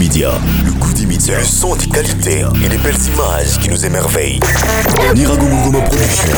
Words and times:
Le 0.00 0.72
goût 0.78 0.94
des 0.94 1.04
médias. 1.04 1.38
Le 1.38 1.44
son 1.44 1.76
des 1.76 1.86
qualités 1.86 2.42
et 2.64 2.68
les 2.70 2.78
belles 2.78 2.96
images 3.14 3.58
qui 3.60 3.68
nous 3.68 3.84
émerveillent. 3.84 4.40
Niragongoma 5.14 5.82
Production. 5.82 6.32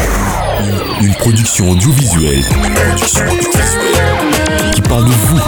Une, 1.00 1.14
production 1.14 1.70
audiovisuelle. 1.70 2.42
Production 2.42 3.24
audiovisuelle. 3.24 4.70
Qui 4.74 4.82
parle 4.82 5.04
de 5.04 5.12
vous. 5.12 5.40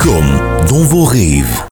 Comme 0.00 0.66
dans 0.68 0.82
vos 0.82 1.04
rêves. 1.04 1.71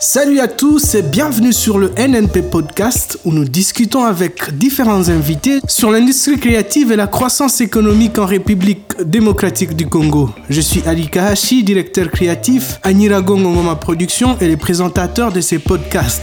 Salut 0.00 0.38
à 0.38 0.46
tous 0.46 0.94
et 0.94 1.02
bienvenue 1.02 1.52
sur 1.52 1.76
le 1.76 1.90
NNP 1.98 2.42
Podcast 2.52 3.18
où 3.24 3.32
nous 3.32 3.44
discutons 3.44 4.04
avec 4.04 4.56
différents 4.56 5.08
invités 5.08 5.58
sur 5.66 5.90
l'industrie 5.90 6.38
créative 6.38 6.92
et 6.92 6.96
la 6.96 7.08
croissance 7.08 7.60
économique 7.60 8.16
en 8.16 8.24
République 8.24 8.94
démocratique 9.04 9.74
du 9.74 9.88
Congo. 9.88 10.30
Je 10.48 10.60
suis 10.60 10.84
Ali 10.86 11.08
Kahashi, 11.08 11.64
directeur 11.64 12.12
créatif 12.12 12.78
à 12.84 12.92
Nirago 12.92 13.36
Ngoma 13.36 13.74
Production 13.74 14.38
et 14.40 14.46
le 14.46 14.56
présentateur 14.56 15.32
de 15.32 15.40
ces 15.40 15.58
podcasts. 15.58 16.22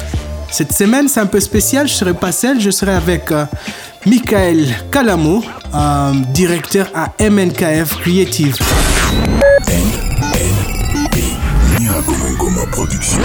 Cette 0.49 0.71
semaine, 0.71 1.09
c'est 1.09 1.19
un 1.19 1.25
peu 1.25 1.41
spécial, 1.41 1.85
je 1.85 1.95
serai 1.95 2.13
pas 2.13 2.31
seul, 2.31 2.61
je 2.61 2.71
serai 2.71 2.93
avec 2.93 3.29
euh, 3.33 3.43
Michael 4.05 4.67
Kalamo, 4.89 5.43
euh, 5.73 6.13
directeur 6.33 6.89
à 6.95 7.11
MNKF 7.21 7.89
Creative. 7.99 8.55
Production. 12.71 13.19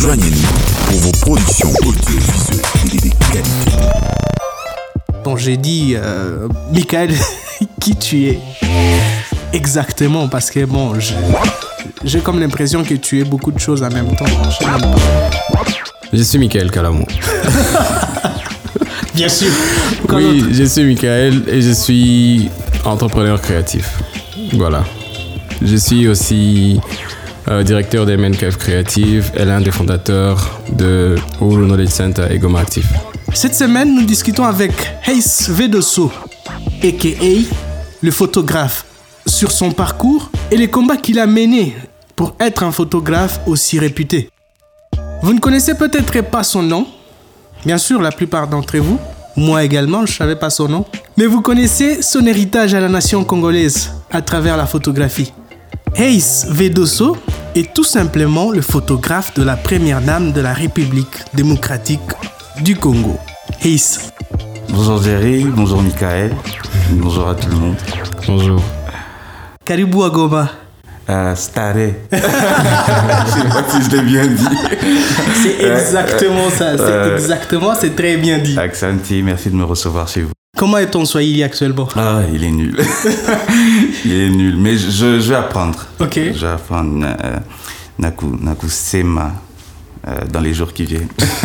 Joignez-nous 0.00 0.90
pour 0.90 0.98
vos 0.98 1.12
productions 1.20 1.72
audiovisuelles. 1.84 3.44
Bon, 5.22 5.36
j'ai 5.36 5.56
dit, 5.56 5.94
euh, 5.94 6.48
Michael, 6.72 7.14
qui 7.80 7.94
tu 7.94 8.24
es 8.26 8.40
exactement? 9.52 10.26
Parce 10.28 10.50
que 10.50 10.64
bon, 10.64 10.94
j'ai 12.04 12.20
comme 12.20 12.40
l'impression 12.40 12.82
que 12.82 12.94
tu 12.94 13.20
es 13.20 13.24
beaucoup 13.24 13.52
de 13.52 13.60
choses 13.60 13.84
en 13.84 13.90
même 13.90 14.16
temps. 14.16 14.24
Je 16.12 16.22
suis 16.22 16.38
Michael 16.38 16.70
Calamo. 16.72 17.06
Bien 19.14 19.28
sûr. 19.28 19.52
Oui, 20.12 20.44
je 20.50 20.64
suis 20.64 20.84
Michael 20.84 21.44
et 21.46 21.62
je 21.62 21.70
suis 21.70 22.50
entrepreneur 22.84 23.40
créatif. 23.40 23.98
Voilà. 24.54 24.84
Je 25.62 25.76
suis 25.76 26.06
aussi 26.08 26.80
euh, 27.48 27.62
directeur 27.62 28.06
des 28.06 28.16
MNKF 28.16 28.56
Creative 28.56 29.30
et 29.36 29.44
l'un 29.44 29.60
des 29.60 29.70
fondateurs 29.70 30.60
de 30.72 31.16
Uru 31.40 31.66
Knowledge 31.66 31.90
Center 31.90 32.26
et 32.30 32.38
Goma. 32.38 32.62
Cette 33.32 33.54
semaine, 33.54 33.94
nous 33.94 34.04
discutons 34.04 34.44
avec 34.44 34.72
Hayes 35.06 35.50
Vedoso, 35.50 36.10
a.k.a. 36.82 37.54
le 38.02 38.10
photographe, 38.10 38.84
sur 39.26 39.50
son 39.50 39.72
parcours 39.72 40.30
et 40.50 40.56
les 40.56 40.68
combats 40.68 40.96
qu'il 40.96 41.18
a 41.18 41.26
menés 41.26 41.76
pour 42.14 42.34
être 42.40 42.62
un 42.62 42.72
photographe 42.72 43.40
aussi 43.46 43.78
réputé. 43.78 44.30
Vous 45.22 45.34
ne 45.34 45.40
connaissez 45.40 45.74
peut-être 45.74 46.20
pas 46.22 46.42
son 46.44 46.62
nom, 46.62 46.86
bien 47.64 47.78
sûr 47.78 48.00
la 48.00 48.12
plupart 48.12 48.48
d'entre 48.48 48.78
vous, 48.78 48.98
moi 49.36 49.64
également 49.64 50.06
je 50.06 50.12
ne 50.12 50.16
savais 50.16 50.36
pas 50.36 50.50
son 50.50 50.68
nom, 50.68 50.84
mais 51.16 51.26
vous 51.26 51.42
connaissez 51.42 52.02
son 52.02 52.26
héritage 52.26 52.74
à 52.74 52.80
la 52.80 52.88
nation 52.88 53.24
congolaise 53.24 53.92
à 54.10 54.22
travers 54.22 54.56
la 54.56 54.66
photographie. 54.66 55.32
Hayes 55.96 56.46
Vedoso 56.50 57.16
est 57.54 57.72
tout 57.72 57.84
simplement 57.84 58.50
le 58.50 58.60
photographe 58.60 59.34
de 59.34 59.42
la 59.42 59.56
première 59.56 60.00
dame 60.00 60.32
de 60.32 60.40
la 60.40 60.52
République 60.52 61.24
démocratique 61.34 62.00
du 62.62 62.76
Congo. 62.76 63.18
Hayes, 63.62 63.98
Bonjour 64.68 65.00
Jerry, 65.02 65.44
bonjour 65.44 65.80
Michael, 65.80 66.32
bonjour 66.90 67.28
à 67.28 67.34
tout 67.34 67.48
le 67.48 67.56
monde. 67.56 67.76
Bonjour. 68.26 68.62
Karibu 69.64 70.02
à 70.02 70.10
Goma. 70.10 70.50
Euh, 71.08 71.34
Staré. 71.36 71.94
Je 72.12 72.16
sais 72.18 73.48
pas 73.48 73.64
si 73.68 73.82
je 73.82 73.96
l'ai 73.96 74.02
bien 74.02 74.26
dit. 74.26 74.44
C'est 75.42 75.64
exactement 75.64 76.50
ça, 76.50 76.76
c'est 76.76 76.82
euh, 76.82 77.16
exactement, 77.16 77.74
c'est 77.78 77.94
très 77.94 78.16
bien 78.16 78.38
dit. 78.38 78.58
Aksanti, 78.58 79.22
merci 79.22 79.50
de 79.50 79.54
me 79.54 79.64
recevoir 79.64 80.08
chez 80.08 80.22
vous. 80.22 80.32
Comment 80.56 80.78
est 80.78 80.90
ton 80.90 81.04
Swahili 81.04 81.42
actuellement? 81.42 81.86
Ah, 81.96 82.20
il 82.32 82.42
est 82.42 82.50
nul. 82.50 82.74
il 84.06 84.12
est 84.12 84.30
nul, 84.30 84.56
mais 84.56 84.76
je, 84.76 85.20
je 85.20 85.28
vais 85.28 85.34
apprendre. 85.34 85.86
Ok. 86.00 86.14
Je 86.14 86.46
vais 86.46 86.52
apprendre 86.52 87.04
euh, 87.06 87.36
Naku, 87.98 88.26
Naku 88.40 88.66
Sema 88.70 89.34
euh, 90.08 90.12
dans 90.32 90.40
les 90.40 90.54
jours 90.54 90.72
qui 90.72 90.84
viennent. 90.84 91.08
Ça 91.18 91.42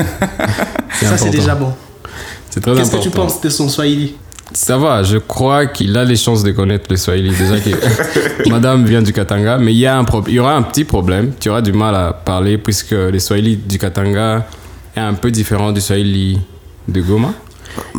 c'est 1.00 1.06
important. 1.06 1.30
déjà 1.30 1.56
bon. 1.56 1.74
C'est 2.50 2.62
très 2.62 2.74
Qu'est-ce 2.74 2.92
que 2.92 2.96
important. 2.96 3.10
tu 3.10 3.10
penses 3.10 3.42
de 3.42 3.50
son 3.50 3.68
Swahili? 3.68 4.16
Ça 4.54 4.78
va, 4.78 5.04
je 5.04 5.18
crois 5.18 5.66
qu'il 5.66 5.96
a 5.98 6.04
les 6.06 6.16
chances 6.18 6.44
de 6.44 6.52
connaître 6.52 6.86
le 6.90 6.96
Swahili. 6.96 7.34
Déjà 7.36 7.60
que 7.60 8.50
madame 8.50 8.86
vient 8.86 9.02
du 9.02 9.12
Katanga, 9.12 9.58
mais 9.58 9.74
il 9.74 9.80
y, 9.80 9.86
a 9.86 9.98
un 9.98 10.06
il 10.28 10.34
y 10.34 10.40
aura 10.40 10.56
un 10.56 10.62
petit 10.62 10.84
problème. 10.86 11.34
Tu 11.38 11.50
auras 11.50 11.62
du 11.62 11.74
mal 11.74 11.96
à 11.96 12.14
parler 12.14 12.58
puisque 12.58 12.92
le 12.92 13.20
Swahili 13.20 13.58
du 13.58 13.78
Katanga 13.78 14.46
est 14.96 15.00
un 15.02 15.14
peu 15.16 15.32
différent 15.32 15.72
du 15.74 15.82
Swahili 15.82 16.40
de 16.88 17.02
Goma. 17.02 17.34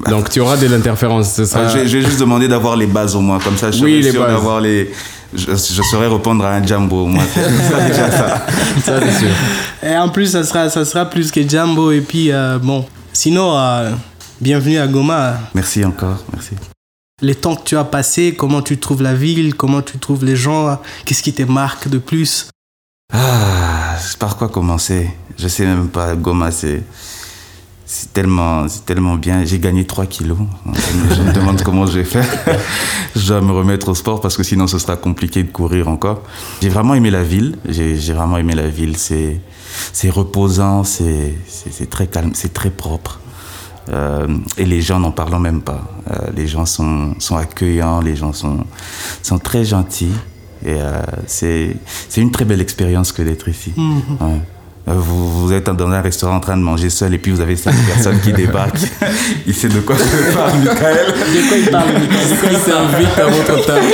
Donc 0.08 0.28
tu 0.30 0.40
auras 0.40 0.56
de 0.56 0.66
l'interférence. 0.66 1.32
Ce 1.34 1.44
sera- 1.44 1.62
Ah, 1.64 1.68
je, 1.68 1.78
vais, 1.78 1.88
je 1.88 1.98
vais 1.98 2.04
juste 2.04 2.20
demander 2.20 2.48
d'avoir 2.48 2.76
les 2.76 2.86
bases 2.86 3.14
au 3.16 3.20
moins, 3.20 3.38
comme 3.38 3.56
ça 3.56 3.70
je 3.70 3.78
serai 3.78 3.90
Oui, 3.96 4.02
les 4.02 4.10
sûr 4.10 4.22
bases. 4.22 4.32
d'avoir 4.32 4.60
les... 4.60 4.90
Je, 5.34 5.46
je 5.50 5.82
saurais 5.82 6.08
répondre 6.08 6.44
à 6.44 6.54
un 6.56 6.66
jumbo 6.66 7.04
au 7.04 7.06
moins. 7.06 7.24
C'est 7.32 7.42
ça, 7.70 7.80
déjà 7.88 8.10
ça. 8.10 8.46
Ça, 8.84 9.00
c'est 9.00 9.18
sûr. 9.18 9.28
Et 9.82 9.96
en 9.96 10.08
plus, 10.10 10.26
ça 10.32 10.44
sera, 10.44 10.68
ça 10.68 10.84
sera 10.84 11.06
plus 11.06 11.30
que 11.30 11.46
Jumbo. 11.48 11.90
Et 11.90 12.02
puis, 12.02 12.30
euh, 12.30 12.58
bon, 12.58 12.84
sinon, 13.14 13.56
euh, 13.56 13.92
bienvenue 14.42 14.78
à 14.78 14.86
Goma. 14.86 15.38
Merci 15.54 15.84
encore, 15.86 16.22
merci. 16.34 16.50
Les 17.22 17.34
temps 17.34 17.54
que 17.56 17.62
tu 17.64 17.76
as 17.78 17.84
passés, 17.84 18.34
comment 18.36 18.60
tu 18.60 18.76
trouves 18.78 19.00
la 19.02 19.14
ville, 19.14 19.54
comment 19.54 19.80
tu 19.80 19.96
trouves 19.98 20.24
les 20.24 20.36
gens, 20.36 20.78
qu'est-ce 21.06 21.22
qui 21.22 21.32
te 21.32 21.42
marque 21.44 21.88
de 21.88 21.96
plus? 21.98 22.48
Ah, 23.14 23.96
par 24.18 24.36
quoi 24.36 24.48
commencer? 24.48 25.10
Je 25.38 25.48
sais 25.48 25.64
même 25.64 25.88
pas. 25.88 26.14
Goma, 26.14 26.50
c'est 26.50 26.82
c'est 27.94 28.10
tellement, 28.14 28.66
c'est 28.68 28.86
tellement 28.86 29.16
bien. 29.16 29.44
J'ai 29.44 29.58
gagné 29.58 29.84
3 29.84 30.06
kilos. 30.06 30.38
Je 30.64 31.22
me 31.22 31.30
demande 31.30 31.60
comment 31.62 31.84
je 31.84 31.98
vais 31.98 32.04
faire. 32.04 32.26
Je 33.14 33.28
dois 33.28 33.42
me 33.42 33.52
remettre 33.52 33.90
au 33.90 33.94
sport 33.94 34.22
parce 34.22 34.34
que 34.38 34.42
sinon 34.42 34.66
ce 34.66 34.78
sera 34.78 34.96
compliqué 34.96 35.42
de 35.42 35.50
courir 35.50 35.88
encore. 35.88 36.22
J'ai 36.62 36.70
vraiment 36.70 36.94
aimé 36.94 37.10
la 37.10 37.22
ville. 37.22 37.58
J'ai 37.68 37.96
j'ai 37.96 38.14
vraiment 38.14 38.38
aimé 38.38 38.54
la 38.54 38.68
ville. 38.68 38.96
C'est 38.96 39.38
c'est 39.92 40.08
reposant, 40.08 40.84
c'est 40.84 41.34
c'est 41.46 41.70
c'est 41.70 41.90
très 41.90 42.06
calme, 42.06 42.30
c'est 42.32 42.54
très 42.54 42.70
propre. 42.70 43.20
Euh, 43.90 44.38
et 44.56 44.64
les 44.64 44.80
gens 44.80 44.98
n'en 44.98 45.12
parlons 45.12 45.40
même 45.40 45.60
pas. 45.60 45.82
Euh, 46.10 46.30
les 46.34 46.46
gens 46.46 46.64
sont, 46.64 47.14
sont 47.18 47.36
accueillants, 47.36 48.00
les 48.00 48.16
gens 48.16 48.32
sont, 48.32 48.64
sont 49.22 49.38
très 49.38 49.66
gentils. 49.66 50.16
Et 50.64 50.76
euh, 50.80 51.02
c'est 51.26 51.76
c'est 52.08 52.22
une 52.22 52.30
très 52.30 52.46
belle 52.46 52.62
expérience 52.62 53.12
que 53.12 53.20
d'être 53.20 53.48
ici. 53.48 53.74
Ouais. 53.76 54.40
Euh, 54.88 54.94
Vous, 54.96 55.46
vous 55.46 55.52
êtes 55.52 55.66
dans 55.70 55.88
un 55.88 56.00
restaurant 56.00 56.36
en 56.36 56.40
train 56.40 56.56
de 56.56 56.62
manger 56.62 56.90
seul 56.90 57.14
et 57.14 57.18
puis 57.18 57.30
vous 57.30 57.40
avez 57.40 57.54
cinq 57.56 57.74
personnes 57.86 58.18
qui 58.20 58.32
débarquent. 58.32 58.80
Il 59.46 59.54
sait 59.54 59.68
de 59.68 59.80
quoi 59.80 59.94
je 59.96 60.34
parle, 60.34 60.58
Michael. 60.58 61.06
De 61.06 61.48
quoi 61.48 61.56
il 61.58 61.70
parle 61.70 61.88
De 61.94 62.06
quoi 62.40 62.50
il 62.52 62.58
parle 62.58 63.00
Vite 63.00 63.18
à 63.18 63.26
votre 63.26 63.66
table. 63.66 63.86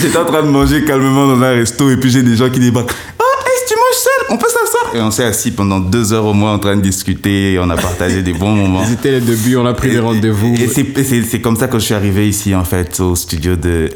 J'étais 0.00 0.16
en 0.16 0.24
train 0.24 0.42
de 0.42 0.48
manger 0.48 0.84
calmement 0.84 1.26
dans 1.26 1.42
un 1.42 1.50
resto 1.50 1.90
et 1.90 1.96
puis 1.96 2.10
j'ai 2.10 2.22
des 2.22 2.36
gens 2.36 2.48
qui 2.50 2.60
débarquent. 2.60 2.92
Oh, 3.18 3.24
est-ce 3.46 3.64
que 3.64 3.74
tu 3.74 3.74
manges 3.74 4.02
seul? 4.02 4.26
On 4.30 4.36
peut 4.38 4.46
s'asseoir 4.48 4.94
Et 4.94 5.00
on 5.00 5.10
s'est 5.10 5.24
assis 5.24 5.50
pendant 5.50 5.80
deux 5.80 6.12
heures 6.12 6.24
au 6.26 6.34
moins 6.34 6.54
en 6.54 6.58
train 6.60 6.76
de 6.76 6.82
discuter 6.82 7.54
et 7.54 7.58
on 7.58 7.68
a 7.68 7.76
partagé 7.76 8.22
des 8.22 8.32
bons 8.32 8.54
moments. 8.54 8.84
C'était 8.86 9.10
le 9.12 9.20
début, 9.20 9.56
on 9.56 9.66
a 9.66 9.74
pris 9.74 9.90
des 9.90 9.98
rendez-vous. 9.98 10.54
Et 10.54 10.68
c'est- 10.68 10.96
et 10.96 11.02
c'est 11.04 11.22
c'est 11.24 11.40
comme 11.40 11.56
ça 11.56 11.66
que 11.66 11.78
je 11.80 11.84
suis 11.86 11.94
arrivé 11.94 12.28
ici, 12.28 12.54
en 12.54 12.64
fait, 12.64 13.00
au 13.00 13.16
studio 13.16 13.56
de 13.56 13.88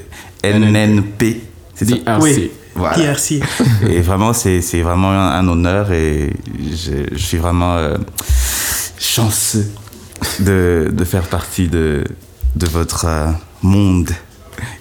NNP. 0.42 1.40
C'est 1.76 1.88
ça? 1.88 1.96
Oui, 2.20 2.50
Voilà. 2.74 2.96
Et 3.88 4.00
vraiment, 4.00 4.32
c'est 4.32 4.60
vraiment 4.82 5.10
un, 5.10 5.38
un 5.38 5.48
honneur 5.48 5.92
et 5.92 6.32
je, 6.58 7.14
je 7.14 7.24
suis 7.24 7.38
vraiment 7.38 7.76
euh, 7.76 7.96
chanceux 8.98 9.66
de, 10.40 10.90
de 10.92 11.04
faire 11.04 11.22
partie 11.22 11.68
de, 11.68 12.04
de 12.56 12.66
votre 12.66 13.04
euh, 13.06 13.26
monde. 13.62 14.10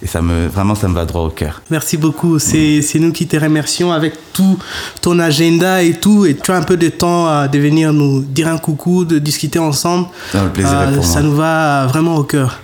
Et 0.01 0.07
ça 0.07 0.21
me, 0.21 0.47
vraiment, 0.47 0.75
ça 0.75 0.87
me 0.87 0.93
va 0.93 1.05
droit 1.05 1.23
au 1.23 1.29
cœur. 1.29 1.61
Merci 1.69 1.97
beaucoup. 1.97 2.39
C'est 2.39 2.81
c'est 2.81 2.99
nous 2.99 3.11
qui 3.11 3.27
te 3.27 3.35
remercions 3.37 3.91
avec 3.91 4.13
tout 4.33 4.57
ton 5.01 5.17
agenda 5.19 5.81
et 5.81 5.93
tout. 5.93 6.25
Et 6.25 6.35
tu 6.35 6.51
as 6.51 6.55
un 6.57 6.61
peu 6.63 6.77
de 6.77 6.89
temps 6.89 7.27
à 7.27 7.47
de 7.47 7.59
venir 7.59 7.91
nous 7.91 8.21
dire 8.21 8.47
un 8.47 8.57
coucou, 8.59 9.03
de 9.03 9.19
discuter 9.19 9.59
ensemble. 9.59 10.07
Ah, 10.33 10.43
le 10.43 10.49
plaisir 10.51 10.81
est 10.81 10.93
pour 10.93 11.05
ça 11.05 11.21
moi. 11.21 11.29
nous 11.29 11.35
va 11.35 11.87
vraiment 11.87 12.15
au 12.15 12.23
cœur. 12.23 12.59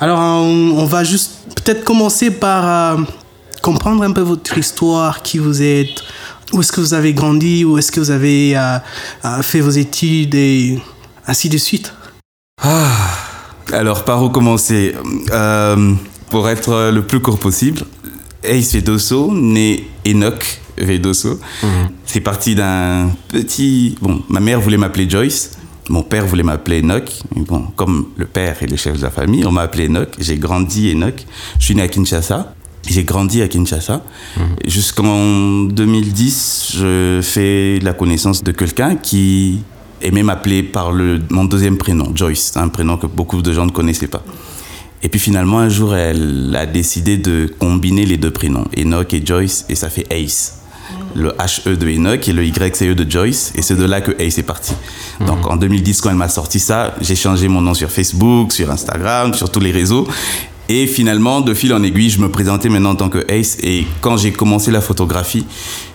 Alors, 0.00 0.18
on, 0.18 0.74
on 0.78 0.84
va 0.84 1.04
juste 1.04 1.32
peut-être 1.56 1.84
commencer 1.84 2.30
par 2.30 2.98
euh, 2.98 3.02
comprendre 3.62 4.02
un 4.02 4.12
peu 4.12 4.20
votre 4.20 4.58
histoire, 4.58 5.22
qui 5.22 5.38
vous 5.38 5.62
êtes, 5.62 6.02
où 6.52 6.60
est-ce 6.60 6.72
que 6.72 6.80
vous 6.80 6.94
avez 6.94 7.14
grandi, 7.14 7.64
où 7.64 7.78
est-ce 7.78 7.90
que 7.90 8.00
vous 8.00 8.10
avez 8.10 8.56
euh, 8.56 8.78
euh, 9.24 9.42
fait 9.42 9.60
vos 9.60 9.70
études 9.70 10.34
et 10.34 10.78
ainsi 11.26 11.48
de 11.48 11.56
suite. 11.56 11.94
Alors, 13.72 14.04
par 14.04 14.22
où 14.22 14.28
commencer? 14.28 14.94
Euh, 15.30 15.94
Pour 16.28 16.48
être 16.48 16.90
le 16.90 17.02
plus 17.02 17.20
court 17.20 17.38
possible, 17.38 17.82
Ace 18.42 18.72
Vedoso, 18.72 19.32
né 19.32 19.88
Enoch 20.06 20.60
Vedoso, 20.76 21.38
c'est 22.04 22.20
parti 22.20 22.54
d'un 22.54 23.10
petit... 23.28 23.96
Bon, 24.00 24.22
ma 24.28 24.40
mère 24.40 24.60
voulait 24.60 24.78
m'appeler 24.78 25.08
Joyce, 25.08 25.52
mon 25.88 26.02
père 26.02 26.26
voulait 26.26 26.42
m'appeler 26.42 26.80
Enoch. 26.80 27.10
Mais 27.34 27.42
Bon, 27.42 27.66
comme 27.76 28.06
le 28.16 28.26
père 28.26 28.62
est 28.62 28.66
le 28.66 28.76
chef 28.76 28.96
de 28.96 29.02
la 29.02 29.10
famille, 29.10 29.44
on 29.44 29.52
m'a 29.52 29.62
appelé 29.62 29.86
Enoch. 29.86 30.08
J'ai 30.18 30.36
grandi 30.38 30.90
Enoch. 30.90 31.26
Je 31.58 31.64
suis 31.64 31.74
né 31.74 31.82
à 31.82 31.88
Kinshasa. 31.88 32.54
J'ai 32.86 33.04
grandi 33.04 33.42
à 33.42 33.48
Kinshasa. 33.48 34.02
Jusqu'en 34.66 35.62
2010, 35.64 36.72
je 36.76 37.20
fais 37.22 37.78
la 37.80 37.92
connaissance 37.92 38.42
de 38.42 38.52
quelqu'un 38.52 38.96
qui 38.96 39.62
aimait 40.02 40.22
m'appeler 40.22 40.62
par 40.62 40.92
le, 40.92 41.20
mon 41.30 41.44
deuxième 41.44 41.78
prénom, 41.78 42.10
Joyce, 42.14 42.56
un 42.56 42.68
prénom 42.68 42.96
que 42.96 43.06
beaucoup 43.06 43.40
de 43.40 43.52
gens 43.52 43.66
ne 43.66 43.70
connaissaient 43.70 44.08
pas. 44.08 44.22
Et 45.04 45.08
puis 45.08 45.18
finalement, 45.18 45.58
un 45.58 45.68
jour, 45.68 45.94
elle 45.94 46.54
a 46.56 46.66
décidé 46.66 47.16
de 47.16 47.52
combiner 47.58 48.06
les 48.06 48.16
deux 48.16 48.30
prénoms, 48.30 48.66
Enoch 48.76 49.12
et 49.14 49.24
Joyce, 49.24 49.64
et 49.68 49.74
ça 49.74 49.88
fait 49.88 50.06
Ace. 50.10 50.58
Le 51.14 51.32
HE 51.32 51.76
de 51.76 51.88
Enoch 51.88 52.28
et 52.28 52.32
le 52.32 52.44
YCE 52.44 52.94
de 52.94 53.10
Joyce, 53.10 53.52
et 53.54 53.62
c'est 53.62 53.76
de 53.76 53.84
là 53.84 54.00
que 54.00 54.12
Ace 54.20 54.38
est 54.38 54.44
parti. 54.44 54.72
Donc 55.26 55.46
en 55.46 55.56
2010, 55.56 56.00
quand 56.00 56.10
elle 56.10 56.16
m'a 56.16 56.28
sorti 56.28 56.58
ça, 56.58 56.94
j'ai 57.00 57.16
changé 57.16 57.48
mon 57.48 57.60
nom 57.60 57.74
sur 57.74 57.90
Facebook, 57.90 58.52
sur 58.52 58.70
Instagram, 58.70 59.34
sur 59.34 59.50
tous 59.50 59.60
les 59.60 59.72
réseaux. 59.72 60.06
Et 60.68 60.86
finalement, 60.86 61.40
de 61.40 61.54
fil 61.54 61.72
en 61.74 61.82
aiguille, 61.82 62.10
je 62.10 62.20
me 62.20 62.28
présentais 62.30 62.68
maintenant 62.68 62.90
en 62.90 62.94
tant 62.96 63.08
que 63.08 63.24
Ace. 63.30 63.58
Et 63.62 63.86
quand 64.00 64.16
j'ai 64.16 64.32
commencé 64.32 64.70
la 64.70 64.80
photographie, 64.80 65.44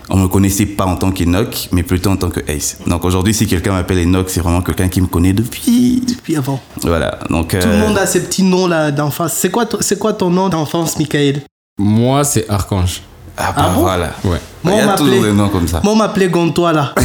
on 0.10 0.18
me 0.18 0.28
connaissait 0.28 0.66
pas 0.66 0.86
en 0.86 0.96
tant 0.96 1.12
qu'Enoch, 1.12 1.70
mais 1.72 1.84
plutôt 1.84 2.12
en 2.12 2.16
tant 2.18 2.30
que 2.30 2.42
Ace. 2.52 2.78
Donc 2.86 3.04
aujourd'hui, 3.06 3.34
si 3.34 3.48
quelqu'un 3.48 3.74
m'appelle 3.74 4.00
Enoch, 4.00 4.30
c'est 4.30 4.40
vraiment 4.42 4.62
quelqu'un 4.62 4.88
qui 4.88 5.02
me 5.02 5.08
connaît 5.08 5.34
depuis. 5.34 6.04
Depuis 6.08 6.36
avant. 6.38 6.62
Voilà. 6.84 7.18
Donc, 7.30 7.50
Tout 7.50 7.68
le 7.68 7.74
euh, 7.74 7.88
monde 7.88 7.98
a 7.98 8.06
ses 8.06 8.22
petits 8.24 8.44
noms 8.44 8.68
là 8.68 8.92
d'enfance. 8.92 9.34
C'est 9.34 9.50
quoi, 9.50 9.66
ton- 9.66 9.80
c'est 9.82 9.98
quoi 9.98 10.14
ton 10.14 10.30
nom 10.30 10.48
d'enfance, 10.50 10.98
Michael? 11.00 11.42
Moi, 11.80 12.24
c'est 12.24 12.50
Archange. 12.50 13.02
Ah, 13.38 13.54
bah 13.56 13.64
Ah 13.68 13.70
bon? 13.74 13.82
voilà. 13.82 14.12
Ouais. 14.24 14.38
Il 14.66 14.72
y 14.72 14.80
a 14.80 14.96
toujours 14.96 15.24
des 15.24 15.32
noms 15.34 15.50
comme 15.50 15.68
ça. 15.68 15.82
Moi, 15.84 15.94
on 15.94 15.98
m'appelait 15.98 16.28
Gontois 16.30 16.74
là. 16.74 16.94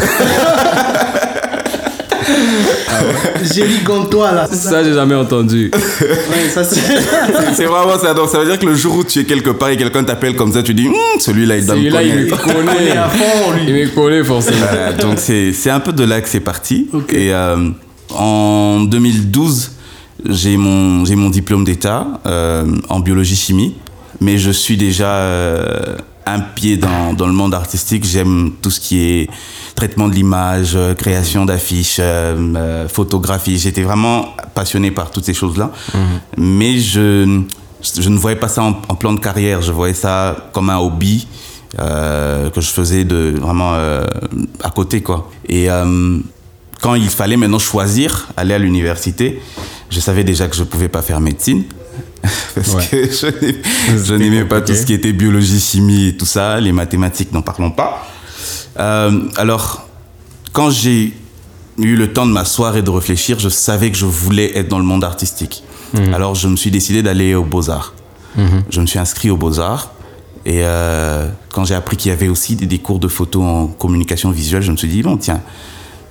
J'ai 3.54 3.66
dit 3.66 3.78
Gontois 3.84 4.32
là. 4.32 4.46
Ça, 4.46 4.82
j'ai 4.84 4.92
jamais 4.94 5.14
entendu. 5.14 5.70
Ouais, 6.02 6.48
ça 6.48 6.64
c'est. 6.64 6.80
C'est 7.54 7.64
vraiment 7.64 7.98
ça. 7.98 8.14
Donc 8.14 8.28
ça 8.30 8.38
veut 8.38 8.46
dire 8.46 8.58
que 8.58 8.66
le 8.66 8.74
jour 8.74 8.96
où 8.96 9.04
tu 9.04 9.20
es 9.20 9.24
quelque 9.24 9.50
part 9.50 9.68
et 9.70 9.76
quelqu'un 9.76 10.02
t'appelle 10.04 10.34
comme 10.36 10.52
ça, 10.52 10.62
tu 10.62 10.72
dis 10.74 10.86
Hum, 10.88 10.94
celui-là 11.18 11.58
il 11.58 11.66
doit 11.66 11.74
me 11.74 11.80
Celui-là, 11.80 12.02
il 12.02 12.14
me 12.14 12.30
connaît. 12.30 12.90
à 12.96 13.08
fond, 13.08 13.52
lui. 13.52 13.62
Il 13.68 13.74
me 13.74 13.88
connaît 13.88 14.24
forcément. 14.24 14.56
Voilà, 14.70 14.92
donc 14.94 15.18
c'est 15.18 15.52
c'est 15.52 15.70
un 15.70 15.80
peu 15.80 15.92
de 15.92 16.04
là 16.04 16.20
que 16.20 16.28
c'est 16.28 16.40
parti. 16.40 16.88
Et 17.10 17.32
euh, 17.32 17.68
en 18.10 18.80
2012, 18.80 19.72
j'ai 20.28 20.56
mon, 20.56 21.04
j'ai 21.04 21.16
mon 21.16 21.30
diplôme 21.30 21.64
d'état 21.64 22.06
euh, 22.26 22.64
en 22.88 23.00
biologie 23.00 23.36
chimie, 23.36 23.74
mais 24.20 24.38
je 24.38 24.50
suis 24.50 24.76
déjà 24.76 25.08
euh, 25.16 25.96
un 26.26 26.40
pied 26.40 26.76
dans, 26.76 27.12
dans 27.14 27.26
le 27.26 27.32
monde 27.32 27.54
artistique. 27.54 28.04
J'aime 28.04 28.52
tout 28.62 28.70
ce 28.70 28.80
qui 28.80 29.00
est 29.00 29.30
traitement 29.74 30.08
de 30.08 30.14
l'image, 30.14 30.72
euh, 30.74 30.94
création 30.94 31.44
d'affiches, 31.44 31.96
euh, 31.98 32.36
euh, 32.56 32.88
photographie. 32.88 33.58
J'étais 33.58 33.82
vraiment 33.82 34.34
passionné 34.54 34.90
par 34.90 35.10
toutes 35.10 35.24
ces 35.24 35.34
choses-là, 35.34 35.70
mais 36.36 36.78
je, 36.78 37.42
je 37.98 38.08
ne 38.08 38.18
voyais 38.18 38.38
pas 38.38 38.48
ça 38.48 38.62
en, 38.62 38.80
en 38.88 38.94
plan 38.94 39.12
de 39.12 39.20
carrière. 39.20 39.62
Je 39.62 39.72
voyais 39.72 39.94
ça 39.94 40.36
comme 40.52 40.70
un 40.70 40.78
hobby 40.78 41.26
euh, 41.78 42.50
que 42.50 42.60
je 42.60 42.68
faisais 42.68 43.04
de 43.04 43.34
vraiment 43.40 43.72
euh, 43.74 44.04
à 44.62 44.70
côté 44.70 45.02
quoi. 45.02 45.30
Et 45.48 45.68
quand 46.80 46.94
il 46.96 47.08
fallait 47.08 47.36
maintenant 47.36 47.58
choisir 47.58 48.28
aller 48.36 48.54
à 48.54 48.58
l'université, 48.58 49.40
je 49.88 50.00
savais 50.00 50.24
déjà 50.24 50.48
que 50.48 50.56
je 50.56 50.64
pouvais 50.64 50.88
pas 50.88 51.00
faire 51.02 51.20
médecine 51.20 51.64
parce 52.54 52.74
Ouais. 52.74 52.86
que 52.90 52.96
je 53.10 53.26
n'ai- 53.46 53.62
je 54.04 54.14
n'aimais 54.14 54.44
pas 54.44 54.60
tout 54.60 54.74
ce 54.74 54.84
qui 54.86 54.92
était 54.94 55.12
biologie, 55.12 55.60
chimie 55.60 56.08
et 56.08 56.16
tout 56.16 56.26
ça, 56.26 56.60
les 56.60 56.72
mathématiques, 56.72 57.32
n'en 57.32 57.42
parlons 57.42 57.70
pas. 57.70 58.06
Euh, 58.78 59.28
alors 59.36 59.86
quand 60.52 60.70
j'ai 60.70 61.12
eu 61.78 61.96
le 61.96 62.12
temps 62.12 62.26
de 62.26 62.32
m'asseoir 62.32 62.76
et 62.76 62.82
de 62.82 62.90
réfléchir, 62.90 63.38
je 63.38 63.48
savais 63.48 63.90
que 63.90 63.96
je 63.96 64.04
voulais 64.06 64.56
être 64.58 64.68
dans 64.68 64.78
le 64.78 64.84
monde 64.84 65.04
artistique. 65.04 65.62
Alors 66.14 66.34
je 66.34 66.48
me 66.48 66.56
suis 66.56 66.70
décidé 66.70 67.02
d'aller 67.02 67.34
aux 67.34 67.44
Beaux-Arts. 67.44 67.94
Je 68.70 68.80
me 68.80 68.86
suis 68.86 68.98
inscrit 68.98 69.30
aux 69.30 69.36
Beaux-Arts. 69.36 69.92
Et 70.44 70.60
euh, 70.64 71.28
quand 71.52 71.64
j'ai 71.66 71.74
appris 71.74 71.96
qu'il 71.96 72.08
y 72.08 72.12
avait 72.12 72.28
aussi 72.28 72.56
des, 72.56 72.66
des 72.66 72.78
cours 72.78 72.98
de 72.98 73.06
photo 73.08 73.42
en 73.42 73.66
communication 73.68 74.30
visuelle, 74.30 74.62
je 74.62 74.72
me 74.72 74.76
suis 74.76 74.88
dit, 74.88 75.02
bon, 75.02 75.16
tiens, 75.16 75.40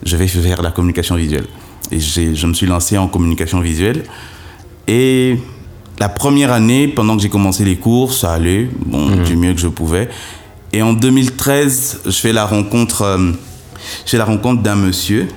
je 0.06 0.16
vais 0.16 0.28
faire 0.28 0.62
la 0.62 0.72
communication 0.72 1.16
visuelle. 1.16 1.48
Et 1.92 2.00
je 2.00 2.48
me 2.48 2.54
suis 2.54 2.66
lancé 2.68 2.98
en 2.98 3.08
communication 3.10 3.60
visuelle. 3.60 4.04
Et 4.88 5.38
la 6.01 6.09
première 6.09 6.51
année, 6.51 6.88
pendant 6.88 7.15
que 7.15 7.21
j'ai 7.21 7.30
commencé 7.30 7.63
les 7.63 7.75
cours, 7.75 8.12
ça 8.12 8.33
allait, 8.33 8.68
bon, 8.88 9.18
du 9.18 9.36
mieux 9.36 9.53
que 9.53 9.59
je 9.59 9.68
pouvais. 9.68 10.09
Et 10.74 10.81
en 10.81 10.94
2013, 10.94 12.01
je 12.07 12.12
fais 12.12 12.33
la 12.33 12.48
rencontre, 12.48 13.03
euh, 13.03 13.31
je 14.06 14.09
fais 14.09 14.18
la 14.18 14.25
rencontre 14.25 14.63
d'un 14.63 14.74
monsieur. 14.74 15.27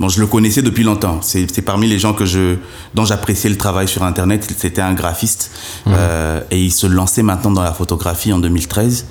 Bon, 0.00 0.08
je 0.08 0.18
le 0.18 0.26
connaissais 0.26 0.60
depuis 0.60 0.82
longtemps. 0.82 1.20
C'est 1.22 1.62
parmi 1.62 1.86
les 1.86 2.00
gens 2.00 2.14
que 2.14 2.26
je, 2.26 2.56
dont 2.94 3.04
j'appréciais 3.04 3.48
le 3.48 3.56
travail 3.56 3.86
sur 3.86 4.02
Internet. 4.02 4.52
C'était 4.58 4.80
un 4.80 4.92
graphiste. 4.92 5.52
Euh, 5.86 6.40
et 6.50 6.60
il 6.64 6.72
se 6.72 6.88
lançait 6.88 7.22
maintenant 7.22 7.52
dans 7.52 7.62
la 7.62 7.72
photographie 7.72 8.32
en 8.32 8.40
2013. 8.40 9.06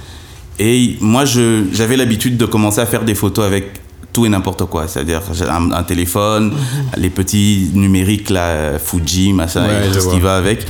Et 0.60 0.98
moi, 1.00 1.24
j'avais 1.24 1.96
l'habitude 1.96 2.36
de 2.36 2.46
commencer 2.46 2.82
à 2.82 2.86
faire 2.86 3.06
des 3.06 3.16
photos 3.16 3.46
avec 3.46 3.80
tout 4.18 4.26
et 4.26 4.30
n'importe 4.30 4.66
quoi. 4.66 4.88
C'est-à-dire 4.88 5.22
un, 5.48 5.72
un 5.72 5.84
téléphone, 5.84 6.52
les 6.98 7.12
petits 7.12 7.70
numériques, 7.76 8.32
là, 8.32 8.80
Fuji, 8.80 9.32
machin, 9.32 9.68
Ouais, 9.68 9.88
et 9.88 9.92
tout 9.92 10.00
ce 10.02 10.10
qui 10.10 10.20
va 10.20 10.38
avec. 10.38 10.66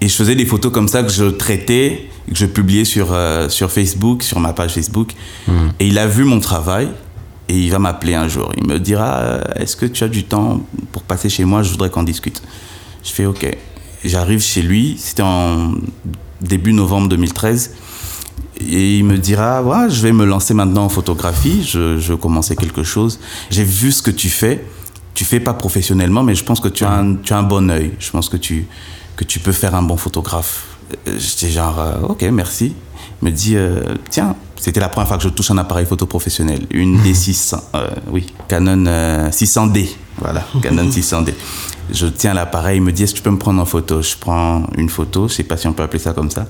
Et 0.00 0.08
je 0.08 0.12
faisais 0.12 0.34
des 0.34 0.46
photos 0.46 0.72
comme 0.72 0.88
ça 0.88 1.04
que 1.04 1.12
je 1.12 1.26
traitais, 1.26 2.08
que 2.28 2.34
je 2.36 2.46
publiais 2.46 2.84
sur, 2.84 3.10
euh, 3.12 3.48
sur 3.48 3.70
Facebook, 3.70 4.24
sur 4.24 4.40
ma 4.40 4.52
page 4.52 4.72
Facebook. 4.72 5.12
Et 5.78 5.86
il 5.86 5.96
a 5.96 6.08
vu 6.08 6.24
mon 6.24 6.40
travail 6.40 6.88
et 7.48 7.56
il 7.56 7.70
va 7.70 7.78
m'appeler 7.78 8.14
un 8.14 8.26
jour. 8.26 8.50
Il 8.56 8.66
me 8.66 8.80
dira 8.80 9.18
euh, 9.20 9.40
Est-ce 9.54 9.76
que 9.76 9.86
tu 9.86 10.02
as 10.02 10.08
du 10.08 10.24
temps 10.24 10.60
pour 10.90 11.02
passer 11.04 11.28
chez 11.28 11.44
moi? 11.44 11.62
Je 11.62 11.70
voudrais 11.70 11.88
qu'on 11.90 12.02
discute. 12.02 12.42
Je 13.04 13.12
fais 13.12 13.26
OK. 13.26 13.46
J'arrive 14.04 14.40
chez 14.42 14.62
lui, 14.62 14.96
c'était 14.98 15.22
en 15.22 15.74
début 16.40 16.72
novembre 16.72 17.08
2013. 17.10 17.74
Et 18.68 18.98
il 18.98 19.04
me 19.04 19.18
dira, 19.18 19.62
ouais, 19.62 19.90
je 19.90 20.02
vais 20.02 20.12
me 20.12 20.24
lancer 20.24 20.54
maintenant 20.54 20.84
en 20.84 20.88
photographie, 20.88 21.64
je, 21.64 21.98
je 21.98 22.14
commencer 22.14 22.56
quelque 22.56 22.82
chose. 22.82 23.18
J'ai 23.50 23.64
vu 23.64 23.92
ce 23.92 24.02
que 24.02 24.10
tu 24.10 24.28
fais. 24.28 24.64
Tu 25.14 25.24
fais 25.24 25.40
pas 25.40 25.54
professionnellement, 25.54 26.22
mais 26.22 26.34
je 26.34 26.44
pense 26.44 26.60
que 26.60 26.68
tu 26.68 26.84
as 26.84 26.90
un, 26.90 27.16
un 27.30 27.42
bon 27.42 27.70
œil. 27.70 27.92
Je 27.98 28.10
pense 28.10 28.28
que 28.28 28.36
tu, 28.36 28.66
peux 29.42 29.52
faire 29.52 29.74
un 29.74 29.82
bon 29.82 29.96
photographe. 29.96 30.66
J'étais 31.06 31.50
genre, 31.50 31.78
euh, 31.78 32.08
ok, 32.08 32.22
merci. 32.32 32.74
Il 33.20 33.26
me 33.26 33.30
dit, 33.30 33.56
euh, 33.56 33.82
tiens, 34.10 34.36
c'était 34.62 34.78
la 34.78 34.88
première 34.88 35.08
fois 35.08 35.16
que 35.16 35.24
je 35.24 35.28
touche 35.28 35.50
un 35.50 35.58
appareil 35.58 35.86
photo 35.86 36.06
professionnel. 36.06 36.68
Une 36.70 37.02
D600, 37.02 37.60
euh, 37.74 37.88
oui, 38.12 38.26
Canon 38.46 38.86
euh, 38.86 39.28
600D. 39.28 39.88
Voilà, 40.18 40.46
Canon 40.62 40.84
600D. 40.88 41.34
Je 41.92 42.06
tiens 42.06 42.32
l'appareil, 42.32 42.76
il 42.76 42.82
me 42.82 42.92
dit, 42.92 43.02
est-ce 43.02 43.10
que 43.12 43.16
tu 43.16 43.22
peux 43.24 43.32
me 43.32 43.38
prendre 43.38 43.60
en 43.60 43.64
photo? 43.64 44.00
Je 44.00 44.14
prends 44.16 44.62
une 44.78 44.88
photo, 44.88 45.26
je 45.26 45.34
sais 45.34 45.42
pas 45.42 45.56
si 45.56 45.66
on 45.66 45.72
peut 45.72 45.82
appeler 45.82 45.98
ça 45.98 46.12
comme 46.12 46.30
ça. 46.30 46.46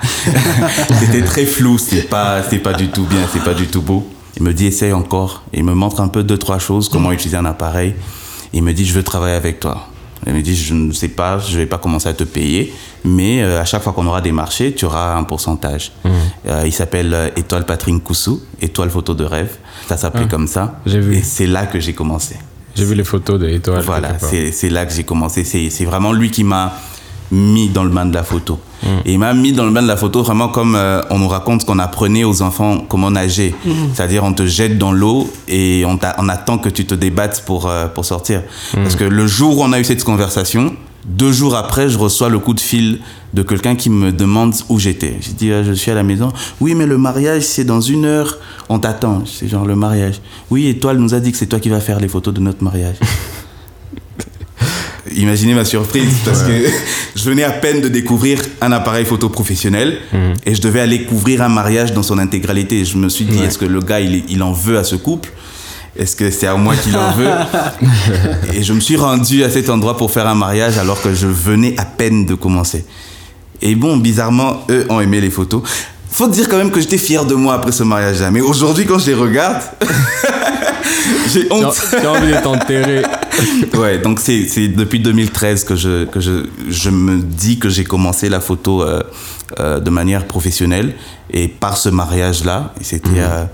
C'était 1.00 1.22
très 1.22 1.46
flou, 1.46 1.78
c'est 1.78 2.02
pas, 2.02 2.42
c'est 2.42 2.58
pas 2.58 2.74
du 2.74 2.88
tout 2.88 3.06
bien, 3.06 3.20
c'est 3.32 3.42
pas 3.42 3.54
du 3.54 3.66
tout 3.66 3.80
beau. 3.80 4.06
Il 4.36 4.42
me 4.42 4.52
dit, 4.52 4.66
essaye 4.66 4.92
encore. 4.92 5.42
Il 5.54 5.64
me 5.64 5.72
montre 5.72 6.02
un 6.02 6.08
peu 6.08 6.22
deux, 6.22 6.36
trois 6.36 6.58
choses, 6.58 6.90
comment 6.90 7.12
utiliser 7.12 7.38
un 7.38 7.46
appareil. 7.46 7.94
Il 8.52 8.62
me 8.62 8.74
dit, 8.74 8.84
je 8.84 8.92
veux 8.92 9.02
travailler 9.02 9.36
avec 9.36 9.58
toi. 9.58 9.88
Il 10.26 10.34
me 10.34 10.40
dit, 10.42 10.54
je 10.54 10.72
ne 10.74 10.92
sais 10.92 11.08
pas, 11.08 11.38
je 11.38 11.56
vais 11.56 11.66
pas 11.66 11.78
commencer 11.78 12.08
à 12.08 12.12
te 12.12 12.22
payer, 12.24 12.72
mais 13.04 13.42
euh, 13.42 13.60
à 13.60 13.64
chaque 13.64 13.82
fois 13.82 13.92
qu'on 13.92 14.06
aura 14.06 14.20
des 14.20 14.30
marchés, 14.32 14.72
tu 14.72 14.84
auras 14.84 15.16
un 15.16 15.24
pourcentage. 15.24 15.92
Euh, 16.46 16.62
il 16.64 16.72
s'appelle 16.72 17.12
euh, 17.12 17.28
Étoile 17.36 17.66
Patrick 17.66 18.02
Koussou, 18.04 18.40
Étoile 18.60 18.90
Photo 18.90 19.14
de 19.14 19.24
rêve. 19.24 19.56
Ça 19.88 19.96
s'appelait 19.96 20.24
Ah, 20.26 20.30
comme 20.30 20.46
ça. 20.46 20.80
j'ai 20.86 21.00
vu. 21.00 21.16
Et 21.16 21.22
c'est 21.22 21.46
là 21.46 21.66
que 21.66 21.80
j'ai 21.80 21.92
commencé. 21.92 22.36
J'ai 22.74 22.84
vu 22.84 22.94
les 22.94 23.04
photos 23.04 23.38
de 23.40 23.46
l'étoile. 23.46 23.82
Voilà, 23.82 24.18
c'est 24.18 24.50
c'est 24.52 24.70
là 24.70 24.86
que 24.86 24.92
j'ai 24.94 25.04
commencé. 25.04 25.44
C'est 25.44 25.68
c'est 25.70 25.84
vraiment 25.84 26.12
lui 26.12 26.30
qui 26.30 26.42
m'a 26.44 26.72
mis 27.32 27.68
dans 27.70 27.82
le 27.82 27.90
bain 27.90 28.06
de 28.06 28.14
la 28.14 28.22
photo. 28.22 28.60
Et 29.04 29.14
il 29.14 29.18
m'a 29.18 29.32
mis 29.32 29.52
dans 29.52 29.64
le 29.64 29.70
bain 29.70 29.82
de 29.82 29.86
la 29.88 29.96
photo 29.96 30.22
vraiment 30.22 30.48
comme 30.48 30.74
euh, 30.74 31.00
on 31.10 31.18
nous 31.18 31.28
raconte 31.28 31.64
qu'on 31.64 31.78
apprenait 31.78 32.24
aux 32.24 32.42
enfants 32.42 32.84
comment 32.88 33.10
nager. 33.10 33.54
C'est-à-dire 33.94 34.22
on 34.24 34.32
te 34.32 34.46
jette 34.46 34.76
dans 34.78 34.92
l'eau 34.92 35.30
et 35.48 35.84
on, 35.86 35.98
attend 36.28 36.58
que 36.58 36.68
tu 36.68 36.84
te 36.84 36.94
débattes 36.94 37.44
pour, 37.46 37.68
euh, 37.68 37.86
pour 37.86 38.04
sortir. 38.04 38.42
Parce 38.74 38.96
que 38.96 39.04
le 39.04 39.26
jour 39.26 39.58
où 39.58 39.62
on 39.62 39.72
a 39.72 39.80
eu 39.80 39.84
cette 39.84 40.04
conversation, 40.04 40.74
deux 41.06 41.32
jours 41.32 41.56
après, 41.56 41.88
je 41.88 41.98
reçois 41.98 42.28
le 42.28 42.38
coup 42.38 42.54
de 42.54 42.60
fil 42.60 43.00
de 43.34 43.42
quelqu'un 43.42 43.74
qui 43.74 43.90
me 43.90 44.12
demande 44.12 44.54
où 44.68 44.78
j'étais. 44.78 45.16
J'ai 45.20 45.32
dit, 45.32 45.50
euh, 45.50 45.64
je 45.64 45.72
suis 45.72 45.90
à 45.90 45.94
la 45.94 46.02
maison. 46.02 46.32
Oui, 46.60 46.74
mais 46.74 46.86
le 46.86 46.98
mariage, 46.98 47.42
c'est 47.42 47.64
dans 47.64 47.80
une 47.80 48.04
heure. 48.04 48.38
On 48.68 48.78
t'attend. 48.78 49.24
C'est 49.26 49.48
genre 49.48 49.64
le 49.64 49.74
mariage. 49.74 50.20
Oui, 50.50 50.66
Étoile 50.66 50.98
nous 50.98 51.14
a 51.14 51.20
dit 51.20 51.32
que 51.32 51.38
c'est 51.38 51.46
toi 51.46 51.60
qui 51.60 51.70
vas 51.70 51.80
faire 51.80 51.98
les 51.98 52.08
photos 52.08 52.34
de 52.34 52.40
notre 52.40 52.62
mariage. 52.62 52.96
Imaginez 55.16 55.54
ma 55.54 55.64
surprise 55.64 56.14
parce 56.24 56.42
que 56.42 56.52
je 57.16 57.24
venais 57.24 57.44
à 57.44 57.50
peine 57.50 57.80
de 57.80 57.88
découvrir 57.88 58.40
un 58.60 58.72
appareil 58.72 59.04
photo 59.04 59.28
professionnel 59.28 59.98
et 60.44 60.54
je 60.54 60.60
devais 60.60 60.80
aller 60.80 61.04
couvrir 61.04 61.42
un 61.42 61.48
mariage 61.48 61.92
dans 61.92 62.02
son 62.02 62.18
intégralité. 62.18 62.84
Je 62.84 62.96
me 62.96 63.08
suis 63.08 63.24
dit, 63.24 63.42
est-ce 63.42 63.58
que 63.58 63.64
le 63.64 63.80
gars, 63.80 64.00
il, 64.00 64.24
il 64.28 64.42
en 64.42 64.52
veut 64.52 64.78
à 64.78 64.84
ce 64.84 64.96
couple? 64.96 65.30
Est-ce 65.94 66.16
que 66.16 66.30
c'est 66.30 66.46
à 66.46 66.54
moi 66.54 66.74
qu'il 66.74 66.96
en 66.96 67.12
veut? 67.12 67.28
Et 68.54 68.62
je 68.62 68.72
me 68.72 68.80
suis 68.80 68.96
rendu 68.96 69.44
à 69.44 69.50
cet 69.50 69.68
endroit 69.68 69.96
pour 69.96 70.10
faire 70.10 70.26
un 70.26 70.34
mariage 70.34 70.78
alors 70.78 71.00
que 71.02 71.12
je 71.12 71.26
venais 71.26 71.74
à 71.78 71.84
peine 71.84 72.24
de 72.24 72.34
commencer. 72.34 72.84
Et 73.60 73.74
bon, 73.74 73.98
bizarrement, 73.98 74.64
eux 74.70 74.86
ont 74.88 75.00
aimé 75.00 75.20
les 75.20 75.30
photos. 75.30 75.62
Faut 76.10 76.28
dire 76.28 76.48
quand 76.48 76.56
même 76.56 76.70
que 76.70 76.80
j'étais 76.80 76.98
fier 76.98 77.24
de 77.24 77.34
moi 77.34 77.54
après 77.54 77.72
ce 77.72 77.82
mariage-là. 77.82 78.30
Mais 78.30 78.40
aujourd'hui, 78.40 78.86
quand 78.86 78.98
je 78.98 79.06
les 79.06 79.14
regarde, 79.14 79.62
j'ai 81.32 81.46
honte. 81.50 81.74
tu 81.90 82.06
as 82.06 82.12
envie 82.12 82.32
de 82.32 82.42
t'enterrer. 82.42 83.02
Ouais, 83.74 83.98
donc 83.98 84.20
c'est 84.20 84.46
c'est 84.46 84.68
depuis 84.68 85.00
2013 85.00 85.64
que 85.64 85.74
je, 85.74 86.04
que 86.04 86.20
je, 86.20 86.46
je 86.68 86.90
me 86.90 87.20
dis 87.20 87.58
que 87.58 87.68
j'ai 87.68 87.84
commencé 87.84 88.28
la 88.28 88.40
photo 88.40 88.82
euh, 88.82 89.02
euh, 89.58 89.80
de 89.80 89.90
manière 89.90 90.26
professionnelle. 90.26 90.94
Et 91.30 91.48
par 91.48 91.76
ce 91.78 91.88
mariage-là, 91.88 92.74
et 92.78 92.84
c'était 92.84 93.08
euh, 93.20 93.44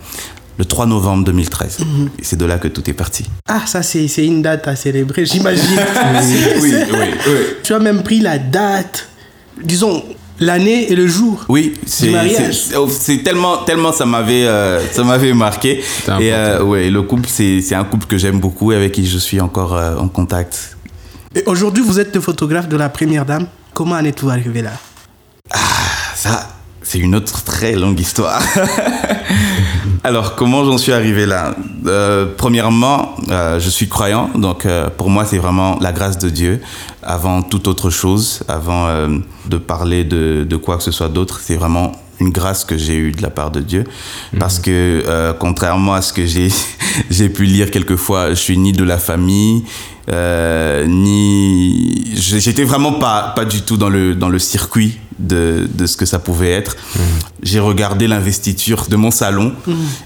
le 0.59 0.65
3 0.65 0.87
novembre 0.87 1.25
2013. 1.25 1.79
Et 2.19 2.25
c'est 2.25 2.37
de 2.37 2.45
là 2.45 2.59
que 2.59 2.67
tout 2.69 2.89
est 2.91 2.95
parti. 2.95 3.25
Ah, 3.47 3.63
ça, 3.67 3.83
c'est 3.83 4.09
c'est 4.09 4.27
une 4.27 4.43
date 4.43 4.67
à 4.67 4.75
célébrer, 4.75 5.25
j'imagine. 5.25 5.65
oui, 6.23 6.35
oui, 6.61 6.75
oui. 6.93 7.33
Tu 7.63 7.73
as 7.73 7.79
même 7.79 8.03
pris 8.03 8.19
la 8.19 8.39
date, 8.39 9.09
disons, 9.63 10.03
l'année 10.41 10.91
et 10.91 10.95
le 10.97 11.07
jour. 11.07 11.45
Oui, 11.49 11.75
c'est 11.87 12.11
mariage. 12.11 12.57
c'est- 12.69 12.77
oh, 12.77 12.89
c'est 12.89 13.19
tellement 13.23 13.59
tellement 13.65 13.93
ça 13.93 14.07
m'avait 14.07 14.47
euh, 14.47 14.81
ça 14.93 15.03
m'avait 15.05 15.33
marqué 15.35 15.81
et 16.21 16.33
euh, 16.33 16.63
ouais 16.63 16.91
le 16.91 17.03
couple 17.03 17.29
c'est 17.29 17.61
c'est 17.61 17.75
un 17.75 17.85
couple 17.85 18.07
que 18.07 18.17
j'aime 18.19 18.39
beaucoup 18.41 18.73
et 18.73 18.77
avec 18.77 18.93
qui 18.93 19.07
je 19.07 19.19
suis 19.19 19.41
encore 19.41 19.75
euh, 19.77 19.97
en 19.97 20.09
contact. 20.09 20.77
Et 21.35 21.43
aujourd'hui, 21.47 21.83
vous 21.85 22.01
êtes 22.01 22.15
le 22.15 22.21
photographe 22.23 22.69
de 22.69 22.77
la 22.77 22.89
première 22.89 23.25
dame. 23.27 23.47
Comment 23.75 23.97
en 23.97 24.05
êtes-vous 24.05 24.31
arrivé 24.31 24.63
là? 24.63 24.73
Ça 26.15 26.49
c'est 26.89 26.99
une 26.99 27.15
autre 27.15 27.45
très 27.45 27.75
longue 27.75 28.01
histoire. 28.01 28.41
Alors 30.05 30.37
comment 30.37 30.65
j'en 30.65 30.79
suis 30.79 30.93
arrivé 30.93 31.27
là? 31.27 31.55
Euh, 31.87 32.25
Premièrement, 32.35 33.15
euh, 33.31 33.61
je 33.61 33.69
suis 33.69 33.89
croyant 33.89 34.31
donc 34.35 34.65
euh, 34.65 34.89
pour 34.89 35.11
moi 35.11 35.27
c'est 35.27 35.37
vraiment 35.37 35.79
la 35.83 35.93
grâce 35.93 36.17
de 36.17 36.31
Dieu 36.31 36.63
avant 37.03 37.43
toute 37.43 37.69
autre 37.69 37.91
chose, 37.91 38.41
avant 38.49 38.89
de 39.47 39.59
parler 39.59 40.05
de, 40.05 40.47
de 40.49 40.57
quoi 40.57 40.79
que 40.79 40.83
ce 40.83 40.91
soit 40.91 41.09
d'autre, 41.09 41.41
c'est 41.43 41.57
vraiment 41.57 41.93
une 42.21 42.31
grâce 42.31 42.65
que 42.65 42.77
j'ai 42.77 42.97
eue 42.97 43.13
de 43.13 43.23
la 43.23 43.31
part 43.31 43.51
de 43.51 43.61
Dieu. 43.61 43.85
Parce 44.39 44.59
que, 44.59 45.33
contrairement 45.39 45.95
à 45.95 46.03
ce 46.03 46.13
que 46.13 46.27
j'ai, 46.27 46.49
j'ai 47.11 47.31
pu 47.31 47.45
lire 47.45 47.71
quelquefois, 47.71 48.31
je 48.31 48.35
suis 48.35 48.59
ni 48.59 48.73
de 48.73 48.85
la 48.85 48.99
famille, 48.99 49.65
euh, 50.11 50.87
ni. 50.87 52.05
J'étais 52.15 52.65
vraiment 52.65 52.93
pas, 52.93 53.33
pas 53.37 53.45
du 53.45 53.63
tout 53.63 53.77
dans 53.77 53.89
le, 53.89 54.15
dans 54.15 54.29
le 54.29 54.39
circuit 54.39 54.99
de, 55.19 55.69
de 55.73 55.87
ce 55.87 55.97
que 55.97 56.07
ça 56.07 56.19
pouvait 56.19 56.51
être. 56.51 56.77
J'ai 57.43 57.61
regardé 57.61 58.07
l'investiture 58.07 58.87
de 58.89 58.97
mon 58.97 59.11
salon. 59.11 59.53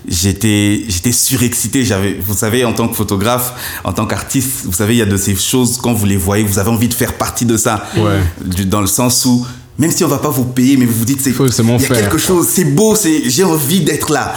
J'étais, 0.08 0.82
j'étais 0.88 1.12
surexcité. 1.12 1.84
J'avais, 1.84 2.14
vous 2.14 2.34
savez, 2.34 2.64
en 2.64 2.72
tant 2.72 2.88
que 2.88 2.94
photographe, 2.96 3.54
en 3.84 3.92
tant 3.92 4.06
qu'artiste, 4.06 4.64
vous 4.64 4.72
savez, 4.72 4.94
il 4.94 4.98
y 4.98 5.02
a 5.02 5.06
de 5.06 5.16
ces 5.16 5.34
choses, 5.36 5.78
quand 5.82 5.92
vous 5.92 6.06
les 6.06 6.16
voyez, 6.16 6.44
vous 6.44 6.58
avez 6.58 6.70
envie 6.70 6.88
de 6.88 6.94
faire 6.94 7.14
partie 7.14 7.44
de 7.46 7.56
ça. 7.56 7.84
Ouais. 7.96 8.20
Du- 8.44 8.64
Dans 8.66 8.80
le 8.80 8.86
sens 8.86 9.24
où, 9.24 9.46
même 9.78 9.90
si 9.90 10.04
on 10.04 10.08
va 10.08 10.18
pas 10.18 10.30
vous 10.30 10.44
payer, 10.44 10.76
mais 10.76 10.84
vous 10.86 10.98
vous 11.00 11.04
dites, 11.04 11.20
c'est, 11.20 11.32
il 11.78 11.82
y 11.82 11.84
a 11.84 11.88
faire. 11.88 11.96
quelque 12.04 12.18
chose, 12.18 12.46
c'est 12.48 12.64
beau, 12.64 12.94
c'est, 12.94 13.28
j'ai 13.28 13.44
envie 13.44 13.80
d'être 13.80 14.12
là. 14.12 14.34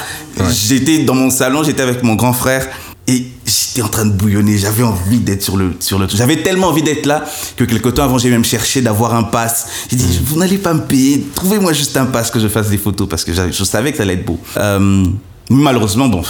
J'étais 0.52 1.00
dans 1.00 1.16
mon 1.16 1.30
salon, 1.30 1.64
j'étais 1.64 1.82
avec 1.84 2.04
mon 2.04 2.16
grand 2.16 2.34
frère 2.34 2.68
et 3.08 3.26
j'étais 3.46 3.82
en 3.82 3.88
train 3.88 4.06
de 4.06 4.12
bouillonner. 4.12 4.58
J'avais 4.58 4.84
envie 4.84 5.20
d'être 5.20 5.44
sur 5.44 5.58
le, 5.58 5.76
sur 5.80 6.00
le, 6.00 6.08
j'avais 6.10 6.42
tellement 6.44 6.68
envie 6.68 6.82
d'être 6.84 7.06
là 7.06 7.24
que 7.56 7.64
quelque 7.64 7.90
temps 7.90 8.04
avant, 8.04 8.18
j'ai 8.18 8.30
même 8.30 8.46
cherché 8.46 8.82
d'avoir 8.82 9.14
un 9.16 9.24
pass. 9.24 9.68
J'ai 9.90 9.98
dit, 9.98 10.20
vous 10.24 10.38
n'allez 10.38 10.58
pas 10.58 10.74
me 10.74 10.82
payer, 10.82 11.26
trouvez-moi 11.36 11.74
juste 11.74 11.96
un 11.98 12.06
pass 12.06 12.32
que 12.32 12.40
je 12.40 12.48
fasse 12.48 12.70
des 12.70 12.78
photos 12.78 13.08
parce 13.08 13.24
que 13.24 13.32
je 13.34 13.64
savais 13.64 13.92
que 13.92 13.98
ça 13.98 14.04
allait 14.04 14.14
être 14.16 14.26
beau. 14.26 14.40
Euh, 14.58 15.06
malheureusement, 15.50 16.08
bon, 16.08 16.24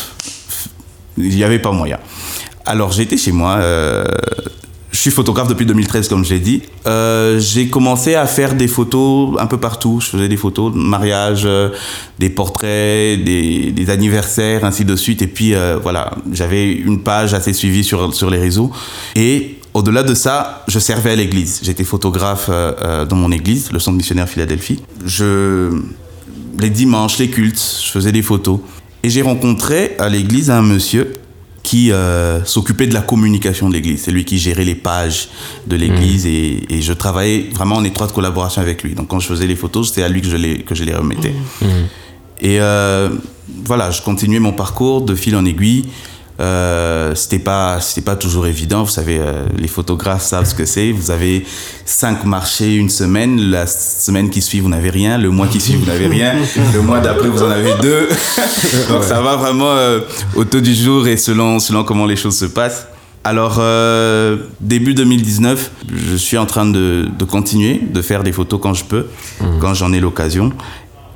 il 1.18 1.36
n'y 1.36 1.44
avait 1.44 1.60
pas 1.60 1.72
moyen. 1.72 2.00
Alors 2.66 2.92
j'étais 2.92 3.18
chez 3.18 3.32
moi. 3.32 3.58
euh, 3.60 4.06
je 4.96 5.02
suis 5.02 5.12
photographe 5.12 5.50
depuis 5.50 5.66
2013, 5.66 6.08
comme 6.08 6.24
je 6.24 6.34
l'ai 6.34 6.40
dit. 6.40 6.62
Euh, 6.88 7.38
j'ai 7.38 7.68
commencé 7.68 8.16
à 8.16 8.26
faire 8.26 8.56
des 8.56 8.70
photos 8.70 9.36
un 9.40 9.46
peu 9.46 9.58
partout. 9.58 10.00
Je 10.02 10.08
faisais 10.08 10.30
des 10.30 10.38
photos 10.38 10.74
de 10.74 10.78
mariage, 10.78 11.44
euh, 11.46 11.70
des 12.18 12.30
portraits, 12.30 13.22
des, 13.22 13.90
anniversaires, 13.90 14.64
ainsi 14.64 14.86
de 14.86 14.96
suite. 14.96 15.22
Et 15.22 15.28
puis 15.28 15.54
euh, 15.54 15.78
voilà, 15.82 16.12
j'avais 16.32 16.72
une 16.72 17.02
page 17.02 17.34
assez 17.34 17.52
suivie 17.52 17.84
sur, 17.84 18.14
sur 18.14 18.30
les 18.30 18.40
réseaux. 18.40 18.72
Et 19.18 19.58
au-delà 19.74 20.02
de 20.02 20.14
ça, 20.14 20.64
je 20.70 20.80
servais 20.80 21.12
à 21.12 21.16
l'église. 21.16 21.60
J'étais 21.62 21.84
photographe 21.84 22.50
dans 22.50 23.16
mon 23.18 23.32
église, 23.34 23.74
le 23.74 23.80
Centre 23.80 23.98
missionnaire 23.98 24.30
Philadelphie. 24.30 24.82
Je 25.06 25.78
les 26.58 26.70
dimanches, 26.70 27.18
les 27.18 27.30
cultes, 27.30 27.82
je 27.84 27.92
faisais 27.92 28.14
des 28.14 28.22
photos. 28.22 28.60
Et 29.04 29.10
j'ai 29.10 29.22
rencontré 29.22 29.98
à 30.00 30.08
l'église 30.08 30.50
un 30.50 30.62
monsieur 30.62 31.14
qui 31.66 31.92
euh, 31.92 32.46
s'occupait 32.46 32.86
de 32.86 32.94
la 32.94 33.02
communication 33.02 33.70
de 33.70 33.74
l'église. 33.74 34.04
C'est 34.04 34.12
lui 34.12 34.24
qui 34.24 34.38
gérait 34.38 34.64
les 34.64 34.76
pages 34.76 35.30
de 35.66 35.76
l'église 35.76 36.28
et, 36.28 36.64
et 36.70 36.80
je 36.84 36.94
travaillais 36.94 37.50
vraiment 37.52 37.78
en 37.78 37.84
étroite 37.84 38.14
collaboration 38.14 38.62
avec 38.62 38.84
lui. 38.84 38.94
Donc 38.94 39.08
quand 39.08 39.20
je 39.20 39.26
faisais 39.26 39.48
les 39.48 39.56
photos, 39.56 39.88
c'était 39.90 40.04
à 40.04 40.08
lui 40.08 40.22
que 40.22 40.30
je 40.30 40.38
les, 40.38 40.60
que 40.60 40.76
je 40.76 40.84
les 40.84 40.94
remettais. 40.94 41.34
Et 42.40 42.62
euh, 42.62 43.10
voilà, 43.66 43.90
je 43.90 44.04
continuais 44.04 44.38
mon 44.40 44.54
parcours 44.54 45.02
de 45.02 45.16
fil 45.16 45.36
en 45.36 45.44
aiguille. 45.44 45.86
Euh, 46.42 47.16
c'était 47.16 47.40
pas 47.40 47.80
c'était 47.80 48.02
pas 48.02 48.18
toujours 48.18 48.46
évident 48.46 48.84
vous 48.84 48.92
savez 48.92 49.20
euh, 49.20 49.46
les 49.58 49.70
photographes 49.70 50.24
savent 50.24 50.46
ce 50.46 50.56
que 50.56 50.66
c'est. 50.66 50.92
Vous 50.92 51.10
avez 51.10 51.46
cinq 51.86 52.26
marchés 52.26 52.76
une 52.76 52.90
semaine. 52.90 53.40
La 53.40 53.68
semaine 53.68 54.30
qui 54.30 54.42
suit 54.42 54.60
vous 54.60 54.68
n'avez 54.70 54.90
rien. 54.90 55.18
Le 55.18 55.30
mois 55.30 55.48
qui 55.48 55.62
suit 55.62 55.76
vous 55.76 55.86
n'avez 55.86 56.08
rien. 56.08 56.34
Le 56.74 56.82
mois 56.82 57.00
d'après 57.00 57.30
vous 57.30 57.42
en 57.42 57.50
avez 57.50 57.74
deux. 57.82 58.10
Donc 58.90 59.04
ça 59.04 59.22
va 59.22 59.38
vraiment 59.38 59.72
euh, 59.72 60.02
au 60.36 60.44
taux 60.44 60.60
du 60.60 60.76
jour 60.76 61.08
et 61.08 61.16
selon 61.16 61.60
selon 61.60 61.84
comment 61.86 62.06
les 62.06 62.18
choses 62.18 62.38
se 62.38 62.46
passent. 62.46 62.88
Alors 63.24 63.58
euh, 63.60 64.38
début 64.60 64.94
2019 64.94 65.72
je 65.96 66.16
suis 66.18 66.38
en 66.38 66.46
train 66.46 66.66
de, 66.66 67.08
de 67.18 67.26
continuer 67.26 67.82
de 67.82 68.02
faire 68.02 68.24
des 68.24 68.34
photos 68.34 68.60
quand 68.62 68.74
je 68.74 68.84
peux 68.84 69.08
quand 69.62 69.74
j'en 69.74 69.94
ai 69.94 70.02
l'occasion. 70.02 70.52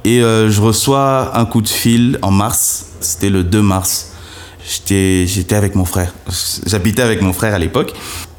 Et 0.05 0.21
je 0.21 0.61
reçois 0.61 1.37
un 1.37 1.43
coup 1.45 1.61
de 1.61 1.67
fil 1.67 2.19
en 2.21 2.31
mars. 2.31 2.85
C'était 3.01 3.29
le 3.29 3.43
2 3.43 3.61
mars 3.61 4.13
J'étais, 4.69 5.55
avec 5.55 5.73
mon 5.73 5.85
frère. 5.85 6.13
J'habitais 6.67 7.01
avec 7.01 7.23
mon 7.23 7.33
frère 7.33 7.55
à 7.55 7.57
l'époque. 7.59 7.93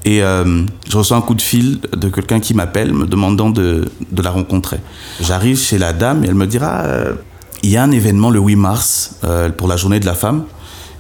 Et 0.05 0.23
euh, 0.23 0.65
je 0.89 0.97
reçois 0.97 1.17
un 1.17 1.23
coup 1.23 1.35
de 1.35 1.43
fil 1.43 1.81
de 1.95 2.09
quelqu'un 2.09 2.39
qui 2.39 2.55
m'appelle 2.55 2.95
me 2.95 3.07
demandant 3.07 3.51
de, 3.51 3.91
de 4.13 4.23
la 4.23 4.31
rencontrer. 4.31 4.79
J'arrive 5.21 5.59
chez 5.59 5.77
la 5.77 5.93
dame 5.93 6.25
et 6.25 6.29
elle 6.29 6.37
me 6.37 6.47
dira 6.47 6.85
euh, 6.85 7.15
il 7.65 7.71
y 7.71 7.77
a 7.77 7.83
un 7.83 7.91
événement 7.91 8.31
le 8.31 8.39
8 8.39 8.57
mars 8.57 9.17
euh, 9.25 9.51
pour 9.51 9.67
la 9.67 9.77
journée 9.77 9.99
de 9.99 10.07
la 10.07 10.15
femme 10.15 10.45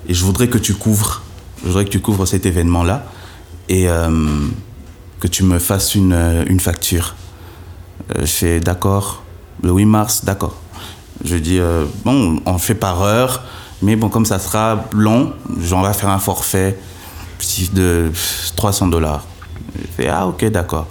et 0.09 0.15
je 0.15 0.25
voudrais 0.25 0.49
que 0.49 0.59
tu 0.59 0.75
couvres. 0.75 1.23
Je 1.63 1.69
voudrais 1.69 1.85
que 1.85 1.91
tu 1.91 2.01
couvres 2.01 2.27
cet 2.27 2.45
événement-là 2.45 3.05
et 3.69 3.87
que 5.21 5.29
tu 5.29 5.45
me 5.45 5.61
fasses 5.61 5.95
une, 5.95 6.45
une 6.49 6.59
facture. 6.59 7.15
Je 8.19 8.25
fais 8.27 8.59
d'accord, 8.59 9.23
le 9.63 9.71
8 9.71 9.85
mars, 9.85 10.25
d'accord. 10.25 10.57
Je 11.25 11.37
dis 11.37 11.61
bon, 12.05 12.41
on 12.47 12.59
fait 12.59 12.75
par 12.75 13.03
heure. 13.03 13.45
Mais 13.83 13.97
bon, 13.97 14.09
comme 14.09 14.27
ça 14.27 14.39
sera 14.39 14.85
long, 14.93 15.33
j'en 15.61 15.83
vais 15.83 15.93
faire 15.93 16.11
un 16.11 16.19
forfait 16.19 16.79
de 17.73 18.11
300 18.57 18.89
dollars. 18.89 19.25
Je 19.75 19.87
fais, 19.97 20.09
ah, 20.09 20.27
ok, 20.27 20.45
d'accord. 20.47 20.87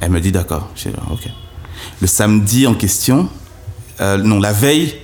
Elle 0.00 0.10
me 0.10 0.20
dit, 0.20 0.32
d'accord. 0.32 0.68
Je 0.74 0.88
dis, 0.88 0.94
ok. 1.10 1.28
Le 2.00 2.06
samedi 2.06 2.66
en 2.66 2.74
question, 2.74 3.28
euh, 4.00 4.18
non, 4.18 4.38
la 4.38 4.52
veille, 4.52 4.94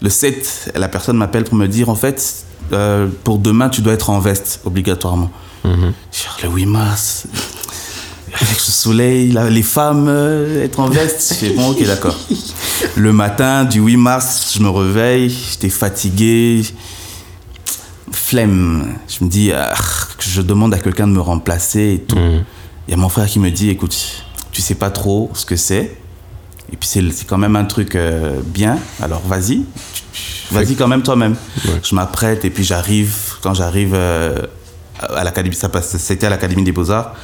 le 0.00 0.10
7, 0.10 0.72
la 0.74 0.88
personne 0.88 1.16
m'appelle 1.16 1.44
pour 1.44 1.54
me 1.54 1.68
dire, 1.68 1.88
en 1.88 1.94
fait, 1.94 2.44
euh, 2.72 3.08
pour 3.24 3.38
demain, 3.38 3.68
tu 3.68 3.82
dois 3.82 3.92
être 3.92 4.10
en 4.10 4.18
veste, 4.18 4.60
obligatoirement. 4.64 5.30
Je 5.64 5.70
dis, 5.70 6.26
le 6.42 6.48
8 6.48 6.66
mars, 6.66 7.26
avec 8.40 8.60
ce 8.60 8.72
soleil, 8.72 9.30
là, 9.30 9.48
les 9.48 9.62
femmes, 9.62 10.06
euh, 10.08 10.64
être 10.64 10.80
en 10.80 10.88
veste. 10.88 11.34
Je 11.34 11.46
fais, 11.46 11.54
bon, 11.54 11.70
ok, 11.70 11.84
d'accord. 11.84 12.18
Le 12.96 13.12
matin 13.12 13.64
du 13.64 13.80
8 13.80 13.96
mars, 13.96 14.52
je 14.56 14.62
me 14.62 14.68
réveille, 14.68 15.30
j'étais 15.30 15.68
fatigué, 15.68 16.62
flemme. 18.10 18.96
Je 19.08 19.24
me 19.24 19.30
dis, 19.30 19.52
ah, 19.52 19.74
je 20.18 20.42
demande 20.42 20.74
à 20.74 20.78
quelqu'un 20.78 21.06
de 21.06 21.12
me 21.12 21.20
remplacer 21.20 21.94
et 21.94 21.98
tout. 22.00 22.16
Il 22.86 22.90
y 22.90 22.94
a 22.94 22.96
mon 22.96 23.08
frère 23.08 23.26
qui 23.26 23.38
me 23.38 23.50
dit, 23.50 23.70
écoute, 23.70 24.24
tu 24.52 24.62
sais 24.62 24.74
pas 24.74 24.90
trop 24.90 25.30
ce 25.34 25.46
que 25.46 25.56
c'est. 25.56 25.96
Et 26.72 26.76
puis 26.76 26.88
c'est 26.88 27.26
quand 27.26 27.38
même 27.38 27.56
un 27.56 27.64
truc 27.64 27.94
euh, 27.94 28.40
bien, 28.44 28.78
alors 29.00 29.20
vas-y, 29.26 29.62
vas-y 30.50 30.74
quand 30.74 30.88
même 30.88 31.02
toi-même. 31.02 31.36
Je 31.82 31.94
m'apprête 31.94 32.44
et 32.44 32.50
puis 32.50 32.64
j'arrive, 32.64 33.14
quand 33.42 33.54
j'arrive 33.54 33.92
euh, 33.94 34.40
à 34.98 35.24
l'académie, 35.24 35.56
c'était 35.82 36.26
à 36.26 36.30
l'académie 36.30 36.64
des 36.64 36.72
beaux-arts, 36.72 37.14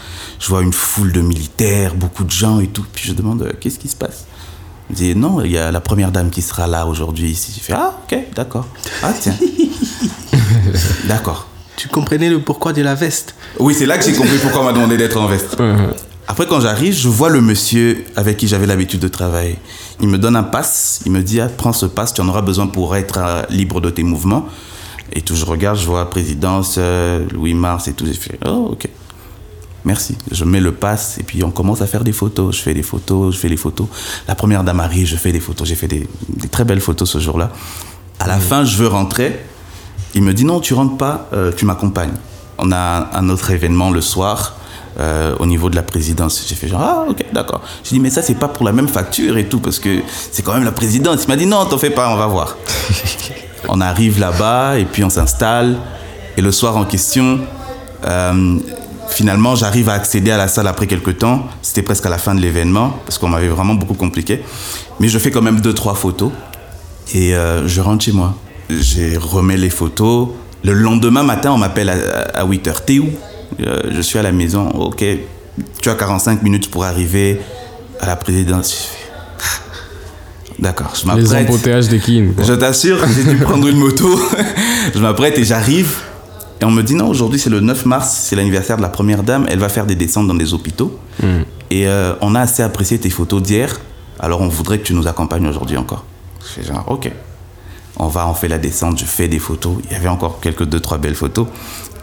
je 0.41 0.49
vois 0.49 0.63
une 0.63 0.73
foule 0.73 1.13
de 1.13 1.21
militaires, 1.21 1.95
beaucoup 1.95 2.25
de 2.25 2.31
gens 2.31 2.59
et 2.61 2.67
tout. 2.67 2.85
Puis 2.93 3.07
je 3.07 3.13
demande, 3.13 3.43
euh, 3.43 3.53
qu'est-ce 3.61 3.79
qui 3.79 3.89
se 3.89 3.95
passe? 3.95 4.25
Il 4.89 4.93
me 4.95 4.97
dit, 4.97 5.15
non, 5.15 5.43
il 5.43 5.53
y 5.53 5.59
a 5.59 5.71
la 5.71 5.81
première 5.81 6.11
dame 6.11 6.31
qui 6.31 6.43
sera 6.43 6.67
là 6.67 6.87
aujourd'hui 6.87 7.31
ici. 7.31 7.53
J'ai 7.55 7.61
fait, 7.61 7.75
ah 7.75 8.01
ok, 8.05 8.19
d'accord. 8.35 8.67
Ah 9.03 9.13
tiens. 9.19 9.37
d'accord. 11.05 11.47
Tu 11.77 11.89
comprenais 11.89 12.29
le 12.29 12.41
pourquoi 12.41 12.73
de 12.73 12.83
la 12.83 12.95
veste? 12.95 13.35
Oui, 13.59 13.75
c'est 13.79 13.87
là 13.87 13.99
que 13.99 14.05
j'ai 14.05 14.13
compris 14.13 14.37
pourquoi 14.43 14.63
on 14.63 14.65
m'a 14.65 14.73
demandé 14.73 14.97
d'être 14.97 15.19
en 15.19 15.27
veste. 15.27 15.57
Après, 16.27 16.47
quand 16.47 16.61
j'arrive, 16.61 16.95
je 16.95 17.09
vois 17.09 17.29
le 17.29 17.41
monsieur 17.41 18.05
avec 18.17 18.37
qui 18.37 18.49
j'avais 18.49 18.67
l'habitude 18.67 19.01
de 19.01 19.09
travailler. 19.09 19.59
Il 20.01 20.09
me 20.09 20.19
donne 20.19 20.37
un 20.37 20.43
pass. 20.43 21.01
Il 21.07 21.13
me 21.13 21.23
dit 21.23 21.41
ah, 21.41 21.49
Prends 21.49 21.73
ce 21.73 21.87
pass, 21.87 22.15
tu 22.15 22.21
en 22.21 22.29
auras 22.29 22.43
besoin 22.43 22.67
pour 22.67 22.97
être 22.97 23.19
euh, 23.19 23.43
libre 23.51 23.81
de 23.81 23.91
tes 23.91 24.03
mouvements. 24.03 24.47
Et 25.13 25.23
tout, 25.23 25.35
je 25.35 25.45
regarde, 25.45 25.79
je 25.79 25.87
vois 25.87 26.09
présidence, 26.09 26.77
euh, 26.79 27.27
Louis 27.33 27.55
Mars 27.55 27.89
et 27.89 27.95
tout. 27.95 28.07
J'ai 28.07 28.15
fait 28.15 28.39
Oh, 28.47 28.69
ok. 28.73 28.89
Merci. 29.85 30.17
Je 30.31 30.45
mets 30.45 30.61
le 30.61 30.73
pass 30.73 31.19
et 31.19 31.23
puis 31.23 31.43
on 31.43 31.51
commence 31.51 31.81
à 31.81 31.87
faire 31.87 32.05
des 32.05 32.13
photos. 32.13 32.57
Je 32.57 32.63
fais 32.63 32.75
des 32.75 32.83
photos, 32.83 33.35
je 33.35 33.41
fais 33.41 33.49
des 33.49 33.57
photos. 33.57 33.87
La 34.29 34.35
première 34.35 34.65
dame 34.65 34.81
arrive, 34.81 35.07
je 35.07 35.17
fais 35.17 35.33
des 35.33 35.41
photos. 35.41 35.67
J'ai 35.67 35.75
fait 35.75 35.89
des, 35.89 36.09
des 36.29 36.49
très 36.49 36.65
belles 36.65 36.81
photos 36.81 37.11
ce 37.11 37.19
jour-là. 37.19 37.51
À 38.19 38.27
la 38.27 38.39
fin, 38.39 38.65
je 38.65 38.77
veux 38.77 38.89
rentrer. 38.89 39.41
Il 40.15 40.23
me 40.23 40.35
dit 40.35 40.45
non, 40.45 40.61
tu 40.61 40.75
rentres 40.75 40.97
pas, 40.97 41.29
euh, 41.33 41.53
tu 41.57 41.65
m'accompagnes. 41.65 42.13
On 42.59 42.73
a 42.73 43.11
un 43.15 43.29
autre 43.31 43.51
événement 43.51 43.91
le 43.91 44.01
soir 44.01 44.57
euh, 44.99 45.35
au 45.39 45.47
niveau 45.47 45.71
de 45.71 45.77
la 45.77 45.83
présidence. 45.83 46.45
J'ai 46.47 46.55
fait 46.55 46.69
genre, 46.69 46.83
ah, 46.83 47.07
ok, 47.09 47.25
d'accord. 47.33 47.63
J'ai 47.85 47.91
dit, 47.91 48.01
mais 48.01 48.11
ça, 48.11 48.23
c'est 48.23 48.35
pas 48.35 48.49
pour 48.49 48.67
la 48.67 48.73
même 48.73 48.89
facture 48.89 49.39
et 49.39 49.49
tout, 49.49 49.61
parce 49.61 49.79
que 49.79 50.01
c'est 50.33 50.43
quand 50.43 50.53
même 50.53 50.65
la 50.65 50.73
présidence. 50.73 51.25
Il 51.25 51.29
m'a 51.29 51.37
dit, 51.37 51.47
non, 51.47 51.65
t'en 51.65 51.79
fais 51.79 51.91
pas, 51.91 52.11
on 52.11 52.17
va 52.17 52.27
voir. 52.27 52.57
on 53.69 53.81
arrive 53.81 54.19
là-bas 54.19 54.79
et 54.79 54.85
puis 54.85 55.05
on 55.05 55.11
s'installe. 55.11 55.77
Et 56.37 56.43
le 56.43 56.53
soir 56.53 56.77
en 56.77 56.85
question, 56.85 57.41
euh, 58.05 58.59
finalement, 59.11 59.55
j'arrive 59.55 59.89
à 59.89 59.95
accéder 59.95 60.31
à 60.31 60.37
la 60.37 60.49
salle 60.49 60.67
après 60.67 60.87
quelques 60.87 61.19
temps. 61.19 61.47
C'était 61.63 61.83
presque 61.83 62.07
à 62.07 62.09
la 62.09 62.19
fin 62.19 62.35
de 62.35 62.41
l'événement, 62.41 62.97
parce 63.05 63.19
qu'on 63.19 63.29
m'avait 63.29 63.49
vraiment 63.49 63.75
beaucoup 63.75 63.95
compliqué. 63.95 64.43
Mais 64.99 65.09
je 65.09 65.19
fais 65.19 65.31
quand 65.31 65.43
même 65.43 65.61
deux, 65.61 65.75
trois 65.75 65.95
photos. 65.95 66.31
Et 67.15 67.35
euh, 67.35 67.67
je 67.67 67.81
rentre 67.81 68.05
chez 68.05 68.13
moi. 68.13 68.37
J'ai 68.69 69.17
remets 69.17 69.57
les 69.57 69.71
photos. 69.71 70.29
Le 70.63 70.73
lendemain 70.73 71.23
matin, 71.23 71.53
on 71.53 71.59
m'appelle 71.59 71.89
à, 71.89 72.45
8 72.45 72.69
h. 72.69 72.75
T'es 72.87 72.99
où? 72.99 73.09
Euh, 73.61 73.81
Je 73.91 74.01
suis 74.01 74.19
à 74.19 74.23
la 74.23 74.33
maison. 74.33 74.69
Ok, 74.71 75.05
tu 75.81 75.89
as 75.89 75.95
45 75.95 76.43
minutes 76.43 76.71
pour 76.71 76.85
arriver 76.85 77.41
à 78.01 78.07
la 78.07 78.17
présidence. 78.17 78.89
D'accord, 80.59 80.93
je 80.95 81.07
m'apprête. 81.07 81.25
Les 81.25 81.37
embouteillages 81.37 81.89
des 81.89 81.99
King. 81.99 82.35
Je 82.39 82.53
t'assure, 82.53 82.99
j'ai 83.09 83.25
dû 83.25 83.37
prendre 83.39 83.67
une 83.67 83.79
moto. 83.79 84.21
je 84.95 85.01
m'apprête 85.01 85.39
et 85.39 85.45
j'arrive. 85.45 85.97
Et 86.61 86.65
on 86.65 86.71
me 86.71 86.83
dit 86.83 86.95
non, 86.95 87.09
aujourd'hui 87.09 87.39
c'est 87.39 87.51
le 87.51 87.61
9 87.61 87.87
mars, 87.87 88.11
c'est 88.11 88.37
l'anniversaire 88.37 88.77
de 88.77 88.83
la 88.83 88.89
première 88.89 89.23
dame. 89.23 89.47
Elle 89.49 89.59
va 89.59 89.69
faire 89.69 89.87
des 89.87 89.95
descentes 89.95 90.27
dans 90.27 90.35
des 90.35 90.53
hôpitaux. 90.53 90.99
Hmm. 91.23 91.43
Et 91.71 91.87
euh, 91.87 92.15
on 92.21 92.35
a 92.35 92.41
assez 92.41 92.63
apprécié 92.63 92.99
tes 92.99 93.11
photos 93.11 93.43
d'hier. 93.43 93.81
Alors 94.19 94.43
on 94.43 94.49
voudrait 94.49 94.79
que 94.79 94.85
tu 94.85 94.95
nous 94.95 95.09
accompagnes 95.09 95.47
aujourd'hui 95.47 95.79
encore. 95.79 96.05
Je 96.43 96.61
fais 96.61 96.63
genre, 96.63 96.85
ok. 96.89 97.11
On 97.97 98.09
va, 98.09 98.29
on 98.29 98.35
fait 98.35 98.49
la 98.49 98.59
descente, 98.59 98.99
je 98.99 99.05
fais 99.05 99.29
des 99.29 99.39
photos. 99.39 99.77
Il 99.85 99.93
y 99.93 99.95
avait 99.95 100.09
encore 100.09 100.41
quelques 100.41 100.65
deux, 100.65 100.81
trois 100.81 100.99
belles 100.99 101.15
photos 101.15 101.47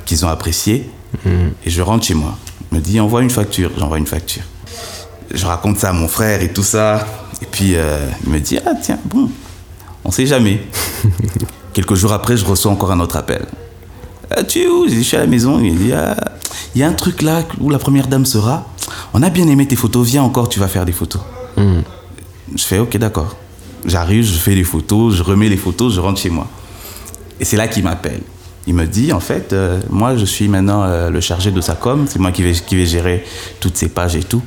qu'ils 0.06 0.26
ont 0.26 0.30
appréciées. 0.30 0.90
Hmm. 1.24 1.50
Et 1.64 1.70
je 1.70 1.82
rentre 1.82 2.06
chez 2.06 2.16
moi. 2.16 2.38
Il 2.72 2.78
me 2.78 2.84
dit, 2.84 3.00
envoie 3.00 3.22
une 3.22 3.30
facture. 3.30 3.72
J'envoie 3.78 4.00
une 4.00 4.08
facture. 4.08 4.44
Je 5.34 5.46
raconte 5.46 5.78
ça 5.78 5.90
à 5.90 5.94
mon 5.94 6.08
frère 6.08 6.42
et 6.42 6.52
tout 6.52 6.64
ça. 6.64 7.06
Et 7.42 7.46
puis 7.46 7.76
euh, 7.76 8.08
il 8.26 8.32
me 8.32 8.40
dit, 8.40 8.58
ah 8.66 8.74
tiens, 8.82 8.98
bon, 9.06 9.30
on 10.04 10.10
sait 10.10 10.26
jamais. 10.26 10.62
quelques 11.74 11.96
jours 11.96 12.14
après, 12.14 12.38
je 12.38 12.46
reçois 12.46 12.72
encore 12.72 12.92
un 12.92 13.00
autre 13.00 13.18
appel. 13.18 13.46
Ah, 14.30 14.44
tu 14.44 14.60
es 14.60 14.68
où? 14.68 14.88
Je 14.88 15.00
suis 15.00 15.18
à 15.18 15.22
la 15.22 15.28
maison. 15.28 15.60
Il 15.60 15.78
dit, 15.78 15.94
ah, 15.94 16.16
il 16.76 16.82
y 16.82 16.84
a 16.84 16.88
un 16.88 16.94
truc 16.94 17.22
là 17.22 17.44
où 17.60 17.70
la 17.70 17.80
première 17.80 18.08
dame 18.08 18.26
sera. 18.26 18.66
On 19.14 19.22
a 19.24 19.30
bien 19.30 19.48
aimé 19.48 19.68
tes 19.68 19.76
photos. 19.76 20.08
Viens 20.08 20.24
encore, 20.24 20.50
tu 20.50 20.60
vas 20.60 20.68
faire 20.68 20.86
des 20.86 20.92
photos. 20.92 21.22
Hmm. 21.56 21.82
Je 22.56 22.64
fais, 22.64 22.80
ok, 22.80 22.98
d'accord. 22.98 23.36
J'arrive, 23.86 24.24
je 24.24 24.38
fais 24.38 24.56
les 24.56 24.64
photos, 24.64 25.16
je 25.16 25.24
remets 25.24 25.50
les 25.50 25.58
photos, 25.58 25.94
je 25.94 26.00
rentre 26.00 26.20
chez 26.20 26.30
moi. 26.30 26.48
Et 27.40 27.46
c'est 27.46 27.58
là 27.58 27.68
qu'il 27.68 27.84
m'appelle. 27.84 28.22
Il 28.66 28.74
me 28.74 28.86
dit, 28.86 29.14
en 29.14 29.20
fait, 29.20 29.54
euh, 29.54 29.80
moi, 29.90 30.18
je 30.18 30.26
suis 30.26 30.48
maintenant 30.50 30.84
euh, 30.84 31.10
le 31.10 31.22
chargé 31.22 31.52
de 31.52 31.62
sa 31.62 31.76
com. 31.76 32.06
C'est 32.08 32.20
moi 32.20 32.32
qui 32.32 32.44
vais, 32.44 32.52
qui 32.52 32.76
vais 32.76 32.86
gérer 32.86 33.24
toutes 33.60 33.78
ces 33.78 33.88
pages 33.88 34.16
et 34.16 34.24
tout. 34.24 34.42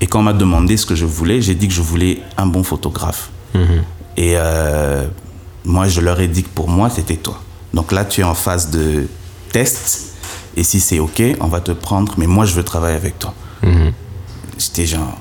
Et 0.00 0.06
quand 0.06 0.20
on 0.20 0.24
m'a 0.24 0.34
demandé 0.34 0.76
ce 0.76 0.84
que 0.84 0.94
je 0.94 1.06
voulais, 1.06 1.40
j'ai 1.40 1.54
dit 1.54 1.66
que 1.68 1.74
je 1.74 1.80
voulais 1.80 2.20
un 2.36 2.46
bon 2.46 2.62
photographe. 2.62 3.30
Hmm. 3.54 3.82
Et 4.16 4.34
euh, 4.36 5.06
moi, 5.64 5.88
je 5.88 6.00
leur 6.00 6.20
ai 6.20 6.28
dit 6.28 6.42
que 6.42 6.48
pour 6.48 6.68
moi, 6.68 6.90
c'était 6.90 7.16
toi. 7.16 7.40
Donc 7.74 7.90
là, 7.92 8.04
tu 8.04 8.20
es 8.20 8.24
en 8.24 8.34
phase 8.34 8.70
de 8.70 9.06
test. 9.52 10.14
Et 10.56 10.62
si 10.62 10.78
c'est 10.78 11.00
OK, 11.00 11.22
on 11.40 11.48
va 11.48 11.60
te 11.60 11.72
prendre. 11.72 12.14
Mais 12.16 12.26
moi, 12.26 12.44
je 12.44 12.54
veux 12.54 12.62
travailler 12.62 12.96
avec 12.96 13.18
toi. 13.18 13.34
Mhm. 13.62 13.92
J'étais 14.56 14.86
genre, 14.86 15.18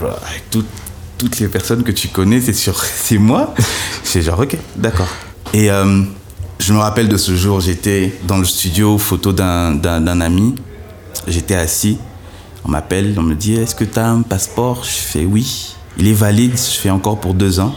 avec 0.00 0.50
toutes 0.50 1.38
les 1.38 1.48
personnes 1.48 1.84
que 1.84 1.92
tu 1.92 2.08
connais, 2.08 2.40
c'est 2.40 2.52
sûr, 2.52 2.76
c'est 2.84 3.18
moi. 3.18 3.54
C'est 4.02 4.22
genre, 4.22 4.40
OK, 4.40 4.56
d'accord. 4.76 5.08
Et 5.54 5.70
euh, 5.70 6.02
je 6.58 6.72
me 6.72 6.78
rappelle 6.78 7.08
de 7.08 7.16
ce 7.16 7.36
jour, 7.36 7.60
j'étais 7.60 8.18
dans 8.26 8.38
le 8.38 8.44
studio, 8.44 8.98
photo 8.98 9.32
d'un 9.32 10.20
ami. 10.20 10.56
J'étais 11.28 11.54
assis. 11.54 11.98
On 12.64 12.70
m'appelle, 12.70 13.14
on 13.16 13.22
me 13.22 13.34
dit 13.34 13.54
Est-ce 13.54 13.74
que 13.74 13.84
tu 13.84 13.98
as 13.98 14.08
un 14.08 14.22
passeport? 14.22 14.84
Je 14.84 14.90
fais 14.90 15.24
oui. 15.24 15.76
Il 15.96 16.08
est 16.08 16.14
valide, 16.14 16.56
je 16.56 16.78
fais 16.78 16.90
encore 16.90 17.20
pour 17.20 17.34
deux 17.34 17.60
ans. 17.60 17.74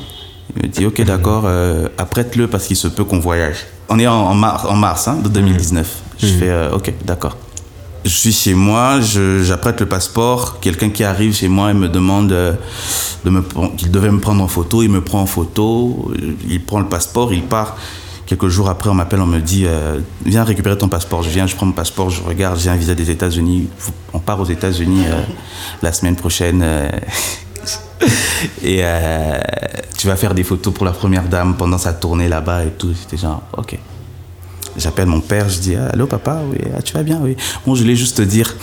Il 0.56 0.64
me 0.64 0.68
dit 0.68 0.86
Ok, 0.86 1.02
d'accord, 1.02 1.44
euh, 1.46 1.88
apprête-le 1.98 2.48
parce 2.48 2.66
qu'il 2.66 2.78
se 2.78 2.88
peut 2.88 3.04
qu'on 3.04 3.20
voyage 3.20 3.66
on 3.90 4.00
est 4.00 4.08
en, 4.08 4.34
mars, 4.34 4.66
en 4.66 4.76
mars 4.76 5.08
hein, 5.08 5.20
de 5.24 5.30
2019. 5.30 6.02
Je 6.18 6.26
mmh. 6.26 6.30
fais, 6.30 6.50
euh, 6.50 6.76
ok, 6.76 6.94
d'accord. 7.06 7.38
Je 8.06 8.10
suis 8.10 8.34
chez 8.34 8.54
moi, 8.54 9.00
j'apprête 9.00 9.80
le 9.80 9.86
passeport. 9.86 10.60
Quelqu'un 10.60 10.90
qui 10.90 11.04
arrive 11.06 11.34
chez 11.34 11.48
moi 11.48 11.72
et 11.72 11.74
me 11.74 11.88
demande 11.88 12.34
euh, 12.34 12.54
de 13.24 13.30
me, 13.30 13.42
qu'il 13.78 13.92
devait 13.92 14.12
me 14.12 14.20
prendre 14.20 14.44
en 14.44 14.48
photo. 14.48 14.84
Il 14.84 14.90
me 14.90 15.02
prend 15.02 15.22
en 15.22 15.26
photo, 15.26 16.12
il 16.50 16.62
prend 16.62 16.80
le 16.80 16.88
passeport, 16.88 17.34
il 17.34 17.44
part. 17.44 17.78
Quelques 18.26 18.48
jours 18.48 18.70
après, 18.70 18.90
on 18.90 18.94
m'appelle, 18.94 19.22
on 19.22 19.26
me 19.26 19.40
dit 19.40 19.66
euh, 19.66 20.00
Viens 20.26 20.44
récupérer 20.44 20.78
ton 20.78 20.90
passeport. 20.90 21.24
Je 21.24 21.30
viens, 21.30 21.48
je 21.48 21.56
prends 21.56 21.66
mon 21.66 21.72
passeport, 21.72 22.10
je 22.10 22.22
regarde, 22.22 22.60
j'ai 22.60 22.70
un 22.70 22.76
visa 22.76 22.96
des 22.96 23.10
États-Unis. 23.10 23.70
On 24.12 24.20
part 24.20 24.40
aux 24.42 24.46
États-Unis 24.46 25.06
la 25.82 25.94
semaine 25.94 26.16
prochaine. 26.16 26.66
et 28.62 28.80
euh, 28.82 29.40
tu 29.98 30.08
vas 30.08 30.16
faire 30.16 30.34
des 30.34 30.44
photos 30.44 30.74
pour 30.74 30.86
la 30.86 30.92
première 30.92 31.24
dame 31.24 31.56
pendant 31.58 31.78
sa 31.78 31.94
tournée 31.94 32.28
là-bas 32.28 32.66
et 32.66 32.72
tout. 32.72 32.94
J'étais 32.94 33.18
genre, 33.18 33.44
ok. 33.58 33.78
J'appelle 34.76 35.06
mon 35.06 35.22
père, 35.22 35.50
je 35.50 35.60
dis 35.60 35.76
Allô 35.76 36.08
papa, 36.08 36.42
oui, 36.50 36.58
ah, 36.76 36.82
tu 36.82 36.94
vas 36.94 37.04
bien, 37.04 37.20
oui. 37.22 37.36
Bon, 37.66 37.76
je 37.76 37.84
voulais 37.84 37.96
juste 37.96 38.18
te 38.18 38.22
dire, 38.24 38.56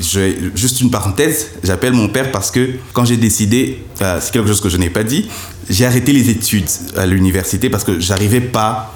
je, 0.00 0.50
juste 0.56 0.80
une 0.80 0.90
parenthèse, 0.90 1.50
j'appelle 1.62 1.92
mon 1.92 2.08
père 2.08 2.32
parce 2.32 2.50
que 2.50 2.70
quand 2.92 3.04
j'ai 3.04 3.16
décidé, 3.16 3.84
euh, 4.02 4.18
c'est 4.20 4.32
quelque 4.32 4.48
chose 4.48 4.60
que 4.60 4.68
je 4.68 4.76
n'ai 4.76 4.90
pas 4.90 5.04
dit, 5.04 5.28
j'ai 5.70 5.86
arrêté 5.86 6.12
les 6.12 6.28
études 6.30 6.68
à 6.96 7.06
l'université 7.06 7.70
parce 7.70 7.84
que 7.84 8.00
j'arrivais 8.00 8.40
pas, 8.40 8.94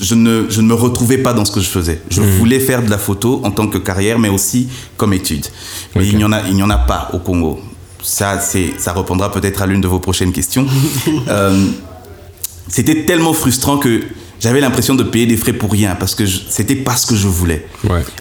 je 0.00 0.14
ne, 0.14 0.46
je 0.48 0.60
ne 0.60 0.68
me 0.68 0.74
retrouvais 0.74 1.18
pas 1.18 1.32
dans 1.32 1.44
ce 1.44 1.50
que 1.50 1.60
je 1.60 1.68
faisais. 1.68 2.00
Je 2.08 2.20
mmh. 2.20 2.24
voulais 2.24 2.60
faire 2.60 2.82
de 2.82 2.90
la 2.90 2.98
photo 2.98 3.40
en 3.42 3.50
tant 3.50 3.66
que 3.66 3.78
carrière, 3.78 4.20
mais 4.20 4.28
aussi 4.28 4.68
comme 4.96 5.12
étude. 5.12 5.46
Mais 5.96 6.06
il 6.06 6.16
n'y 6.16 6.24
en, 6.24 6.32
a, 6.32 6.42
il 6.46 6.54
n'y 6.54 6.62
en 6.62 6.70
a 6.70 6.78
pas 6.78 7.10
au 7.12 7.18
Congo 7.18 7.60
ça, 8.02 8.40
ça 8.40 8.92
répondra 8.92 9.30
peut-être 9.30 9.62
à 9.62 9.66
l'une 9.66 9.80
de 9.80 9.88
vos 9.88 10.00
prochaines 10.00 10.32
questions. 10.32 10.66
Euh, 11.28 11.66
c'était 12.68 13.04
tellement 13.04 13.32
frustrant 13.32 13.78
que 13.78 14.02
j'avais 14.40 14.60
l'impression 14.60 14.94
de 14.94 15.02
payer 15.02 15.26
des 15.26 15.36
frais 15.36 15.52
pour 15.52 15.72
rien 15.72 15.94
parce 15.94 16.14
que 16.14 16.26
c'était 16.26 16.76
pas 16.76 16.96
ce 16.96 17.06
que 17.06 17.16
je 17.16 17.26
voulais. 17.26 17.66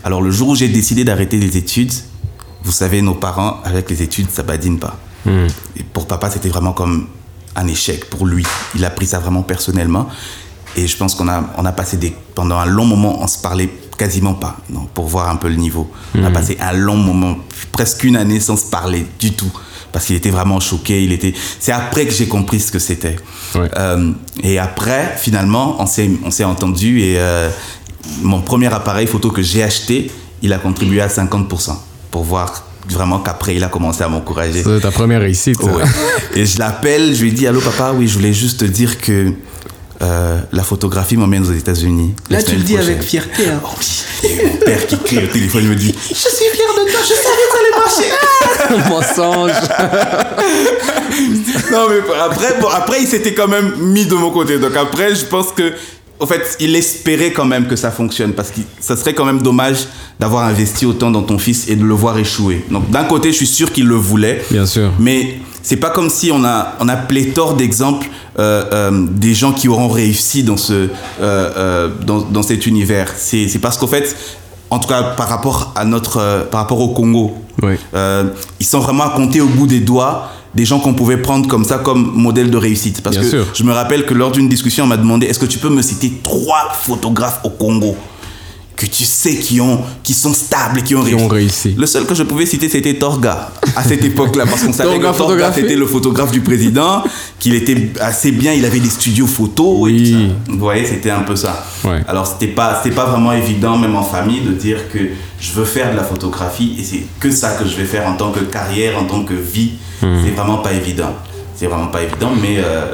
Alors 0.03 0.21
le 0.21 0.31
jour 0.31 0.49
où 0.49 0.55
j'ai 0.55 0.69
décidé 0.69 1.03
d'arrêter 1.03 1.37
les 1.37 1.57
études, 1.57 1.91
vous 2.63 2.71
savez, 2.71 3.01
nos 3.01 3.13
parents, 3.13 3.61
avec 3.63 3.89
les 3.89 4.01
études, 4.03 4.29
ça 4.31 4.43
badine 4.43 4.79
pas. 4.79 4.97
Hmm. 5.25 5.47
Et 5.77 5.83
pour 5.83 6.07
papa, 6.07 6.29
c'était 6.29 6.49
vraiment 6.49 6.73
comme 6.73 7.07
un 7.55 7.67
échec 7.67 8.09
pour 8.09 8.25
lui. 8.25 8.45
Il 8.75 8.83
a 8.85 8.89
pris 8.89 9.07
ça 9.07 9.19
vraiment 9.19 9.41
personnellement. 9.41 10.07
Et 10.75 10.87
je 10.87 10.97
pense 10.97 11.15
qu'on 11.15 11.27
a, 11.27 11.43
on 11.57 11.65
a 11.65 11.71
passé 11.71 11.97
des, 11.97 12.15
pendant 12.35 12.57
un 12.57 12.65
long 12.65 12.85
moment, 12.85 13.21
on 13.21 13.27
se 13.27 13.39
parlait 13.39 13.69
quasiment 13.97 14.33
pas, 14.33 14.57
non, 14.69 14.87
pour 14.93 15.07
voir 15.07 15.29
un 15.29 15.35
peu 15.35 15.49
le 15.49 15.55
niveau. 15.55 15.89
On 16.15 16.23
a 16.23 16.29
hmm. 16.29 16.33
passé 16.33 16.57
un 16.59 16.73
long 16.73 16.97
moment, 16.97 17.37
presque 17.71 18.03
une 18.03 18.15
année 18.15 18.39
sans 18.39 18.57
se 18.57 18.65
parler 18.65 19.05
du 19.19 19.33
tout 19.33 19.51
parce 19.91 20.05
qu'il 20.05 20.15
était 20.15 20.29
vraiment 20.29 20.59
choqué. 20.59 21.03
Il 21.03 21.11
était. 21.11 21.33
C'est 21.59 21.71
après 21.71 22.05
que 22.05 22.13
j'ai 22.13 22.27
compris 22.27 22.59
ce 22.59 22.71
que 22.71 22.79
c'était. 22.79 23.15
Euh, 23.55 24.11
et 24.43 24.59
après, 24.59 25.15
finalement, 25.17 25.77
on 25.79 25.85
s'est 25.85 26.09
on 26.23 26.31
s'est 26.31 26.43
entendu 26.43 27.01
et 27.01 27.15
euh, 27.17 27.49
mon 28.21 28.41
premier 28.41 28.71
appareil 28.73 29.07
photo 29.07 29.31
que 29.31 29.41
j'ai 29.41 29.63
acheté, 29.63 30.11
il 30.41 30.53
a 30.53 30.59
contribué 30.59 31.01
à 31.01 31.07
50% 31.07 31.75
pour 32.11 32.23
voir 32.23 32.63
vraiment 32.89 33.19
qu'après 33.19 33.55
il 33.55 33.63
a 33.63 33.69
commencé 33.69 34.03
à 34.03 34.07
m'encourager. 34.07 34.63
C'est 34.63 34.79
ta 34.79 34.91
première 34.91 35.21
réussite. 35.21 35.59
et 36.35 36.45
je 36.45 36.59
l'appelle, 36.59 37.13
je 37.13 37.23
lui 37.23 37.33
dis 37.33 37.47
allô 37.47 37.59
papa, 37.59 37.93
oui, 37.95 38.07
je 38.07 38.13
voulais 38.13 38.33
juste 38.33 38.61
te 38.61 38.65
dire 38.65 38.99
que 38.99 39.33
euh, 40.01 40.39
la 40.51 40.63
photographie 40.63 41.17
m'emmène 41.17 41.43
aux 41.43 41.53
États-Unis. 41.53 42.13
Là, 42.29 42.43
tu 42.43 42.55
le 42.55 42.61
dis 42.61 42.77
avec 42.77 43.01
fierté. 43.01 43.49
Hein. 43.49 43.61
Oh, 44.23 44.27
mon 44.45 44.57
père 44.57 44.87
qui 44.87 44.97
crie 44.97 45.23
au 45.23 45.27
téléphone, 45.27 45.61
il 45.63 45.69
me 45.69 45.75
dit 45.75 45.93
Je 46.09 46.15
suis 46.15 46.49
fier 46.51 46.67
de 46.75 46.91
toi, 46.91 46.99
je 47.03 47.13
savais 47.13 47.45
que 47.45 47.53
ça 47.53 47.59
allait 47.59 47.75
marcher. 47.79 48.09
Mensonge. 48.89 49.51
non, 51.71 51.87
mais 51.89 52.01
après, 52.19 52.59
bon, 52.59 52.67
après, 52.67 53.01
il 53.01 53.07
s'était 53.07 53.35
quand 53.35 53.47
même 53.47 53.75
mis 53.77 54.05
de 54.07 54.15
mon 54.15 54.31
côté. 54.31 54.57
Donc 54.57 54.75
après, 54.75 55.13
je 55.13 55.25
pense 55.25 55.51
que. 55.51 55.73
En 56.19 56.25
fait, 56.25 56.57
il 56.59 56.75
espérait 56.75 57.31
quand 57.31 57.45
même 57.45 57.67
que 57.67 57.75
ça 57.75 57.91
fonctionne 57.91 58.33
parce 58.33 58.49
que 58.49 58.61
ça 58.79 58.95
serait 58.95 59.13
quand 59.13 59.25
même 59.25 59.41
dommage 59.41 59.87
d'avoir 60.19 60.45
investi 60.45 60.85
autant 60.85 61.11
dans 61.11 61.21
ton 61.21 61.37
fils 61.37 61.69
et 61.69 61.75
de 61.75 61.83
le 61.83 61.93
voir 61.93 62.17
échouer. 62.17 62.65
Donc 62.71 62.89
d'un 62.89 63.03
côté, 63.03 63.31
je 63.31 63.37
suis 63.37 63.47
sûr 63.47 63.71
qu'il 63.71 63.85
le 63.85 63.95
voulait. 63.95 64.43
Bien 64.49 64.65
sûr. 64.65 64.91
Mais 64.99 65.39
c'est 65.61 65.75
pas 65.75 65.89
comme 65.89 66.09
si 66.09 66.31
on 66.31 66.43
a, 66.43 66.75
on 66.79 66.87
a 66.87 66.95
pléthore 66.95 67.55
d'exemples 67.55 68.07
euh, 68.39 68.63
euh, 68.71 69.05
des 69.11 69.33
gens 69.33 69.51
qui 69.51 69.67
auront 69.67 69.89
réussi 69.89 70.43
dans, 70.43 70.55
ce, 70.55 70.87
euh, 71.21 71.89
dans, 72.05 72.21
dans, 72.21 72.41
cet 72.41 72.65
univers. 72.65 73.11
C'est 73.17 73.59
parce 73.61 73.77
qu'en 73.77 73.87
fait, 73.87 74.15
en 74.69 74.79
tout 74.79 74.87
cas 74.87 75.03
par 75.03 75.27
rapport, 75.27 75.73
à 75.75 75.85
notre, 75.85 76.47
par 76.51 76.61
rapport 76.61 76.79
au 76.79 76.93
Congo, 76.93 77.35
ils 77.63 78.65
sont 78.65 78.79
vraiment 78.79 79.03
à 79.03 79.09
compter 79.09 79.41
au 79.41 79.47
bout 79.47 79.67
des 79.67 79.81
doigts 79.81 80.29
des 80.57 80.65
gens 80.65 80.79
qu'on 80.79 80.95
pouvait 80.95 81.17
prendre 81.17 81.47
comme 81.47 81.63
ça 81.63 81.77
comme 81.77 82.11
modèle 82.15 82.49
de 82.49 82.57
réussite. 82.57 83.01
Parce 83.01 83.17
que 83.17 83.45
je 83.53 83.63
me 83.63 83.71
rappelle 83.71 84.05
que 84.05 84.13
lors 84.13 84.31
d'une 84.31 84.49
discussion, 84.49 84.83
on 84.83 84.87
m'a 84.87 84.97
demandé 84.97 85.27
est-ce 85.27 85.39
que 85.39 85.45
tu 85.45 85.59
peux 85.59 85.69
me 85.69 85.83
citer 85.83 86.11
trois 86.23 86.71
photographes 86.73 87.39
au 87.45 87.49
Congo? 87.49 87.95
Que 88.77 88.85
tu 88.85 89.03
sais 89.03 89.35
qui 89.35 89.59
ont 89.59 89.81
qui 90.03 90.13
sont 90.13 90.33
stables 90.33 90.79
et 90.79 90.83
qui 90.83 90.95
ont 90.95 91.01
Qui 91.03 91.09
réussi. 91.15 91.23
ont 91.25 91.27
réussi. 91.27 91.75
Le 91.77 91.85
seul 91.87 92.05
que 92.05 92.15
je 92.15 92.23
pouvais 92.23 92.45
citer 92.45 92.69
c'était 92.69 92.93
Torga 92.93 93.51
à 93.75 93.83
cette 93.83 94.03
époque-là 94.05 94.45
parce 94.45 94.63
qu'on 94.63 94.71
savait 94.71 94.99
que 94.99 95.17
Torga 95.17 95.51
c'était 95.51 95.75
le 95.75 95.85
photographe 95.87 96.31
du 96.31 96.41
président, 96.41 97.03
qu'il 97.39 97.55
était 97.55 97.89
assez 97.99 98.31
bien, 98.31 98.53
il 98.53 98.63
avait 98.65 98.79
des 98.79 98.89
studios 98.89 99.27
photos 99.27 99.75
Oui. 99.79 100.15
et. 100.47 100.51
Vous 100.51 100.59
voyez, 100.59 100.85
c'était 100.85 101.09
un 101.09 101.21
peu 101.21 101.35
ça. 101.35 101.65
Ouais. 101.83 102.01
Alors 102.07 102.25
c'était 102.27 102.53
pas 102.53 102.79
c'était 102.81 102.95
pas 102.95 103.05
vraiment 103.05 103.33
évident 103.33 103.77
même 103.77 103.95
en 103.95 104.03
famille 104.03 104.41
de 104.41 104.51
dire 104.51 104.89
que 104.93 104.99
je 105.39 105.51
veux 105.53 105.65
faire 105.65 105.91
de 105.91 105.97
la 105.97 106.03
photographie 106.03 106.75
et 106.79 106.83
c'est 106.83 107.03
que 107.19 107.31
ça 107.31 107.55
que 107.55 107.65
je 107.67 107.75
vais 107.75 107.85
faire 107.85 108.07
en 108.07 108.13
tant 108.15 108.31
que 108.31 108.39
carrière, 108.41 108.97
en 108.97 109.05
tant 109.05 109.23
que 109.23 109.33
vie. 109.33 109.71
C'est 109.99 110.35
vraiment 110.35 110.57
pas 110.59 110.73
évident. 110.73 111.13
C'est 111.55 111.65
vraiment 111.65 111.87
pas 111.87 112.03
évident, 112.03 112.31
mais 112.39 112.57
euh, 112.59 112.85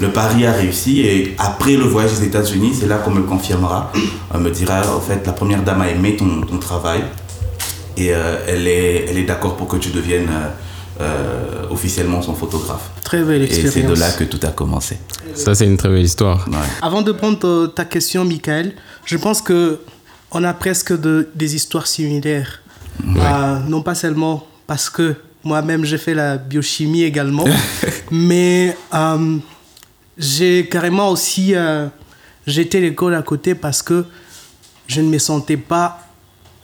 le 0.00 0.08
pari 0.10 0.46
a 0.46 0.52
réussi 0.52 1.00
et 1.00 1.34
après 1.38 1.76
le 1.76 1.84
voyage 1.84 2.12
aux 2.18 2.22
États-Unis, 2.22 2.72
c'est 2.78 2.86
là 2.86 2.98
qu'on 2.98 3.10
me 3.12 3.22
confirmera. 3.22 3.92
On 4.32 4.38
me 4.38 4.50
dira, 4.50 4.82
en 4.96 5.00
fait, 5.00 5.24
la 5.26 5.32
première 5.32 5.62
dame 5.62 5.80
a 5.82 5.88
aimé 5.90 6.16
ton, 6.16 6.40
ton 6.42 6.58
travail 6.58 7.02
et 7.96 8.12
euh, 8.12 8.36
elle 8.48 8.66
est, 8.66 9.06
elle 9.08 9.18
est 9.18 9.24
d'accord 9.24 9.56
pour 9.56 9.68
que 9.68 9.76
tu 9.76 9.90
deviennes 9.90 10.28
euh, 10.30 10.48
euh, 11.00 11.66
officiellement 11.70 12.22
son 12.22 12.34
photographe. 12.34 12.90
Très 13.04 13.22
belle 13.22 13.42
Et 13.42 13.44
expérience. 13.46 13.74
c'est 13.74 13.82
de 13.82 13.94
là 13.94 14.10
que 14.12 14.24
tout 14.24 14.40
a 14.44 14.50
commencé. 14.50 14.98
Ça, 15.34 15.54
c'est 15.54 15.66
une 15.66 15.76
très 15.76 15.88
belle 15.88 16.02
histoire. 16.04 16.46
Ouais. 16.48 16.56
Avant 16.82 17.02
de 17.02 17.12
prendre 17.12 17.66
ta 17.68 17.84
question, 17.84 18.24
Michael, 18.24 18.72
je 19.04 19.16
pense 19.16 19.40
que 19.42 19.80
on 20.30 20.42
a 20.42 20.52
presque 20.52 20.98
de- 21.00 21.28
des 21.34 21.54
histoires 21.54 21.86
similaires. 21.86 22.60
Euh, 23.04 23.58
non 23.68 23.82
pas 23.82 23.94
seulement 23.96 24.46
parce 24.68 24.88
que 24.88 25.14
moi-même 25.42 25.84
j'ai 25.84 25.98
fait 25.98 26.14
la 26.14 26.36
biochimie 26.38 27.02
également, 27.02 27.44
mais 28.10 28.76
euh, 28.94 29.36
j'ai 30.18 30.68
carrément 30.68 31.10
aussi 31.10 31.54
euh, 31.54 31.88
jeté 32.46 32.80
l'école 32.80 33.14
à 33.14 33.22
côté 33.22 33.54
parce 33.54 33.82
que 33.82 34.04
je 34.86 35.00
ne 35.00 35.08
me 35.08 35.18
sentais 35.18 35.56
pas 35.56 36.00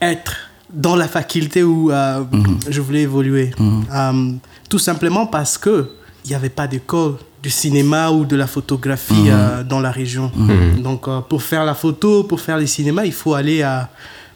être 0.01 0.35
dans 0.71 0.95
la 0.95 1.07
faculté 1.07 1.63
où 1.63 1.91
euh, 1.91 2.23
je 2.69 2.79
voulais 2.81 3.01
évoluer. 3.01 3.51
Euh, 3.59 4.31
tout 4.69 4.79
simplement 4.79 5.25
parce 5.25 5.57
que 5.57 5.89
il 6.23 6.29
n'y 6.29 6.35
avait 6.35 6.49
pas 6.49 6.67
d'école 6.67 7.15
du 7.41 7.49
cinéma 7.49 8.11
ou 8.11 8.23
de 8.25 8.35
la 8.35 8.45
photographie 8.47 9.25
euh, 9.29 9.63
dans 9.63 9.79
la 9.79 9.91
région. 9.91 10.31
Donc 10.77 11.07
euh, 11.07 11.19
pour 11.21 11.41
faire 11.41 11.65
la 11.65 11.73
photo, 11.73 12.23
pour 12.23 12.39
faire 12.39 12.57
les 12.57 12.67
cinémas, 12.67 13.03
il 13.05 13.11
faut 13.13 13.33
aller 13.33 13.63
à, 13.63 13.89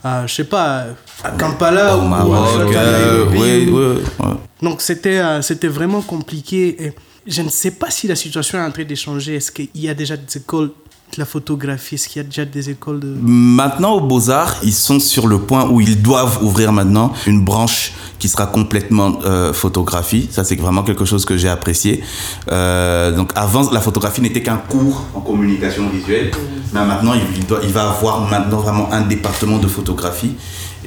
à, 0.03 0.25
je 0.25 0.33
sais 0.33 0.43
pas, 0.45 0.87
à 1.23 1.29
Kampala 1.31 1.95
Au 1.95 2.01
ou 2.01 2.07
Maroc, 2.07 2.75
à 2.75 2.79
euh, 2.79 3.25
Nairobi 3.29 3.37
oui, 3.39 3.69
ou- 3.71 3.77
oui, 3.77 4.03
oui. 4.21 4.27
donc 4.63 4.81
c'était 4.81 5.19
euh, 5.19 5.41
c'était 5.43 5.67
vraiment 5.67 6.01
compliqué. 6.01 6.83
Et 6.85 6.93
je 7.25 7.41
ne 7.41 7.49
sais 7.49 7.71
pas 7.71 7.89
si 7.89 8.07
la 8.07 8.15
situation 8.15 8.59
est 8.59 8.61
en 8.61 8.71
train 8.71 8.83
de 8.83 8.95
changer. 8.95 9.35
Est-ce 9.35 9.51
qu'il 9.51 9.69
y 9.75 9.89
a 9.89 9.93
déjà 9.93 10.15
des 10.15 10.37
écoles 10.37 10.71
la 11.17 11.25
photographie 11.25 11.95
Est-ce 11.95 12.09
qu'il 12.09 12.21
y 12.21 12.25
a 12.25 12.27
déjà 12.27 12.45
des 12.45 12.69
écoles 12.69 12.99
de... 12.99 13.15
Maintenant, 13.21 13.93
au 13.93 14.01
Beaux-Arts, 14.01 14.57
ils 14.63 14.73
sont 14.73 14.99
sur 14.99 15.27
le 15.27 15.39
point 15.39 15.69
où 15.69 15.79
ils 15.79 16.01
doivent 16.01 16.39
ouvrir 16.43 16.71
maintenant 16.71 17.13
une 17.25 17.43
branche 17.45 17.93
qui 18.19 18.27
sera 18.27 18.47
complètement 18.47 19.19
euh, 19.25 19.53
photographie. 19.53 20.27
Ça, 20.31 20.43
c'est 20.43 20.55
vraiment 20.55 20.83
quelque 20.83 21.05
chose 21.05 21.23
que 21.25 21.37
j'ai 21.37 21.49
apprécié. 21.49 22.03
Euh, 22.51 23.11
donc, 23.15 23.31
avant, 23.35 23.69
la 23.71 23.79
photographie 23.81 24.21
n'était 24.21 24.41
qu'un 24.43 24.57
cours 24.57 25.05
en 25.13 25.21
communication 25.21 25.87
visuelle. 25.89 26.31
Mais 26.73 26.85
maintenant, 26.85 27.13
il, 27.13 27.45
doit, 27.45 27.59
il 27.63 27.71
va 27.71 27.89
avoir 27.89 28.21
maintenant 28.29 28.57
vraiment 28.59 28.91
un 28.91 29.01
département 29.01 29.57
de 29.57 29.67
photographie. 29.67 30.33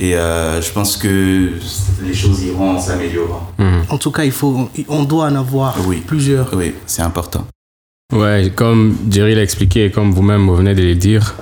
Et 0.01 0.15
euh, 0.15 0.61
je 0.63 0.71
pense 0.71 0.97
que 0.97 1.53
les 2.03 2.15
choses 2.15 2.43
iront 2.43 2.77
en 2.77 2.81
s'améliorant. 2.81 3.51
En 3.89 3.99
tout 3.99 4.11
cas, 4.11 4.25
il 4.25 4.33
faut, 4.33 4.69
on 4.89 5.05
doit 5.05 5.27
en 5.27 5.35
avoir 5.37 5.75
Oui. 5.87 6.03
plusieurs. 6.07 6.53
Oui, 6.55 6.75
c'est 6.87 7.03
important. 7.03 7.47
Ouais, 8.15 8.51
comme 8.57 8.97
Jerry 9.11 9.35
l'a 9.35 9.43
expliqué 9.43 9.85
et 9.85 9.91
comme 9.91 10.13
vous-même 10.13 10.47
vous 10.47 10.57
venez 10.57 10.75
de 10.75 10.81
le 10.81 10.95
dire, 10.95 11.35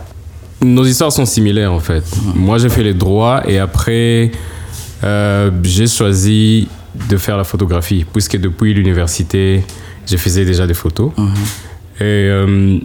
nos 0.61 0.85
histoires 0.85 1.13
sont 1.13 1.25
similaires 1.25 1.73
en 1.73 1.79
fait. 1.79 2.03
Moi 2.35 2.59
j'ai 2.59 2.69
fait 2.69 2.83
les 2.83 2.93
droits 2.93 3.49
et 3.49 3.61
après 3.61 4.33
euh, 5.05 5.53
j'ai 5.63 5.87
choisi 5.87 6.67
de 7.09 7.17
faire 7.19 7.37
la 7.37 7.45
photographie 7.45 8.05
puisque 8.13 8.37
depuis 8.41 8.75
l'université 8.75 9.63
je 10.09 10.17
faisais 10.17 10.45
déjà 10.45 10.67
des 10.67 10.75
photos. 10.75 11.13
Et 12.01 12.03
euh, 12.03 12.79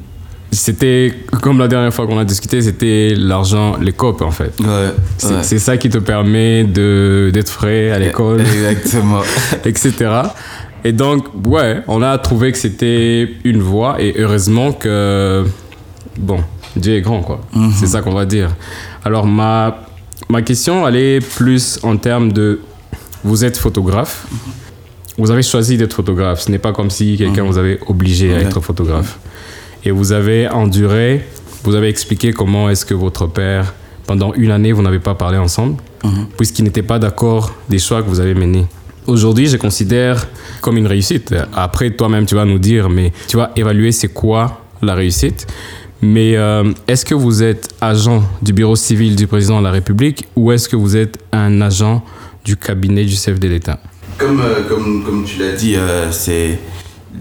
c'était, 0.51 1.13
comme 1.41 1.57
la 1.57 1.67
dernière 1.67 1.91
fois 1.93 2.05
qu'on 2.05 2.19
a 2.19 2.25
discuté, 2.25 2.61
c'était 2.61 3.15
l'argent, 3.17 3.77
les 3.81 3.93
copes 3.93 4.21
en 4.21 4.31
fait. 4.31 4.53
Ouais, 4.59 4.89
C'est 5.17 5.33
ouais. 5.53 5.59
ça 5.59 5.77
qui 5.77 5.89
te 5.89 5.97
permet 5.97 6.65
d'être 6.65 7.49
frais 7.49 7.89
à 7.89 7.97
l'école 7.97 8.41
Exactement. 8.41 9.21
etc. 9.65 9.93
Et 10.83 10.93
donc, 10.93 11.25
ouais, 11.45 11.81
on 11.87 12.01
a 12.01 12.17
trouvé 12.17 12.51
que 12.51 12.57
c'était 12.57 13.29
une 13.43 13.61
voie 13.61 14.01
et 14.01 14.15
heureusement 14.17 14.71
que, 14.71 15.45
bon, 16.17 16.39
Dieu 16.75 16.95
est 16.95 17.01
grand, 17.01 17.21
quoi. 17.21 17.41
C'est 17.75 17.87
ça 17.87 18.01
qu'on 18.01 18.13
va 18.13 18.25
dire. 18.25 18.49
Alors, 19.03 19.25
ma, 19.27 19.83
ma 20.29 20.41
question, 20.41 20.87
elle 20.87 20.95
est 20.95 21.19
plus 21.19 21.79
en 21.83 21.97
termes 21.97 22.31
de, 22.31 22.61
vous 23.23 23.45
êtes 23.45 23.57
photographe, 23.57 24.25
vous 25.17 25.29
avez 25.29 25.43
choisi 25.43 25.77
d'être 25.77 25.93
photographe. 25.93 26.41
Ce 26.41 26.49
n'est 26.51 26.57
pas 26.57 26.71
comme 26.71 26.89
si 26.89 27.17
quelqu'un 27.17 27.43
vous 27.43 27.57
avait 27.57 27.79
obligé 27.87 28.33
à 28.33 28.39
être 28.39 28.59
photographe. 28.61 29.19
Et 29.83 29.91
vous 29.91 30.11
avez 30.13 30.47
enduré, 30.49 31.25
vous 31.63 31.75
avez 31.75 31.89
expliqué 31.89 32.33
comment 32.33 32.69
est-ce 32.69 32.85
que 32.85 32.93
votre 32.95 33.27
père, 33.27 33.73
pendant 34.07 34.33
une 34.33 34.51
année, 34.51 34.71
vous 34.71 34.81
n'avez 34.81 34.99
pas 34.99 35.13
parlé 35.13 35.37
ensemble, 35.37 35.75
puisqu'il 36.37 36.63
n'était 36.63 36.81
pas 36.81 36.97
d'accord 36.97 37.51
des 37.69 37.77
choix 37.77 38.01
que 38.01 38.07
vous 38.09 38.19
avez 38.19 38.33
menés. 38.33 38.65
Aujourd'hui, 39.07 39.47
je 39.47 39.57
considère 39.57 40.27
comme 40.61 40.77
une 40.77 40.87
réussite. 40.87 41.33
Après, 41.53 41.89
toi-même, 41.91 42.25
tu 42.25 42.35
vas 42.35 42.45
nous 42.45 42.59
dire, 42.59 42.89
mais 42.89 43.11
tu 43.27 43.37
vas 43.37 43.51
évaluer 43.55 43.91
c'est 43.91 44.09
quoi 44.09 44.61
la 44.81 44.93
réussite. 44.93 45.47
Mais 46.01 46.35
euh, 46.35 46.71
est-ce 46.87 47.05
que 47.05 47.13
vous 47.13 47.43
êtes 47.43 47.69
agent 47.79 48.23
du 48.41 48.53
bureau 48.53 48.75
civil 48.75 49.15
du 49.15 49.27
président 49.27 49.59
de 49.59 49.65
la 49.65 49.71
République 49.71 50.27
ou 50.35 50.51
est-ce 50.51 50.67
que 50.67 50.75
vous 50.75 50.97
êtes 50.97 51.19
un 51.31 51.61
agent 51.61 52.03
du 52.43 52.57
cabinet 52.57 53.05
du 53.05 53.15
chef 53.15 53.39
de 53.39 53.47
l'État? 53.47 53.79
Comme, 54.17 54.41
euh, 54.41 54.67
comme, 54.67 55.03
comme 55.03 55.23
tu 55.23 55.39
l'as 55.39 55.53
dit, 55.53 55.75
euh, 55.75 56.11
c'est 56.11 56.57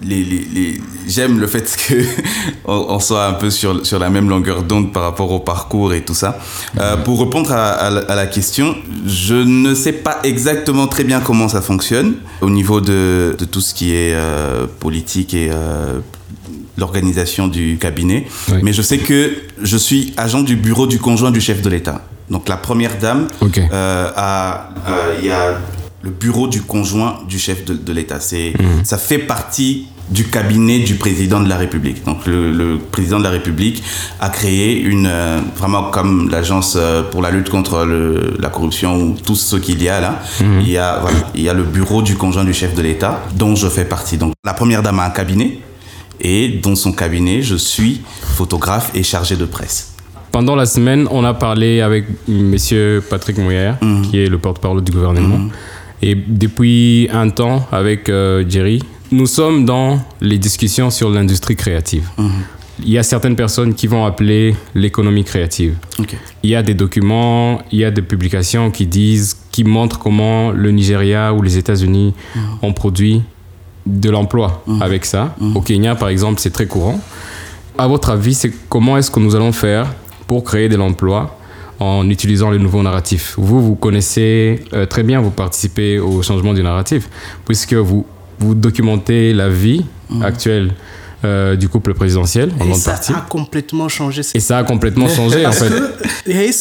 les, 0.02 0.22
les, 0.24 0.44
les- 0.54 0.80
j'aime 1.06 1.38
le 1.40 1.46
fait 1.46 1.76
que 1.88 1.94
on, 2.64 2.86
on 2.90 2.98
soit 3.00 3.26
un 3.26 3.32
peu 3.34 3.50
sur, 3.50 3.84
sur 3.84 3.98
la 3.98 4.08
même 4.10 4.28
longueur 4.28 4.62
d'onde 4.62 4.92
par 4.92 5.02
rapport 5.02 5.30
au 5.32 5.40
parcours 5.40 5.92
et 5.94 6.02
tout 6.02 6.14
ça. 6.14 6.38
Euh, 6.78 6.96
pour 6.98 7.20
répondre 7.20 7.52
à, 7.52 7.70
à 7.72 7.90
la- 7.90 8.00
à 8.02 8.14
la 8.14 8.26
question, 8.26 8.76
je 9.06 9.34
ne 9.34 9.74
sais 9.74 9.92
pas 9.92 10.18
exactement 10.24 10.86
très 10.86 11.04
bien 11.04 11.20
comment 11.20 11.48
ça 11.48 11.60
fonctionne 11.60 12.14
au 12.40 12.50
niveau 12.50 12.80
de, 12.80 13.34
de 13.38 13.44
tout 13.44 13.60
ce 13.60 13.74
qui 13.74 13.92
est 13.94 14.14
euh, 14.14 14.66
politique 14.78 15.34
et 15.34 15.50
euh, 15.52 15.98
l'organisation 16.78 17.48
du 17.48 17.76
cabinet. 17.78 18.26
Oui. 18.50 18.58
Mais 18.62 18.72
je 18.72 18.82
sais 18.82 18.98
que 18.98 19.32
je 19.62 19.76
suis 19.76 20.14
agent 20.16 20.42
du 20.42 20.56
bureau 20.56 20.86
du 20.86 20.98
conjoint 20.98 21.30
du 21.30 21.40
chef 21.40 21.60
de 21.62 21.68
l'État. 21.68 22.02
Donc 22.30 22.48
la 22.48 22.56
première 22.56 22.96
dame, 22.98 23.26
a- 23.72 24.70
il 25.20 25.26
y 25.26 25.30
a 25.30 25.58
le 26.02 26.10
bureau 26.10 26.48
du 26.48 26.62
conjoint 26.62 27.18
du 27.28 27.38
chef 27.38 27.64
de, 27.64 27.74
de 27.74 27.92
l'État. 27.92 28.20
C'est, 28.20 28.54
Ça 28.84 28.96
fait 28.98 29.18
partie 29.18 29.86
du 30.08 30.24
cabinet 30.24 30.80
du 30.80 30.94
président 30.96 31.40
de 31.40 31.48
la 31.48 31.56
République. 31.56 32.04
Donc 32.04 32.26
le, 32.26 32.50
le 32.52 32.78
président 32.78 33.18
de 33.18 33.22
la 33.24 33.30
République 33.30 33.82
a 34.18 34.28
créé 34.28 34.80
une, 34.80 35.06
euh, 35.06 35.38
vraiment 35.56 35.84
comme 35.84 36.30
l'agence 36.30 36.74
euh, 36.76 37.02
pour 37.02 37.22
la 37.22 37.30
lutte 37.30 37.48
contre 37.50 37.84
le- 37.84 38.34
la 38.40 38.48
corruption 38.48 39.00
ou 39.00 39.14
tout 39.24 39.36
ce 39.36 39.56
qu'il 39.56 39.80
y 39.82 39.88
a 39.88 40.00
là, 40.00 40.20
il, 40.40 40.68
y 40.68 40.78
a, 40.78 40.98
voilà, 41.00 41.18
il 41.34 41.42
y 41.42 41.48
a 41.48 41.54
le 41.54 41.62
bureau 41.62 42.02
du 42.02 42.16
conjoint 42.16 42.44
du 42.44 42.52
chef 42.54 42.74
de 42.74 42.82
l'État 42.82 43.22
dont 43.36 43.54
je 43.54 43.68
fais 43.68 43.84
partie. 43.84 44.16
Donc 44.16 44.32
la 44.44 44.54
première 44.54 44.82
dame 44.82 44.98
a 44.98 45.04
un 45.04 45.10
cabinet 45.10 45.58
et 46.20 46.48
dans 46.48 46.74
son 46.74 46.92
cabinet, 46.92 47.42
je 47.42 47.54
suis 47.56 48.00
photographe 48.36 48.90
et 48.94 49.02
chargé 49.02 49.36
de 49.36 49.44
presse. 49.44 49.94
Pendant 50.32 50.56
la 50.56 50.66
semaine, 50.66 51.06
on 51.10 51.24
a 51.24 51.34
parlé 51.34 51.80
avec 51.82 52.06
Monsieur 52.28 53.02
Patrick 53.08 53.36
Mouillère, 53.38 53.78
qui 54.10 54.18
est 54.20 54.28
le 54.28 54.38
porte-parole 54.38 54.82
du 54.82 54.92
gouvernement. 54.92 55.48
Et 56.02 56.14
depuis 56.14 57.08
un 57.12 57.28
temps, 57.28 57.66
avec 57.72 58.08
euh, 58.08 58.44
Jerry, 58.48 58.82
nous 59.12 59.26
sommes 59.26 59.64
dans 59.64 60.00
les 60.20 60.38
discussions 60.38 60.90
sur 60.90 61.10
l'industrie 61.10 61.56
créative. 61.56 62.08
Il 62.82 62.90
y 62.90 62.96
a 62.96 63.02
certaines 63.02 63.36
personnes 63.36 63.74
qui 63.74 63.86
vont 63.86 64.06
appeler 64.06 64.54
l'économie 64.74 65.24
créative. 65.24 65.74
Il 66.42 66.50
y 66.50 66.54
a 66.54 66.62
des 66.62 66.72
documents, 66.74 67.60
il 67.70 67.80
y 67.80 67.84
a 67.84 67.90
des 67.90 68.00
publications 68.02 68.70
qui 68.70 68.86
disent, 68.86 69.36
qui 69.50 69.64
montrent 69.64 69.98
comment 69.98 70.50
le 70.52 70.70
Nigeria 70.70 71.34
ou 71.34 71.42
les 71.42 71.58
États-Unis 71.58 72.14
ont 72.62 72.72
produit 72.72 73.22
de 73.84 74.08
l'emploi 74.08 74.64
avec 74.80 75.04
ça. 75.04 75.34
Au 75.54 75.60
Kenya, 75.60 75.94
par 75.94 76.08
exemple, 76.08 76.40
c'est 76.40 76.50
très 76.52 76.66
courant. 76.66 76.98
À 77.76 77.86
votre 77.86 78.10
avis, 78.10 78.34
c'est 78.34 78.52
comment 78.68 78.96
est-ce 78.96 79.10
que 79.10 79.20
nous 79.20 79.34
allons 79.34 79.52
faire 79.52 79.92
pour 80.26 80.44
créer 80.44 80.68
de 80.70 80.76
l'emploi 80.76 81.36
en 81.80 82.08
utilisant 82.10 82.50
le 82.50 82.58
nouveau 82.58 82.82
narratif 82.82 83.34
Vous, 83.38 83.60
vous 83.60 83.74
connaissez 83.74 84.60
euh, 84.74 84.86
très 84.86 85.02
bien, 85.02 85.20
vous 85.20 85.30
participez 85.30 85.98
au 85.98 86.22
changement 86.22 86.54
du 86.54 86.62
narratif, 86.62 87.08
puisque 87.46 87.74
vous, 87.74 88.06
vous 88.38 88.54
documentez 88.54 89.32
la 89.32 89.48
vie 89.48 89.84
actuelle 90.22 90.72
euh, 91.24 91.56
du 91.56 91.68
couple 91.68 91.94
présidentiel 91.94 92.50
en 92.60 92.68
Et 92.70 92.74
ça 92.74 92.92
partie. 92.92 93.12
a 93.12 93.20
complètement 93.28 93.88
changé. 93.88 94.22
Et 94.34 94.40
ça 94.40 94.58
a 94.58 94.64
complètement 94.64 95.08
changé, 95.08 95.44
en 95.46 95.52
fait. 95.52 95.72
Hayes, 96.26 96.54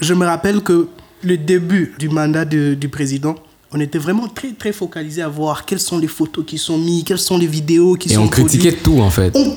je 0.00 0.14
me 0.14 0.26
rappelle 0.26 0.60
que 0.62 0.88
le 1.22 1.36
début 1.38 1.94
du 1.98 2.08
mandat 2.08 2.44
de- 2.44 2.74
du 2.74 2.88
président, 2.88 3.34
on 3.74 3.80
était 3.80 3.98
vraiment 3.98 4.28
très 4.28 4.52
très 4.52 4.72
focalisé 4.72 5.22
à 5.22 5.28
voir 5.28 5.64
quelles 5.64 5.80
sont 5.80 5.98
les 5.98 6.08
photos 6.08 6.44
qui 6.46 6.58
sont 6.58 6.76
mises, 6.76 7.04
quelles 7.04 7.16
sont 7.18 7.38
les 7.38 7.46
vidéos 7.46 7.94
qui 7.94 8.10
Et 8.10 8.14
sont 8.14 8.24
on 8.24 8.28
critiquait 8.28 8.72
produites. 8.72 8.82
tout, 8.82 9.00
en 9.00 9.08
fait. 9.10 9.34
On- 9.34 9.56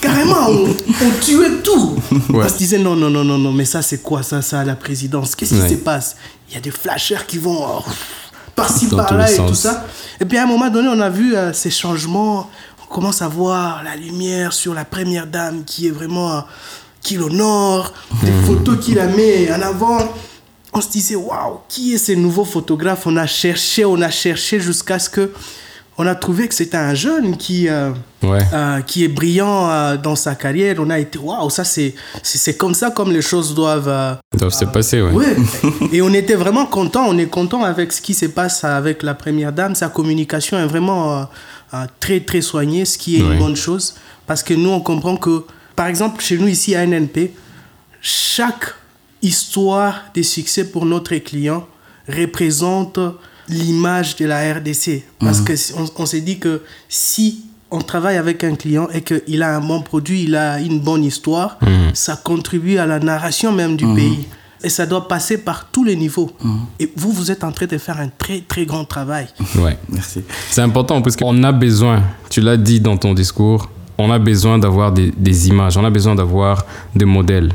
Carrément, 0.00 0.48
on, 0.48 0.68
on 0.70 1.10
tuait 1.20 1.58
tout. 1.62 1.96
On 2.32 2.48
se 2.48 2.56
disait 2.56 2.78
non, 2.78 2.94
non, 2.96 3.10
non, 3.10 3.24
non, 3.24 3.38
non, 3.38 3.52
mais 3.52 3.64
ça 3.64 3.82
c'est 3.82 4.02
quoi 4.02 4.22
ça, 4.22 4.42
ça 4.42 4.62
la 4.64 4.76
présidence? 4.76 5.34
Qu'est-ce 5.34 5.54
qui 5.54 5.60
Ouais. 5.60 5.68
se 5.70 5.74
passe? 5.76 6.16
Il 6.48 6.54
y 6.54 6.58
a 6.58 6.60
des 6.60 6.70
flashers 6.70 7.24
qui 7.26 7.38
vont 7.38 7.58
oh, 7.66 7.82
par-ci, 8.54 8.86
par-là 8.88 9.30
et 9.32 9.36
tout 9.36 9.54
ça. 9.54 9.86
Et 10.20 10.24
puis 10.24 10.38
à 10.38 10.44
un 10.44 10.46
moment 10.46 10.68
donné, 10.70 10.88
on 10.88 11.00
a 11.00 11.10
vu 11.10 11.34
euh, 11.34 11.52
ces 11.52 11.70
changements. 11.70 12.48
On 12.88 12.94
commence 12.94 13.20
à 13.22 13.28
voir 13.28 13.82
la 13.82 13.96
lumière 13.96 14.52
sur 14.52 14.74
la 14.74 14.84
première 14.84 15.26
dame 15.26 15.64
qui 15.64 15.88
est 15.88 15.90
vraiment. 15.90 16.36
euh, 16.36 16.40
qui 17.02 17.14
l'honore, 17.14 17.92
des 18.24 18.30
Mhm. 18.32 18.44
photos 18.46 18.84
qu'il 18.84 18.98
a 18.98 19.06
mis 19.06 19.48
en 19.52 19.62
avant. 19.62 19.98
On 20.72 20.80
se 20.80 20.88
disait, 20.88 21.14
waouh, 21.14 21.60
qui 21.68 21.94
est 21.94 21.98
ces 21.98 22.16
nouveaux 22.16 22.44
photographes? 22.44 23.06
On 23.06 23.16
a 23.16 23.28
cherché, 23.28 23.84
on 23.84 24.00
a 24.02 24.10
cherché 24.10 24.58
jusqu'à 24.58 24.98
ce 24.98 25.08
que. 25.08 25.30
On 25.98 26.06
a 26.06 26.14
trouvé 26.14 26.46
que 26.46 26.54
c'était 26.54 26.76
un 26.76 26.94
jeune 26.94 27.36
qui. 27.36 27.68
euh, 27.68 27.90
Ouais. 28.22 28.40
euh, 28.52 28.80
qui 28.80 29.04
est 29.04 29.08
brillant 29.08 29.70
euh, 29.70 29.96
dans 29.96 30.16
sa 30.16 30.34
carrière. 30.34 30.76
On 30.80 30.90
a 30.90 30.98
été, 30.98 31.16
waouh, 31.18 31.48
ça 31.48 31.62
c'est, 31.64 31.94
c'est, 32.24 32.56
comme 32.56 32.74
ça 32.74 32.90
comme 32.90 33.12
les 33.12 33.22
choses 33.22 33.54
doivent. 33.54 34.18
doivent 34.36 34.52
se 34.52 34.64
passer, 34.64 35.00
ouais. 35.00 35.12
ouais. 35.12 35.36
Et 35.92 36.02
on 36.02 36.12
était 36.12 36.34
vraiment 36.34 36.66
content. 36.66 37.04
On 37.08 37.16
est 37.18 37.26
content 37.30 37.62
avec 37.62 37.92
ce 37.92 38.00
qui 38.00 38.14
se 38.14 38.26
passe 38.26 38.64
avec 38.64 39.02
la 39.04 39.14
première 39.14 39.52
dame. 39.52 39.74
Sa 39.76 39.88
communication 39.90 40.58
est 40.58 40.66
vraiment 40.66 41.28
très 42.00 42.20
très 42.20 42.40
soignée, 42.40 42.84
ce 42.84 42.98
qui 42.98 43.18
est 43.18 43.22
Ouais. 43.22 43.34
une 43.34 43.38
bonne 43.38 43.54
chose. 43.56 43.94
Parce 44.26 44.42
que 44.42 44.54
nous, 44.54 44.70
on 44.70 44.80
comprend 44.80 45.16
que, 45.16 45.44
par 45.76 45.86
exemple, 45.86 46.20
chez 46.20 46.36
nous 46.36 46.48
ici 46.48 46.74
à 46.74 46.84
NNP, 46.84 47.32
chaque 48.00 48.74
histoire 49.22 50.04
de 50.14 50.22
succès 50.22 50.64
pour 50.64 50.84
notre 50.84 51.14
client 51.16 51.66
représente 52.08 52.98
l'image 53.48 54.16
de 54.16 54.26
la 54.26 54.54
RDC. 54.54 55.04
Parce 55.18 55.40
que 55.40 55.56
si- 55.56 55.72
on, 55.76 55.86
on 56.02 56.06
s'est 56.06 56.20
dit 56.20 56.38
que 56.38 56.62
si 56.88 57.42
on 57.70 57.80
travaille 57.80 58.16
avec 58.16 58.44
un 58.44 58.54
client 58.54 58.88
et 58.92 59.02
qu'il 59.02 59.42
a 59.42 59.56
un 59.56 59.60
bon 59.60 59.80
produit, 59.82 60.22
il 60.24 60.36
a 60.36 60.60
une 60.60 60.80
bonne 60.80 61.04
histoire, 61.04 61.58
ça 61.94 62.16
contribue 62.16 62.78
à 62.78 62.86
la 62.86 62.98
narration 62.98 63.52
même 63.52 63.76
du 63.76 63.86
pays. 63.94 64.26
Et 64.64 64.68
ça 64.70 64.86
doit 64.86 65.06
passer 65.06 65.38
par 65.38 65.68
tous 65.70 65.84
les 65.84 65.96
niveaux. 65.96 66.30
Et 66.80 66.90
vous, 66.96 67.12
vous 67.12 67.30
êtes 67.30 67.44
en 67.44 67.52
train 67.52 67.66
de 67.66 67.76
faire 67.78 68.00
un 68.00 68.08
très, 68.08 68.40
très 68.40 68.64
grand 68.64 68.84
travail. 68.84 69.26
Ouais. 69.58 69.76
Merci. 69.88 70.22
C'est 70.50 70.62
important 70.62 71.02
parce 71.02 71.14
qu'on 71.16 71.42
a 71.44 71.52
besoin, 71.52 72.02
tu 72.30 72.40
l'as 72.40 72.56
dit 72.56 72.80
dans 72.80 72.96
ton 72.96 73.12
discours, 73.14 73.68
on 73.98 74.10
a 74.10 74.18
besoin 74.18 74.58
d'avoir 74.58 74.92
des, 74.92 75.12
des 75.16 75.48
images, 75.48 75.76
on 75.76 75.84
a 75.84 75.90
besoin 75.90 76.14
d'avoir 76.14 76.64
des 76.94 77.04
modèles. 77.04 77.52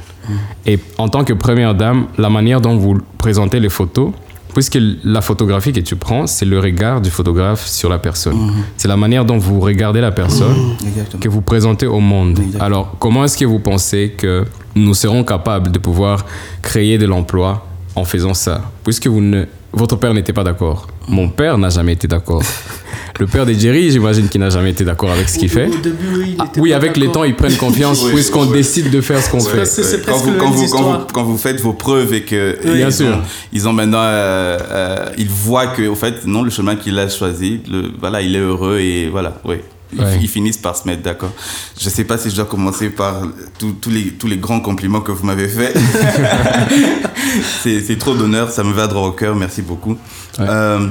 Et 0.65 0.79
en 0.97 1.09
tant 1.09 1.23
que 1.23 1.33
première 1.33 1.73
dame, 1.75 2.07
la 2.17 2.29
manière 2.29 2.61
dont 2.61 2.77
vous 2.77 2.99
présentez 3.17 3.59
les 3.59 3.69
photos, 3.69 4.11
puisque 4.53 4.77
la 5.03 5.21
photographie 5.21 5.71
que 5.73 5.79
tu 5.79 5.95
prends, 5.95 6.27
c'est 6.27 6.45
le 6.45 6.59
regard 6.59 7.01
du 7.01 7.09
photographe 7.09 7.65
sur 7.65 7.89
la 7.89 7.99
personne. 7.99 8.51
C'est 8.77 8.87
la 8.87 8.97
manière 8.97 9.25
dont 9.25 9.37
vous 9.37 9.59
regardez 9.59 10.01
la 10.01 10.11
personne 10.11 10.75
Exactement. 10.85 11.21
que 11.21 11.29
vous 11.29 11.41
présentez 11.41 11.87
au 11.87 11.99
monde. 11.99 12.37
Exactement. 12.39 12.63
Alors, 12.63 12.95
comment 12.99 13.23
est-ce 13.25 13.37
que 13.37 13.45
vous 13.45 13.59
pensez 13.59 14.13
que 14.17 14.45
nous 14.75 14.93
serons 14.93 15.23
capables 15.23 15.71
de 15.71 15.79
pouvoir 15.79 16.25
créer 16.61 16.97
de 16.97 17.05
l'emploi 17.05 17.65
en 17.95 18.03
faisant 18.05 18.33
ça? 18.33 18.61
Puisque 18.83 19.07
vous 19.07 19.21
ne, 19.21 19.45
votre 19.73 19.95
père 19.95 20.13
n'était 20.13 20.33
pas 20.33 20.43
d'accord. 20.43 20.87
Mon 21.07 21.29
père 21.29 21.57
n'a 21.57 21.69
jamais 21.69 21.93
été 21.93 22.07
d'accord. 22.07 22.43
Le 23.19 23.27
père 23.27 23.45
de 23.45 23.53
Jerry, 23.53 23.91
j'imagine 23.91 24.27
qu'il 24.29 24.39
n'a 24.41 24.49
jamais 24.49 24.71
été 24.71 24.83
d'accord 24.83 25.11
avec 25.11 25.29
ce 25.29 25.37
qu'il 25.37 25.49
fait. 25.49 25.67
Au 25.67 25.77
début, 25.77 26.07
oui, 26.17 26.25
il 26.29 26.35
Ah, 26.39 26.45
était 26.49 26.59
oui, 26.59 26.69
pas 26.71 26.75
avec 26.77 26.97
les 26.97 27.11
temps, 27.11 27.23
ils 27.23 27.35
prennent 27.35 27.55
confiance 27.57 28.03
Oui, 28.05 28.13
puisqu'on 28.13 28.47
ouais. 28.47 28.53
décide 28.57 28.89
de 28.89 28.99
faire 29.01 29.21
ce 29.21 29.29
qu'on 29.29 29.39
fait? 29.41 29.65
C'est- 29.65 29.83
c'est 29.83 30.03
quand 30.03 30.13
presque 30.13 30.25
vous, 30.25 30.33
quand, 30.39 30.49
vous, 30.49 30.57
quand, 30.59 30.63
histoire. 30.65 30.99
vous, 31.01 31.05
quand 31.13 31.23
vous 31.23 31.37
faites 31.37 31.59
vos 31.61 31.73
preuves 31.73 32.13
et 32.13 32.23
que 32.23 32.55
Oui. 32.63 32.69
ils, 32.71 32.77
Bien 32.77 32.87
ont, 32.87 32.91
sûr. 32.91 33.17
ils 33.53 33.67
ont 33.67 33.73
maintenant 33.73 33.99
euh, 34.01 34.57
euh, 34.71 35.05
ils 35.17 35.29
voient 35.29 35.67
que 35.67 35.83
au 35.87 35.95
fait 35.95 36.25
non 36.25 36.41
le 36.41 36.49
chemin 36.49 36.75
qu'il 36.75 36.97
a 36.97 37.09
choisi 37.09 37.59
le, 37.69 37.91
voilà 37.99 38.21
il 38.21 38.35
est 38.35 38.39
heureux 38.39 38.79
et 38.79 39.09
voilà 39.09 39.33
oui 39.45 39.57
ils, 39.57 39.61
Ouais. 39.97 40.19
ils 40.21 40.27
finissent 40.29 40.57
par 40.57 40.75
se 40.77 40.87
mettre 40.87 41.01
d'accord 41.03 41.31
je 41.79 41.89
sais 41.89 42.03
pas 42.05 42.17
si 42.17 42.29
je 42.29 42.35
dois 42.35 42.45
commencer 42.45 42.89
par 42.89 43.23
tous 43.59 43.75
les 43.89 44.11
tous 44.11 44.27
les 44.27 44.37
grands 44.37 44.61
compliments 44.61 45.01
que 45.01 45.11
vous 45.11 45.25
m'avez 45.25 45.47
fait 45.49 45.73
c'est 47.63 47.97
trop 47.97 48.13
d'honneur 48.15 48.49
ça 48.51 48.63
me 48.63 48.73
va 48.73 48.87
droit 48.87 49.07
au 49.07 49.11
cœur 49.11 49.35
merci 49.35 49.61
beaucoup 49.61 49.97
Ouais. 50.39 50.45
Euh, 50.47 50.87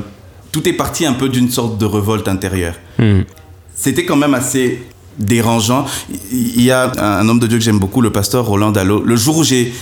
tout 0.52 0.68
est 0.68 0.72
parti 0.74 1.06
un 1.06 1.14
peu 1.14 1.28
d'une 1.30 1.50
sorte 1.50 1.78
de 1.78 1.86
révolte 1.86 2.28
intérieure 2.28 2.74
Hmm. 2.98 3.22
c'était 3.74 4.04
quand 4.04 4.16
même 4.16 4.34
assez 4.34 4.82
dérangeant. 5.18 5.86
Il 6.30 6.60
y 6.62 6.70
a 6.70 6.92
un 7.20 7.26
homme 7.28 7.38
de 7.40 7.46
Dieu 7.46 7.56
que 7.58 7.64
j'aime 7.64 7.78
beaucoup, 7.78 8.00
le 8.02 8.10
pasteur 8.10 8.44
Roland 8.44 8.70
Dallot. 8.70 9.02
Le 9.02 9.16
jour 9.16 9.38
où 9.38 9.44
j'ai, 9.44 9.72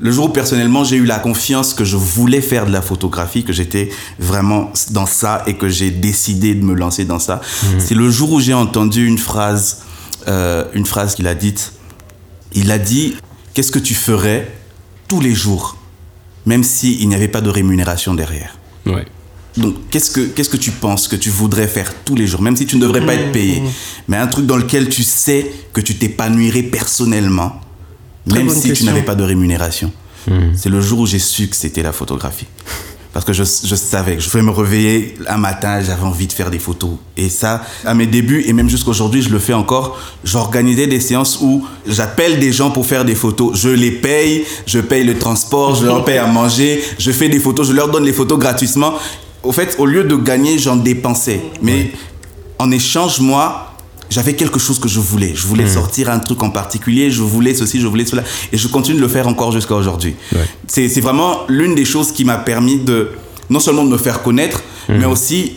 le 0.00 0.12
jour 0.12 0.26
où 0.26 0.28
personnellement 0.28 0.84
j'ai 0.84 0.96
eu 0.96 1.04
la 1.04 1.18
confiance 1.18 1.74
que 1.74 1.84
je 1.84 1.96
voulais 1.96 2.40
faire 2.40 2.66
de 2.66 2.72
la 2.72 2.82
photographie, 2.82 3.44
que 3.44 3.52
j'étais 3.52 3.90
vraiment 4.18 4.72
dans 4.90 5.06
ça 5.06 5.42
et 5.46 5.54
que 5.54 5.68
j'ai 5.68 5.90
décidé 5.90 6.54
de 6.54 6.64
me 6.64 6.74
lancer 6.74 7.04
dans 7.04 7.18
ça, 7.18 7.40
c'est 7.78 7.94
le 7.94 8.10
jour 8.10 8.32
où 8.32 8.40
j'ai 8.40 8.54
entendu 8.54 9.06
une 9.06 9.18
phrase, 9.18 9.82
euh, 10.28 10.64
une 10.74 10.86
phrase 10.86 11.14
qu'il 11.14 11.26
a 11.26 11.34
dite. 11.34 11.72
Il 12.54 12.70
a 12.70 12.78
dit 12.78 13.14
Qu'est-ce 13.54 13.72
que 13.72 13.80
tu 13.80 13.94
ferais 13.94 14.48
tous 15.08 15.20
les 15.20 15.34
jours, 15.34 15.76
même 16.46 16.62
s'il 16.62 17.08
n'y 17.08 17.14
avait 17.16 17.26
pas 17.26 17.40
de 17.40 17.50
rémunération 17.50 18.14
derrière? 18.14 18.56
Ouais. 18.86 19.04
donc, 19.56 19.74
qu'est-ce 19.90 20.12
que, 20.12 20.20
qu'est-ce 20.20 20.48
que 20.48 20.56
tu 20.56 20.70
penses 20.70 21.08
que 21.08 21.16
tu 21.16 21.28
voudrais 21.28 21.66
faire 21.66 21.92
tous 22.04 22.14
les 22.14 22.28
jours, 22.28 22.40
même 22.40 22.56
si 22.56 22.66
tu 22.66 22.76
ne 22.76 22.80
devrais 22.80 23.04
pas 23.04 23.14
être 23.14 23.32
payé, 23.32 23.60
mais 24.06 24.16
un 24.16 24.28
truc 24.28 24.46
dans 24.46 24.56
lequel 24.56 24.88
tu 24.88 25.02
sais 25.02 25.50
que 25.72 25.80
tu 25.80 25.96
t'épanouirais 25.96 26.62
personnellement, 26.62 27.60
Très 28.28 28.42
même 28.42 28.50
si 28.54 28.72
tu 28.72 28.84
n'avais 28.84 29.02
pas 29.02 29.14
de 29.14 29.24
rémunération. 29.24 29.92
C'est 30.54 30.68
le 30.68 30.80
jour 30.80 31.00
où 31.00 31.06
j'ai 31.06 31.18
su 31.18 31.48
que 31.48 31.56
c'était 31.56 31.82
la 31.82 31.92
photographie. 31.92 32.46
Parce 33.14 33.24
que 33.24 33.32
je, 33.32 33.42
je 33.42 33.74
savais 33.74 34.16
que 34.16 34.22
je 34.22 34.28
pouvais 34.28 34.42
me 34.42 34.50
réveiller 34.50 35.14
un 35.26 35.38
matin, 35.38 35.80
j'avais 35.80 36.02
envie 36.02 36.26
de 36.26 36.32
faire 36.32 36.50
des 36.50 36.58
photos. 36.58 36.90
Et 37.16 37.30
ça, 37.30 37.62
à 37.86 37.94
mes 37.94 38.06
débuts, 38.06 38.44
et 38.46 38.52
même 38.52 38.68
jusqu'à 38.68 38.90
aujourd'hui, 38.90 39.22
je 39.22 39.30
le 39.30 39.38
fais 39.38 39.54
encore, 39.54 39.98
j'organisais 40.22 40.86
des 40.86 41.00
séances 41.00 41.38
où 41.40 41.66
j'appelle 41.86 42.38
des 42.38 42.52
gens 42.52 42.70
pour 42.70 42.84
faire 42.84 43.04
des 43.06 43.14
photos. 43.14 43.58
Je 43.58 43.70
les 43.70 43.90
paye, 43.90 44.44
je 44.66 44.78
paye 44.78 45.04
le 45.04 45.18
transport, 45.18 45.74
je 45.74 45.86
leur 45.86 46.04
paye 46.04 46.18
à 46.18 46.26
manger, 46.26 46.82
je 46.98 47.10
fais 47.10 47.30
des 47.30 47.40
photos, 47.40 47.66
je 47.68 47.72
leur 47.72 47.88
donne 47.90 48.04
les 48.04 48.12
photos 48.12 48.38
gratuitement. 48.38 48.92
Au 49.42 49.52
fait, 49.52 49.76
au 49.78 49.86
lieu 49.86 50.04
de 50.04 50.14
gagner, 50.16 50.58
j'en 50.58 50.76
dépensais. 50.76 51.40
Mais 51.62 51.90
en 52.58 52.70
échange, 52.70 53.20
moi, 53.20 53.67
j'avais 54.10 54.34
quelque 54.34 54.58
chose 54.58 54.78
que 54.78 54.88
je 54.88 55.00
voulais. 55.00 55.32
Je 55.34 55.46
voulais 55.46 55.66
sortir 55.68 56.10
un 56.10 56.18
truc 56.18 56.42
en 56.42 56.50
particulier, 56.50 57.10
je 57.10 57.22
voulais 57.22 57.54
ceci, 57.54 57.80
je 57.80 57.86
voulais 57.86 58.06
cela. 58.06 58.22
Et 58.52 58.56
je 58.58 58.68
continue 58.68 58.96
de 58.96 59.02
le 59.02 59.08
faire 59.08 59.28
encore 59.28 59.52
jusqu'à 59.52 59.74
aujourd'hui. 59.74 60.14
Ouais. 60.32 60.46
C'est 60.66 60.88
c'est 60.88 61.00
vraiment 61.00 61.40
l'une 61.48 61.74
des 61.74 61.84
choses 61.84 62.12
qui 62.12 62.24
m'a 62.24 62.36
permis 62.38 62.78
de, 62.78 63.10
non 63.50 63.60
seulement 63.60 63.84
de 63.84 63.90
me 63.90 63.98
faire 63.98 64.22
connaître, 64.22 64.62
mais 64.88 65.04
aussi 65.04 65.54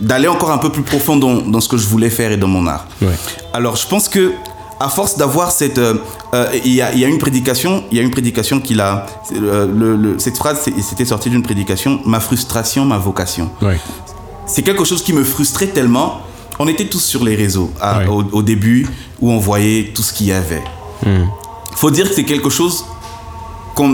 d'aller 0.00 0.28
encore 0.28 0.50
un 0.50 0.58
peu 0.58 0.70
plus 0.70 0.82
profond 0.82 1.16
dans, 1.16 1.36
dans 1.40 1.60
ce 1.60 1.68
que 1.68 1.76
je 1.76 1.86
voulais 1.86 2.10
faire 2.10 2.30
et 2.32 2.36
dans 2.36 2.48
mon 2.48 2.66
art. 2.66 2.86
Ouais. 3.02 3.08
Alors, 3.54 3.76
je 3.76 3.86
pense 3.86 4.08
que 4.08 4.32
à 4.78 4.90
force 4.90 5.16
d'avoir 5.16 5.52
cette, 5.52 5.78
euh, 5.78 5.94
euh, 6.34 6.46
il 6.66 6.74
y, 6.74 6.82
a, 6.82 6.94
y 6.94 7.02
a 7.02 7.08
une 7.08 7.16
prédication, 7.18 7.84
il 7.90 7.96
y 7.96 8.00
a 8.00 8.02
une 8.02 8.10
prédication 8.10 8.60
qu'il 8.60 8.80
a. 8.82 9.06
euh, 9.34 9.66
le- 9.66 9.96
le- 9.96 10.18
cette 10.18 10.36
phrase, 10.36 10.58
c'était 10.82 11.06
sorti 11.06 11.30
d'une 11.30 11.42
prédication. 11.42 12.00
Ma 12.04 12.20
frustration, 12.20 12.84
ma 12.84 12.98
vocation 12.98 13.50
Ouais. 13.62 13.80
c'est 14.46 14.60
quelque 14.62 14.84
chose 14.84 15.02
qui 15.02 15.14
me 15.14 15.24
frustrait 15.24 15.68
tellement. 15.68 16.20
On 16.58 16.68
était 16.68 16.86
tous 16.86 17.00
sur 17.04 17.24
les 17.24 17.34
réseaux 17.36 17.70
à- 17.80 18.00
au, 18.10 18.24
au 18.32 18.42
début 18.42 18.86
où 19.20 19.30
on 19.30 19.38
voyait 19.38 19.92
tout 19.94 20.02
ce 20.02 20.12
qu'il 20.12 20.26
y 20.28 20.32
avait. 20.32 20.62
Hmm. 21.04 21.24
Faut 21.74 21.90
dire 21.90 22.08
que 22.08 22.14
c'est 22.14 22.24
quelque 22.24 22.50
chose 22.50 22.84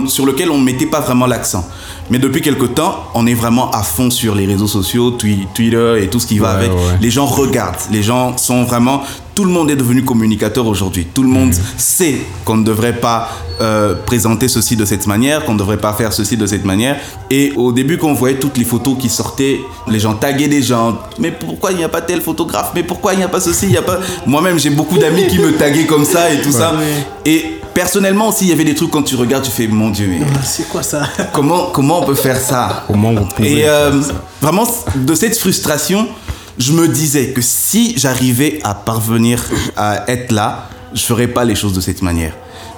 sur 0.07 0.25
lequel 0.27 0.49
on 0.51 0.59
ne 0.59 0.65
mettait 0.65 0.87
pas 0.87 1.01
vraiment 1.01 1.27
l'accent. 1.27 1.67
Mais 2.11 2.19
depuis 2.21 2.41
quelque 2.41 2.67
temps, 2.67 3.05
on 3.15 3.27
est 3.27 3.35
vraiment 3.35 3.71
à 3.73 3.83
fond 3.83 4.11
sur 4.11 4.35
les 4.37 4.47
réseaux 4.47 4.69
sociaux, 4.69 5.11
Twi- 5.13 5.49
Twitter 5.55 6.03
et 6.05 6.09
tout 6.09 6.21
ce 6.21 6.27
qui 6.29 6.39
va 6.39 6.51
avec. 6.53 6.71
ouais. 6.71 6.99
Les 7.01 7.11
gens 7.11 7.27
regardent, 7.27 7.75
les 7.91 8.03
gens 8.03 8.37
sont 8.39 8.63
vraiment... 8.65 9.03
Tout 9.35 9.45
le 9.45 9.51
monde 9.51 9.71
est 9.71 9.77
devenu 9.77 10.05
communicateur 10.05 10.67
aujourd'hui. 10.67 11.07
Tout 11.15 11.23
le 11.23 11.29
monde 11.29 11.49
Mhm. 11.51 11.63
sait 11.79 12.17
qu'on 12.45 12.57
ne 12.59 12.65
devrait 12.65 12.97
pas 13.01 13.31
euh, 13.61 13.95
présenter 14.07 14.49
ceci 14.49 14.75
de 14.77 14.85
cette 14.85 15.07
manière, 15.07 15.45
qu'on 15.45 15.55
ne 15.55 15.59
devrait 15.59 15.77
pas 15.79 15.93
faire 15.93 16.13
ceci 16.13 16.37
de 16.37 16.47
cette 16.47 16.65
manière. 16.65 16.97
Et 17.31 17.53
au 17.57 17.71
début, 17.73 17.97
quand 17.97 18.09
on 18.09 18.15
voyait 18.15 18.39
toutes 18.39 18.59
les 18.59 18.65
photos 18.65 18.97
qui 18.99 19.09
sortaient, 19.09 19.61
les 19.89 20.01
gens 20.01 20.15
taguaient 20.15 20.49
des 20.49 20.63
gens. 20.63 20.99
Mais 21.19 21.31
pourquoi 21.31 21.71
il 21.71 21.77
n'y 21.79 21.85
a 21.85 21.89
pas 21.89 22.01
tel 22.03 22.21
photographe? 22.21 22.73
Mais 22.75 22.83
pourquoi 22.83 23.13
il 23.15 23.19
n'y 23.19 23.25
a 23.25 23.29
pas 23.29 23.41
ceci? 23.41 23.67
Il 23.67 23.73
y 23.73 23.77
a 23.77 23.83
pas... 23.83 24.01
Moi-même, 24.27 24.59
j'ai 24.59 24.71
beaucoup 24.71 24.99
d'amis 24.99 25.27
qui 25.29 25.39
me 25.39 25.53
taguaient 25.53 25.87
comme 25.87 26.05
ça 26.05 26.31
et 26.33 26.41
tout 26.41 26.51
ça. 26.53 26.75
Et 27.25 27.61
personnellement 27.73 28.29
aussi, 28.29 28.47
il 28.47 28.51
y 28.51 28.53
avait 28.53 28.65
des 28.65 28.75
trucs 28.75 28.91
quand 28.91 29.03
tu 29.03 29.15
regardes, 29.17 29.45
tu 29.45 29.51
fais, 29.51 29.67
mon 29.69 29.91
Dieu, 29.91 30.09
mais 30.09 30.27
C'est 30.45 30.69
quoi 30.69 30.83
ça? 30.83 31.09
comment, 31.33 31.67
comment 31.73 32.01
on 32.03 32.05
peut 32.05 32.15
faire 32.17 32.39
ça? 32.41 32.85
Comment 32.89 33.13
vous 33.15 33.27
pouvez. 33.27 33.61
et 33.61 33.69
euh, 33.69 33.93
vraiment, 34.41 34.67
de 34.97 35.15
cette 35.15 35.39
frustration, 35.39 36.09
je 36.59 36.73
me 36.73 36.89
disais 36.89 37.29
que 37.29 37.41
si 37.41 37.95
j'arrivais 37.97 38.61
à 38.63 38.75
parvenir 38.75 39.43
à 39.77 40.11
être 40.11 40.33
là, 40.33 40.69
je 40.95 41.03
ferais 41.03 41.29
pas 41.29 41.45
les 41.45 41.55
choses 41.55 41.73
de 41.73 41.81
cette 41.81 42.03
manière. 42.03 42.35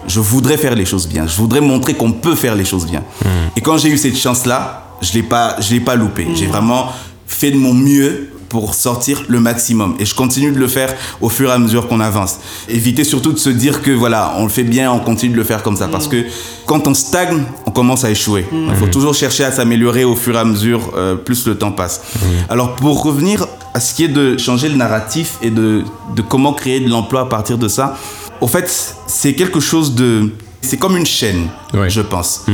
Je 0.07 0.21
voudrais 0.21 0.57
faire 0.57 0.75
les 0.75 0.85
choses 0.85 1.09
bien. 1.09 1.27
Je 1.27 1.37
voudrais 1.37 1.61
montrer 1.61 1.95
qu'on 1.95 2.13
peut 2.13 2.35
faire 2.35 2.55
les 2.55 2.65
choses 2.65 2.87
bien. 2.87 3.03
Et 3.57 3.61
quand 3.61 3.79
j'ai 3.79 3.89
eu 3.89 3.99
cette 3.99 4.17
chance-là, 4.17 4.97
je 5.01 5.13
l'ai 5.13 5.23
pas, 5.23 5.57
je 5.61 5.71
l'ai 5.73 5.81
pas 5.81 5.97
loupé. 5.97 6.27
J'ai 6.35 6.47
vraiment 6.47 6.93
fait 7.27 7.51
de 7.51 7.57
mon 7.57 7.75
mieux 7.75 8.31
pour 8.49 8.75
sortir 8.75 9.25
le 9.27 9.41
maximum. 9.41 9.97
Et 9.99 10.05
je 10.05 10.15
continue 10.15 10.53
de 10.53 10.59
le 10.59 10.69
faire 10.69 10.95
au 11.21 11.29
fur 11.29 11.51
et 11.51 11.53
à 11.53 11.59
mesure 11.59 11.89
qu'on 11.89 11.99
avance. 11.99 12.39
Éviter 12.69 13.03
surtout 13.03 13.33
de 13.33 13.39
se 13.39 13.51
dire 13.51 13.83
que 13.83 13.91
voilà, 13.91 14.35
on 14.39 14.45
le 14.45 14.49
fait 14.49 14.63
bien, 14.63 14.93
on 14.93 15.01
continue 15.01 15.33
de 15.33 15.37
le 15.37 15.43
faire 15.43 15.63
comme 15.65 15.77
ça. 15.77 15.89
Parce 15.89 16.07
que 16.07 16.25
quand 16.65 16.87
on 16.87 16.95
stagne, 16.95 17.43
on 17.67 17.73
commence 17.73 18.05
à 18.05 18.11
échouer. 18.11 18.47
Il 18.53 18.77
faut 18.77 18.87
toujours 18.87 19.15
chercher 19.15 19.43
à 19.45 19.51
s'améliorer 19.51 20.05
au 20.05 20.15
fur 20.15 20.37
et 20.37 20.39
à 20.39 20.45
mesure, 20.45 20.93
euh, 20.97 21.17
plus 21.17 21.47
le 21.47 21.59
temps 21.59 21.73
passe. 21.73 22.03
Alors 22.49 22.77
pour 22.77 23.03
revenir 23.03 23.49
à 23.75 23.81
ce 23.81 23.93
qui 23.95 24.05
est 24.05 24.09
de 24.09 24.39
changer 24.39 24.69
le 24.69 24.77
narratif 24.77 25.37
et 25.43 25.51
de, 25.51 25.83
de 26.15 26.23
comment 26.23 26.53
créer 26.53 26.81
de 26.81 26.89
l'emploi 26.89 27.23
à 27.23 27.27
partir 27.27 27.59
de 27.59 27.69
ça, 27.69 27.97
au 28.41 28.47
fait, 28.47 28.71
c'est 29.07 29.35
quelque 29.35 29.61
chose 29.61 29.95
de... 29.95 30.31
C'est 30.63 30.77
comme 30.79 30.97
une 30.97 31.05
chaîne, 31.07 31.49
Ouais. 31.75 31.91
je 31.91 32.01
pense. 32.01 32.47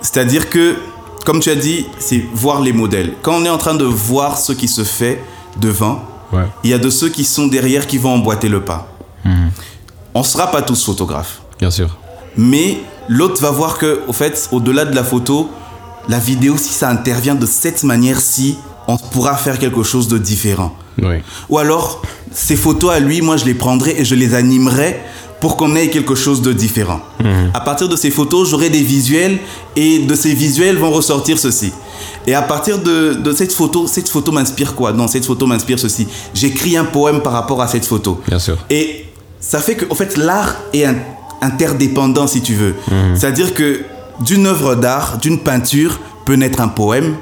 C'est-à-dire 0.00 0.48
que, 0.48 0.76
comme 1.26 1.40
tu 1.40 1.50
as 1.50 1.54
dit, 1.56 1.86
c'est 1.98 2.24
voir 2.32 2.60
les 2.62 2.72
modèles. 2.72 3.12
Quand 3.22 3.34
on 3.34 3.44
est 3.44 3.50
en 3.50 3.58
train 3.58 3.74
de 3.74 3.84
voir 3.84 4.38
ce 4.38 4.52
qui 4.52 4.68
se 4.68 4.84
fait 4.84 5.22
devant, 5.60 6.02
Ouais. 6.32 6.44
il 6.62 6.70
y 6.70 6.74
a 6.74 6.78
de 6.78 6.88
ceux 6.90 7.08
qui 7.08 7.24
sont 7.24 7.48
derrière 7.48 7.86
qui 7.88 7.98
vont 7.98 8.14
emboîter 8.14 8.48
le 8.48 8.60
pas. 8.62 8.86
On 10.14 10.20
ne 10.20 10.24
sera 10.24 10.50
pas 10.50 10.62
tous 10.62 10.84
photographes. 10.84 11.40
Bien 11.58 11.70
sûr. 11.70 11.96
Mais 12.36 12.78
l'autre 13.08 13.40
va 13.42 13.50
voir 13.50 13.76
que, 13.78 14.00
au 14.08 14.12
fait, 14.12 14.48
au-delà 14.52 14.84
de 14.84 14.94
la 14.94 15.04
photo, 15.04 15.50
la 16.08 16.18
vidéo, 16.18 16.56
si 16.56 16.72
ça 16.72 16.88
intervient 16.88 17.34
de 17.34 17.46
cette 17.46 17.82
manière-ci, 17.84 18.56
on 18.94 18.96
pourra 18.96 19.36
faire 19.36 19.58
quelque 19.58 19.82
chose 19.82 20.08
de 20.08 20.18
différent. 20.18 20.74
Oui. 21.02 21.16
Ou 21.48 21.58
alors, 21.58 22.02
ces 22.32 22.56
photos 22.56 22.92
à 22.92 23.00
lui, 23.00 23.20
moi, 23.20 23.36
je 23.36 23.44
les 23.44 23.54
prendrai 23.54 23.94
et 23.98 24.04
je 24.04 24.14
les 24.14 24.34
animerai 24.34 25.00
pour 25.40 25.56
qu'on 25.56 25.74
ait 25.74 25.88
quelque 25.88 26.14
chose 26.14 26.42
de 26.42 26.52
différent. 26.52 27.00
À 27.54 27.60
partir 27.60 27.88
de 27.88 27.96
ces 27.96 28.10
photos, 28.10 28.50
j'aurai 28.50 28.68
des 28.68 28.82
visuels 28.82 29.38
et 29.74 30.00
de 30.00 30.14
ces 30.14 30.34
visuels 30.34 30.76
vont 30.76 30.90
ressortir 30.90 31.38
ceci. 31.38 31.72
Et 32.26 32.34
à 32.34 32.42
partir 32.42 32.78
de, 32.78 33.14
de 33.14 33.32
cette 33.32 33.52
photo, 33.52 33.86
cette 33.86 34.10
photo 34.10 34.32
m'inspire 34.32 34.74
quoi? 34.74 34.92
Non, 34.92 35.08
cette 35.08 35.24
photo 35.24 35.46
m'inspire 35.46 35.78
ceci. 35.78 36.06
J'écris 36.34 36.76
un 36.76 36.84
poème 36.84 37.22
par 37.22 37.32
rapport 37.32 37.62
à 37.62 37.68
cette 37.68 37.86
photo. 37.86 38.20
Bien 38.28 38.38
sûr. 38.38 38.58
Et 38.68 39.06
ça 39.40 39.60
fait 39.60 39.76
que, 39.76 39.86
en 39.90 39.94
fait, 39.94 40.18
l'art 40.18 40.56
est 40.74 40.86
interdépendant, 41.40 42.26
si 42.26 42.42
tu 42.42 42.54
veux. 42.54 42.74
C'est-à-dire 43.14 43.54
que 43.54 43.80
d'une 44.20 44.46
œuvre 44.46 44.74
d'art, 44.74 45.16
d'une 45.16 45.38
peinture, 45.38 46.00
peut 46.26 46.34
naître 46.34 46.60
un 46.60 46.68
poème. 46.68 47.16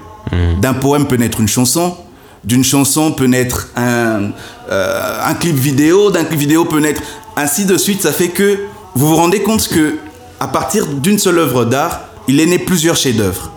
D'un 0.60 0.74
poème 0.74 1.06
peut 1.06 1.16
naître 1.16 1.40
une 1.40 1.48
chanson. 1.48 1.96
D'une 2.44 2.64
chanson 2.64 3.12
peut 3.12 3.26
naître 3.26 3.68
un, 3.76 4.30
euh, 4.70 5.20
un 5.24 5.34
clip 5.34 5.56
vidéo. 5.56 6.10
D'un 6.10 6.24
clip 6.24 6.38
vidéo 6.38 6.64
peut 6.64 6.80
naître 6.80 7.02
ainsi 7.36 7.64
de 7.64 7.76
suite. 7.76 8.02
Ça 8.02 8.12
fait 8.12 8.28
que 8.28 8.58
vous 8.94 9.08
vous 9.08 9.16
rendez 9.16 9.42
compte 9.42 9.68
que 9.68 9.96
à 10.40 10.48
partir 10.48 10.86
d'une 10.86 11.18
seule 11.18 11.38
œuvre 11.38 11.64
d'art, 11.64 12.00
il 12.28 12.40
est 12.40 12.46
né 12.46 12.58
plusieurs 12.58 12.96
chefs-d'œuvre. 12.96 13.52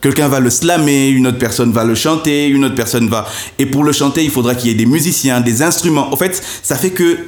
Quelqu'un 0.00 0.28
va 0.28 0.40
le 0.40 0.48
slammer, 0.48 1.08
une 1.08 1.26
autre 1.26 1.38
personne 1.38 1.72
va 1.72 1.84
le 1.84 1.94
chanter, 1.94 2.46
une 2.48 2.64
autre 2.64 2.74
personne 2.74 3.08
va... 3.08 3.26
Et 3.58 3.66
pour 3.66 3.84
le 3.84 3.92
chanter, 3.92 4.24
il 4.24 4.30
faudra 4.30 4.54
qu'il 4.54 4.68
y 4.68 4.72
ait 4.72 4.76
des 4.76 4.86
musiciens, 4.86 5.42
des 5.42 5.62
instruments. 5.62 6.10
En 6.10 6.16
fait, 6.16 6.42
ça 6.62 6.76
fait 6.76 6.90
que 6.90 7.18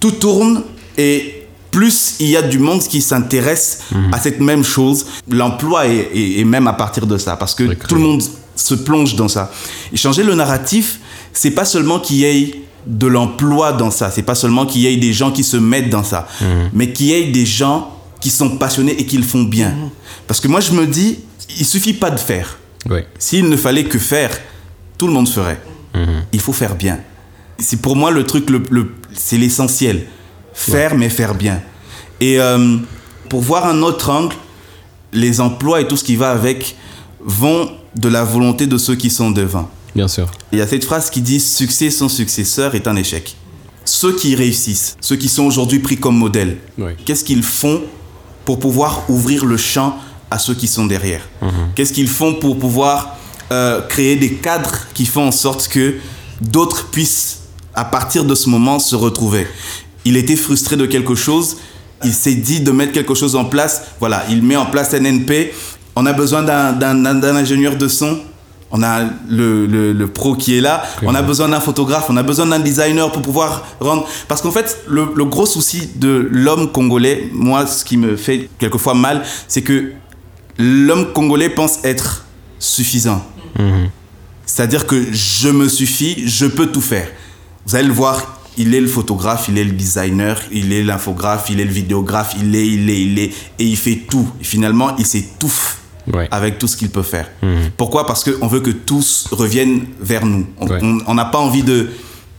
tout 0.00 0.10
tourne 0.10 0.64
et 0.98 1.33
plus 1.74 2.14
il 2.20 2.28
y 2.28 2.36
a 2.36 2.42
du 2.42 2.58
monde 2.60 2.80
qui 2.82 3.00
s'intéresse 3.02 3.80
à 4.12 4.18
cette 4.20 4.40
même 4.40 4.62
chose, 4.64 5.06
l'emploi 5.28 5.86
est, 5.88 6.08
est- 6.14 6.40
est 6.40 6.44
même 6.44 6.68
à 6.68 6.72
partir 6.72 7.06
de 7.06 7.18
ça, 7.18 7.36
parce 7.36 7.54
que 7.54 7.64
tout 7.88 7.94
le 7.96 8.00
monde 8.00 8.22
se 8.54 8.74
plonge 8.74 9.16
dans 9.16 9.28
ça. 9.28 9.50
Et 9.92 9.96
changer 9.96 10.22
le 10.22 10.34
narratif, 10.36 11.00
c'est 11.32 11.50
pas 11.50 11.64
seulement 11.64 11.98
qu'il 11.98 12.18
y 12.18 12.24
ait 12.24 12.60
de 12.86 13.06
l'emploi 13.08 13.72
dans 13.72 13.90
ça, 13.90 14.10
c'est 14.10 14.22
pas 14.22 14.36
seulement 14.36 14.66
qu'il 14.66 14.82
y 14.82 14.86
ait 14.86 14.96
des 14.96 15.12
gens 15.12 15.32
qui 15.32 15.42
se 15.42 15.56
mettent 15.56 15.90
dans 15.90 16.04
ça, 16.04 16.28
mais 16.72 16.92
qu'il 16.92 17.06
y 17.06 17.12
ait 17.12 17.26
des 17.32 17.46
gens 17.46 17.90
qui 18.20 18.30
sont 18.30 18.50
passionnés 18.56 18.92
et 19.00 19.04
qui 19.06 19.16
le 19.16 19.24
font 19.24 19.42
bien. 19.42 19.74
Parce 20.28 20.38
que 20.40 20.48
moi 20.48 20.60
je 20.60 20.72
me 20.72 20.86
dis, 20.86 21.18
il 21.58 21.66
suffit 21.66 21.94
pas 21.94 22.10
de 22.10 22.20
faire. 22.20 22.58
Oui. 22.88 23.00
S'il 23.18 23.48
ne 23.48 23.56
fallait 23.56 23.84
que 23.84 23.98
faire, 23.98 24.30
tout 24.98 25.06
le 25.08 25.12
monde 25.12 25.28
ferait. 25.28 25.60
Il 26.32 26.40
faut 26.40 26.52
faire 26.52 26.74
bien. 26.76 26.98
C'est 27.58 27.80
pour 27.80 27.96
moi 27.96 28.10
le 28.10 28.22
truc, 28.24 28.48
le, 28.50 28.62
le- 28.70 28.92
c'est 29.12 29.38
l'essentiel. 29.38 30.06
Faire, 30.54 30.94
mais 30.96 31.08
faire 31.10 31.34
bien. 31.34 31.60
Et 32.20 32.40
euh, 32.40 32.78
pour 33.28 33.40
voir 33.42 33.66
un 33.66 33.82
autre 33.82 34.10
angle, 34.10 34.34
les 35.12 35.40
emplois 35.40 35.80
et 35.80 35.88
tout 35.88 35.96
ce 35.96 36.04
qui 36.04 36.16
va 36.16 36.30
avec 36.30 36.76
vont 37.20 37.70
de 37.96 38.08
la 38.08 38.24
volonté 38.24 38.66
de 38.66 38.78
ceux 38.78 38.94
qui 38.96 39.10
sont 39.10 39.30
devant. 39.30 39.68
Bien 39.94 40.08
sûr. 40.08 40.30
Il 40.52 40.58
y 40.58 40.62
a 40.62 40.66
cette 40.66 40.84
phrase 40.84 41.10
qui 41.10 41.20
dit 41.20 41.38
Succès 41.40 41.90
sans 41.90 42.08
successeur 42.08 42.74
est 42.74 42.86
un 42.88 42.96
échec. 42.96 43.36
Ceux 43.84 44.14
qui 44.16 44.34
réussissent, 44.34 44.96
ceux 45.00 45.16
qui 45.16 45.28
sont 45.28 45.44
aujourd'hui 45.44 45.78
pris 45.80 45.96
comme 45.98 46.16
modèle, 46.16 46.56
Oui. 46.78 46.92
qu'est-ce 47.04 47.22
qu'ils 47.24 47.42
font 47.42 47.82
pour 48.44 48.58
pouvoir 48.58 49.04
ouvrir 49.10 49.44
le 49.44 49.56
champ 49.56 49.98
à 50.30 50.38
ceux 50.38 50.54
qui 50.54 50.66
sont 50.68 50.86
derrière? 50.86 51.20
Qu'est-ce 51.74 51.92
qu'ils 51.92 52.08
font 52.08 52.34
pour 52.34 52.58
pouvoir 52.58 53.16
euh, 53.52 53.82
créer 53.82 54.16
des 54.16 54.34
cadres 54.34 54.78
qui 54.94 55.04
font 55.06 55.28
en 55.28 55.32
sorte 55.32 55.68
que 55.68 55.96
d'autres 56.40 56.86
puissent, 56.88 57.40
à 57.74 57.84
partir 57.84 58.24
de 58.24 58.34
ce 58.34 58.48
moment, 58.48 58.78
se 58.78 58.96
retrouver? 58.96 59.46
Il 60.04 60.16
était 60.16 60.36
frustré 60.36 60.76
de 60.76 60.86
quelque 60.86 61.14
chose, 61.14 61.56
il 62.04 62.12
s'est 62.12 62.34
dit 62.34 62.60
de 62.60 62.70
mettre 62.70 62.92
quelque 62.92 63.14
chose 63.14 63.36
en 63.36 63.44
place. 63.44 63.82
Voilà, 64.00 64.24
il 64.28 64.42
met 64.42 64.56
en 64.56 64.66
place 64.66 64.92
NNP. 64.92 65.52
On 65.96 66.04
a 66.06 66.12
besoin 66.12 66.42
d'un- 66.42 67.36
ingénieur 67.36 67.76
de 67.76 67.88
son. 67.88 68.18
On 68.70 68.82
a 68.82 69.04
le, 69.28 69.66
le- 69.66 69.92
le 69.92 70.06
pro 70.08 70.34
qui 70.34 70.56
est 70.58 70.60
là. 70.60 70.82
On 71.06 71.14
a 71.14 71.22
besoin 71.22 71.48
d'un 71.48 71.60
photographe. 71.60 72.06
On 72.08 72.16
a 72.16 72.22
besoin 72.24 72.46
d'un 72.46 72.58
designer 72.58 73.10
pour 73.12 73.22
pouvoir 73.22 73.64
rendre. 73.80 74.06
Parce 74.26 74.42
qu'en 74.42 74.50
fait, 74.50 74.78
le, 74.88 75.06
le 75.14 75.24
gros 75.24 75.46
souci 75.46 75.90
de 75.94 76.28
l'homme 76.32 76.72
congolais, 76.72 77.28
moi, 77.32 77.66
ce 77.66 77.84
qui 77.84 77.96
me 77.96 78.16
fait 78.16 78.48
quelquefois 78.58 78.94
mal, 78.94 79.22
c'est 79.46 79.62
que 79.62 79.92
l'homme 80.58 81.12
congolais 81.12 81.48
pense 81.50 81.78
être 81.84 82.24
suffisant. 82.58 83.24
C'est-à-dire 84.46 84.86
que 84.86 85.06
je 85.12 85.48
me 85.48 85.68
suffis, 85.68 86.24
je 86.26 86.46
peux 86.46 86.66
tout 86.66 86.80
faire. 86.82 87.08
Vous 87.66 87.76
allez 87.76 87.86
le 87.88 87.94
voir, 87.94 88.40
il 88.56 88.74
est 88.74 88.80
le 88.80 88.86
photographe, 88.86 89.46
il 89.48 89.58
est 89.58 89.64
le 89.64 89.72
designer, 89.72 90.40
il 90.52 90.72
est 90.72 90.82
l'infographe, 90.82 91.46
il 91.50 91.60
est 91.60 91.64
le 91.64 91.72
vidéographe, 91.72 92.34
il 92.38 92.54
est, 92.54 92.66
il 92.66 92.88
est, 92.90 93.00
il 93.02 93.18
est, 93.18 93.32
et 93.58 93.64
il 93.64 93.76
fait 93.76 94.02
tout. 94.08 94.28
Et 94.40 94.44
finalement, 94.44 94.96
il 94.96 95.06
s'étouffe 95.06 95.80
Ouais. 96.12 96.28
avec 96.30 96.58
tout 96.58 96.66
ce 96.66 96.76
qu'il 96.76 96.90
peut 96.90 97.02
faire. 97.02 97.30
Pourquoi? 97.78 98.06
Parce 98.06 98.24
qu'on 98.24 98.46
veut 98.46 98.60
que 98.60 98.68
tous 98.70 99.26
reviennent 99.32 99.86
vers 99.98 100.26
nous. 100.26 100.44
On 101.06 101.14
n'a 101.14 101.24
pas 101.24 101.38
envie 101.38 101.62
de, 101.62 101.88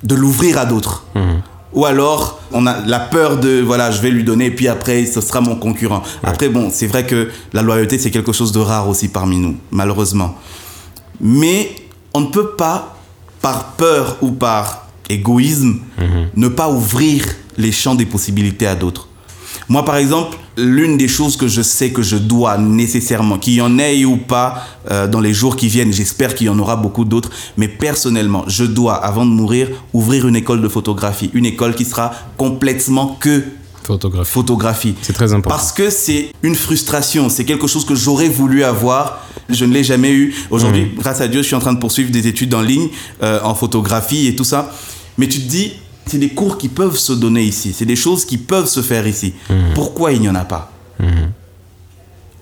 de 0.04 0.14
l'ouvrir 0.14 0.60
à 0.60 0.68
d'autres. 0.68 1.08
Ou 1.74 1.84
alors, 1.88 2.40
on 2.52 2.68
a 2.68 2.82
la 2.86 3.00
peur 3.00 3.38
de, 3.38 3.62
voilà, 3.62 3.90
je 3.90 4.02
vais 4.04 4.12
lui 4.12 4.24
donner, 4.24 4.46
et 4.46 4.52
puis 4.52 4.68
après, 4.68 5.08
ce 5.08 5.20
sera 5.20 5.42
mon 5.42 5.56
concurrent. 5.56 6.04
Après, 6.24 6.48
bon, 6.48 6.70
c'est 6.72 6.86
vrai 6.86 7.08
que 7.08 7.32
la 7.54 7.64
loyauté, 7.64 7.98
c'est 7.98 8.12
quelque 8.12 8.32
chose 8.34 8.52
de 8.52 8.60
rare 8.60 8.88
aussi 8.88 9.08
parmi 9.08 9.38
nous, 9.40 9.56
malheureusement. 9.72 10.36
Mais 11.20 11.76
on 12.14 12.22
ne 12.22 12.28
peut 12.28 12.52
pas, 12.52 12.96
par 13.42 13.72
peur 13.78 14.18
ou 14.22 14.30
par 14.32 14.85
égoïsme, 15.10 15.80
ne 16.36 16.48
pas 16.48 16.70
ouvrir 16.70 17.26
les 17.58 17.72
champs 17.72 17.96
des 17.96 18.06
possibilités 18.06 18.68
à 18.68 18.76
d'autres. 18.76 19.08
Moi, 19.70 19.84
par 19.84 19.96
exemple, 19.96 20.38
l'une 20.58 20.98
des 20.98 21.08
choses 21.08 21.38
que 21.38 21.48
je 21.48 21.62
sais 21.62 21.92
que 21.92 22.02
je 22.02 22.18
dois 22.18 22.58
nécessairement, 22.58 23.38
qu'il 23.38 23.54
y 23.54 23.62
en 23.62 23.80
ait 23.80 24.06
ou 24.06 24.18
pas 24.18 24.64
euh, 24.92 25.08
dans 25.08 25.20
les 25.20 25.34
jours 25.34 25.56
qui 25.56 25.68
viennent, 25.68 25.92
j'espère 25.92 26.36
qu'il 26.36 26.48
y 26.48 26.50
en 26.50 26.60
aura 26.60 26.76
beaucoup 26.76 27.06
d'autres, 27.06 27.32
mais 27.58 27.68
personnellement, 27.68 28.44
je 28.48 28.64
dois, 28.64 28.96
avant 28.96 29.26
de 29.26 29.32
mourir, 29.32 29.70
ouvrir 29.94 30.28
une 30.28 30.36
école 30.36 30.62
de 30.62 30.68
photographie. 30.68 31.32
Une 31.34 31.46
école 31.46 31.74
qui 31.76 31.86
sera 31.86 32.12
complètement 32.38 33.18
que 33.20 33.44
Photographie. 33.84 34.32
photographie. 34.32 34.96
C'est 35.04 35.14
très 35.14 35.32
important. 35.34 35.50
Parce 35.50 35.72
que 35.72 35.92
c'est 35.92 36.32
une 36.42 36.56
frustration, 36.56 37.30
c'est 37.30 37.46
quelque 37.46 37.68
chose 37.68 37.86
que 37.86 37.94
j'aurais 37.94 38.30
voulu 38.30 38.64
avoir, 38.64 39.24
je 39.50 39.66
ne 39.66 39.74
l'ai 39.74 39.84
jamais 39.84 40.12
eu. 40.12 40.34
Aujourd'hui, 40.50 40.92
grâce 40.98 41.22
à 41.22 41.28
Dieu, 41.28 41.42
je 41.42 41.48
suis 41.48 41.56
en 41.56 41.60
train 41.60 41.74
de 41.74 41.80
poursuivre 41.80 42.12
des 42.12 42.28
études 42.28 42.54
en 42.54 42.62
ligne, 42.62 42.90
euh, 43.24 43.40
en 43.44 43.56
photographie 43.56 44.28
et 44.28 44.36
tout 44.36 44.44
ça. 44.44 44.72
Mais 45.18 45.28
tu 45.28 45.40
te 45.40 45.48
dis, 45.48 45.74
c'est 46.06 46.18
des 46.18 46.30
cours 46.30 46.58
qui 46.58 46.70
peuvent 46.70 46.98
se 46.98 47.14
donner 47.14 47.44
ici, 47.44 47.74
c'est 47.74 47.86
des 47.86 47.96
choses 47.96 48.26
qui 48.26 48.38
peuvent 48.38 48.68
se 48.68 48.82
faire 48.82 49.08
ici. 49.08 49.34
Pourquoi 49.74 50.12
il 50.12 50.22
n'y 50.22 50.30
en 50.30 50.36
a 50.36 50.46
pas 50.46 50.72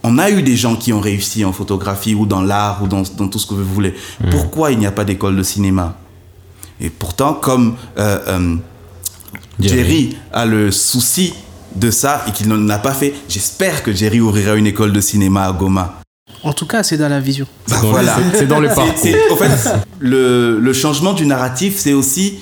On 0.03 0.17
a 0.17 0.29
eu 0.31 0.41
des 0.41 0.55
gens 0.55 0.75
qui 0.75 0.91
ont 0.91 0.99
réussi 0.99 1.45
en 1.45 1.53
photographie 1.53 2.15
ou 2.15 2.25
dans 2.25 2.41
l'art 2.41 2.81
ou 2.83 2.87
dans, 2.87 3.03
dans 3.17 3.27
tout 3.27 3.39
ce 3.39 3.47
que 3.47 3.53
vous 3.53 3.63
voulez. 3.63 3.93
Pourquoi 4.31 4.71
il 4.71 4.79
n'y 4.79 4.85
a 4.85 4.91
pas 4.91 5.05
d'école 5.05 5.35
de 5.35 5.43
cinéma? 5.43 5.97
Et 6.81 6.89
pourtant, 6.89 7.35
comme 7.35 7.75
euh, 7.97 8.19
euh, 8.27 8.55
Jerry. 9.59 10.17
A 10.31 10.45
le 10.45 10.71
souci 10.71 11.33
de 11.75 11.91
ça 11.91 12.23
et 12.27 12.31
qu'il 12.31 12.47
ne 12.47 12.67
l'a 12.67 12.79
pas 12.79 12.93
fait, 12.93 13.13
j'espère 13.29 13.83
que 13.83 13.91
Jerry 13.93 14.19
ouvrira 14.19 14.55
une 14.55 14.67
école 14.67 14.93
de 14.93 15.01
cinéma 15.01 15.45
à 15.45 15.51
Goma. 15.53 16.02
En 16.43 16.53
tout 16.53 16.65
cas, 16.65 16.83
c'est 16.83 16.97
dans 16.97 17.09
la 17.09 17.19
vision. 17.19 17.47
Bah 17.69 17.77
voilà. 17.83 18.17
c'est- 18.33 18.45
dans 18.45 18.59
le 18.59 18.67
parcours. 18.67 18.93
Au 19.31 19.35
fait, 19.35 19.49
le, 19.99 20.59
le 20.59 20.73
changement 20.73 21.13
du 21.13 21.25
narratif, 21.25 21.75
c'est 21.77 21.93
aussi 21.93 22.35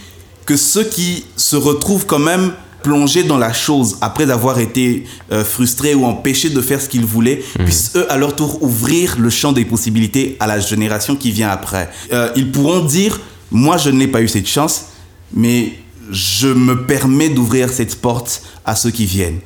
que 0.45 0.57
ceux 0.57 0.83
qui 0.83 1.25
se 1.35 1.55
retrouvent 1.55 2.05
quand 2.07 2.19
même 2.19 2.53
plongés 2.81 3.23
dans 3.23 3.37
la 3.37 3.53
chose 3.53 3.97
après 4.01 4.31
avoir 4.31 4.59
été 4.59 5.05
euh, 5.31 5.43
frustrés 5.43 5.93
ou 5.93 6.03
empêchés 6.05 6.49
de 6.49 6.61
faire 6.61 6.81
ce 6.81 6.89
qu'ils 6.89 7.05
voulaient, 7.05 7.43
puissent 7.63 7.91
eux 7.95 8.11
à 8.11 8.17
leur 8.17 8.35
tour 8.35 8.63
ouvrir 8.63 9.17
le 9.19 9.29
champ 9.29 9.51
des 9.51 9.65
possibilités 9.65 10.35
à 10.39 10.47
la 10.47 10.59
génération 10.59 11.15
qui 11.15 11.31
vient 11.31 11.49
après. 11.51 11.91
Euh, 12.11 12.29
ils 12.35 12.51
pourront 12.51 12.79
dire, 12.83 13.21
moi 13.51 13.77
je 13.77 13.91
n'ai 13.91 14.07
pas 14.07 14.21
eu 14.23 14.27
cette 14.27 14.47
chance, 14.47 14.85
mais 15.31 15.73
je 16.09 16.47
me 16.47 16.85
permets 16.87 17.29
d'ouvrir 17.29 17.69
cette 17.69 17.95
porte 18.01 18.41
à 18.65 18.75
ceux 18.75 18.89
qui 18.89 19.05
viennent. 19.05 19.39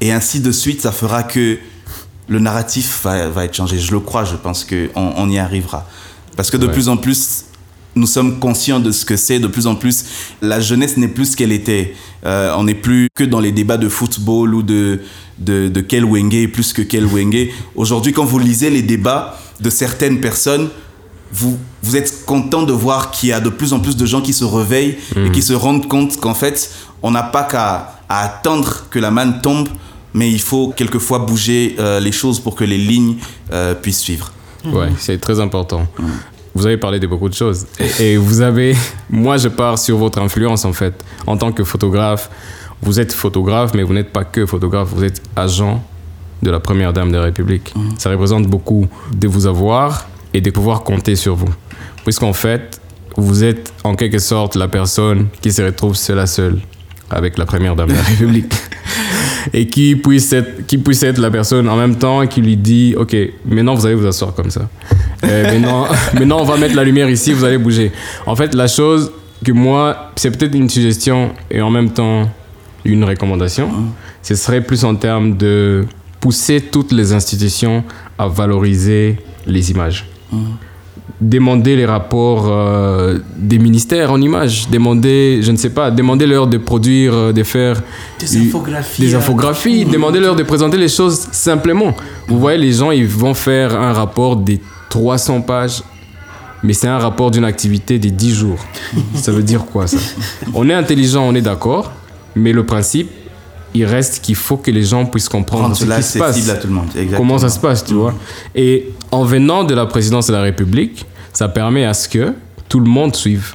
Et 0.00 0.10
ainsi 0.12 0.40
de 0.40 0.50
suite, 0.50 0.80
ça 0.82 0.90
fera 0.90 1.22
que 1.22 1.58
le 2.30 2.38
narratif 2.38 3.00
va, 3.04 3.28
va 3.28 3.44
être 3.44 3.54
changé. 3.54 3.78
Je 3.78 3.92
le 3.92 4.00
crois, 4.00 4.24
je 4.24 4.36
pense 4.36 4.64
qu'on 4.64 4.88
on 5.16 5.28
y 5.28 5.38
arrivera. 5.38 5.86
Parce 6.36 6.50
que 6.50 6.56
de 6.56 6.66
Ouais. 6.66 6.72
plus 6.72 6.88
en 6.88 6.96
plus, 6.96 7.44
nous 7.96 8.06
sommes 8.06 8.38
conscients 8.38 8.78
de 8.80 8.92
ce 8.92 9.04
que 9.04 9.16
c'est. 9.16 9.40
De 9.40 9.48
plus 9.48 9.66
en 9.66 9.74
plus, 9.74 10.04
la 10.40 10.60
jeunesse 10.60 10.96
n'est 10.96 11.08
plus 11.08 11.32
ce 11.32 11.36
qu'elle 11.36 11.50
était. 11.52 11.94
Euh, 12.24 12.54
on 12.56 12.62
n'est 12.64 12.74
plus 12.76 13.08
que 13.14 13.24
dans 13.24 13.40
les 13.40 13.50
débats 13.52 13.76
de 13.78 13.88
football 13.88 14.54
ou 14.54 14.62
de, 14.62 15.00
de, 15.38 15.68
de 15.68 15.80
quel 15.80 16.04
Wenge 16.04 16.46
plus 16.52 16.72
que 16.72 16.82
quel 16.82 17.04
Wenge. 17.04 17.48
Aujourd'hui, 17.74 18.12
quand 18.12 18.24
vous 18.24 18.38
lisez 18.38 18.70
les 18.70 18.82
débats 18.82 19.36
de 19.60 19.68
certaines 19.68 20.20
personnes, 20.20 20.68
vous, 21.32 21.58
vous 21.82 21.96
êtes 21.96 22.24
content 22.26 22.62
de 22.62 22.72
voir 22.72 23.10
qu'il 23.10 23.30
y 23.30 23.32
a 23.32 23.40
de 23.40 23.50
plus 23.50 23.72
en 23.72 23.80
plus 23.80 23.96
de 23.96 24.06
gens 24.06 24.20
qui 24.20 24.32
se 24.32 24.44
réveillent 24.44 24.96
et 25.16 25.30
qui 25.32 25.42
se 25.42 25.52
rendent 25.52 25.86
compte 25.88 26.16
qu'en 26.20 26.34
fait, 26.34 26.70
on 27.02 27.10
n'a 27.10 27.22
pas 27.24 27.42
qu'à 27.42 28.00
attendre 28.08 28.84
que 28.90 28.98
la 29.00 29.10
manne 29.10 29.40
tombe, 29.40 29.68
mais 30.14 30.30
il 30.30 30.40
faut 30.40 30.72
quelquefois 30.76 31.20
bouger 31.20 31.76
euh, 31.78 32.00
les 32.00 32.12
choses 32.12 32.40
pour 32.40 32.54
que 32.54 32.64
les 32.64 32.78
lignes 32.78 33.16
euh, 33.52 33.74
puissent 33.74 34.00
suivre. 34.00 34.32
Ouais, 34.64 34.88
c'est 34.98 35.20
très 35.20 35.40
important. 35.40 35.86
Vous 36.54 36.66
avez 36.66 36.76
parlé 36.76 36.98
de 36.98 37.06
beaucoup 37.06 37.28
de 37.28 37.34
choses. 37.34 37.66
Et, 37.78 38.12
et 38.12 38.16
vous 38.16 38.40
avez. 38.40 38.76
Moi, 39.10 39.36
je 39.36 39.48
pars 39.48 39.78
sur 39.78 39.96
votre 39.96 40.20
influence, 40.20 40.64
en 40.64 40.72
fait. 40.72 40.94
En 41.26 41.36
tant 41.36 41.52
que 41.52 41.64
photographe, 41.64 42.28
vous 42.82 42.98
êtes 42.98 43.12
photographe, 43.12 43.72
mais 43.74 43.82
vous 43.82 43.94
n'êtes 43.94 44.12
pas 44.12 44.24
que 44.24 44.46
photographe. 44.46 44.88
Vous 44.94 45.04
êtes 45.04 45.22
agent 45.36 45.82
de 46.42 46.50
la 46.50 46.60
première 46.60 46.92
dame 46.92 47.12
de 47.12 47.16
la 47.16 47.24
République. 47.24 47.72
Ça 47.98 48.10
représente 48.10 48.46
beaucoup 48.46 48.86
de 49.14 49.28
vous 49.28 49.46
avoir 49.46 50.08
et 50.34 50.40
de 50.40 50.50
pouvoir 50.50 50.82
compter 50.82 51.16
sur 51.16 51.34
vous. 51.36 51.52
Puisqu'en 52.04 52.32
fait, 52.32 52.80
vous 53.16 53.44
êtes 53.44 53.72
en 53.84 53.94
quelque 53.94 54.18
sorte 54.18 54.56
la 54.56 54.68
personne 54.68 55.28
qui 55.40 55.52
se 55.52 55.62
retrouve 55.62 55.94
seule 55.96 56.18
à 56.18 56.26
seule 56.26 56.60
avec 57.10 57.38
la 57.38 57.44
première 57.44 57.76
dame 57.76 57.88
de 57.88 57.94
la 57.94 58.02
République. 58.12 58.52
Et 59.52 59.66
qui 59.66 59.96
puisse, 59.96 60.32
être, 60.32 60.66
qui 60.66 60.78
puisse 60.78 61.02
être 61.02 61.18
la 61.18 61.30
personne 61.30 61.68
en 61.68 61.76
même 61.76 61.96
temps 61.96 62.26
qui 62.26 62.40
lui 62.40 62.56
dit 62.56 62.94
Ok, 62.96 63.16
maintenant 63.44 63.74
vous 63.74 63.86
allez 63.86 63.94
vous 63.94 64.06
asseoir 64.06 64.34
comme 64.34 64.50
ça. 64.50 64.68
Euh, 65.24 65.52
maintenant, 65.52 65.86
maintenant, 66.14 66.40
on 66.40 66.44
va 66.44 66.56
mettre 66.56 66.76
la 66.76 66.84
lumière 66.84 67.08
ici, 67.08 67.32
vous 67.32 67.44
allez 67.44 67.58
bouger. 67.58 67.92
En 68.26 68.36
fait, 68.36 68.54
la 68.54 68.68
chose 68.68 69.12
que 69.44 69.52
moi, 69.52 70.12
c'est 70.16 70.36
peut-être 70.36 70.54
une 70.54 70.68
suggestion 70.68 71.32
et 71.50 71.60
en 71.60 71.70
même 71.70 71.90
temps 71.90 72.28
une 72.84 73.04
recommandation, 73.04 73.70
ce 74.22 74.34
serait 74.34 74.62
plus 74.62 74.84
en 74.84 74.94
termes 74.94 75.36
de 75.36 75.84
pousser 76.20 76.60
toutes 76.60 76.92
les 76.92 77.12
institutions 77.12 77.84
à 78.18 78.28
valoriser 78.28 79.18
les 79.46 79.70
images. 79.70 80.06
Demander 81.20 81.76
les 81.76 81.84
rapports 81.84 82.46
euh, 82.48 83.18
des 83.36 83.58
ministères 83.58 84.10
en 84.10 84.20
images, 84.22 84.70
demander, 84.70 85.40
je 85.42 85.52
ne 85.52 85.56
sais 85.58 85.68
pas, 85.68 85.90
demander 85.90 86.26
leur 86.26 86.46
de 86.46 86.56
produire, 86.56 87.12
euh, 87.12 87.32
de 87.32 87.42
faire 87.42 87.82
Des 88.18 88.38
infographies, 88.38 89.02
des 89.02 89.14
euh, 89.14 89.18
infographies, 89.18 89.84
demander 89.84 90.18
leur 90.18 90.34
de 90.34 90.42
présenter 90.44 90.78
les 90.78 90.88
choses 90.88 91.28
simplement. 91.32 91.94
Vous 92.26 92.38
voyez, 92.40 92.58
les 92.58 92.72
gens, 92.72 92.90
ils 92.90 93.06
vont 93.06 93.34
faire 93.34 93.78
un 93.78 93.92
rapport 93.92 94.36
des 94.36 94.62
300 94.88 95.42
pages, 95.42 95.82
mais 96.62 96.72
c'est 96.72 96.88
un 96.88 96.98
rapport 96.98 97.30
d'une 97.30 97.44
activité 97.44 97.98
des 97.98 98.10
10 98.10 98.34
jours. 98.34 98.58
ça 99.14 99.30
veut 99.30 99.42
dire 99.42 99.66
quoi 99.66 99.86
ça? 99.86 99.98
On 100.54 100.70
est 100.70 100.74
intelligent, 100.74 101.22
on 101.28 101.34
est 101.34 101.42
d'accord, 101.42 101.92
mais 102.34 102.54
le 102.54 102.64
principe, 102.64 103.10
il 103.74 103.84
reste 103.84 104.22
qu'il 104.22 104.34
faut 104.34 104.56
que 104.56 104.70
les 104.70 104.82
gens 104.82 105.04
puissent 105.06 105.28
comprendre 105.28 105.64
Rendre 105.64 105.76
ce 105.76 105.84
qui 105.84 106.02
se 106.02 106.18
passe 106.18 106.30
accessible 106.30 106.50
à 106.50 106.54
tout 106.54 106.66
le 106.66 106.72
monde. 106.72 106.88
Exactement. 106.88 107.16
comment 107.18 107.38
ça 107.38 107.48
se 107.50 107.58
passe, 107.58 107.84
tu 107.84 107.94
vois? 107.94 108.14
Et 108.54 108.88
en 109.10 109.24
venant 109.24 109.64
de 109.64 109.74
la 109.74 109.86
présidence 109.86 110.26
de 110.26 110.32
la 110.32 110.42
République, 110.42 111.06
ça 111.40 111.48
permet 111.48 111.84
à 111.86 111.94
ce 111.94 112.06
que 112.14 112.24
tout 112.68 112.80
le 112.80 112.90
monde 112.98 113.16
suive. 113.16 113.54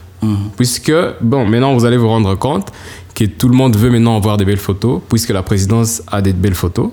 Puisque, 0.57 0.91
bon, 1.21 1.45
maintenant 1.45 1.71
vous 1.77 1.86
allez 1.86 1.97
vous 1.97 2.07
rendre 2.07 2.33
compte 2.47 2.67
que 3.13 3.25
tout 3.25 3.47
le 3.47 3.55
monde 3.55 3.75
veut 3.77 3.91
maintenant 3.91 4.17
avoir 4.17 4.38
des 4.38 4.45
belles 4.49 4.57
photos, 4.69 4.95
puisque 5.07 5.29
la 5.39 5.43
présidence 5.43 6.01
a 6.11 6.19
des 6.27 6.33
belles 6.33 6.55
photos. 6.63 6.89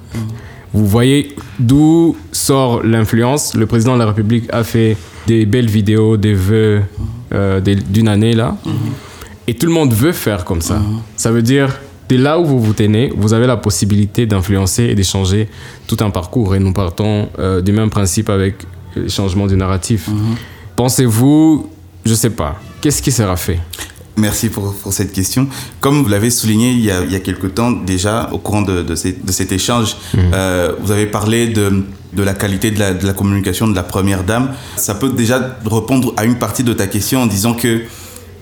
Vous 0.74 0.86
voyez 0.86 1.34
d'où 1.58 2.14
sort 2.30 2.82
l'influence. 2.82 3.54
Le 3.54 3.66
président 3.66 3.94
de 3.94 4.00
la 4.00 4.06
République 4.12 4.46
a 4.52 4.64
fait 4.64 4.96
des 5.26 5.46
belles 5.46 5.70
vidéos, 5.78 6.18
des 6.18 6.34
vœux 6.34 6.82
euh, 7.32 7.60
des- 7.66 7.74
d'une 7.94 8.08
année 8.08 8.34
là. 8.34 8.48
Et 9.48 9.54
tout 9.54 9.66
le 9.66 9.72
monde 9.72 9.92
veut 9.94 10.12
faire 10.26 10.44
comme 10.44 10.60
ça. 10.60 10.76
Ça 11.16 11.30
veut 11.32 11.42
dire, 11.54 11.68
de 12.10 12.16
là 12.16 12.38
où 12.38 12.44
vous 12.44 12.60
vous 12.60 12.74
tenez, 12.74 13.10
vous 13.16 13.32
avez 13.32 13.46
la 13.46 13.56
possibilité 13.56 14.26
d'influencer 14.26 14.84
et 14.90 14.94
d'échanger 14.94 15.48
tout 15.86 15.96
un 16.06 16.10
parcours. 16.10 16.54
Et 16.54 16.58
nous 16.66 16.74
partons 16.74 17.28
euh, 17.38 17.62
du 17.66 17.72
même 17.72 17.88
principe 17.88 18.28
avec 18.28 18.54
le 18.94 19.08
changement 19.08 19.46
du 19.46 19.56
narratif. 19.56 20.02
Pensez-vous, 20.76 21.68
je 22.04 22.14
sais 22.14 22.30
pas, 22.30 22.60
qu'est-ce 22.80 23.02
qui 23.02 23.12
sera 23.12 23.36
fait? 23.36 23.60
Merci 24.16 24.50
pour, 24.50 24.74
pour 24.74 24.92
cette 24.92 25.12
question. 25.12 25.48
Comme 25.80 26.02
vous 26.02 26.08
l'avez 26.08 26.30
souligné 26.30 26.72
il 26.72 26.80
y, 26.84 26.90
a, 26.90 27.02
il 27.02 27.10
y 27.10 27.14
a 27.14 27.20
quelque 27.20 27.46
temps 27.46 27.70
déjà, 27.70 28.28
au 28.32 28.38
courant 28.38 28.60
de, 28.62 28.82
de, 28.82 28.94
ces- 28.94 29.12
de 29.12 29.32
cet 29.32 29.52
échange, 29.52 29.96
euh, 30.16 30.74
vous 30.80 30.90
avez 30.90 31.06
parlé 31.06 31.48
de, 31.48 31.84
de 32.12 32.22
la 32.22 32.34
qualité 32.34 32.70
de 32.70 32.78
la, 32.78 32.92
de 32.92 33.06
la 33.06 33.14
communication 33.14 33.66
de 33.68 33.74
la 33.74 33.82
première 33.82 34.22
dame. 34.22 34.52
Ça 34.76 34.94
peut 34.94 35.08
déjà 35.08 35.56
répondre 35.64 36.12
à 36.18 36.24
une 36.26 36.36
partie 36.38 36.62
de 36.62 36.74
ta 36.74 36.86
question 36.88 37.22
en 37.22 37.26
disant 37.26 37.54
que 37.54 37.82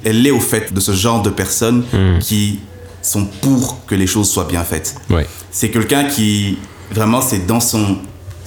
elle 0.03 0.27
est 0.27 0.31
au 0.33 0.41
fait 0.41 0.73
de 0.73 0.81
ce 0.81 0.93
genre 0.93 1.23
de 1.23 1.31
personnes 1.31 1.85
qui 2.21 2.59
sont 3.03 3.27
pour 3.41 3.85
que 3.87 3.95
les 3.95 4.07
choses 4.09 4.29
soient 4.29 4.47
bien 4.49 4.65
faites. 4.65 4.97
Ouais. 5.09 5.27
C'est 5.53 5.71
quelqu'un 5.71 6.05
qui, 6.05 6.59
vraiment, 6.91 7.21
c'est 7.21 7.47
dans 7.47 7.61
son, 7.61 7.99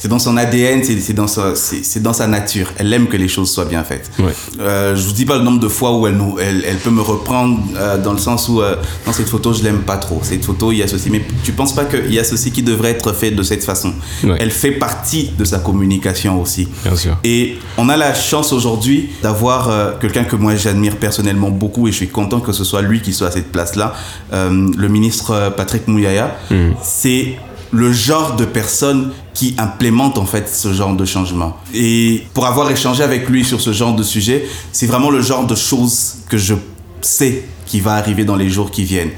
c'est 0.04 0.10
dans 0.10 0.20
son 0.20 0.36
ADN, 0.36 0.84
c'est 0.84 1.14
dans, 1.14 1.28
sa- 1.28 1.54
dans 2.02 2.28
nature. 2.28 2.68
Elle 2.78 2.92
aime 2.92 3.08
que 3.08 3.16
les 3.16 3.30
choses 3.30 3.50
soient 3.50 3.64
bien 3.64 3.86
faites. 3.86 4.12
Ouais. 4.20 4.34
Euh, 4.60 4.98
je 4.98 5.02
vous 5.08 5.14
dis 5.14 5.24
pas 5.24 5.38
le 5.38 5.44
nombre 5.46 5.62
de 5.62 5.70
fois 5.70 5.98
où 5.98 6.06
elle, 6.08 6.18
nous, 6.18 6.36
elle, 6.42 6.66
elle 6.68 6.76
peut 6.76 6.90
me 6.90 7.00
reprendre 7.00 7.58
euh, 7.78 7.98
dans 7.98 8.12
le 8.12 8.18
sens 8.18 8.50
où, 8.50 8.62
euh, 8.62 8.76
dans 9.06 9.14
cette 9.14 9.30
photo, 9.30 9.54
je 9.54 9.64
l'aime 9.64 9.84
pas 9.84 9.96
trop. 9.96 10.20
Cette 10.22 10.44
photo, 10.44 10.74
il 10.74 10.80
y 10.80 10.84
a 10.84 10.90
ceci. 10.90 11.10
Mais 11.10 11.22
tu 11.46 11.54
penses 11.54 11.74
pas 11.74 11.86
qu'il 11.86 12.14
y 12.14 12.20
a 12.20 12.26
ceci 12.26 12.52
qui 12.52 12.64
devrait 12.64 12.90
être 12.90 13.14
fait 13.14 13.32
de 13.32 13.44
cette 13.44 13.64
façon 13.64 13.94
Ouais. 14.26 14.36
Elle 14.42 14.52
fait 14.52 14.72
partie 14.72 15.32
de 15.40 15.46
sa 15.46 15.60
communication 15.60 16.42
aussi. 16.42 16.68
Bien 16.84 16.98
sûr. 16.98 17.18
Et 17.24 17.56
on 17.78 17.88
a 17.88 17.96
la 17.96 18.14
chance 18.14 18.52
aujourd'hui 18.52 19.08
d'avoir 19.22 19.70
euh, 19.70 19.92
quelqu'un 20.02 20.26
que 20.26 20.36
moi 20.36 20.54
j'admire 20.58 20.98
personnellement 20.98 21.50
beaucoup 21.50 21.88
et 21.88 21.92
je 21.94 21.96
suis 21.96 22.10
content 22.10 22.42
que 22.42 22.52
ce 22.52 22.66
soit 22.66 22.82
lui 22.82 23.02
qui 23.02 23.14
soit 23.14 23.28
à 23.28 23.32
cette 23.32 23.54
place-là, 23.54 23.94
le 24.34 24.88
ministre 24.90 25.54
Patrick 25.56 25.88
Mouyaya. 25.88 26.36
C'est 26.84 27.36
le 27.74 27.92
genre 27.92 28.36
de 28.36 28.46
personne 28.46 29.12
qui 29.34 29.56
implémente 29.58 30.18
en 30.18 30.26
fait 30.26 30.48
ce 30.48 30.72
genre 30.74 30.96
de 30.96 31.06
changement. 31.06 31.58
Et 31.74 32.24
pour 32.34 32.46
avoir 32.46 32.70
échangé 32.70 33.04
avec 33.04 33.28
lui 33.30 33.44
sur 33.44 33.60
ce 33.60 33.74
genre 33.74 33.96
de 33.96 34.04
sujet, 34.04 34.46
c'est 34.72 34.86
vraiment 34.86 35.10
le 35.10 35.22
genre 35.22 35.46
de 35.48 35.56
choses 35.56 36.18
que 36.30 36.38
je 36.38 36.54
sais 37.02 37.46
qui 37.66 37.80
va 37.80 37.96
arriver 37.96 38.26
dans 38.26 38.36
les 38.36 38.50
jours 38.50 38.70
qui 38.70 38.84
viennent. 38.84 39.12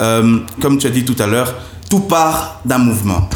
Euh, 0.00 0.38
comme 0.60 0.78
tu 0.78 0.86
as 0.88 0.90
dit 0.90 1.04
tout 1.04 1.16
à 1.20 1.26
l'heure, 1.26 1.54
tout 1.88 2.00
part 2.00 2.60
d'un 2.64 2.78
mouvement. 2.78 3.28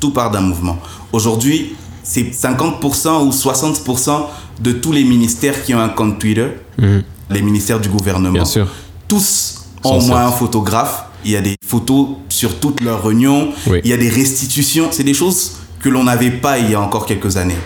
Tout 0.00 0.10
part 0.10 0.30
d'un 0.30 0.40
mouvement. 0.40 0.78
Aujourd'hui, 1.12 1.74
c'est 2.02 2.22
50% 2.22 3.26
ou 3.26 3.30
60% 3.30 4.24
de 4.60 4.72
tous 4.72 4.92
les 4.92 5.04
ministères 5.04 5.62
qui 5.62 5.74
ont 5.74 5.80
un 5.80 5.90
compte 5.90 6.18
Twitter, 6.18 6.48
les 6.78 7.42
ministères 7.42 7.78
du 7.78 7.90
gouvernement. 7.90 8.32
Bien 8.32 8.44
sûr. 8.44 8.68
Tous 9.06 9.64
ont 9.84 9.98
au 9.98 10.00
moins 10.00 10.26
un 10.26 10.32
photographe. 10.32 11.04
Il 11.24 11.30
y 11.30 11.36
a 11.36 11.40
des 11.40 11.56
photos 11.66 12.08
sur 12.28 12.58
toutes 12.58 12.80
leurs 12.80 13.04
réunions. 13.04 13.50
Oui. 13.66 13.80
Il 13.84 13.90
y 13.90 13.92
a 13.92 13.96
des 13.96 14.08
restitutions. 14.08 14.88
C'est 14.90 15.04
des 15.04 15.14
choses 15.14 15.52
que 15.80 15.88
l'on 15.88 16.04
n'avait 16.04 16.30
pas 16.30 16.58
il 16.58 16.70
y 16.70 16.74
a 16.74 16.80
encore 16.80 17.06
quelques 17.06 17.36
années. 17.36 17.56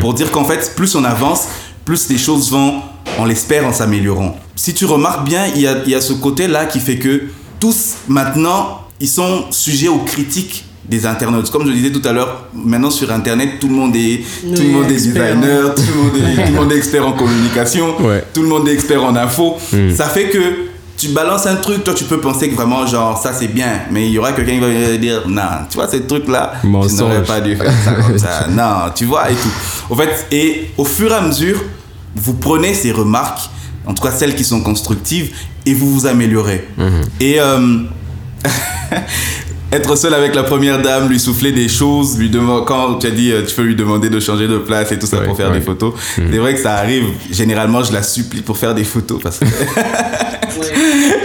Pour 0.00 0.14
dire 0.14 0.30
qu'en 0.30 0.44
fait, 0.44 0.72
plus 0.76 0.94
on 0.94 1.04
avance, 1.04 1.44
plus 1.84 2.08
les 2.08 2.16
choses 2.18 2.50
vont, 2.50 2.80
on 3.18 3.24
l'espère, 3.26 3.66
en 3.66 3.72
s'améliorant. 3.72 4.38
Si 4.56 4.72
tu 4.74 4.86
remarques 4.86 5.24
bien, 5.28 5.46
il 5.54 5.60
y 5.60 5.66
a, 5.66 5.82
il 5.84 5.90
y 5.90 5.94
a 5.94 6.00
ce 6.00 6.14
côté-là 6.14 6.66
qui 6.66 6.80
fait 6.80 6.96
que 6.96 7.24
tous, 7.60 7.96
maintenant, 8.08 8.82
ils 9.00 9.08
sont 9.08 9.44
sujets 9.50 9.88
aux 9.88 9.98
critiques 9.98 10.64
des 10.88 11.04
internautes. 11.04 11.50
Comme 11.50 11.64
je 11.64 11.68
le 11.68 11.74
disais 11.74 11.92
tout 11.92 12.00
à 12.08 12.12
l'heure, 12.12 12.46
maintenant 12.54 12.90
sur 12.90 13.12
Internet, 13.12 13.58
tout 13.60 13.68
le 13.68 13.74
monde 13.74 13.94
est, 13.94 14.22
tout 14.42 14.62
le 14.62 14.68
monde 14.70 14.90
est 14.90 14.94
expert. 14.94 15.36
designer, 15.36 15.74
tout 15.74 15.82
le 15.94 16.02
monde 16.02 16.16
est, 16.16 16.34
tout 16.46 16.52
le 16.52 16.58
monde 16.60 16.72
est 16.72 16.76
expert 16.76 17.06
en 17.06 17.12
communication, 17.12 18.00
Ouais. 18.00 18.24
tout 18.32 18.42
le 18.42 18.48
monde 18.48 18.66
est 18.68 18.72
expert 18.72 19.04
en 19.04 19.14
info. 19.16 19.56
Ça 19.94 20.06
fait 20.08 20.30
que 20.30 20.67
tu 20.98 21.08
balances 21.10 21.46
un 21.46 21.54
truc, 21.56 21.84
toi 21.84 21.94
tu 21.94 22.04
peux 22.04 22.18
penser 22.20 22.50
que 22.50 22.56
vraiment 22.56 22.84
genre 22.86 23.16
ça 23.22 23.32
c'est 23.32 23.46
bien, 23.48 23.82
mais 23.90 24.06
il 24.06 24.12
y 24.12 24.18
aura 24.18 24.32
quelqu'un 24.32 24.54
qui 24.54 24.60
va 24.60 24.96
dire 24.96 25.22
non, 25.28 25.42
tu 25.70 25.76
vois 25.76 25.86
ces 25.88 26.02
trucs 26.02 26.26
là, 26.28 26.54
tu 26.60 26.68
n'aurais 26.68 27.22
pas 27.22 27.40
dû 27.40 27.54
faire 27.56 27.72
ça 27.84 27.92
comme 27.94 28.18
ça. 28.18 28.46
non, 28.50 28.90
tu 28.94 29.04
vois 29.04 29.30
et 29.30 29.34
tout. 29.34 29.48
Au 29.90 29.94
fait, 29.96 30.26
et 30.32 30.70
au 30.76 30.84
fur 30.84 31.10
et 31.12 31.14
à 31.14 31.20
mesure, 31.20 31.62
vous 32.16 32.34
prenez 32.34 32.74
ces 32.74 32.90
remarques, 32.90 33.48
en 33.86 33.94
tout 33.94 34.02
cas 34.02 34.10
celles 34.10 34.34
qui 34.34 34.42
sont 34.44 34.60
constructives, 34.60 35.30
et 35.64 35.72
vous 35.72 35.92
vous 35.92 36.06
améliorez. 36.06 36.66
Et 37.20 37.40
euh, 37.40 37.78
être 39.72 39.96
seul 39.96 40.14
avec 40.14 40.34
la 40.34 40.42
première 40.42 40.80
dame, 40.82 41.08
lui 41.08 41.20
souffler 41.20 41.52
des 41.52 41.68
choses, 41.68 42.18
lui 42.18 42.30
demander 42.30 42.64
quand 42.66 42.94
tu 42.96 43.06
as 43.06 43.10
dit 43.10 43.30
euh, 43.30 43.44
tu 43.46 43.54
peux 43.54 43.62
lui 43.62 43.76
demander 43.76 44.08
de 44.10 44.18
changer 44.18 44.48
de 44.48 44.58
place 44.58 44.90
et 44.92 44.98
tout 44.98 45.06
ça 45.06 45.18
Ouais, 45.18 45.26
pour 45.26 45.36
faire 45.36 45.50
ouais. 45.50 45.58
des 45.58 45.64
photos. 45.64 45.92
C'est 46.16 46.38
vrai 46.38 46.54
que 46.54 46.60
ça 46.60 46.74
arrive. 46.74 47.04
Généralement, 47.30 47.84
je 47.84 47.92
la 47.92 48.02
supplie 48.02 48.40
pour 48.40 48.56
faire 48.56 48.74
des 48.74 48.84
photos 48.84 49.20
parce 49.22 49.38
que 49.38 49.44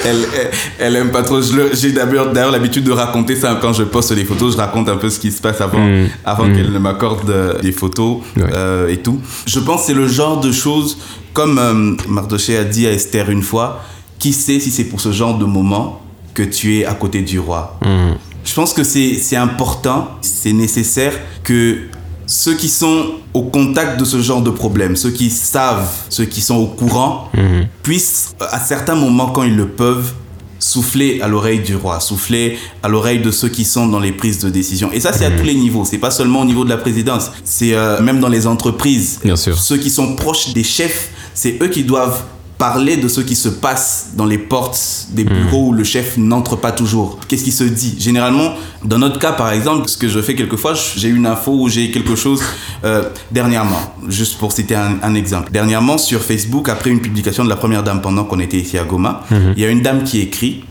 elle, 0.05 0.17
elle, 0.39 0.51
elle 0.79 0.95
aime 0.95 1.11
pas 1.11 1.23
trop. 1.23 1.39
J'ai 1.73 1.91
d'ailleurs 1.91 2.31
d'ailleurs 2.31 2.51
l'habitude 2.51 2.83
de 2.83 2.91
raconter 2.91 3.35
ça 3.35 3.57
quand 3.61 3.73
je 3.73 3.83
poste 3.83 4.13
des 4.13 4.25
photos. 4.25 4.53
Je 4.53 4.57
raconte 4.57 4.89
un 4.89 4.97
peu 4.97 5.09
ce 5.09 5.19
qui 5.19 5.31
se 5.31 5.41
passe 5.41 5.61
avant, 5.61 5.79
Mm. 5.85 6.07
avant 6.25 6.43
qu'elle 6.53 6.71
ne 6.71 6.79
m'accorde 6.79 7.29
euh, 7.29 7.59
des 7.61 7.71
photos 7.71 8.17
Ouais. 8.37 8.43
euh, 8.53 8.87
et 8.89 8.97
tout. 8.97 9.19
Je 9.45 9.59
pense 9.59 9.81
que 9.81 9.87
c'est 9.87 9.93
le 9.93 10.07
genre 10.07 10.39
de 10.39 10.51
choses, 10.51 10.97
comme 11.33 11.57
euh, 11.57 11.95
Mardoché 12.07 12.57
a 12.57 12.63
dit 12.63 12.85
à 12.87 12.91
Esther 12.91 13.29
une 13.29 13.41
fois, 13.43 13.83
qui 14.19 14.33
sait 14.33 14.59
si 14.59 14.71
c'est 14.71 14.85
pour 14.85 15.01
ce 15.01 15.11
genre 15.11 15.37
de 15.37 15.45
moment 15.45 16.01
que 16.33 16.43
tu 16.43 16.77
es 16.79 16.85
à 16.85 16.93
côté 16.93 17.21
du 17.21 17.39
roi? 17.39 17.77
Mhm. 17.83 18.15
Je 18.45 18.53
pense 18.53 18.73
que 18.73 18.83
c'est 18.83 19.35
important, 19.37 20.09
c'est 20.21 20.51
nécessaire 20.51 21.13
que 21.43 21.77
ceux 22.25 22.55
qui 22.55 22.69
sont 22.69 23.05
au 23.33 23.43
contact 23.43 23.99
de 23.99 24.05
ce 24.05 24.21
genre 24.21 24.41
de 24.41 24.49
problème, 24.49 24.95
ceux 24.95 25.11
qui 25.11 25.29
savent, 25.29 25.89
ceux 26.09 26.25
qui 26.25 26.41
sont 26.41 26.55
au 26.55 26.67
courant, 26.67 27.29
Mhm. 27.35 27.67
puissent, 27.83 28.33
à 28.39 28.59
certains 28.59 28.95
moments, 28.95 29.27
quand 29.31 29.43
ils 29.43 29.55
le 29.55 29.67
peuvent, 29.67 30.13
souffler 30.59 31.19
à 31.21 31.27
l'oreille 31.27 31.59
du 31.59 31.75
roi, 31.75 31.99
souffler 31.99 32.57
à 32.81 32.87
l'oreille 32.87 33.19
de 33.19 33.31
ceux 33.31 33.49
qui 33.49 33.65
sont 33.65 33.87
dans 33.87 33.99
les 33.99 34.13
prises 34.13 34.39
de 34.39 34.49
décision. 34.49 34.89
Et 34.93 35.01
ça, 35.01 35.11
c'est 35.11 35.25
à 35.25 35.31
tous 35.31 35.43
les 35.43 35.55
niveaux. 35.55 35.83
C'est 35.83 35.97
pas 35.97 36.11
seulement 36.11 36.39
au 36.41 36.45
niveau 36.45 36.63
de 36.63 36.69
la 36.69 36.77
présidence. 36.77 37.31
C'est 37.43 37.73
euh, 37.73 38.01
même 38.01 38.21
dans 38.21 38.29
les 38.29 38.47
entreprises. 38.47 39.19
Bien 39.25 39.35
sûr. 39.35 39.57
Ceux 39.57 39.75
qui 39.77 39.89
sont 39.89 40.15
proches 40.15 40.53
des 40.53 40.63
chefs, 40.63 41.09
c'est 41.33 41.61
eux 41.61 41.67
qui 41.67 41.83
doivent 41.83 42.23
parler 42.63 42.95
de 42.95 43.09
ce 43.09 43.19
qui 43.19 43.35
se 43.35 43.49
passe 43.49 44.11
dans 44.15 44.25
les 44.25 44.37
portes 44.37 45.07
des 45.09 45.25
bureaux 45.25 45.65
où 45.67 45.73
le 45.73 45.83
chef 45.83 46.15
n'entre 46.15 46.55
pas 46.55 46.71
toujours. 46.71 47.19
Qu'est-ce 47.27 47.43
qui 47.43 47.51
se 47.51 47.65
dit? 47.65 47.95
Généralement, 47.99 48.53
dans 48.85 48.99
notre 48.99 49.19
cas, 49.19 49.33
par 49.33 49.51
exemple, 49.51 49.89
ce 49.89 49.97
que 49.97 50.07
je 50.07 50.21
fais 50.21 50.33
quelquefois, 50.33 50.73
j'ai 50.95 51.09
une 51.09 51.25
info 51.25 51.51
ou 51.51 51.67
j'ai 51.67 51.91
quelque 51.91 52.15
chose 52.15 52.41
euh, 52.85 53.09
dernièrement, 53.31 53.81
juste 54.07 54.37
pour 54.37 54.53
citer 54.53 54.75
un, 54.75 54.93
un 55.03 55.13
exemple. 55.13 55.51
Dernièrement, 55.51 55.97
sur 55.97 56.21
Facebook, 56.21 56.69
après 56.69 56.89
une 56.89 57.01
publication 57.01 57.43
de 57.43 57.49
la 57.49 57.57
première 57.57 57.83
dame 57.83 57.99
pendant 58.01 58.23
qu'on 58.23 58.39
était 58.39 58.61
ici 58.65 58.77
à 58.77 58.85
Goma, 58.85 59.25
il 59.29 59.61
y 59.61 59.65
a 59.65 59.69
une 59.69 59.81
dame 59.81 60.05
qui 60.05 60.21
écrit 60.21 60.63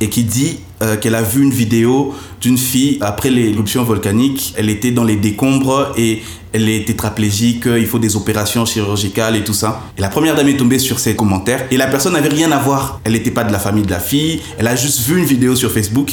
et 0.00 0.08
qui 0.08 0.24
dit 0.24 0.60
euh, 0.82 0.96
qu'elle 0.96 1.14
a 1.14 1.22
vu 1.22 1.42
une 1.42 1.52
vidéo 1.52 2.14
d'une 2.40 2.58
fille 2.58 2.98
après 3.00 3.30
l'éruption 3.30 3.82
volcanique. 3.82 4.54
Elle 4.56 4.70
était 4.70 4.92
dans 4.92 5.04
les 5.04 5.16
décombres 5.16 5.92
et 5.96 6.22
elle 6.56 6.68
est 6.70 6.86
tétraplégique, 6.86 7.64
il 7.66 7.86
faut 7.86 7.98
des 7.98 8.16
opérations 8.16 8.64
chirurgicales 8.64 9.36
et 9.36 9.44
tout 9.44 9.52
ça. 9.52 9.82
Et 9.98 10.00
la 10.00 10.08
première 10.08 10.34
dame 10.34 10.48
est 10.48 10.56
tombée 10.56 10.78
sur 10.78 10.98
ces 10.98 11.14
commentaires 11.14 11.66
et 11.70 11.76
la 11.76 11.86
personne 11.86 12.14
n'avait 12.14 12.30
rien 12.30 12.50
à 12.50 12.58
voir. 12.58 13.00
Elle 13.04 13.12
n'était 13.12 13.30
pas 13.30 13.44
de 13.44 13.52
la 13.52 13.58
famille 13.58 13.84
de 13.84 13.90
la 13.90 14.00
fille, 14.00 14.40
elle 14.58 14.66
a 14.66 14.74
juste 14.74 15.00
vu 15.00 15.18
une 15.18 15.26
vidéo 15.26 15.54
sur 15.54 15.70
Facebook. 15.70 16.12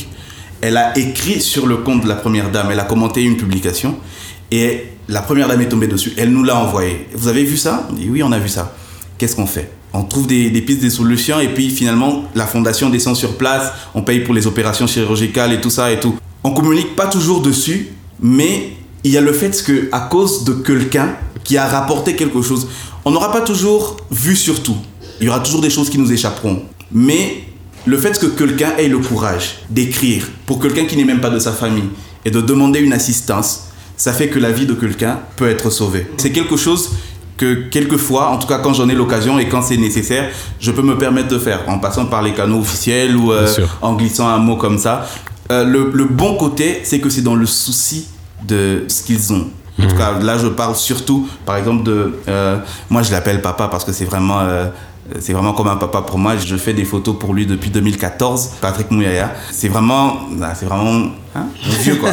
Elle 0.62 0.78
a 0.78 0.98
écrit 0.98 1.41
sur 1.41 1.66
le 1.66 1.78
compte 1.78 2.04
de 2.04 2.08
la 2.10 2.16
première 2.16 2.52
dame, 2.52 2.68
elle 2.72 2.80
a 2.80 2.84
commenté 2.84 3.24
une 3.24 3.38
publication 3.38 3.96
et 4.52 4.86
la 5.08 5.22
première 5.22 5.48
dame 5.48 5.62
est 5.62 5.70
tombée 5.70 5.88
dessus. 5.88 6.14
Elle 6.18 6.32
nous 6.32 6.44
l'a 6.44 6.58
envoyé. 6.58 7.08
Vous 7.14 7.28
avez 7.30 7.44
vu 7.44 7.58
ça? 7.58 7.88
Oui, 7.91 8.22
on 8.22 8.32
a 8.32 8.39
vu 8.39 8.50
ça. 8.50 8.76
Qu'est-ce 9.18 9.36
qu'on 9.36 9.48
fait? 9.48 9.72
On 9.94 10.04
trouve 10.04 10.28
des, 10.28 10.50
des, 10.50 10.62
pistes, 10.62 10.82
des 10.82 10.89
solutions, 10.89 11.39
et 11.39 11.50
puis 11.50 11.70
finalement, 11.70 12.24
la 12.34 12.48
fondation 12.48 12.89
descend 12.89 13.16
sur 13.16 13.38
place, 13.38 13.72
on 13.94 14.02
paye 14.02 14.22
pour 14.22 14.34
les 14.34 14.48
opérations 14.48 14.88
chirurgicales 14.88 15.54
et 15.54 15.62
tout 15.62 15.70
ça 15.70 15.91
et 15.91 16.00
tout. 16.00 16.18
On 16.44 16.52
communique 16.52 16.96
pas 16.96 17.08
toujours 17.08 17.41
dessus, 17.41 17.89
mais 18.20 18.74
il 19.04 19.12
y 19.12 19.18
a 19.18 19.22
le 19.22 19.34
fait 19.34 19.64
que 19.64 19.89
à 19.91 20.01
cause 20.01 20.43
de 20.43 20.54
quelqu'un 20.54 21.16
qui 21.43 21.58
a 21.58 21.68
rapporté 21.68 22.16
quelque 22.16 22.41
chose, 22.41 22.68
on 23.06 23.12
n'aura 23.12 23.32
pas 23.32 23.41
toujours 23.41 23.97
vu 24.12 24.36
sur 24.36 24.64
tout. 24.64 24.78
Il 25.20 25.28
y 25.28 25.30
aura 25.30 25.39
toujours 25.41 25.62
des 25.62 25.70
choses 25.70 25.89
qui 25.89 25.97
nous 25.97 26.12
échapperont. 26.12 26.64
Mais 26.91 27.43
le 27.86 27.97
fait 27.97 28.18
que 28.18 28.28
quelqu'un 28.28 28.76
ait 28.78 28.88
le 28.88 28.99
courage 28.99 29.60
d'écrire 29.70 30.28
pour 30.45 30.60
quelqu'un 30.60 30.86
qui 30.86 30.95
n'est 30.95 31.04
même 31.04 31.22
pas 31.22 31.30
de 31.30 31.39
sa 31.39 31.51
famille 31.51 31.89
et 32.24 32.32
de 32.32 32.39
demander 32.39 32.80
une 32.80 32.93
assistance, 32.93 33.66
ça 33.97 34.14
fait 34.14 34.30
que 34.30 34.39
la 34.39 34.51
vie 34.51 34.66
de 34.66 34.74
quelqu'un 34.74 35.20
peut 35.36 35.49
être 35.49 35.70
sauvée. 35.70 36.08
C'est 36.18 36.32
quelque 36.32 36.56
chose 36.56 36.91
que 37.38 37.68
quelquefois, 37.70 38.30
en 38.30 38.38
tout 38.38 38.47
cas 38.47 38.60
quand 38.60 38.74
j'en 38.74 38.88
ai 38.88 38.95
l'occasion 38.95 39.38
et 39.38 39.49
quand 39.49 39.62
c'est 39.62 39.78
nécessaire, 39.78 40.30
je 40.60 40.72
peux 40.72 40.82
me 40.82 40.97
permettre 40.97 41.28
de 41.28 41.39
faire 41.39 41.64
en 41.68 41.80
passant 41.80 42.06
par 42.06 42.22
les 42.22 42.34
canaux 42.34 42.60
officiels 42.60 43.18
ou 43.18 43.34
euh, 43.34 43.47
en 43.82 43.95
glissant 43.95 44.28
un 44.28 44.38
mot 44.38 44.56
comme 44.56 44.78
ça. 44.78 45.08
Euh, 45.51 45.66
le, 45.66 45.91
le, 45.93 46.06
bon 46.06 46.36
côté, 46.38 46.82
c'est 46.84 46.99
que 46.99 47.10
c'est 47.10 47.22
dans 47.22 47.36
le 47.36 47.45
souci 47.45 48.08
de 48.48 48.86
ce 48.88 49.04
qu'ils 49.04 49.34
ont. 49.34 49.48
En 49.82 49.88
tout 49.88 49.96
cas, 49.96 50.20
là, 50.20 50.38
je 50.38 50.48
parle 50.48 50.76
surtout, 50.76 51.28
par 51.46 51.58
exemple, 51.58 51.84
de... 51.84 52.20
Euh, 52.28 52.58
moi, 52.89 53.02
je 53.02 53.12
l'appelle 53.12 53.41
papa 53.41 53.68
parce 53.68 53.84
que 53.84 53.91
c'est 53.91 54.06
vraiment... 54.06 54.39
c'est 55.20 55.34
vraiment 55.34 55.54
comme 55.54 55.68
un 55.68 55.78
papa 55.78 56.04
pour 56.04 56.20
moi. 56.20 56.38
Je 56.38 56.56
fais 56.58 56.74
des 56.74 56.86
photos 56.86 57.18
pour 57.20 57.34
lui 57.34 57.48
depuis 57.48 57.72
2014, 57.72 58.52
Patrick 58.62 58.91
Mouyaya. 58.91 59.34
C'est 59.52 59.70
vraiment, 59.70 60.20
c'est 60.56 60.68
vraiment 60.68 61.08
hein, 61.36 61.46
vieux 61.82 61.96
quoi. 61.96 62.12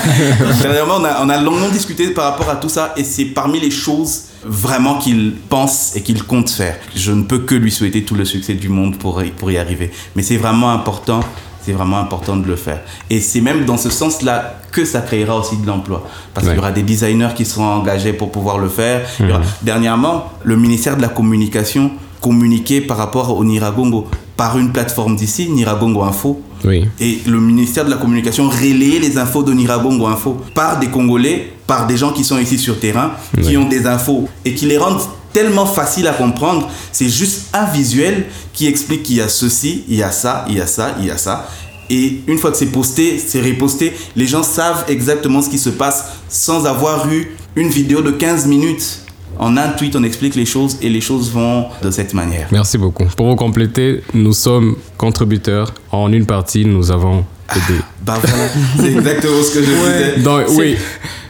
Dernièrement, 0.62 0.94
on 1.00 1.04
a, 1.04 1.24
on 1.24 1.28
a 1.28 1.38
longuement 1.38 1.70
discuté 1.70 2.08
par 2.10 2.30
rapport 2.30 2.48
à 2.48 2.56
tout 2.56 2.68
ça 2.68 2.94
et 2.96 3.02
c'est 3.02 3.26
parmi 3.26 3.58
les 3.58 3.72
choses 3.72 4.26
vraiment 4.44 4.98
qu'il 4.98 5.34
pense 5.48 5.94
et 5.96 6.02
qu'il 6.02 6.22
compte 6.24 6.50
faire. 6.50 6.76
Je 6.94 7.12
ne 7.12 7.22
peux 7.22 7.40
que 7.40 7.54
lui 7.54 7.70
souhaiter 7.70 8.02
tout 8.02 8.14
le 8.14 8.24
succès 8.24 8.54
du 8.54 8.68
monde 8.68 8.96
pour, 8.98 9.22
pour 9.36 9.50
y 9.50 9.58
arriver. 9.58 9.90
Mais 10.16 10.22
c'est 10.22 10.36
vraiment 10.36 10.70
important, 10.70 11.20
c'est 11.64 11.72
vraiment 11.72 11.98
important 11.98 12.36
de 12.36 12.46
le 12.46 12.56
faire. 12.56 12.80
Et 13.10 13.20
c'est 13.20 13.40
même 13.40 13.64
dans 13.64 13.76
ce 13.76 13.90
sens-là 13.90 14.60
que 14.70 14.84
ça 14.84 15.00
créera 15.00 15.36
aussi 15.38 15.56
de 15.56 15.66
l'emploi. 15.66 16.06
Parce 16.34 16.46
ouais. 16.46 16.52
qu'il 16.52 16.58
y 16.58 16.62
aura 16.62 16.72
des 16.72 16.82
designers 16.82 17.34
qui 17.36 17.44
seront 17.44 17.66
engagés 17.66 18.12
pour 18.12 18.30
pouvoir 18.30 18.58
le 18.58 18.68
faire. 18.68 19.02
Mmh. 19.20 19.30
Aura... 19.30 19.40
Dernièrement, 19.62 20.32
le 20.44 20.56
ministère 20.56 20.96
de 20.96 21.02
la 21.02 21.08
Communication 21.08 21.92
communiquait 22.20 22.80
par 22.80 22.96
rapport 22.96 23.36
au 23.36 23.44
Niragongo 23.44 24.06
par 24.36 24.58
une 24.58 24.72
plateforme 24.72 25.14
d'ici, 25.14 25.48
Niragongo 25.50 26.02
Info. 26.02 26.40
Oui. 26.64 26.88
Et 27.00 27.20
le 27.26 27.38
ministère 27.40 27.84
de 27.84 27.90
la 27.90 27.96
Communication 27.96 28.48
relayait 28.48 28.98
les 28.98 29.18
infos 29.18 29.42
de 29.42 29.52
Niragongo 29.52 30.06
Info 30.06 30.40
par 30.54 30.78
des 30.78 30.88
Congolais, 30.88 31.52
par 31.66 31.86
des 31.86 31.96
gens 31.96 32.12
qui 32.12 32.24
sont 32.24 32.38
ici 32.38 32.58
sur 32.58 32.80
terrain, 32.80 33.12
qui 33.42 33.56
ont 33.56 33.68
des 33.68 33.86
infos 33.86 34.28
et 34.44 34.54
qui 34.54 34.66
les 34.66 34.78
rendent 34.78 35.00
tellement 35.32 35.66
faciles 35.66 36.06
à 36.06 36.12
comprendre. 36.12 36.68
C'est 36.92 37.08
juste 37.08 37.46
un 37.52 37.64
visuel 37.66 38.26
qui 38.52 38.66
explique 38.66 39.02
qu'il 39.04 39.16
y 39.16 39.20
a 39.20 39.28
ceci, 39.28 39.84
il 39.88 39.96
y 39.96 40.02
a 40.02 40.10
ça, 40.10 40.44
il 40.48 40.56
y 40.56 40.60
a 40.60 40.66
ça, 40.66 40.94
il 41.00 41.06
y 41.06 41.10
a 41.10 41.18
ça. 41.18 41.48
Et 41.90 42.20
une 42.26 42.38
fois 42.38 42.50
que 42.50 42.56
c'est 42.56 42.66
posté, 42.66 43.18
c'est 43.18 43.40
reposté, 43.42 43.92
les 44.16 44.26
gens 44.26 44.42
savent 44.42 44.84
exactement 44.88 45.42
ce 45.42 45.50
qui 45.50 45.58
se 45.58 45.70
passe 45.70 46.04
sans 46.28 46.64
avoir 46.66 47.10
eu 47.12 47.36
une 47.54 47.68
vidéo 47.68 48.00
de 48.00 48.10
15 48.12 48.46
minutes 48.46 49.02
en 49.38 49.56
un 49.56 49.68
tweet, 49.70 49.96
on 49.96 50.04
explique 50.04 50.34
les 50.34 50.44
choses 50.44 50.76
et 50.82 50.88
les 50.88 51.00
choses 51.00 51.30
vont 51.30 51.66
de 51.82 51.90
cette 51.90 52.14
manière. 52.14 52.48
Merci 52.52 52.78
beaucoup. 52.78 53.04
Pour 53.16 53.26
vous 53.26 53.36
compléter, 53.36 54.02
nous 54.14 54.32
sommes 54.32 54.76
contributeurs. 54.96 55.72
En 55.90 56.12
une 56.12 56.26
partie, 56.26 56.64
nous 56.64 56.90
avons 56.90 57.24
aidé. 57.50 57.80
Ah, 57.80 57.84
bah 58.02 58.18
voilà, 58.22 58.48
c'est 58.78 58.92
exactement 58.92 59.42
ce 59.42 59.54
que 59.54 59.62
je 59.62 59.70
disais. 59.70 60.20
Dans, 60.20 60.44
oui, 60.56 60.76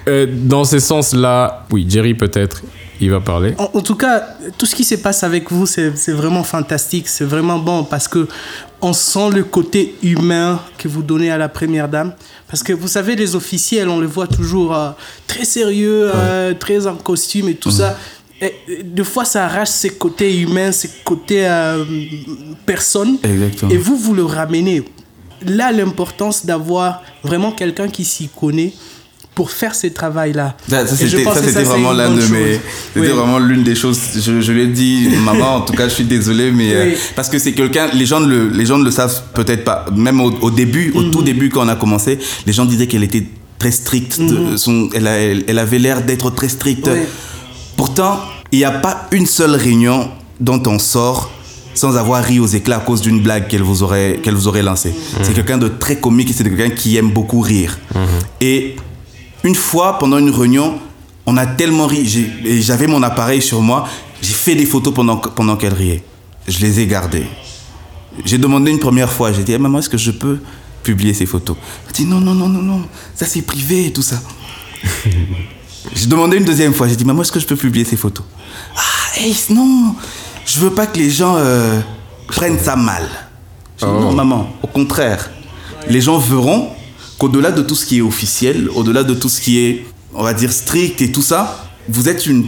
euh, 0.09 0.27
dans 0.31 0.65
ce 0.65 0.79
sens-là, 0.79 1.65
oui, 1.71 1.87
Jerry 1.89 2.15
peut-être, 2.15 2.63
il 3.03 3.11
va 3.11 3.21
parler. 3.21 3.55
En, 3.59 3.71
en, 3.75 3.81
tout 3.81 3.97
cas, 3.97 4.29
tout 4.57 4.67
ce 4.67 4.75
qui 4.75 4.85
se 4.85 4.95
passe 4.95 5.25
avec 5.25 5.51
vous, 5.51 5.67
c'est 5.67 5.91
vraiment 6.09 6.45
fantastique, 6.45 7.09
c'est 7.09 7.25
vraiment 7.25 7.59
bon 7.59 7.85
parce 7.85 8.09
que 8.09 8.29
on 8.81 8.93
sent 8.93 9.31
le 9.31 9.45
côté 9.45 9.95
humain 10.03 10.61
que 10.77 10.89
vous 10.89 11.03
donnez 11.03 11.31
à 11.31 11.39
la 11.39 11.49
première 11.49 11.89
dame. 11.89 12.13
Parce 12.49 12.63
que 12.63 12.73
vous 12.73 12.89
savez, 12.89 13.15
les 13.15 13.37
officiels, 13.37 13.89
on 13.89 14.01
les 14.01 14.07
voit 14.07 14.27
toujours 14.27 14.75
euh, 14.75 14.91
très 15.27 15.45
sérieux, 15.45 16.11
euh, 16.13 16.51
ouais. 16.51 16.55
très 16.57 16.87
en 16.87 16.97
costume 16.97 17.49
et 17.49 17.55
tout 17.55 17.71
mmh. 17.71 17.73
ça. 17.73 17.99
Et, 18.41 18.83
des 18.83 19.05
fois, 19.05 19.25
ça 19.25 19.45
arrache 19.47 19.69
ces 19.69 19.91
côtés 19.91 20.37
humains, 20.41 20.73
ces 20.73 20.91
côtés 21.05 21.47
euh, 21.47 21.85
personnes. 22.67 23.19
Exactement. 23.23 23.71
Et 23.71 23.77
vous, 23.79 23.97
vous 23.97 24.15
le 24.15 24.25
ramenez. 24.25 24.85
Là, 25.47 25.71
l'importance 25.71 26.45
d'avoir 26.45 27.03
vraiment 27.23 27.53
quelqu'un 27.53 27.89
qui 27.89 28.05
s'y 28.05 28.29
connaît 28.29 28.73
pour 29.35 29.51
faire 29.51 29.75
ce 29.75 29.87
travail-là. 29.87 30.57
Ça, 30.69 30.87
ça 30.87 30.97
c'était 30.97 31.63
vraiment 31.65 31.93
l'un 31.93 32.11
de 32.11 32.17
mes, 32.27 32.61
c'était 32.95 33.01
oui. 33.01 33.09
vraiment 33.09 33.39
l'une 33.39 33.63
des 33.63 33.75
choses. 33.75 33.99
Je, 34.15 34.41
je 34.41 34.53
lui 34.53 34.63
ai 34.63 34.67
dit, 34.67 35.09
maman, 35.25 35.57
en 35.57 35.61
tout 35.63 35.73
cas, 35.73 35.89
je 35.89 35.95
suis 35.95 36.05
désolé, 36.05 36.51
mais 36.51 36.67
oui. 36.69 36.73
euh, 36.75 36.95
parce 37.17 37.29
que 37.31 37.39
c'est 37.39 37.53
quelqu'un, 37.53 37.89
les 37.95 38.05
gens 38.07 38.21
le, 38.21 38.49
les 38.49 38.67
gens 38.67 38.79
ne 38.79 38.85
le 38.85 38.91
savent 38.91 39.23
peut-être 39.35 39.65
pas. 39.65 39.87
Même 39.95 40.21
au, 40.21 40.31
au 40.43 40.51
début, 40.51 40.89
mm 40.89 40.93
-hmm. 40.93 40.99
au 40.99 41.11
tout 41.11 41.23
début 41.23 41.49
quand 41.49 41.65
on 41.65 41.69
a 41.69 41.77
commencé, 41.77 42.19
les 42.47 42.53
gens 42.53 42.67
disaient 42.67 42.87
qu'elle 42.91 43.05
était 43.11 43.27
très 43.59 43.73
stricte. 43.83 44.19
Mm 44.19 44.27
-hmm. 44.29 44.57
son, 44.65 44.89
elle, 44.97 45.07
a, 45.07 45.17
elle, 45.31 45.43
elle, 45.49 45.59
avait 45.67 45.79
l'air 45.85 45.99
d'être 46.09 46.29
très 46.39 46.51
stricte. 46.59 46.89
Oui. 46.93 47.01
Pourtant, 47.77 48.15
il 48.53 48.59
n'y 48.59 48.65
a 48.73 48.77
pas 48.87 48.95
une 49.19 49.27
seule 49.39 49.55
réunion 49.67 49.99
dont 50.49 50.63
on 50.67 50.79
sort 50.79 51.21
sans 51.75 51.97
avoir 51.97 52.23
ri 52.31 52.39
aux 52.39 52.47
éclats 52.47 52.77
à 52.83 52.85
cause 52.89 53.01
d'une 53.07 53.21
blague 53.27 53.45
qu'elle 53.49 53.63
vous 53.71 53.83
aurait, 53.83 54.21
qu'elle 54.23 54.35
vous 54.35 54.47
aurait 54.51 54.63
lancée. 54.71 54.91
Mmh. 54.93 55.23
C'est 55.25 55.33
quelqu'un 55.39 55.59
de 55.59 55.69
très 55.69 55.97
comique 56.05 56.29
et 56.31 56.35
c'est 56.37 56.45
quelqu'un 56.45 56.71
qui 56.81 56.97
aime 56.99 57.11
beaucoup 57.19 57.41
rire. 57.41 57.73
Mmh. 57.95 57.99
Et 58.43 58.77
une 59.45 59.55
fois, 59.55 59.99
pendant 59.99 60.19
une 60.19 60.31
réunion, 60.31 60.79
on 61.27 61.37
a 61.37 61.47
tellement 61.47 61.87
ri, 61.87 62.07
j'avais 62.61 62.87
mon 62.87 63.03
appareil 63.03 63.43
sur 63.43 63.61
moi, 63.61 63.89
j'ai 64.21 64.35
fait 64.35 64.55
des 64.55 64.67
photos 64.67 64.95
pendant, 64.95 65.17
pendant 65.17 65.57
qu'elle 65.57 65.75
riait. 65.75 66.05
Je 66.49 66.59
les 66.61 66.81
ai 66.81 66.87
gardées. 66.87 67.27
J'ai 68.25 68.39
demandé 68.39 68.71
une 68.71 68.79
première 68.79 69.11
fois, 69.11 69.33
j'ai 69.33 69.43
dit, 69.43 69.53
hey, 69.53 69.59
maman, 69.59 69.79
est-ce 69.79 69.89
que 69.89 69.99
je 69.99 70.11
peux 70.11 70.39
publier 70.83 71.15
ces 71.15 71.27
photos? 71.27 71.57
Elle 71.87 71.93
dit, 71.93 72.05
non, 72.05 72.21
non, 72.21 72.35
non, 72.35 72.49
non, 72.49 72.63
non, 72.63 72.83
ça 73.15 73.25
c'est 73.25 73.43
privé 73.43 73.87
et 73.87 73.93
tout 73.93 74.03
ça. 74.03 74.21
j'ai 75.95 76.07
demandé 76.07 76.37
une 76.37 76.45
deuxième 76.45 76.75
fois, 76.75 76.89
j'ai 76.89 76.97
dit, 76.97 77.05
maman, 77.05 77.23
est-ce 77.23 77.33
que 77.33 77.41
je 77.41 77.47
peux 77.47 77.57
publier 77.57 77.85
ces 77.85 77.97
photos? 77.97 78.27
Ah, 78.77 79.19
hey, 79.19 79.35
non, 79.51 79.95
je 80.45 80.59
veux 80.59 80.71
pas 80.71 80.87
que 80.87 80.99
les 80.99 81.11
gens 81.11 81.37
euh, 81.37 81.81
prennent 82.27 82.59
ça 82.59 82.77
mal. 82.77 83.05
Dit, 83.79 83.85
oh. 83.85 84.01
Non, 84.01 84.13
maman, 84.13 84.53
au 84.63 84.67
contraire. 84.67 85.31
Les 85.89 86.01
gens 86.01 86.19
verront 86.19 86.71
qu'au-delà 87.23 87.53
de 87.53 87.63
tout 87.63 87.77
ce 87.77 87.87
qui 87.87 87.99
est 87.99 88.01
officiel, 88.01 88.69
au-delà 88.75 89.05
de 89.05 89.15
tout 89.15 89.29
ce 89.29 89.41
qui 89.41 89.61
est, 89.61 89.85
on 90.13 90.25
va 90.25 90.35
dire, 90.35 90.51
strict 90.51 91.01
et 91.03 91.13
tout 91.13 91.23
ça, 91.23 91.69
vous 91.89 92.09
êtes 92.09 92.27
une, 92.27 92.47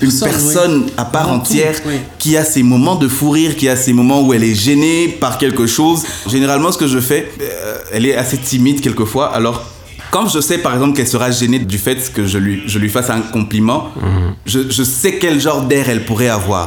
une 0.00 0.08
personne, 0.08 0.30
personne 0.30 0.82
oui. 0.86 0.92
à 0.96 1.04
part 1.04 1.26
Dans 1.26 1.34
entière 1.34 1.76
tout, 1.82 1.88
oui. 1.90 1.96
qui 2.18 2.34
a 2.38 2.42
ses 2.42 2.62
moments 2.62 2.96
de 2.96 3.08
fou 3.08 3.28
rire, 3.28 3.56
qui 3.56 3.68
a 3.68 3.76
ses 3.76 3.92
moments 3.92 4.22
où 4.22 4.32
elle 4.32 4.42
est 4.42 4.54
gênée 4.54 5.08
par 5.20 5.36
quelque 5.36 5.66
chose. 5.66 6.02
Généralement, 6.26 6.72
ce 6.72 6.78
que 6.78 6.86
je 6.86 6.98
fais, 6.98 7.30
euh, 7.42 7.76
elle 7.92 8.06
est 8.06 8.14
assez 8.16 8.38
timide 8.38 8.80
quelquefois, 8.80 9.26
alors 9.34 9.62
quand 10.10 10.28
je 10.28 10.40
sais 10.40 10.58
par 10.58 10.72
exemple 10.72 10.96
qu'elle 10.96 11.08
sera 11.16 11.30
gênée 11.30 11.58
du 11.58 11.76
fait 11.76 12.10
que 12.14 12.26
je 12.26 12.38
lui, 12.38 12.62
je 12.66 12.78
lui 12.78 12.88
fasse 12.88 13.10
un 13.10 13.20
compliment, 13.20 13.80
-hmm. 13.96 14.32
je, 14.46 14.60
je, 14.70 14.82
sais 14.82 15.12
quel 15.20 15.36
genre 15.46 15.60
d'air 15.70 15.90
elle 15.90 16.04
pourrait 16.06 16.32
avoir. 16.40 16.64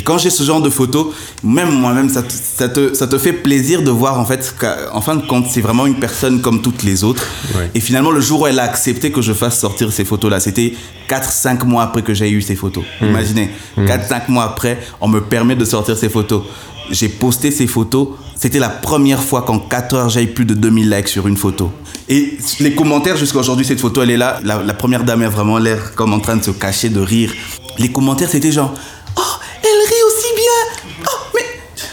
Et 0.00 0.02
quand 0.02 0.16
j'ai 0.16 0.30
ce 0.30 0.42
genre 0.44 0.62
de 0.62 0.70
photos, 0.70 1.08
même 1.44 1.72
moi-même, 1.72 2.08
ça, 2.08 2.22
ça, 2.30 2.70
te, 2.70 2.94
ça 2.94 3.06
te 3.06 3.18
fait 3.18 3.34
plaisir 3.34 3.82
de 3.82 3.90
voir 3.90 4.18
en 4.18 4.24
fait 4.24 4.54
qu'en 4.58 5.02
fin 5.02 5.14
de 5.14 5.26
compte, 5.26 5.44
c'est 5.50 5.60
vraiment 5.60 5.84
une 5.84 6.00
personne 6.00 6.40
comme 6.40 6.62
toutes 6.62 6.84
les 6.84 7.04
autres. 7.04 7.22
Ouais. 7.54 7.70
Et 7.74 7.80
finalement, 7.80 8.10
le 8.10 8.22
jour 8.22 8.40
où 8.40 8.46
elle 8.46 8.58
a 8.60 8.62
accepté 8.62 9.12
que 9.12 9.20
je 9.20 9.34
fasse 9.34 9.60
sortir 9.60 9.92
ces 9.92 10.06
photos-là, 10.06 10.40
c'était 10.40 10.72
4-5 11.06 11.66
mois 11.66 11.82
après 11.82 12.00
que 12.00 12.14
j'ai 12.14 12.30
eu 12.30 12.40
ces 12.40 12.56
photos. 12.56 12.82
Mmh. 13.02 13.06
Imaginez, 13.08 13.50
mmh. 13.76 13.84
4-5 13.84 14.30
mois 14.30 14.44
après, 14.44 14.80
on 15.02 15.08
me 15.08 15.20
permet 15.20 15.54
de 15.54 15.66
sortir 15.66 15.98
ces 15.98 16.08
photos. 16.08 16.44
J'ai 16.90 17.10
posté 17.10 17.50
ces 17.50 17.66
photos, 17.66 18.08
c'était 18.36 18.58
la 18.58 18.70
première 18.70 19.22
fois 19.22 19.42
qu'en 19.42 19.58
4 19.58 19.94
heures, 19.96 20.08
j'ai 20.08 20.22
eu 20.22 20.28
plus 20.28 20.46
de 20.46 20.54
2000 20.54 20.88
likes 20.88 21.08
sur 21.08 21.28
une 21.28 21.36
photo. 21.36 21.70
Et 22.08 22.38
les 22.60 22.74
commentaires 22.74 23.18
jusqu'à 23.18 23.40
aujourd'hui, 23.40 23.66
cette 23.66 23.80
photo, 23.80 24.00
elle 24.00 24.12
est 24.12 24.16
là. 24.16 24.40
La, 24.44 24.62
la 24.62 24.72
première 24.72 25.04
dame 25.04 25.20
a 25.20 25.28
vraiment 25.28 25.58
l'air 25.58 25.94
comme 25.94 26.14
en 26.14 26.20
train 26.20 26.36
de 26.36 26.42
se 26.42 26.52
cacher, 26.52 26.88
de 26.88 27.00
rire. 27.00 27.34
Les 27.76 27.92
commentaires, 27.92 28.30
c'était 28.30 28.50
genre 28.50 28.72
Oh, 29.16 29.22
elle 29.62 29.88
rit 29.88 30.02
aussi 30.06 30.34
bien 30.34 31.04
Oh, 31.06 31.18
mais. 31.34 31.44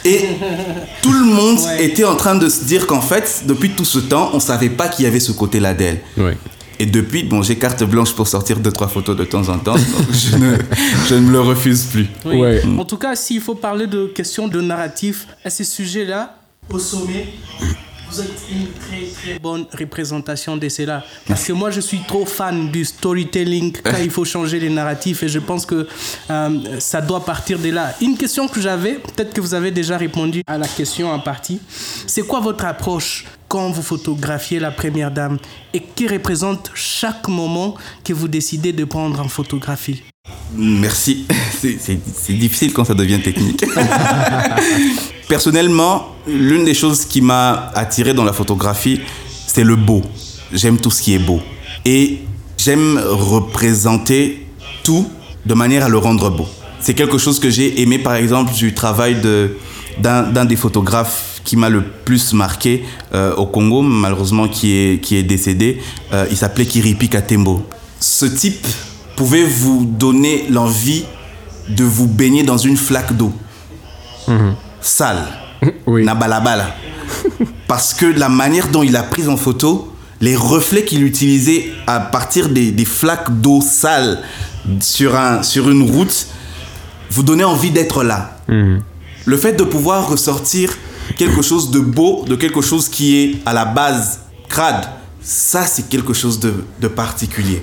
Et 0.08 0.22
tout 1.02 1.12
le 1.12 1.26
monde 1.26 1.60
était 1.80 2.06
en 2.06 2.16
train 2.16 2.36
de 2.36 2.48
se 2.50 2.64
dire 2.64 2.88
qu'en 2.88 3.02
fait, 3.02 3.44
depuis 3.46 3.72
tout 3.72 3.86
ce 3.86 4.00
temps, 4.00 4.32
on 4.34 4.40
savait 4.40 4.70
pas 4.70 4.88
qu'il 4.88 5.06
y 5.06 5.08
avait 5.08 5.20
ce 5.20 5.32
côté-là 5.32 5.74
d'elle. 5.74 6.00
Et 6.80 6.86
depuis, 6.86 7.24
bon, 7.24 7.42
j'ai 7.42 7.56
carte 7.56 7.84
blanche 7.84 8.14
pour 8.14 8.28
sortir 8.28 8.60
deux, 8.60 8.72
trois 8.72 8.88
photos 8.88 9.18
de 9.18 9.24
temps 9.24 9.50
en 9.50 9.58
temps. 9.58 9.74
donc 9.74 10.12
je, 10.12 10.38
ne, 10.38 10.56
je 11.10 11.16
ne 11.16 11.22
me 11.22 11.32
le 11.32 11.42
refuse 11.42 11.86
plus. 11.86 12.06
Oui. 12.24 12.36
Ouais. 12.36 12.62
En 12.78 12.86
tout 12.86 12.98
cas, 12.98 13.16
s'il 13.16 13.42
faut 13.42 13.56
parler 13.56 13.88
de 13.88 14.06
questions 14.06 14.48
de 14.48 14.62
narratif 14.62 15.28
à 15.44 15.50
ces 15.50 15.64
sujets-là, 15.64 16.36
au 16.70 16.78
sommet, 16.78 17.28
vous 18.10 18.22
êtes 18.22 18.40
une 18.52 18.68
très 18.74 19.06
très 19.14 19.40
bonne 19.40 19.66
représentation 19.78 20.58
de 20.58 20.70
cela. 20.70 21.04
Parce 21.28 21.44
que 21.46 21.54
moi, 21.54 21.72
je 21.72 21.82
suis 21.82 22.00
trop 22.08 22.26
fan 22.26 22.70
du 22.72 22.86
storytelling 22.86 23.74
quand 23.84 23.98
il 24.02 24.10
faut 24.10 24.26
changer 24.26 24.60
les 24.60 24.70
narratifs 24.70 25.24
et 25.24 25.30
je 25.30 25.40
pense 25.40 25.66
que 25.66 25.88
euh, 26.30 26.50
ça 26.80 27.02
doit 27.02 27.24
partir 27.26 27.60
de 27.60 27.70
là. 27.70 27.94
Une 28.02 28.18
question 28.18 28.48
que 28.48 28.62
j'avais, 28.62 28.94
peut-être 28.96 29.34
que 29.34 29.42
vous 29.42 29.54
avez 29.54 29.72
déjà 29.72 29.98
répondu 29.98 30.42
à 30.48 30.58
la 30.58 30.68
question 30.68 31.12
en 31.12 31.20
partie, 31.20 31.60
c'est 32.06 32.24
quoi 32.24 32.40
votre 32.40 32.66
approche 32.66 33.26
quand 33.48 33.70
vous 33.72 33.82
photographiez 33.82 34.60
la 34.60 34.72
première 34.72 35.12
dame 35.12 35.38
et 35.74 35.82
qui 35.82 36.08
représente 36.08 36.72
chaque 36.76 37.28
moment 37.28 37.76
que 38.04 38.14
vous 38.14 38.28
décidez 38.28 38.74
de 38.74 38.84
prendre 38.84 39.20
en 39.20 39.28
photographie? 39.28 40.04
Merci. 40.54 41.26
C'est- 41.60 42.34
difficile 42.34 42.74
quand 42.74 42.86
ça 42.86 42.94
devient 42.94 43.22
technique. 43.22 43.64
Personnellement, 45.28 46.16
l'une 46.28 46.64
des 46.64 46.74
choses 46.74 47.06
qui 47.06 47.22
m'a 47.22 47.72
attiré 47.76 48.14
dans 48.14 48.24
la 48.24 48.34
photographie, 48.34 49.02
c'est 49.46 49.64
le 49.64 49.76
beau. 49.76 50.02
J'aime 50.54 50.78
tout 50.78 50.92
ce 50.92 51.02
qui 51.02 51.14
est 51.14 51.20
beau. 51.20 51.42
Et 51.86 52.20
j'aime 52.58 53.02
représenter 53.06 54.46
tout 54.84 55.08
de 55.46 55.54
manière 55.54 55.84
à 55.86 55.90
le 55.90 55.98
rendre 55.98 56.30
beau. 56.30 56.48
C'est 56.80 56.94
quelque 56.94 57.18
chose 57.18 57.40
que 57.40 57.50
j'ai 57.50 57.82
aimé, 57.82 58.00
par 58.00 58.16
exemple, 58.16 58.54
du 58.54 58.74
travail 58.74 59.16
de- 59.22 59.58
d'un 60.00 60.46
des 60.46 60.56
photographes 60.56 61.42
qui 61.44 61.56
m'a 61.58 61.70
le 61.70 61.82
plus 61.82 62.34
marqué 62.34 62.84
euh, 63.16 63.34
au 63.36 63.48
Congo, 63.48 63.82
malheureusement 63.82 64.48
qui 64.48 64.72
est, 64.74 65.02
qui 65.04 65.16
est 65.18 65.24
décédé. 65.24 65.82
Euh, 66.14 66.26
il 66.30 66.38
s'appelait 66.38 66.66
Kiripi 66.66 67.10
Katembo. 67.10 67.66
Ce 68.00 68.26
type 68.26 68.66
pouvait 69.16 69.44
vous 69.44 69.86
donner 69.86 70.46
l'envie 70.50 71.04
de 71.70 71.84
vous 71.84 72.08
baigner 72.08 72.44
dans 72.44 72.58
une 72.58 72.78
flaque 72.78 73.16
d'eau 73.18 73.34
sale, 74.88 75.24
Oui. 75.88 76.04
nabalabala. 76.04 76.76
Parce 77.68 77.94
que 77.94 78.06
la 78.06 78.30
manière 78.30 78.70
dont 78.70 78.84
il 78.84 78.96
a 78.96 79.04
pris 79.04 79.28
en 79.28 79.38
photo, 79.38 79.94
les 80.22 80.36
reflets 80.36 80.86
qu'il 80.86 81.04
utilisait 81.04 81.72
à 81.86 82.00
partir 82.00 82.50
des, 82.50 82.72
des 82.72 82.86
flaques 82.86 83.40
d'eau 83.42 83.62
sale 83.62 84.20
sur, 84.82 85.16
un, 85.16 85.44
sur 85.44 85.70
une 85.70 85.90
route, 85.92 86.28
vous 87.12 87.24
donnait 87.24 87.44
envie 87.44 87.72
d'être 87.72 88.04
là. 88.04 88.38
Le 88.48 89.38
fait 89.38 89.54
de 89.54 89.64
pouvoir 89.64 90.10
ressortir 90.10 90.72
quelque 91.18 91.42
chose 91.42 91.72
de 91.72 91.80
beau, 91.80 92.26
de 92.28 92.36
quelque 92.36 92.62
chose 92.62 92.90
qui 92.90 93.16
est 93.18 93.36
à 93.46 93.54
la 93.54 93.66
base 93.66 94.20
crade, 94.50 94.86
ça 95.22 95.66
c'est 95.66 95.88
quelque 95.90 96.14
chose 96.14 96.40
de, 96.40 96.54
de 96.82 96.88
particulier. 96.88 97.62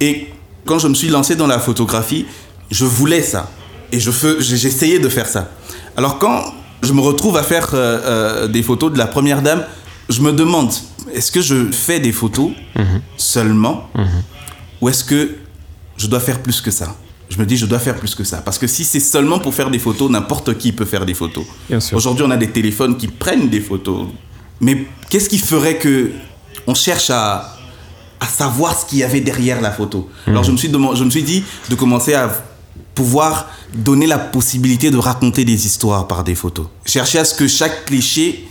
Et 0.00 0.28
quand 0.64 0.78
je 0.78 0.88
me 0.88 0.94
suis 0.94 1.08
lancé 1.08 1.34
dans 1.36 1.46
la 1.46 1.58
photographie, 1.58 2.26
je 2.70 2.84
voulais 2.84 3.22
ça. 3.22 3.50
Et 3.92 3.98
je 4.00 4.10
j'essayais 4.38 4.98
de 5.00 5.08
faire 5.08 5.26
ça. 5.26 5.50
Alors 5.96 6.18
quand 6.18 6.54
je 6.82 6.92
me 6.92 7.00
retrouve 7.00 7.36
à 7.36 7.42
faire 7.42 7.70
euh, 7.74 8.00
euh, 8.04 8.48
des 8.48 8.62
photos 8.62 8.92
de 8.92 8.98
la 8.98 9.06
première 9.06 9.42
dame, 9.42 9.64
je 10.08 10.20
me 10.22 10.32
demande, 10.32 10.72
est-ce 11.12 11.30
que 11.30 11.40
je 11.40 11.70
fais 11.70 12.00
des 12.00 12.12
photos 12.12 12.50
seulement 13.16 13.88
ou 14.80 14.88
est-ce 14.88 15.04
que 15.04 15.36
je 15.96 16.06
dois 16.06 16.20
faire 16.20 16.40
plus 16.42 16.60
que 16.60 16.70
ça? 16.70 16.96
Je 17.28 17.38
me 17.38 17.46
dis, 17.46 17.56
je 17.56 17.66
dois 17.66 17.78
faire 17.78 17.94
plus 17.94 18.16
que 18.16 18.24
ça. 18.24 18.38
Parce 18.38 18.58
que 18.58 18.66
si 18.66 18.82
c'est 18.84 18.98
seulement 18.98 19.38
pour 19.38 19.54
faire 19.54 19.70
des 19.70 19.78
photos, 19.78 20.10
n'importe 20.10 20.58
qui 20.58 20.72
peut 20.72 20.84
faire 20.84 21.06
des 21.06 21.14
photos. 21.14 21.44
Aujourd'hui, 21.94 22.24
on 22.26 22.30
a 22.32 22.36
des 22.36 22.50
téléphones 22.50 22.96
qui 22.96 23.06
prennent 23.06 23.48
des 23.48 23.60
photos. 23.60 24.08
Mais 24.60 24.86
qu'est-ce 25.10 25.28
qui 25.28 25.38
ferait 25.38 25.76
que 25.76 26.10
on 26.66 26.74
cherche 26.74 27.08
à, 27.10 27.56
à 28.18 28.26
savoir 28.26 28.76
ce 28.76 28.84
qu'il 28.86 28.98
y 28.98 29.04
avait 29.04 29.20
derrière 29.20 29.60
la 29.60 29.70
photo? 29.70 30.10
Alors, 30.26 30.42
je 30.42 30.50
me, 30.50 30.56
suis 30.56 30.68
je 30.72 31.04
me 31.04 31.10
suis 31.10 31.22
dit 31.22 31.44
de 31.68 31.74
commencer 31.76 32.14
à 32.14 32.32
pouvoir 33.00 33.46
donner 33.74 34.06
la 34.06 34.18
possibilité 34.18 34.90
de 34.90 34.98
raconter 34.98 35.46
des 35.46 35.64
histoires 35.64 36.06
par 36.06 36.22
des 36.22 36.34
photos. 36.34 36.66
Chercher 36.84 37.18
à 37.18 37.24
ce 37.24 37.34
que 37.34 37.48
chaque 37.48 37.86
cliché 37.86 38.46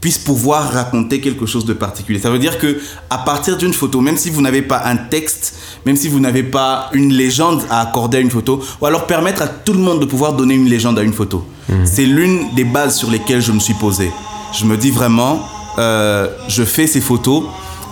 puisse 0.00 0.18
pouvoir 0.18 0.72
raconter 0.72 1.20
quelque 1.20 1.46
chose 1.46 1.64
de 1.64 1.72
particulier. 1.72 2.18
Ça 2.18 2.28
veut 2.28 2.40
dire 2.40 2.58
que 2.58 2.80
à 3.10 3.18
partir 3.18 3.56
d'une 3.56 3.72
photo, 3.72 4.00
même 4.00 4.16
si 4.16 4.28
vous 4.28 4.42
n'avez 4.42 4.62
pas 4.62 4.82
un 4.84 4.96
texte, 4.96 5.54
même 5.86 5.94
si 5.94 6.08
vous 6.08 6.18
n'avez 6.18 6.42
pas 6.42 6.90
une 6.92 7.12
légende 7.12 7.62
à 7.70 7.80
accorder 7.80 8.18
à 8.18 8.20
une 8.20 8.30
photo, 8.38 8.60
ou 8.80 8.86
alors 8.86 9.06
permettre 9.06 9.40
à 9.42 9.46
tout 9.46 9.72
le 9.72 9.78
monde 9.78 10.00
de 10.00 10.06
pouvoir 10.06 10.32
donner 10.32 10.54
une 10.54 10.68
légende 10.68 10.98
à 10.98 11.02
une 11.02 11.12
photo. 11.12 11.44
C'est 11.84 12.04
l'une 12.04 12.52
des 12.56 12.64
bases 12.64 12.96
sur 12.96 13.08
lesquelles 13.08 13.40
je 13.40 13.52
me 13.52 13.60
suis 13.60 13.74
posé. 13.74 14.10
Je 14.52 14.64
me 14.64 14.76
dis 14.76 14.90
vraiment, 14.90 15.46
euh, 15.78 16.26
je 16.48 16.64
fais 16.64 16.88
ces 16.88 17.00
photos, 17.00 17.44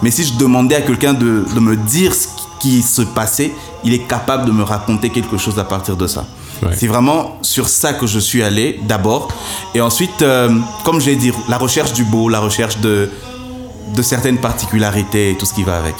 mais 0.02 0.10
si 0.10 0.24
je 0.24 0.32
demandais 0.36 0.74
à 0.74 0.82
quelqu'un 0.82 1.14
de, 1.14 1.44
de 1.54 1.60
me 1.60 1.76
dire 1.76 2.12
ce 2.14 2.26
qui 2.60 2.82
se 2.82 3.02
passait, 3.02 3.52
il 3.84 3.92
est 3.92 4.06
capable 4.06 4.46
de 4.46 4.52
me 4.52 4.62
raconter 4.62 5.10
quelque 5.10 5.36
chose 5.36 5.58
à 5.58 5.64
partir 5.64 5.96
de 5.96 6.06
ça. 6.06 6.26
Ouais. 6.62 6.70
C'est 6.76 6.86
vraiment 6.86 7.38
sur 7.42 7.68
ça 7.68 7.94
que 7.94 8.06
je 8.06 8.18
suis 8.18 8.42
allé 8.42 8.78
d'abord. 8.86 9.28
Et 9.74 9.80
ensuite, 9.80 10.22
euh, 10.22 10.50
comme 10.84 11.00
je 11.00 11.06
l'ai 11.06 11.16
dit, 11.16 11.32
la 11.48 11.56
recherche 11.58 11.92
du 11.94 12.04
beau, 12.04 12.28
la 12.28 12.40
recherche 12.40 12.78
de, 12.80 13.08
de 13.96 14.02
certaines 14.02 14.38
particularités 14.38 15.30
et 15.30 15.36
tout 15.36 15.46
ce 15.46 15.54
qui 15.54 15.62
va 15.62 15.78
avec. 15.78 15.94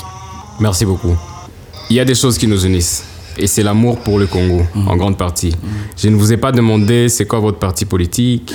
Merci 0.59 0.85
beaucoup. 0.85 1.17
Il 1.89 1.97
y 1.97 2.01
a 2.01 2.05
des 2.05 2.15
choses 2.15 2.37
qui 2.37 2.47
nous 2.47 2.65
unissent. 2.67 3.05
Et 3.39 3.47
c'est 3.47 3.63
l'amour 3.63 3.99
pour 4.01 4.19
le 4.19 4.27
Congo, 4.27 4.63
en 4.75 4.97
grande 4.97 5.17
partie. 5.17 5.55
Je 5.97 6.09
ne 6.09 6.17
vous 6.17 6.31
ai 6.33 6.37
pas 6.37 6.53
demandé 6.53 7.09
c'est 7.09 7.27
quoi 7.27 7.39
votre 7.39 7.59
parti 7.59 7.87
politique. 7.87 8.53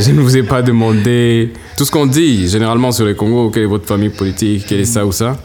Je 0.00 0.10
ne 0.12 0.20
vous 0.20 0.36
ai 0.36 0.42
pas 0.42 0.62
demandé 0.62 1.52
tout 1.76 1.84
ce 1.84 1.90
qu'on 1.90 2.06
dit 2.06 2.48
généralement 2.48 2.90
sur 2.90 3.04
le 3.04 3.14
Congo, 3.14 3.50
quelle 3.50 3.64
est 3.64 3.66
votre 3.66 3.86
famille 3.86 4.08
politique, 4.08 4.64
quel 4.66 4.80
est 4.80 4.86
ça 4.86 5.04
ou 5.04 5.12
ça. 5.12 5.36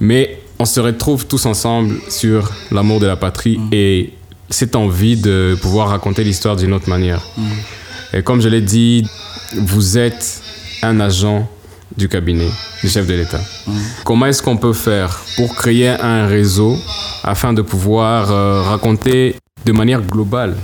Mais 0.00 0.40
on 0.58 0.64
se 0.64 0.80
retrouve 0.80 1.26
tous 1.26 1.46
ensemble 1.46 1.96
sur 2.08 2.50
l'amour 2.70 3.00
de 3.00 3.06
la 3.06 3.16
patrie 3.16 3.60
et 3.72 4.12
cette 4.50 4.76
envie 4.76 5.16
de 5.16 5.56
pouvoir 5.60 5.88
raconter 5.88 6.22
l'histoire 6.24 6.56
d'une 6.56 6.72
autre 6.72 6.88
manière. 6.88 7.22
Et 8.12 8.22
comme 8.22 8.40
je 8.40 8.48
l'ai 8.48 8.60
dit, 8.60 9.06
vous 9.56 9.98
êtes 9.98 10.42
un 10.82 11.00
agent 11.00 11.48
du 11.96 12.08
cabinet 12.08 12.48
du 12.82 12.88
chef 12.88 13.06
de 13.06 13.14
l'État. 13.14 13.40
Comment 14.04 14.26
est-ce 14.26 14.42
qu'on 14.42 14.56
peut 14.56 14.72
faire 14.72 15.20
pour 15.36 15.54
créer 15.54 15.88
un 15.88 16.26
réseau 16.26 16.76
afin 17.22 17.52
de 17.52 17.62
pouvoir 17.62 18.30
euh, 18.30 18.62
raconter 18.62 19.36
de 19.64 19.72
manière 19.72 20.02
globale 20.02 20.56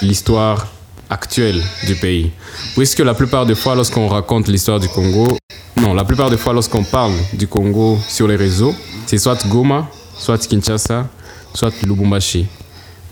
l'histoire 0.00 0.68
actuelle 1.10 1.62
du 1.86 1.94
pays? 1.96 2.30
Puisque 2.74 3.00
la 3.00 3.14
plupart 3.14 3.46
des 3.46 3.54
fois, 3.54 3.74
lorsqu'on 3.74 4.08
raconte 4.08 4.48
l'histoire 4.48 4.80
du 4.80 4.88
Congo, 4.88 5.36
non, 5.78 5.92
la 5.94 6.04
plupart 6.04 6.30
des 6.30 6.38
fois, 6.38 6.52
lorsqu'on 6.52 6.84
parle 6.84 7.12
du 7.34 7.46
Congo 7.46 7.98
sur 8.08 8.26
les 8.26 8.36
réseaux, 8.36 8.74
c'est 9.06 9.18
soit 9.18 9.46
Goma, 9.46 9.88
soit 10.16 10.38
Kinshasa, 10.46 11.06
soit 11.54 11.82
Lubumbashi. 11.82 12.46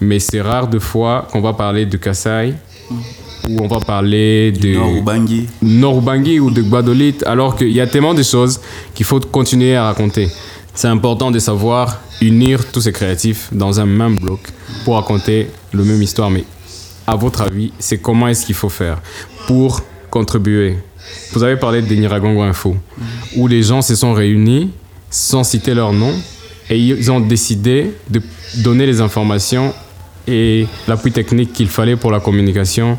Mais 0.01 0.19
c'est 0.19 0.41
rare 0.41 0.69
de 0.69 0.79
fois 0.79 1.29
qu'on 1.31 1.41
va 1.41 1.53
parler 1.53 1.87
de 1.87 1.97
Kassai 1.97 2.55
ou 3.49 3.61
on 3.61 3.69
va 3.69 3.81
parler 3.81 4.53
de 4.53 4.75
Nord 4.75 4.97
Ubangi. 4.97 5.47
Nord 5.63 6.03
ou 6.43 6.51
de 6.51 6.63
Guadolit, 6.63 7.19
alors 7.27 7.57
qu'il 7.57 7.71
y 7.71 7.81
a 7.81 7.87
tellement 7.87 8.15
de 8.15 8.23
choses 8.23 8.61
qu'il 8.95 9.07
faut 9.07 9.21
continuer 9.21 9.77
à 9.77 9.85
raconter. 9.85 10.29
C'est 10.75 10.89
important 10.89 11.31
de 11.31 11.39
savoir 11.39 12.01
unir 12.21 12.71
tous 12.73 12.81
ces 12.81 12.93
créatifs 12.93 13.49
dans 13.53 13.79
un 13.79 13.87
même 13.87 14.17
bloc 14.19 14.41
pour 14.85 14.95
raconter 14.95 15.49
le 15.73 15.85
même 15.85 16.03
histoire. 16.03 16.31
Mais 16.31 16.45
à 17.07 17.15
votre 17.15 17.43
avis, 17.43 17.73
c'est 17.79 17.99
comment 17.99 18.27
est-ce 18.29 18.47
qu'il 18.47 18.55
faut 18.55 18.71
faire 18.71 19.01
pour 19.47 19.83
contribuer 20.11 20.79
Vous 21.33 21.43
avez 21.43 21.57
parlé 21.57 21.83
de 21.83 21.95
Niragongo 21.95 22.43
Info, 22.43 22.77
où 23.37 23.47
les 23.47 23.63
gens 23.63 23.83
se 23.83 23.95
sont 23.95 24.13
réunis 24.13 24.71
sans 25.11 25.45
citer 25.45 25.75
leur 25.75 25.93
nom 25.93 26.13
et 26.71 26.79
ils 26.79 27.11
ont 27.11 27.21
décidé 27.21 27.93
de 28.09 28.23
donner 28.57 28.87
les 28.87 29.01
informations 29.01 29.75
et 30.27 30.67
l'appui 30.89 31.13
technique 31.13 31.53
qu'il 31.53 31.69
fallait 31.69 31.97
pour 31.97 32.11
la 32.11 32.21
communication 32.21 32.99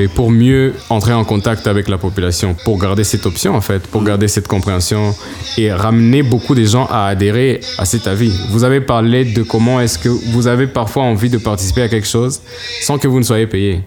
et 0.00 0.08
pour 0.08 0.30
mieux 0.30 0.74
entrer 0.88 1.12
en 1.12 1.24
contact 1.24 1.66
avec 1.66 1.88
la 1.88 1.98
population, 1.98 2.56
pour 2.64 2.78
garder 2.78 3.04
cette 3.04 3.26
option 3.26 3.54
en 3.54 3.60
fait, 3.60 3.86
pour 3.86 4.02
garder 4.02 4.28
cette 4.28 4.48
compréhension 4.48 5.14
et 5.58 5.72
ramener 5.72 6.22
beaucoup 6.22 6.54
de 6.54 6.64
gens 6.64 6.86
à 6.86 7.06
adhérer 7.06 7.60
à 7.76 7.84
cet 7.84 8.06
avis. 8.06 8.32
Vous 8.50 8.64
avez 8.64 8.80
parlé 8.80 9.24
de 9.24 9.42
comment 9.42 9.80
est-ce 9.80 9.98
que 9.98 10.08
vous 10.08 10.46
avez 10.46 10.66
parfois 10.66 11.02
envie 11.02 11.28
de 11.28 11.38
participer 11.38 11.82
à 11.82 11.88
quelque 11.88 12.06
chose 12.06 12.40
sans 12.80 12.98
que 12.98 13.08
vous 13.08 13.18
ne 13.18 13.24
soyez 13.24 13.46
payé, 13.46 13.82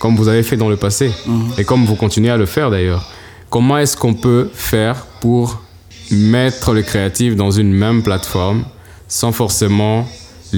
comme 0.00 0.16
vous 0.16 0.28
avez 0.28 0.42
fait 0.42 0.56
dans 0.56 0.68
le 0.68 0.76
passé. 0.76 1.10
Et 1.58 1.64
comme 1.64 1.84
vous 1.84 1.96
continuez 1.96 2.30
à 2.30 2.36
le 2.36 2.46
faire 2.46 2.70
d'ailleurs. 2.70 3.08
Comment 3.48 3.78
est-ce 3.78 3.96
qu'on 3.96 4.14
peut 4.14 4.50
faire 4.52 5.06
pour 5.20 5.62
mettre 6.10 6.72
le 6.72 6.82
créatif 6.82 7.36
dans 7.36 7.50
une 7.50 7.72
même 7.72 8.02
plateforme 8.02 8.64
sans 9.08 9.30
forcément 9.30 10.06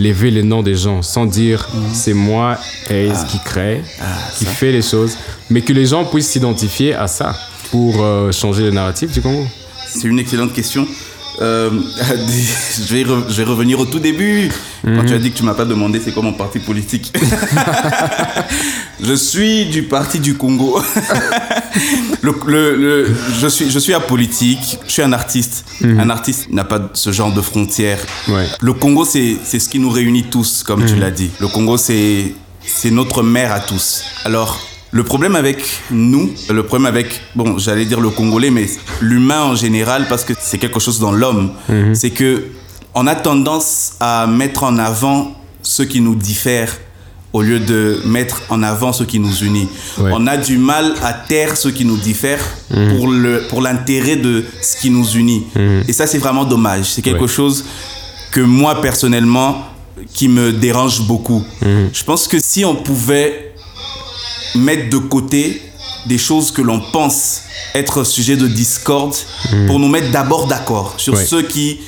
lever 0.03 0.31
les 0.31 0.43
noms 0.43 0.63
des 0.63 0.75
gens 0.75 1.03
sans 1.03 1.27
dire 1.27 1.69
c'est 1.93 2.15
moi 2.15 2.59
Ace 2.91 3.25
qui 3.25 3.39
crée, 3.45 3.83
qui 4.37 4.45
fait 4.45 4.73
les 4.73 4.83
choses, 4.83 5.17
mais 5.51 5.63
que 5.63 5.73
les 5.73 5.87
gens 5.87 6.05
puissent 6.05 6.31
s'identifier 6.31 6.95
à 6.95 7.07
ça 7.07 7.35
pour 7.71 8.03
euh, 8.03 8.33
changer 8.33 8.63
le 8.65 8.71
narratif 8.71 9.13
du 9.13 9.21
Congo. 9.21 9.47
C'est 9.89 10.09
une 10.09 10.19
excellente 10.19 10.53
question. 10.53 10.87
Euh, 11.41 11.70
je, 12.89 12.95
vais 12.95 13.05
re- 13.05 13.24
je 13.28 13.34
vais 13.34 13.45
revenir 13.45 13.78
au 13.78 13.84
tout 13.86 13.99
début. 14.01 14.51
Quand 14.84 15.05
tu 15.07 15.14
as 15.14 15.18
dit 15.18 15.30
que 15.30 15.36
tu 15.39 15.43
m'as 15.45 15.55
pas 15.55 15.64
demandé 15.64 16.01
c'est 16.05 16.12
quoi 16.12 16.22
mon 16.22 16.32
parti 16.32 16.59
politique? 16.59 17.12
je 19.03 19.14
suis 19.14 19.66
du 19.66 19.82
parti 19.84 20.18
du 20.20 20.34
Congo. 20.36 20.80
Le- 22.22 22.34
le- 22.47 22.74
le- 22.76 23.16
je, 23.41 23.47
suis, 23.47 23.70
je 23.70 23.78
suis 23.78 23.95
apolitique, 23.95 24.78
je 24.86 24.91
suis 24.93 25.03
un 25.03 25.12
artiste. 25.12 25.64
Un 25.82 26.11
artiste 26.11 26.51
n'a 26.51 26.64
pas 26.64 26.91
ce 26.93 27.12
genre 27.12 27.32
de 27.32 27.41
frontières. 27.41 28.01
Ouais. 28.26 28.47
Le 28.61 28.72
Congo, 28.72 29.05
c'est 29.05 29.36
c'est 29.45 29.61
ce 29.61 29.68
qui 29.68 29.78
nous 29.78 29.91
réunit 29.91 30.24
tous, 30.24 30.64
comme 30.64 30.84
tu 30.84 30.97
l'as 30.97 31.12
dit. 31.12 31.30
Le 31.41 31.47
Congo, 31.47 31.76
c'est 31.76 32.34
c'est 32.66 32.91
notre 32.91 33.22
mère 33.22 33.53
à 33.53 33.61
tous. 33.61 34.03
Alors, 34.24 34.59
le 34.91 35.05
problème 35.05 35.36
avec 35.36 35.59
nous, 35.91 36.30
le 36.49 36.62
problème 36.64 36.86
avec, 36.86 37.20
bon, 37.34 37.59
j'allais 37.59 37.84
dire 37.84 38.01
le 38.01 38.11
Congolais, 38.11 38.51
mais 38.51 38.66
l'humain 39.01 39.43
en 39.43 39.55
général, 39.55 40.07
parce 40.09 40.24
que 40.24 40.32
c'est 40.41 40.59
quelque 40.59 40.80
chose 40.80 40.99
dans 40.99 41.12
l'homme, 41.12 41.53
c'est 41.95 42.11
que 42.11 42.45
on 42.95 43.07
a 43.07 43.14
tendance 43.14 43.93
à 44.01 44.26
mettre 44.26 44.64
en 44.64 44.78
avant 44.78 45.32
ce 45.62 45.82
qui 45.82 46.01
nous 46.01 46.14
diffère 46.14 46.74
au 47.34 47.43
lieu 47.43 47.61
de 47.61 48.01
mettre 48.07 48.41
en 48.49 48.62
avant 48.62 48.95
ce 48.95 49.05
qui 49.05 49.18
nous 49.20 49.36
unit. 49.45 49.68
Ouais. 49.99 50.11
On 50.14 50.26
a 50.26 50.39
du 50.39 50.57
mal 50.57 50.95
à 51.03 51.12
taire 51.12 51.59
ce 51.59 51.68
qui 51.68 51.84
nous 51.84 51.99
diffère 51.99 52.41
pour 52.97 53.09
le 53.09 53.43
pour 53.51 53.61
l'intérêt 53.61 54.16
de 54.16 54.47
ce 54.62 54.80
qui 54.80 54.89
nous 54.89 55.07
unit. 55.12 55.45
Et 55.86 55.93
ça, 55.93 56.07
c'est 56.07 56.16
vraiment 56.18 56.47
dommage. 56.47 56.86
C'est 56.86 57.03
quelque 57.03 57.22
Ouais. 57.22 57.28
chose 57.28 57.66
que 58.32 58.41
moi, 58.41 58.80
personnellement, 58.80 59.66
qui 60.14 60.28
me 60.28 60.53
dérange 60.53 61.03
beaucoup. 61.03 61.45
Je 61.93 62.03
pense 62.05 62.26
que 62.26 62.39
si 62.41 62.64
on 62.64 62.74
pouvait 62.76 63.48
mettre 64.55 64.91
de 64.91 64.99
côté 64.99 65.63
des 66.07 66.19
choses 66.19 66.51
que 66.51 66.63
l'on 66.63 66.81
pense 66.93 67.43
être 67.75 68.05
sujet 68.05 68.37
de 68.37 68.47
discorde 68.47 69.15
pour 69.67 69.79
nous 69.79 69.89
mettre 69.89 70.11
d'abord 70.11 70.47
d'accord 70.47 70.95
sur 70.97 71.17
ceux 71.19 71.43
qui... 71.43 71.81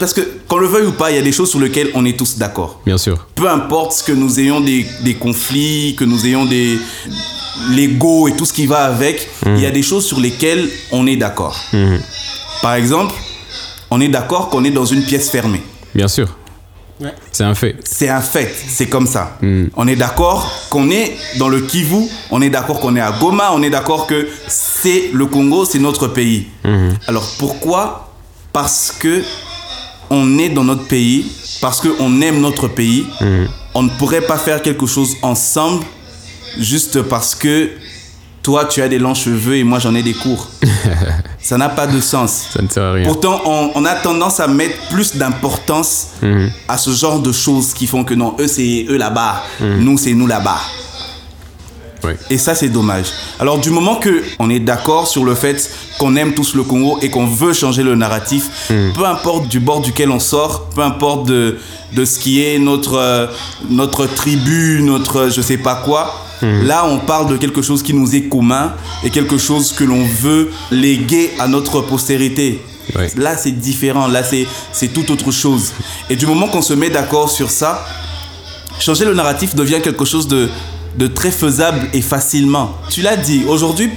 Parce 0.00 0.12
que, 0.12 0.20
qu'on 0.48 0.56
le 0.58 0.66
veuille 0.66 0.86
ou 0.86 0.92
pas, 0.92 1.10
il 1.10 1.16
y 1.16 1.18
a 1.18 1.22
des 1.22 1.32
choses 1.32 1.50
sur 1.50 1.60
lesquelles 1.60 1.90
on 1.94 2.04
est 2.04 2.18
tous 2.18 2.36
d'accord 2.36 2.80
Bien 2.84 2.98
sûr. 2.98 3.26
peu 3.34 3.48
importe 3.48 4.02
que 4.06 4.12
nous 4.12 4.40
ayons 4.40 4.60
des, 4.60 4.84
des 5.02 5.14
conflits, 5.14 5.94
que 5.96 6.04
nous 6.04 6.26
ayons 6.26 6.46
des 6.46 6.78
l'ego 7.70 8.28
et 8.28 8.32
tout 8.36 8.44
ce 8.46 8.52
qui 8.52 8.66
va 8.66 8.84
avec, 8.84 9.28
il 9.46 9.60
y 9.60 9.66
a 9.66 9.70
des 9.70 9.82
choses 9.82 10.04
sur 10.06 10.20
lesquelles 10.20 10.68
on 10.92 11.06
est 11.06 11.16
d'accord. 11.16 11.56
Par 12.62 12.74
exemple, 12.74 13.14
on 13.90 14.00
est 14.00 14.08
d'accord 14.08 14.48
qu'on 14.48 14.64
est 14.64 14.70
dans 14.70 14.84
une 14.84 15.02
pièce 15.02 15.30
fermée. 15.30 15.62
Bien 15.94 16.08
sûr. 16.08 16.28
Ouais. 17.00 17.14
C'est 17.30 17.44
un 17.44 17.54
fait. 17.54 17.76
C'est 17.84 18.08
un 18.08 18.20
fait, 18.20 18.52
c'est 18.68 18.86
comme 18.86 19.06
ça. 19.06 19.38
On 19.76 19.86
est 19.86 19.96
d'accord 19.96 20.52
qu'on 20.70 20.90
est 20.90 21.16
dans 21.38 21.48
le 21.48 21.60
Kivu, 21.60 22.08
on 22.30 22.42
est 22.42 22.50
d'accord 22.50 22.80
qu'on 22.80 22.96
est 22.96 23.00
à 23.00 23.12
Goma, 23.12 23.50
on 23.52 23.62
est 23.62 23.70
d'accord 23.70 24.06
que 24.06 24.28
c'est 24.48 25.10
le 25.12 25.26
Congo, 25.26 25.64
c'est 25.64 25.78
notre 25.78 26.08
pays. 26.08 26.48
Alors 27.06 27.28
pourquoi? 27.38 28.12
Parce 28.52 28.92
que 28.98 29.22
on 30.10 30.38
est 30.38 30.48
dans 30.48 30.64
notre 30.64 30.86
pays, 30.86 31.30
parce 31.60 31.80
qu'on 31.80 32.20
aime 32.22 32.40
notre 32.40 32.66
pays, 32.66 33.06
on 33.74 33.82
ne 33.82 33.90
pourrait 33.90 34.22
pas 34.22 34.38
faire 34.38 34.62
quelque 34.62 34.86
chose 34.86 35.16
ensemble 35.22 35.84
juste 36.58 37.02
parce 37.02 37.34
que 37.34 37.70
toi 38.48 38.64
tu 38.64 38.80
as 38.80 38.88
des 38.88 38.98
longs 38.98 39.12
cheveux 39.14 39.56
et 39.56 39.62
moi 39.62 39.78
j'en 39.78 39.94
ai 39.94 40.02
des 40.02 40.14
courts. 40.14 40.48
Ça 41.38 41.58
n'a 41.58 41.68
pas 41.68 41.86
de 41.86 42.00
sens. 42.00 42.46
Ça 42.54 42.62
ne 42.62 42.68
sert 42.68 42.82
à 42.82 42.92
rien. 42.92 43.04
Pourtant, 43.04 43.42
on, 43.44 43.72
on 43.74 43.84
a 43.84 43.94
tendance 43.94 44.40
à 44.40 44.48
mettre 44.48 44.74
plus 44.88 45.16
d'importance 45.16 46.06
à 46.66 46.78
ce 46.78 46.90
genre 46.92 47.20
de 47.20 47.30
choses 47.30 47.74
qui 47.74 47.86
font 47.86 48.04
que 48.04 48.14
non, 48.14 48.36
eux 48.40 48.46
c'est 48.46 48.86
eux 48.88 48.96
là-bas, 48.96 49.42
nous 49.60 49.98
c'est 49.98 50.14
nous 50.14 50.26
là-bas. 50.26 50.56
Et 52.30 52.38
ça, 52.38 52.54
c'est 52.54 52.70
dommage. 52.70 53.06
Alors, 53.38 53.58
du 53.58 53.68
moment 53.68 53.96
que 53.96 54.22
on 54.38 54.48
est 54.48 54.60
d'accord 54.60 55.06
sur 55.08 55.24
le 55.24 55.34
fait 55.34 55.70
qu'on 55.98 56.16
aime 56.16 56.32
tous 56.32 56.54
le 56.54 56.62
Congo 56.62 56.98
et 57.02 57.10
qu'on 57.10 57.26
veut 57.26 57.52
changer 57.52 57.82
le 57.82 57.96
narratif, 57.96 58.70
peu 58.94 59.04
importe 59.04 59.48
du 59.48 59.60
bord 59.60 59.82
duquel 59.82 60.10
on 60.10 60.20
sort, 60.20 60.70
peu 60.74 60.80
importe 60.80 61.26
de, 61.26 61.58
de 61.92 62.04
ce 62.06 62.18
qui 62.18 62.42
est 62.42 62.58
notre, 62.58 62.94
euh, 62.96 63.26
notre 63.68 64.06
tribu, 64.06 64.80
notre 64.82 65.28
je 65.28 65.42
sais 65.42 65.58
pas 65.58 65.74
quoi, 65.84 66.14
là, 66.42 66.86
on 66.86 66.98
parle 66.98 67.28
de 67.28 67.36
quelque 67.36 67.62
chose 67.62 67.82
qui 67.82 67.94
nous 67.94 68.14
est 68.14 68.28
commun 68.28 68.72
et 69.04 69.10
quelque 69.10 69.38
chose 69.38 69.72
que 69.72 69.84
l'on 69.84 70.04
veut 70.04 70.50
léguer 70.70 71.30
à 71.38 71.48
notre 71.48 71.80
postérité. 71.80 72.62
Là, 73.16 73.36
c'est 73.36 73.52
différent. 73.52 74.08
Là, 74.08 74.22
c'est 74.22 74.46
c'est 74.72 74.88
tout 74.88 75.10
autre 75.12 75.30
chose. 75.30 75.72
Et 76.08 76.16
du 76.16 76.26
moment 76.26 76.48
qu'on 76.48 76.62
se 76.62 76.74
met 76.74 76.90
d'accord 76.90 77.30
sur 77.30 77.50
ça, 77.50 77.84
changer 78.78 79.04
le 79.04 79.14
narratif 79.14 79.54
devient 79.54 79.80
quelque 79.82 80.04
chose 80.04 80.26
de, 80.26 80.48
de 80.98 81.06
très 81.06 81.30
faisable 81.30 81.88
et 81.94 82.02
facilement. 82.02 82.76
Tu 82.90 83.02
l'as 83.02 83.16
dit, 83.16 83.42
aujourd'hui, 83.48 83.88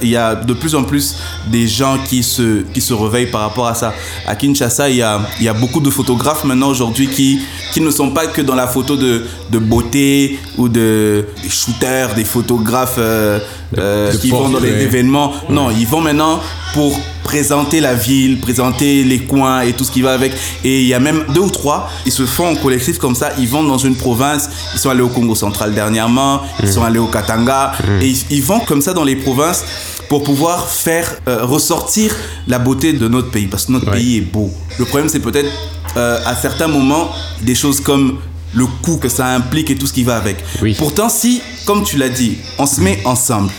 il 0.00 0.08
y 0.08 0.16
a 0.16 0.36
de 0.36 0.54
plus 0.54 0.74
en 0.76 0.84
plus 0.84 1.16
des 1.48 1.66
gens 1.66 1.98
qui 2.08 2.22
se, 2.22 2.62
qui 2.72 2.80
se 2.80 2.94
réveillent 2.94 3.30
par 3.30 3.40
rapport 3.40 3.66
à 3.66 3.74
ça. 3.74 3.92
À 4.26 4.36
Kinshasa, 4.36 4.88
il 4.88 4.96
y 4.96 5.02
a, 5.02 5.20
il 5.40 5.44
y 5.44 5.48
a 5.48 5.52
beaucoup 5.52 5.80
de 5.80 5.90
photographes 5.90 6.44
maintenant 6.44 6.68
aujourd'hui 6.68 7.08
qui, 7.08 7.40
qui 7.72 7.80
ne 7.80 7.90
sont 7.90 8.10
pas 8.10 8.28
que 8.28 8.40
dans 8.40 8.54
la 8.54 8.68
photo 8.68 8.96
de, 8.96 9.26
de 9.50 9.58
beauté 9.58 10.38
ou 10.56 10.68
de, 10.68 11.26
des 11.42 11.50
shooters, 11.50 12.14
des 12.14 12.24
photographes 12.24 12.96
euh, 12.98 13.40
euh, 13.76 14.12
de 14.12 14.16
qui 14.18 14.30
vont 14.30 14.48
dans 14.48 14.60
les 14.60 14.82
événements. 14.82 15.32
Non, 15.50 15.70
ils 15.70 15.86
vont 15.86 16.00
maintenant 16.00 16.40
pour 16.72 16.96
présenter 17.24 17.80
la 17.80 17.94
ville, 17.94 18.38
présenter 18.38 19.02
les 19.02 19.18
coins 19.20 19.62
et 19.62 19.72
tout 19.72 19.82
ce 19.84 19.90
qui 19.90 20.02
va 20.02 20.12
avec. 20.12 20.32
Et 20.62 20.82
il 20.82 20.86
y 20.86 20.94
a 20.94 21.00
même 21.00 21.24
deux 21.34 21.40
ou 21.40 21.50
trois, 21.50 21.90
ils 22.06 22.12
se 22.12 22.24
font 22.26 22.48
en 22.52 22.54
collectif 22.56 22.98
comme 22.98 23.14
ça, 23.16 23.32
ils 23.38 23.48
vont 23.48 23.64
dans 23.64 23.78
une 23.78 23.96
province, 23.96 24.48
ils 24.74 24.78
sont 24.78 24.90
allés 24.90 25.02
au 25.02 25.08
Congo 25.08 25.34
central 25.34 25.74
dernièrement, 25.74 26.42
ils 26.62 26.68
sont 26.72 26.84
allés 26.84 26.98
au 27.00 27.06
Katanga, 27.08 27.72
et 28.00 28.06
ils, 28.08 28.18
ils 28.30 28.42
vont 28.42 28.60
comme 28.60 28.80
ça 28.82 28.92
dans 28.92 29.04
les 29.04 29.16
provinces 29.16 29.64
pour 30.08 30.22
pouvoir 30.22 30.68
faire 30.68 31.08
euh, 31.28 31.44
ressortir 31.44 32.14
la 32.46 32.58
beauté 32.58 32.92
de 32.92 33.08
notre 33.08 33.30
pays, 33.30 33.46
parce 33.46 33.66
que 33.66 33.72
notre 33.72 33.86
Ouais. 33.90 33.96
pays 33.98 34.18
est 34.18 34.20
beau. 34.20 34.50
Le 34.78 34.84
problème, 34.84 35.08
c'est 35.08 35.20
peut-être 35.20 35.50
euh, 35.96 36.18
à 36.26 36.34
certains 36.36 36.68
moments 36.68 37.08
des 37.42 37.54
choses 37.54 37.80
comme 37.80 38.18
le 38.54 38.66
coût 38.82 38.98
que 38.98 39.08
ça 39.08 39.26
implique 39.34 39.70
et 39.70 39.74
tout 39.76 39.86
ce 39.86 39.92
qui 39.92 40.04
va 40.04 40.16
avec. 40.16 40.36
Oui. 40.62 40.74
Pourtant, 40.78 41.08
si, 41.08 41.40
comme 41.66 41.82
tu 41.84 41.96
l'as 41.96 42.08
dit, 42.10 42.36
on 42.58 42.66
se 42.66 42.80
met 42.80 43.00
ensemble, 43.04 43.50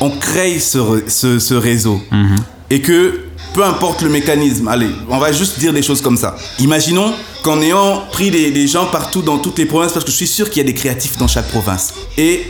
on 0.00 0.10
crée 0.10 0.58
ce, 0.58 0.78
ce, 1.06 1.38
ce 1.38 1.54
réseau 1.54 2.00
et 2.70 2.80
que 2.80 3.20
peu 3.54 3.64
importe 3.64 4.02
le 4.02 4.10
mécanisme, 4.10 4.68
allez, 4.68 4.90
on 5.08 5.18
va 5.18 5.32
juste 5.32 5.58
dire 5.58 5.72
des 5.72 5.82
choses 5.82 6.00
comme 6.00 6.16
ça. 6.16 6.36
Imaginons 6.60 7.12
qu'en 7.42 7.60
ayant 7.60 8.02
pris 8.12 8.30
des, 8.30 8.50
des 8.50 8.66
gens 8.66 8.86
partout 8.86 9.22
dans 9.22 9.38
toutes 9.38 9.58
les 9.58 9.66
provinces, 9.66 9.92
parce 9.92 10.04
que 10.04 10.10
je 10.10 10.16
suis 10.16 10.26
sûr 10.26 10.50
qu'il 10.50 10.58
y 10.58 10.64
a 10.64 10.70
des 10.70 10.74
créatifs 10.74 11.16
dans 11.16 11.28
chaque 11.28 11.48
province. 11.48 11.94
Et 12.18 12.42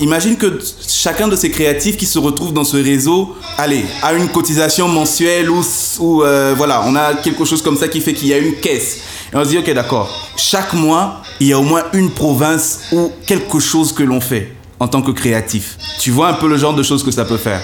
imagine 0.00 0.36
que 0.36 0.60
chacun 0.88 1.28
de 1.28 1.36
ces 1.36 1.50
créatifs 1.50 1.96
qui 1.96 2.06
se 2.06 2.18
retrouve 2.18 2.52
dans 2.52 2.64
ce 2.64 2.76
réseau, 2.76 3.34
allez, 3.58 3.84
a 4.02 4.12
une 4.14 4.28
cotisation 4.28 4.88
mensuelle 4.88 5.50
ou, 5.50 5.62
ou 5.98 6.22
euh, 6.22 6.54
voilà, 6.56 6.82
on 6.86 6.94
a 6.94 7.14
quelque 7.14 7.44
chose 7.44 7.62
comme 7.62 7.76
ça 7.76 7.88
qui 7.88 8.00
fait 8.00 8.14
qu'il 8.14 8.28
y 8.28 8.32
a 8.32 8.38
une 8.38 8.54
caisse. 8.56 8.98
Et 9.32 9.36
on 9.36 9.44
se 9.44 9.50
dit, 9.50 9.58
ok, 9.58 9.70
d'accord, 9.72 10.08
chaque 10.36 10.72
mois, 10.74 11.22
il 11.40 11.48
y 11.48 11.52
a 11.52 11.58
au 11.58 11.62
moins 11.62 11.82
une 11.92 12.10
province 12.10 12.80
ou 12.92 13.10
quelque 13.26 13.58
chose 13.58 13.92
que 13.92 14.02
l'on 14.04 14.20
fait 14.20 14.52
en 14.78 14.88
tant 14.88 15.02
que 15.02 15.10
créatif. 15.10 15.78
Tu 15.98 16.10
vois 16.10 16.28
un 16.28 16.34
peu 16.34 16.48
le 16.48 16.56
genre 16.56 16.74
de 16.74 16.82
choses 16.82 17.02
que 17.02 17.10
ça 17.10 17.24
peut 17.24 17.38
faire. 17.38 17.60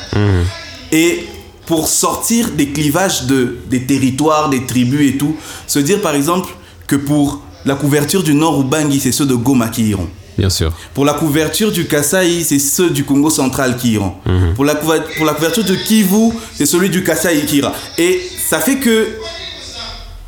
Et 0.93 1.27
pour 1.71 1.87
sortir 1.87 2.51
des 2.51 2.71
clivages 2.71 3.27
de, 3.27 3.59
des 3.71 3.85
territoires, 3.87 4.51
des 4.51 4.67
tribus 4.67 5.09
et 5.09 5.17
tout, 5.17 5.37
se 5.69 5.79
dire 5.79 6.01
par 6.01 6.17
exemple 6.17 6.51
que 6.89 6.97
pour 6.97 7.41
la 7.65 7.77
couverture 7.77 8.25
du 8.25 8.35
Nord 8.35 8.61
Ubangi, 8.61 8.99
c'est 8.99 9.13
ceux 9.13 9.25
de 9.25 9.37
Goma 9.37 9.69
qui 9.69 9.85
iront. 9.85 10.09
Bien 10.37 10.51
sûr. 10.51 10.73
Pour 10.95 11.05
la 11.05 11.13
couverture 11.13 11.71
du 11.71 11.87
Kasaï, 11.87 12.43
c'est 12.43 12.59
ceux 12.59 12.91
du 12.91 13.05
Congo 13.05 13.31
central 13.31 13.77
qui 13.77 13.93
iront. 13.93 14.15
Pour, 14.57 14.65
la 14.65 14.75
pour 14.75 15.25
la 15.25 15.33
couverture 15.33 15.63
de 15.63 15.77
Kivu, 15.77 16.33
c'est 16.57 16.67
celui 16.67 16.91
du 16.91 17.05
Kasaï 17.05 17.47
qui 17.47 17.59
ira. 17.59 17.73
Et 17.99 18.21
ça 18.49 18.59
fait 18.59 18.79
que 18.79 19.07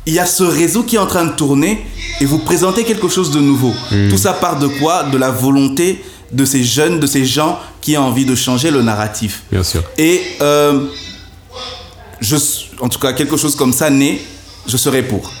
il 0.05 0.13
y 0.13 0.19
a 0.19 0.25
ce 0.25 0.43
réseau 0.43 0.83
qui 0.83 0.95
est 0.95 0.99
en 0.99 1.07
train 1.07 1.25
de 1.25 1.33
tourner 1.33 1.85
et 2.21 2.25
vous 2.25 2.39
présentez 2.39 2.85
quelque 2.85 3.09
chose 3.09 3.31
de 3.31 3.41
nouveau. 3.41 3.73
Tout 4.09 4.17
ça 4.17 4.31
part 4.31 4.59
de 4.59 4.67
quoi? 4.67 5.03
De 5.11 5.17
la 5.17 5.29
volonté 5.29 6.01
de 6.31 6.45
ces 6.45 6.63
jeunes, 6.63 7.01
de 7.01 7.07
ces 7.07 7.25
gens 7.25 7.59
qui 7.81 7.97
ont 7.97 8.05
envie 8.07 8.25
de 8.25 8.33
changer 8.35 8.71
le 8.71 8.81
narratif. 8.81 9.43
Bien 9.51 9.63
sûr. 9.63 9.83
Et 9.97 10.21
euh, 10.41 10.87
je, 12.23 12.35
en 12.79 12.89
tout 12.89 12.99
cas, 12.99 13.13
quelque 13.13 13.37
chose 13.37 13.55
comme 13.55 13.73
ça 13.73 13.89
né, 13.89 14.21
je 14.67 14.77
serais 14.77 15.03
pour. 15.03 15.31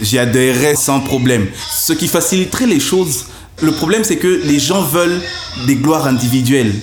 J'y 0.00 0.18
adhérerais 0.18 0.76
sans 0.76 1.00
problème. 1.00 1.48
Ce 1.70 1.92
qui 1.92 2.06
faciliterait 2.08 2.66
les 2.66 2.80
choses, 2.80 3.24
le 3.60 3.72
problème 3.72 4.04
c'est 4.04 4.16
que 4.16 4.42
les 4.44 4.58
gens 4.60 4.82
veulent 4.82 5.20
des 5.66 5.74
gloires 5.76 6.06
individuelles. 6.06 6.74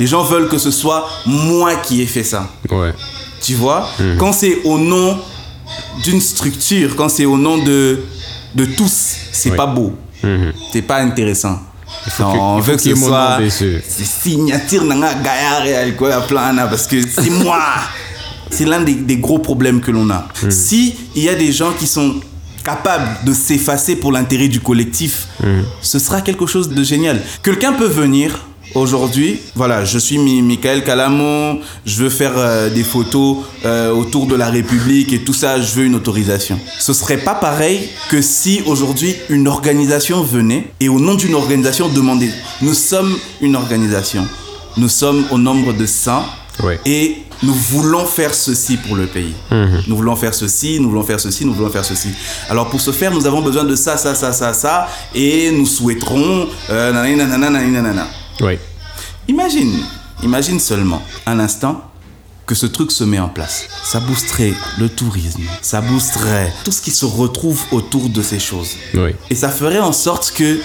Les 0.00 0.06
gens 0.06 0.24
veulent 0.24 0.48
que 0.48 0.58
ce 0.58 0.70
soit 0.70 1.08
moi 1.26 1.76
qui 1.76 2.02
ai 2.02 2.06
fait 2.06 2.24
ça. 2.24 2.48
Ouais. 2.70 2.92
Tu 3.40 3.54
vois? 3.54 3.88
Quand 4.18 4.32
c'est 4.32 4.58
au 4.64 4.78
nom 4.78 5.18
d'une 6.02 6.20
structure, 6.20 6.96
quand 6.96 7.08
c'est 7.08 7.24
au 7.24 7.36
nom 7.38 7.58
de, 7.58 8.00
de 8.54 8.64
tous, 8.64 9.16
c'est 9.30 9.50
Oui. 9.50 9.56
pas 9.56 9.66
beau. 9.66 9.94
C'est 10.72 10.82
pas 10.82 10.98
intéressant. 10.98 11.58
faut 12.08 12.22
Non, 12.24 12.32
que- 12.32 12.38
on 12.38 12.60
veut 12.60 12.76
que 12.76 12.82
ce 12.82 12.94
soit 12.96 13.38
c'est 13.48 13.82
signature 14.04 14.82
nanga 14.84 15.14
gaillard 15.14 16.68
parce 16.68 16.86
que 16.86 16.96
c'est 17.06 17.30
moi. 17.30 17.62
C'est 18.52 18.64
l'un 18.66 18.80
des, 18.82 18.94
des 18.94 19.16
gros 19.16 19.38
problèmes 19.38 19.80
que 19.80 19.90
l'on 19.90 20.08
a. 20.10 20.28
Si 20.50 20.94
il 21.16 21.22
y 21.24 21.28
a 21.28 21.34
des 21.34 21.50
gens 21.52 21.72
qui 21.78 21.86
sont 21.86 22.14
capable 22.64 23.08
de 23.26 23.32
s'effacer 23.32 23.96
pour 23.96 24.12
l'intérêt 24.12 24.48
du 24.48 24.60
collectif, 24.60 25.26
ce 25.80 25.98
sera 25.98 26.20
quelque 26.20 26.46
chose 26.46 26.68
de 26.68 26.84
génial. 26.84 27.20
Quelqu'un 27.42 27.72
peut 27.72 27.88
venir 27.88 28.46
aujourd'hui, 28.74 29.38
voilà, 29.54 29.84
je 29.84 29.98
suis 29.98 30.16
Mi- 30.18 30.40
Michael 30.42 30.82
Calamo, 30.84 31.60
je 31.84 32.02
veux 32.02 32.08
faire 32.08 32.32
euh, 32.36 32.70
des 32.70 32.84
photos 32.84 33.38
euh, 33.66 33.90
autour 33.92 34.26
de 34.26 34.34
la 34.34 34.48
République 34.48 35.12
et 35.12 35.18
tout 35.18 35.34
ça, 35.34 35.60
je 35.60 35.74
veux 35.74 35.84
une 35.84 35.94
autorisation. 35.94 36.58
Ce 36.78 36.92
serait 36.94 37.18
pas 37.18 37.34
pareil 37.34 37.80
que 38.10 38.22
si 38.22 38.62
aujourd'hui 38.66 39.14
une 39.28 39.46
organisation 39.48 40.22
venait 40.22 40.68
et 40.80 40.88
au 40.88 41.00
nom 41.00 41.16
d'une 41.16 41.34
organisation 41.34 41.88
demandait, 41.88 42.30
nous 42.62 42.72
sommes 42.74 43.14
une 43.42 43.56
organisation, 43.56 44.26
nous 44.78 44.88
sommes 44.88 45.24
au 45.30 45.38
nombre 45.38 45.72
de 45.72 45.84
100 45.86 46.24
Ouais. 46.62 46.78
et 46.84 47.16
nous 47.42 47.54
voulons 47.54 48.06
faire 48.06 48.34
ceci 48.34 48.76
pour 48.76 48.96
le 48.96 49.06
pays. 49.06 49.34
Nous 49.86 49.96
voulons 49.96 50.16
faire 50.16 50.34
ceci, 50.34 50.78
nous 50.80 50.90
voulons 50.90 51.04
faire 51.04 51.20
ceci, 51.20 51.44
nous 51.44 51.54
voulons 51.54 51.70
faire 51.70 51.84
ceci. 51.84 52.08
Alors 52.48 52.68
pour 52.68 52.80
ce 52.80 52.92
faire, 52.92 53.12
nous 53.12 53.26
avons 53.26 53.42
besoin 53.42 53.64
de 53.64 53.74
ça, 53.76 53.96
ça, 53.96 54.14
ça, 54.14 54.32
ça, 54.32 54.52
ça, 54.52 54.88
et 55.14 55.50
nous 55.50 55.66
souhaiterons... 55.66 56.48
Euh, 56.70 56.92
nanana, 56.92 57.38
nanani, 57.38 57.70
nanana. 57.70 58.06
Oui. 58.40 58.58
Imagine, 59.28 59.78
imagine 60.22 60.58
seulement 60.60 61.02
un 61.26 61.38
instant 61.38 61.82
que 62.46 62.54
ce 62.54 62.66
truc 62.66 62.90
se 62.90 63.04
met 63.04 63.18
en 63.18 63.28
place. 63.28 63.66
Ça 63.84 64.00
boosterait 64.00 64.54
le 64.78 64.88
tourisme, 64.88 65.42
ça 65.62 65.80
boosterait 65.80 66.52
tout 66.64 66.72
ce 66.72 66.82
qui 66.82 66.90
se 66.90 67.04
retrouve 67.04 67.62
autour 67.70 68.08
de 68.08 68.22
ces 68.22 68.40
choses. 68.40 68.76
Oui. 68.94 69.10
Et 69.30 69.34
ça 69.34 69.48
ferait 69.48 69.78
en 69.80 69.92
sorte 69.92 70.32
que, 70.36 70.60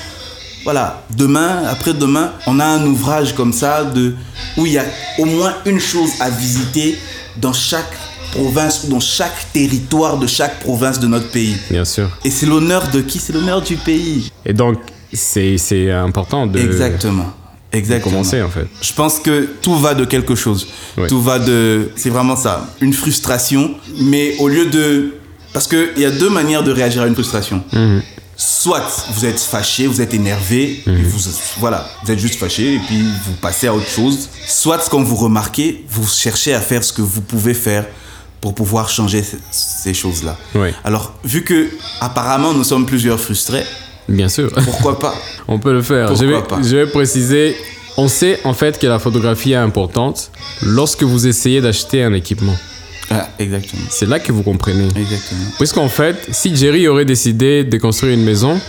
voilà, 0.67 1.01
demain, 1.15 1.63
après-demain, 1.69 2.33
on 2.45 2.59
a 2.59 2.65
un 2.65 2.85
ouvrage 2.85 3.33
comme 3.33 3.53
ça 3.53 3.85
de, 3.85 4.15
où 4.57 4.65
il 4.65 4.73
y 4.73 4.77
a 4.77 4.83
au 5.17 5.23
moins 5.23 5.53
une 5.65 5.79
chose 5.79 6.09
à 6.19 6.29
visiter 6.29 6.97
dans 7.37 7.53
chaque 7.53 7.93
province 8.33 8.83
ou 8.83 8.89
dans 8.89 8.99
chaque 8.99 9.53
territoire 9.53 10.17
de 10.17 10.27
chaque 10.27 10.59
province 10.59 10.99
de 10.99 11.07
notre 11.07 11.29
pays. 11.29 11.55
Bien 11.71 11.85
sûr. 11.85 12.09
Et 12.25 12.29
c'est 12.29 12.45
l'honneur 12.45 12.89
de 12.91 12.99
qui? 12.99 13.17
C'est 13.17 13.31
l'honneur 13.31 13.61
du 13.61 13.77
pays. 13.77 14.29
Et 14.45 14.51
donc, 14.51 14.79
c'est 15.13 15.89
important 15.89 16.45
de, 16.45 16.59
Exactement. 16.59 17.31
Exactement. 17.71 18.17
commencer, 18.17 18.41
en 18.41 18.49
fait. 18.49 18.67
Je 18.81 18.91
pense 18.91 19.19
que 19.19 19.47
tout 19.61 19.77
va 19.77 19.93
de 19.93 20.03
quelque 20.03 20.35
chose. 20.35 20.67
Ouais. 20.97 21.07
Tout 21.07 21.21
va 21.21 21.39
de. 21.39 21.91
C'est 21.95 22.09
vraiment 22.09 22.35
ça. 22.35 22.67
Une 22.81 22.91
frustration, 22.91 23.73
mais 24.01 24.35
au 24.39 24.49
lieu 24.49 24.65
de. 24.65 25.13
Parce 25.53 25.65
qu'il 25.65 25.97
y 25.97 26.03
a 26.03 26.11
deux 26.11 26.29
manières 26.29 26.63
de 26.63 26.73
réagir 26.73 27.03
à 27.03 27.07
une 27.07 27.13
frustration. 27.13 27.63
Mhm. 27.71 28.01
Soit 28.39 28.83
vous 29.13 29.25
êtes 29.25 29.39
fâché, 29.39 29.87
vous 29.87 29.99
êtes 29.99 30.13
énervé, 30.13 30.83
et 30.85 30.91
vous, 31.03 31.19
voilà, 31.59 31.89
vous 32.03 32.11
êtes 32.11 32.19
juste 32.19 32.35
fâché 32.39 32.75
et 32.75 32.79
puis 32.87 33.01
vous 33.25 33.33
passez 33.41 33.65
à 33.67 33.73
autre 33.73 33.87
chose. 33.89 34.29
Soit 34.47 34.87
quand 34.91 35.01
vous 35.01 35.15
remarquez, 35.15 35.83
vous 35.89 36.07
cherchez 36.07 36.53
à 36.53 36.61
faire 36.61 36.83
ce 36.83 36.93
que 36.93 37.01
vous 37.01 37.21
pouvez 37.21 37.55
faire 37.55 37.85
pour 38.39 38.53
pouvoir 38.53 38.89
changer 38.89 39.23
ces 39.49 39.95
choses-là. 39.95 40.37
Ouais. 40.53 40.71
Alors, 40.83 41.13
vu 41.23 41.43
que 41.43 41.67
apparemment 41.99 42.53
nous 42.53 42.63
sommes 42.63 42.85
plusieurs 42.85 43.19
frustrés, 43.19 43.63
Bien 44.07 44.29
sûr. 44.29 44.51
pourquoi 44.63 44.99
pas? 44.99 45.15
On 45.47 45.57
peut 45.57 45.73
le 45.73 45.81
faire. 45.81 46.09
Je 46.15 46.23
Pourquoi 46.25 46.41
vais, 46.41 46.47
pas? 46.47 46.61
je 46.61 46.75
vais 46.77 46.85
préciser. 46.87 47.55
On 47.97 48.07
sait 48.07 48.39
en 48.43 48.53
fait 48.53 48.77
que 48.77 48.85
la 48.85 48.99
photographie 48.99 49.53
est 49.53 49.55
importante 49.55 50.29
lorsque 50.61 51.01
vous 51.01 51.25
essayez 51.25 51.59
d'acheter 51.61 52.03
un 52.03 52.13
équipement. 52.13 52.55
Ah, 53.09 53.29
Exactement. 53.39 53.83
C'est 53.89 54.05
là 54.07 54.19
que 54.19 54.31
vous 54.31 54.43
comprenez. 54.43 54.85
Exactement. 54.95 55.45
Puisqu'en 55.57 55.89
fait, 55.89 56.27
si 56.31 56.55
Jerry 56.55 56.87
aurait 56.87 57.05
décidé 57.05 57.63
de 57.63 57.77
construire 57.77 58.13
une 58.13 58.23
maison 58.23 58.59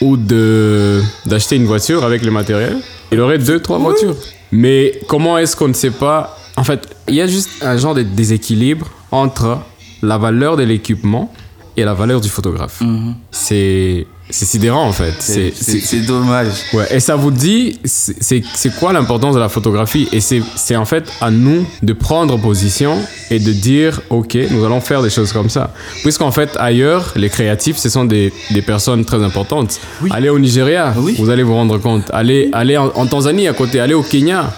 ou 0.00 0.16
de 0.16 1.00
d'acheter 1.26 1.56
une 1.56 1.66
voiture 1.66 2.04
avec 2.04 2.22
le 2.24 2.30
matériel, 2.30 2.76
il 3.12 3.20
aurait 3.20 3.38
deux, 3.38 3.60
trois 3.60 3.78
voitures. 3.78 4.16
Mais 4.50 4.98
comment 5.08 5.38
est-ce 5.38 5.56
qu'on 5.56 5.68
ne 5.68 5.72
sait 5.74 5.90
pas? 5.90 6.36
En 6.56 6.64
fait, 6.64 6.86
il 7.08 7.14
y 7.14 7.20
a 7.22 7.26
juste 7.26 7.48
un 7.62 7.76
genre 7.78 7.94
de 7.94 8.02
déséquilibre 8.02 8.90
entre 9.10 9.58
la 10.02 10.18
valeur 10.18 10.56
de 10.56 10.64
l'équipement 10.64 11.32
et 11.76 11.84
la 11.84 11.94
valeur 11.94 12.20
du 12.20 12.28
photographe. 12.28 12.82
C'est 13.30 14.06
c'est 14.32 14.44
sidérant 14.46 14.84
en 14.88 14.92
fait. 14.92 15.14
C'est 15.20 16.06
dommage. 16.06 16.48
Ouais, 16.72 16.86
et 16.90 17.00
ça 17.00 17.14
vous 17.16 17.30
dit, 17.30 17.78
c'est 17.84 18.42
quoi 18.78 18.92
l'importance 18.92 19.34
de 19.34 19.40
la 19.40 19.48
photographie? 19.48 20.08
Et 20.12 20.20
c'est 20.20 20.76
en 20.76 20.84
fait 20.84 21.04
à 21.20 21.30
nous 21.30 21.64
de 21.82 21.92
prendre 21.92 22.36
position 22.38 22.98
et 23.30 23.38
de 23.38 23.52
dire, 23.52 24.00
ok, 24.10 24.36
nous 24.50 24.64
allons 24.64 24.80
faire 24.80 25.02
des 25.02 25.10
choses 25.10 25.32
comme 25.32 25.48
ça. 25.50 25.72
Puisqu'en 26.02 26.32
fait, 26.32 26.50
ailleurs, 26.58 27.12
les 27.16 27.28
créatifs, 27.28 27.76
ce 27.76 27.88
sont 27.88 28.04
des, 28.04 28.32
des 28.50 28.62
personnes 28.62 29.04
très 29.04 29.22
importantes. 29.22 29.78
Allez 30.10 30.28
au 30.28 30.38
Nigeria, 30.38 30.94
Oui. 30.96 31.14
vous 31.18 31.30
allez 31.30 31.42
vous 31.42 31.54
rendre 31.54 31.78
compte. 31.78 32.04
Allez, 32.12 32.48
allez 32.52 32.76
en, 32.76 32.90
en 32.94 33.06
Tanzanie 33.06 33.48
à 33.48 33.52
côté, 33.52 33.80
allez 33.80 33.94
au 33.94 34.02
Kenya. 34.02 34.52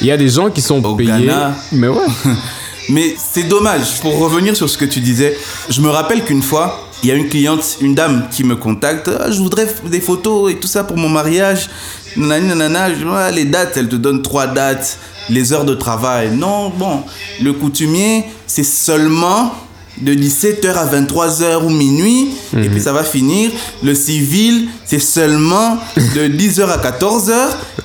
Il 0.00 0.06
y 0.06 0.10
a 0.10 0.16
des 0.16 0.28
gens 0.28 0.50
qui 0.50 0.60
sont 0.62 0.82
Au 0.84 0.94
payés. 0.96 1.08
Ghana. 1.10 1.54
Mais 1.72 1.88
ouais. 1.88 1.96
Mais 2.88 3.14
c'est 3.16 3.44
dommage. 3.44 4.00
Pour 4.00 4.18
revenir 4.18 4.56
sur 4.56 4.68
ce 4.68 4.76
que 4.76 4.84
tu 4.84 5.00
disais, 5.00 5.36
je 5.68 5.80
me 5.80 5.88
rappelle 5.88 6.24
qu'une 6.24 6.42
fois, 6.42 6.88
il 7.02 7.08
y 7.08 7.12
a 7.12 7.14
une 7.14 7.28
cliente, 7.28 7.78
une 7.80 7.94
dame 7.94 8.24
qui 8.30 8.44
me 8.44 8.56
contacte. 8.56 9.08
Ah, 9.18 9.30
je 9.30 9.38
voudrais 9.38 9.66
des 9.86 10.00
photos 10.00 10.52
et 10.52 10.56
tout 10.56 10.68
ça 10.68 10.84
pour 10.84 10.96
mon 10.96 11.08
mariage. 11.08 11.68
Nanana. 12.16 12.90
Je 12.90 12.96
dis, 12.96 13.04
Ah, 13.14 13.30
les 13.30 13.44
dates, 13.44 13.76
elle 13.76 13.88
te 13.88 13.96
donne 13.96 14.22
trois 14.22 14.46
dates. 14.46 14.98
Les 15.28 15.52
heures 15.52 15.64
de 15.64 15.74
travail. 15.74 16.30
Non, 16.32 16.70
bon. 16.70 17.02
Le 17.40 17.52
coutumier, 17.52 18.24
c'est 18.46 18.64
seulement 18.64 19.54
de 20.00 20.12
17h 20.14 20.72
à 20.74 20.86
23h 20.86 21.64
ou 21.64 21.70
minuit. 21.70 22.30
Et 22.56 22.68
puis 22.68 22.80
ça 22.80 22.92
va 22.92 23.04
finir. 23.04 23.50
Le 23.82 23.94
civil, 23.94 24.68
c'est 24.84 24.98
seulement 25.00 25.78
de 25.96 26.26
10h 26.36 26.68
à 26.68 26.78
14h. 26.78 27.32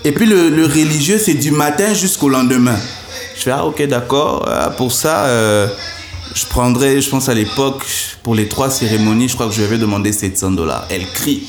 Et 0.03 0.11
puis 0.11 0.25
le, 0.25 0.49
le 0.49 0.65
religieux, 0.65 1.19
c'est 1.23 1.33
du 1.35 1.51
matin 1.51 1.93
jusqu'au 1.93 2.29
lendemain. 2.29 2.77
Je 3.37 3.41
fais, 3.41 3.51
ah 3.51 3.65
ok, 3.65 3.85
d'accord. 3.87 4.45
Ah, 4.49 4.69
pour 4.71 4.91
ça, 4.91 5.25
euh, 5.25 5.67
je 6.35 6.45
prendrais, 6.45 7.01
je 7.01 7.09
pense 7.09 7.29
à 7.29 7.33
l'époque, 7.33 7.85
pour 8.21 8.35
les 8.35 8.47
trois 8.49 8.69
cérémonies, 8.69 9.29
je 9.29 9.35
crois 9.35 9.47
que 9.47 9.53
je 9.53 9.59
lui 9.59 9.65
avais 9.65 9.77
demandé 9.77 10.11
700 10.11 10.51
dollars. 10.51 10.85
Elle 10.89 11.07
crie. 11.07 11.43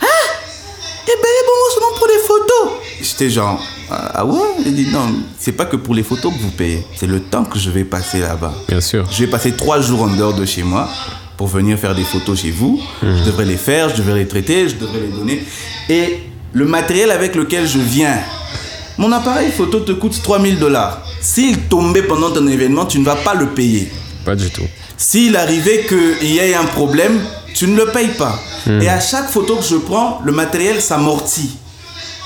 Ah 0.00 0.04
Eh 1.06 1.10
ben, 1.10 1.28
bon, 1.46 1.74
seulement 1.74 1.96
pour 1.96 2.08
les 2.08 2.18
photos. 2.26 2.72
J'étais 3.00 3.30
genre, 3.30 3.62
ah 3.88 4.10
ah 4.14 4.24
ouais? 4.26 4.40
Elle 4.66 4.74
dit, 4.74 4.88
non, 4.92 5.14
c'est 5.38 5.52
pas 5.52 5.64
que 5.64 5.76
pour 5.76 5.94
les 5.94 6.02
photos 6.02 6.32
que 6.34 6.38
vous 6.40 6.50
payez, 6.50 6.84
c'est 6.96 7.06
le 7.06 7.20
temps 7.20 7.44
que 7.44 7.58
je 7.58 7.70
vais 7.70 7.84
passer 7.84 8.18
là-bas. 8.18 8.52
Bien 8.68 8.80
sûr. 8.80 9.06
Je 9.12 9.24
vais 9.24 9.30
passer 9.30 9.52
trois 9.52 9.80
jours 9.80 10.02
en 10.02 10.08
dehors 10.08 10.34
de 10.34 10.44
chez 10.44 10.64
moi 10.64 10.88
pour 11.36 11.46
venir 11.46 11.78
faire 11.78 11.94
des 11.94 12.04
photos 12.04 12.40
chez 12.40 12.50
vous. 12.50 12.80
Je 13.00 13.24
devrais 13.24 13.44
les 13.44 13.56
faire, 13.56 13.90
je 13.90 13.96
devrais 13.96 14.18
les 14.20 14.28
traiter, 14.28 14.68
je 14.68 14.74
devrais 14.74 15.00
les 15.00 15.08
donner. 15.08 15.44
Et 15.88 16.18
le 16.52 16.64
matériel 16.64 17.12
avec 17.12 17.36
lequel 17.36 17.66
je 17.68 17.78
viens, 17.78 18.18
mon 18.98 19.12
appareil 19.12 19.52
photo 19.52 19.80
te 19.80 19.92
coûte 19.92 20.20
3000 20.20 20.58
dollars. 20.58 21.00
S'il 21.20 21.58
tombait 21.68 22.02
pendant 22.02 22.30
ton 22.32 22.46
événement, 22.48 22.86
tu 22.86 22.98
ne 22.98 23.04
vas 23.04 23.16
pas 23.16 23.34
le 23.34 23.46
payer. 23.46 23.90
Pas 24.24 24.36
du 24.36 24.50
tout. 24.50 24.66
S'il 24.96 25.36
arrivait 25.36 25.86
qu'il 25.86 26.30
y 26.30 26.38
ait 26.38 26.54
un 26.54 26.64
problème, 26.64 27.20
tu 27.54 27.66
ne 27.66 27.76
le 27.76 27.86
payes 27.86 28.14
pas. 28.16 28.38
Et 28.80 28.88
à 28.88 29.00
chaque 29.00 29.28
photo 29.28 29.56
que 29.56 29.64
je 29.64 29.76
prends, 29.76 30.20
le 30.24 30.32
matériel 30.32 30.80
s'amortit. 30.80 31.56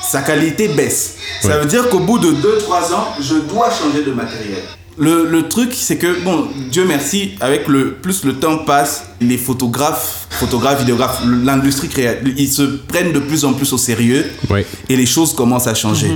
Sa 0.08 0.22
qualité 0.22 0.68
baisse. 0.68 1.14
Ça 1.42 1.58
veut 1.58 1.66
dire 1.66 1.88
qu'au 1.88 2.00
bout 2.00 2.18
de 2.18 2.30
2-3 2.30 2.94
ans, 2.94 3.08
je 3.20 3.34
dois 3.36 3.70
changer 3.70 4.04
de 4.04 4.12
matériel. 4.12 4.62
Le, 4.98 5.28
le 5.30 5.46
truc, 5.48 5.74
c'est 5.74 5.96
que, 5.98 6.22
bon, 6.24 6.46
Dieu 6.70 6.86
merci, 6.86 7.32
avec 7.40 7.68
le 7.68 7.92
plus 7.94 8.24
le 8.24 8.34
temps 8.36 8.58
passe, 8.58 9.04
les 9.20 9.36
photographes, 9.36 10.26
photographes, 10.30 10.80
vidéographes, 10.80 11.20
l'industrie 11.44 11.88
créative, 11.88 12.32
ils 12.38 12.48
se 12.50 12.62
prennent 12.62 13.12
de 13.12 13.18
plus 13.18 13.44
en 13.44 13.52
plus 13.52 13.70
au 13.74 13.78
sérieux 13.78 14.24
Oui. 14.48 14.62
et 14.88 14.96
les 14.96 15.04
choses 15.06 15.34
commencent 15.34 15.66
à 15.66 15.74
changer. 15.74 16.10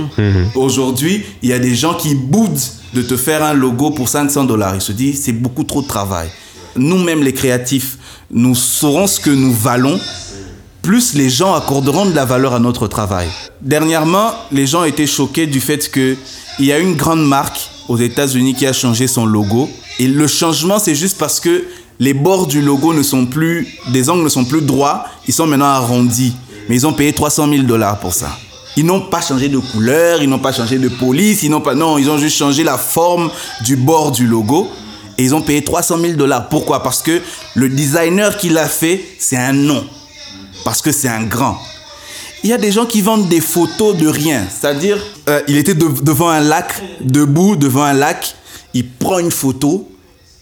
Aujourd'hui, 0.55 1.23
il 1.43 1.49
y 1.49 1.53
a 1.53 1.59
des 1.59 1.75
gens 1.75 1.93
qui 1.93 2.15
boudent 2.15 2.59
de 2.93 3.01
te 3.03 3.15
faire 3.17 3.43
un 3.43 3.53
logo 3.53 3.91
pour 3.91 4.09
500 4.09 4.45
dollars. 4.45 4.73
Ils 4.75 4.81
se 4.81 4.91
disent, 4.93 5.21
c'est 5.23 5.31
beaucoup 5.33 5.63
trop 5.63 5.81
de 5.83 5.87
travail. 5.87 6.29
Nous-mêmes, 6.75 7.21
les 7.23 7.33
créatifs, 7.33 7.97
nous 8.31 8.55
saurons 8.55 9.05
ce 9.07 9.19
que 9.19 9.29
nous 9.29 9.53
valons, 9.53 9.99
plus 10.81 11.13
les 11.13 11.29
gens 11.29 11.53
accorderont 11.53 12.07
de 12.07 12.15
la 12.15 12.25
valeur 12.25 12.55
à 12.55 12.59
notre 12.59 12.87
travail. 12.87 13.27
Dernièrement, 13.61 14.31
les 14.51 14.65
gens 14.65 14.83
étaient 14.85 15.05
choqués 15.05 15.45
du 15.45 15.59
fait 15.61 15.91
qu'il 15.91 16.17
y 16.59 16.71
a 16.71 16.79
une 16.79 16.95
grande 16.95 17.23
marque 17.27 17.69
aux 17.87 17.97
États-Unis 17.97 18.53
qui 18.53 18.65
a 18.65 18.73
changé 18.73 19.07
son 19.07 19.25
logo. 19.25 19.69
Et 19.99 20.07
le 20.07 20.27
changement, 20.27 20.79
c'est 20.79 20.95
juste 20.95 21.17
parce 21.17 21.39
que 21.39 21.65
les 21.99 22.13
bords 22.13 22.47
du 22.47 22.61
logo 22.61 22.93
ne 22.93 23.03
sont 23.03 23.25
plus, 23.25 23.67
des 23.89 24.09
angles 24.09 24.23
ne 24.23 24.29
sont 24.29 24.45
plus 24.45 24.61
droits, 24.61 25.05
ils 25.27 25.33
sont 25.33 25.47
maintenant 25.47 25.65
arrondis. 25.65 26.33
Mais 26.67 26.75
ils 26.75 26.87
ont 26.87 26.93
payé 26.93 27.13
300 27.13 27.49
000 27.49 27.63
dollars 27.63 27.99
pour 27.99 28.13
ça. 28.13 28.37
Ils 28.77 28.85
n'ont 28.85 29.01
pas 29.01 29.21
changé 29.21 29.49
de 29.49 29.57
couleur, 29.57 30.21
ils 30.23 30.29
n'ont 30.29 30.39
pas 30.39 30.53
changé 30.53 30.77
de 30.77 30.87
police, 30.87 31.43
ils 31.43 31.49
n'ont 31.49 31.61
pas, 31.61 31.75
non, 31.75 31.97
ils 31.97 32.09
ont 32.09 32.17
juste 32.17 32.37
changé 32.37 32.63
la 32.63 32.77
forme 32.77 33.29
du 33.65 33.75
bord 33.75 34.11
du 34.11 34.25
logo. 34.25 34.67
Et 35.17 35.23
ils 35.23 35.35
ont 35.35 35.41
payé 35.41 35.63
300 35.63 35.99
000 35.99 36.13
dollars. 36.13 36.49
Pourquoi? 36.49 36.81
Parce 36.81 37.01
que 37.01 37.21
le 37.53 37.69
designer 37.69 38.37
qui 38.37 38.49
l'a 38.49 38.67
fait, 38.67 39.03
c'est 39.19 39.37
un 39.37 39.53
nom. 39.53 39.83
Parce 40.63 40.81
que 40.81 40.91
c'est 40.91 41.09
un 41.09 41.23
grand. 41.23 41.57
Il 42.43 42.49
y 42.49 42.53
a 42.53 42.57
des 42.57 42.71
gens 42.71 42.85
qui 42.85 43.01
vendent 43.01 43.27
des 43.29 43.41
photos 43.41 43.95
de 43.95 44.07
rien. 44.07 44.45
C'est-à-dire, 44.49 44.97
euh, 45.29 45.41
il 45.47 45.57
était 45.57 45.75
de- 45.75 46.01
devant 46.03 46.29
un 46.29 46.39
lac, 46.39 46.73
debout 47.01 47.55
devant 47.55 47.83
un 47.83 47.93
lac, 47.93 48.35
il 48.73 48.87
prend 48.87 49.19
une 49.19 49.29
photo 49.31 49.87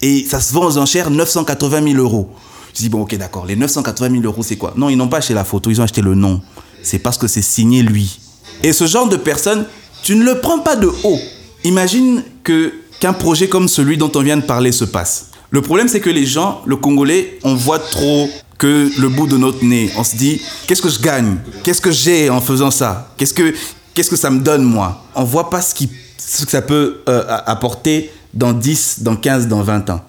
et 0.00 0.24
ça 0.28 0.40
se 0.40 0.52
vend 0.54 0.64
aux 0.64 0.78
enchères 0.78 1.10
980 1.10 1.82
000 1.92 1.98
euros. 2.02 2.30
Je 2.74 2.80
dis, 2.80 2.88
bon, 2.88 3.02
ok, 3.02 3.16
d'accord, 3.18 3.44
les 3.46 3.56
980 3.56 4.10
000 4.12 4.22
euros, 4.24 4.42
c'est 4.42 4.56
quoi? 4.56 4.72
Non, 4.76 4.88
ils 4.88 4.96
n'ont 4.96 5.08
pas 5.08 5.18
acheté 5.18 5.34
la 5.34 5.44
photo, 5.44 5.70
ils 5.70 5.80
ont 5.80 5.84
acheté 5.84 6.00
le 6.00 6.14
nom. 6.14 6.40
C'est 6.82 7.00
parce 7.00 7.18
que 7.18 7.26
c'est 7.26 7.42
signé 7.42 7.82
lui. 7.82 8.18
Et 8.62 8.72
ce 8.72 8.86
genre 8.86 9.08
de 9.08 9.16
personne, 9.16 9.66
tu 10.02 10.14
ne 10.14 10.24
le 10.24 10.40
prends 10.40 10.60
pas 10.60 10.76
de 10.76 10.86
haut. 11.04 11.18
Imagine 11.64 12.22
qu'un 12.44 13.12
projet 13.12 13.48
comme 13.48 13.68
celui 13.68 13.98
dont 13.98 14.10
on 14.14 14.22
vient 14.22 14.38
de 14.38 14.42
parler 14.42 14.72
se 14.72 14.84
passe. 14.86 15.26
Le 15.50 15.60
problème, 15.60 15.88
c'est 15.88 16.00
que 16.00 16.08
les 16.08 16.24
gens, 16.24 16.62
le 16.64 16.76
Congolais, 16.76 17.38
on 17.42 17.54
voit 17.54 17.80
trop 17.80 18.30
que 18.60 18.90
le 19.00 19.08
bout 19.08 19.26
de 19.26 19.38
notre 19.38 19.64
nez. 19.64 19.90
On 19.96 20.04
se 20.04 20.14
dit, 20.14 20.40
qu'est-ce 20.66 20.82
que 20.82 20.90
je 20.90 21.00
gagne? 21.00 21.38
Qu'est-ce 21.64 21.80
que 21.80 21.90
j'ai 21.90 22.30
en 22.30 22.40
faisant 22.40 22.70
ça? 22.70 23.12
Qu'est-ce 23.16 23.34
que 23.34 23.54
que 23.94 24.16
ça 24.16 24.30
me 24.30 24.40
donne 24.40 24.62
moi? 24.62 25.02
On 25.14 25.24
voit 25.24 25.50
pas 25.50 25.60
ce, 25.60 25.74
qui, 25.74 25.90
ce 26.16 26.44
que 26.44 26.50
ça 26.50 26.62
peut 26.62 27.00
euh, 27.08 27.24
apporter 27.46 28.10
dans 28.32 28.52
10, 28.52 29.02
dans 29.02 29.16
15, 29.16 29.48
dans 29.48 29.62
20 29.62 29.90
ans. 29.90 30.02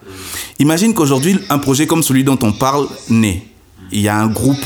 Imagine 0.59 0.93
qu'aujourd'hui, 0.93 1.39
un 1.49 1.57
projet 1.57 1.87
comme 1.87 2.03
celui 2.03 2.23
dont 2.23 2.37
on 2.43 2.51
parle 2.51 2.87
naît. 3.09 3.43
Il 3.91 4.01
y 4.01 4.07
a 4.07 4.17
un 4.17 4.27
groupe 4.27 4.63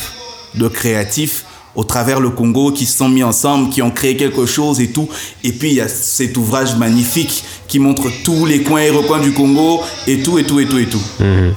de 0.55 0.67
créatifs 0.67 1.45
au 1.75 1.83
travers 1.83 2.19
le 2.19 2.29
Congo 2.29 2.71
qui 2.71 2.85
se 2.85 2.97
sont 2.97 3.09
mis 3.09 3.23
ensemble, 3.23 3.69
qui 3.69 3.81
ont 3.81 3.91
créé 3.91 4.15
quelque 4.17 4.45
chose 4.45 4.79
et 4.79 4.91
tout. 4.91 5.07
Et 5.43 5.51
puis 5.51 5.69
il 5.69 5.75
y 5.75 5.81
a 5.81 5.87
cet 5.87 6.37
ouvrage 6.37 6.75
magnifique 6.75 7.43
qui 7.67 7.79
montre 7.79 8.09
tous 8.23 8.45
les 8.45 8.63
coins 8.63 8.81
et 8.81 8.89
recoins 8.89 9.19
du 9.19 9.33
Congo 9.33 9.81
et 10.07 10.23
tout 10.23 10.39
et 10.39 10.43
tout 10.43 10.59
et 10.59 10.67
tout 10.67 10.77
et 10.77 10.87
tout. 10.87 11.01
Mhm. 11.19 11.53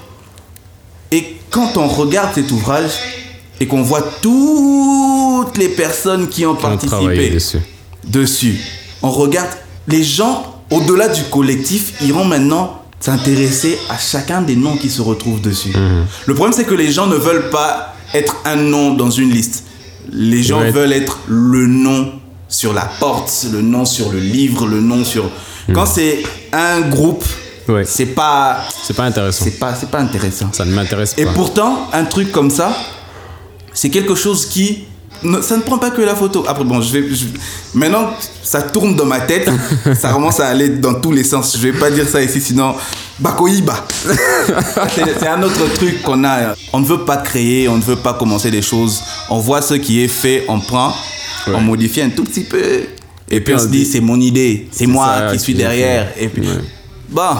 Quand 1.51 1.76
on 1.76 1.88
regarde 1.88 2.30
cet 2.34 2.51
ouvrage 2.51 2.90
et 3.61 3.66
qu'on 3.66 3.82
voit 3.82 4.03
toutes 4.22 5.57
les 5.59 5.68
personnes 5.68 6.28
qui 6.28 6.44
ont 6.46 6.55
participé 6.55 7.30
dessus. 7.30 7.59
dessus, 8.07 8.57
on 9.03 9.11
regarde 9.11 9.51
les 9.88 10.05
gens 10.05 10.62
au-delà 10.70 11.09
du 11.09 11.22
collectif 11.24 11.94
iront 12.03 12.24
maintenant 12.24 12.82
s'intéresser 13.01 13.78
à 13.88 13.96
chacun 13.99 14.42
des 14.42 14.57
noms 14.57 14.76
qui 14.76 14.90
se 14.90 15.01
retrouvent 15.01 15.40
dessus. 15.40 15.70
Mhm. 15.74 16.05
Le 16.26 16.34
problème 16.34 16.53
c'est 16.55 16.64
que 16.64 16.74
les 16.74 16.90
gens 16.92 17.07
ne 17.07 17.16
veulent 17.16 17.51
pas 17.51 17.94
être 18.14 18.36
un 18.44 18.57
nom 18.57 18.94
dans 18.94 19.11
une 19.11 19.30
liste. 19.30 19.64
Les 20.12 20.42
gens 20.42 20.59
veulent 20.61 20.68
être- 20.68 20.74
veulent 20.74 20.92
être 20.92 21.18
le 21.28 21.66
nom 21.66 22.12
sur 22.49 22.72
la 22.72 22.84
porte, 23.01 23.46
le 23.53 23.61
nom 23.62 23.84
sur 23.84 24.11
le 24.11 24.18
livre, 24.20 24.66
le 24.66 24.80
nom 24.80 25.05
sur. 25.05 25.30
Quand 25.74 25.84
c'est 25.86 26.22
un 26.53 26.80
groupe, 26.80 27.24
Mhm. 27.24 27.47
Ouais. 27.69 27.85
c'est 27.85 28.07
pas, 28.07 28.64
C'est 28.83 28.97
pas 28.97 29.05
intéressant. 29.05 29.45
c'est 29.45 29.59
pas, 29.59 29.75
c'est 29.75 29.91
pas 29.91 29.99
intéressant. 30.01 30.51
Ça 30.53 30.64
ne 30.64 30.73
m'intéresse 30.73 31.14
pas. 31.14 31.23
Et 31.23 31.27
pourtant, 31.27 31.89
un 31.93 32.05
truc 32.05 32.33
comme 32.33 32.51
ça, 32.51 32.75
c'est 33.75 33.91
quelque 33.91 34.14
chose 34.14 34.47
qui. 34.47 34.85
ne- 35.23 35.41
ça 35.43 35.57
ne 35.57 35.62
prend 35.62 35.79
pas 35.79 35.91
que 35.91 36.01
la 36.01 36.14
photo. 36.14 36.45
Après, 36.49 36.64
bon, 36.64 36.81
je 36.81 36.93
vais. 36.99 37.14
je- 37.14 37.27
maintenant, 37.75 38.11
ça 38.43 38.62
tourne 38.62 38.97
dans 38.97 39.05
ma 39.05 39.21
tête. 39.21 39.51
ça 39.99 40.12
commence 40.12 40.41
à 40.41 40.49
aller 40.49 40.69
dans 40.71 40.95
tous 40.95 41.12
les 41.12 41.25
sens. 41.25 41.57
Je 41.57 41.62
vais 41.71 41.79
pas 41.79 41.91
dire 41.91 42.09
ça 42.09 42.23
ici, 42.23 42.41
sinon. 42.41 42.75
Bakoïba. 43.21 43.87
c'est 44.95 45.27
un 45.27 45.43
autre 45.43 45.75
truc 45.75 46.03
qu'on 46.03 46.25
a. 46.25 46.55
On 46.73 46.81
ne 46.81 46.87
veut 46.87 47.05
pas 47.05 47.16
créer, 47.19 47.69
on 47.69 47.77
ne 47.77 47.83
veut 47.83 47.97
pas 47.97 48.14
commencer 48.14 48.51
des 48.51 48.62
choses. 48.62 49.03
On 49.29 49.39
voit 49.39 49.61
ce 49.62 49.75
qui 49.75 50.03
est 50.03 50.09
fait, 50.09 50.45
on 50.49 50.61
prend, 50.61 50.95
on 51.49 51.61
modifie 51.61 52.01
un 52.03 52.11
tout 52.11 52.25
petit 52.25 52.45
peu. 52.45 52.62
Et, 53.31 53.41
puis 53.41 53.41
puis 53.41 53.55
on 53.55 53.59
se 53.59 53.66
dit- 53.66 53.85
c'est 53.85 54.01
mon 54.01 54.19
idée, 54.21 54.69
c'est 54.71 54.87
moi 54.87 55.07
ça 55.19 55.33
qui 55.33 55.39
suis 55.39 55.55
derrière. 55.55 56.09
Et 56.19 56.29
puis, 56.29 56.43
Ouais. 56.49 56.62
bon, 57.11 57.37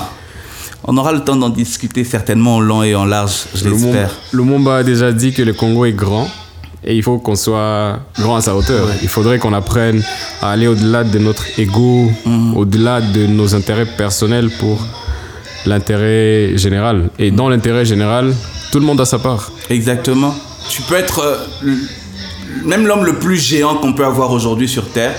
on 0.91 0.97
aura 0.97 1.13
le 1.13 1.21
temps 1.21 1.37
d'en 1.37 1.51
discuter 1.51 2.03
certainement 2.03 2.57
en 2.57 2.61
long 2.61 2.83
et 2.83 2.95
en 2.95 3.05
large, 3.05 3.45
je 3.55 3.69
l'espère. 3.69 4.11
Le 4.33 4.43
Mumba 4.43 4.79
a 4.79 4.83
déjà 4.83 5.13
dit 5.13 5.33
que 5.35 5.43
le 5.43 5.53
Congo 5.53 5.85
est 5.85 5.93
grand 5.93 6.27
et 6.83 6.97
il 6.97 7.03
faut 7.03 7.19
qu'on 7.19 7.37
soit 7.37 7.99
grand 8.19 8.37
à 8.37 8.41
sa 8.41 8.57
hauteur. 8.57 8.89
Il 9.03 9.09
faudrait 9.09 9.39
qu'on 9.39 9.53
apprenne 9.53 10.03
à 10.41 10.51
aller 10.53 10.67
au-delà 10.67 11.05
de 11.05 11.19
notre 11.19 11.45
ego, 11.61 12.11
Mhm. 12.25 12.57
au-delà 12.57 13.01
de 13.03 13.27
nos 13.27 13.55
intérêts 13.55 13.85
personnels 14.03 14.49
pour 14.59 14.79
l'intérêt 15.67 16.57
général. 16.57 17.11
Et 17.19 17.31
dans 17.31 17.49
l'intérêt 17.51 17.85
général, 17.85 18.33
tout 18.73 18.81
le 18.81 18.87
monde 18.87 19.01
a 19.01 19.05
sa 19.05 19.19
part. 19.19 19.53
Exactement. 19.69 20.35
Tu 20.71 20.81
peux 20.83 20.95
être 20.95 21.21
euh, 21.65 21.75
même 22.65 22.87
l'homme 22.87 23.05
le 23.05 23.19
plus 23.19 23.37
géant 23.37 23.75
qu'on 23.77 23.93
peut 23.93 24.05
avoir 24.07 24.31
aujourd'hui 24.33 24.69
sur 24.69 24.89
Terre. 24.89 25.15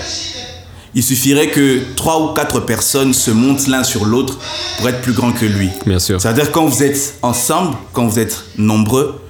Il 0.94 1.02
suffirait 1.04 1.48
que 1.48 1.80
trois 1.96 2.20
ou 2.20 2.34
quatre 2.34 2.60
personnes 2.60 3.14
se 3.14 3.30
montent 3.30 3.68
l'un 3.68 3.84
sur 3.84 4.04
l'autre 4.04 4.38
pour 4.78 4.88
être 4.88 5.00
plus 5.02 5.12
grand 5.12 5.30
que 5.32 5.46
lui. 5.46 5.68
Bien 5.86 5.98
sûr. 6.00 6.20
C'est-à-dire 6.20 6.50
quand 6.50 6.66
vous 6.66 6.82
êtes 6.82 7.14
ensemble, 7.22 7.76
quand 7.92 8.06
vous 8.06 8.18
êtes 8.18 8.42
nombreux, 8.58 9.20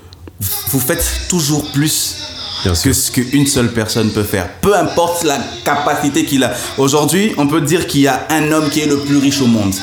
vous 0.71 0.81
faites 0.81 1.05
toujours 1.29 1.71
plus 1.73 2.17
Bien 2.63 2.73
que 2.73 2.79
sûr. 2.79 2.95
ce 2.95 3.11
qu'une 3.11 3.47
seule 3.47 3.73
personne 3.73 4.11
peut 4.11 4.23
faire. 4.23 4.49
Peu 4.63 4.75
importe 4.75 5.25
la 5.25 5.39
capacité 5.65 6.25
qu'il 6.25 6.45
a. 6.45 6.53
Aujourd'hui, 6.79 7.33
on 7.37 7.47
peut 7.47 7.61
dire 7.61 7.87
qu'il 7.87 8.01
y 8.03 8.07
a 8.09 8.27
un 8.31 8.51
homme 8.53 8.71
qui 8.71 8.81
est 8.81 8.87
le 8.87 8.99
plus 8.99 9.19
riche 9.19 9.41
au 9.43 9.47
monde. 9.47 9.75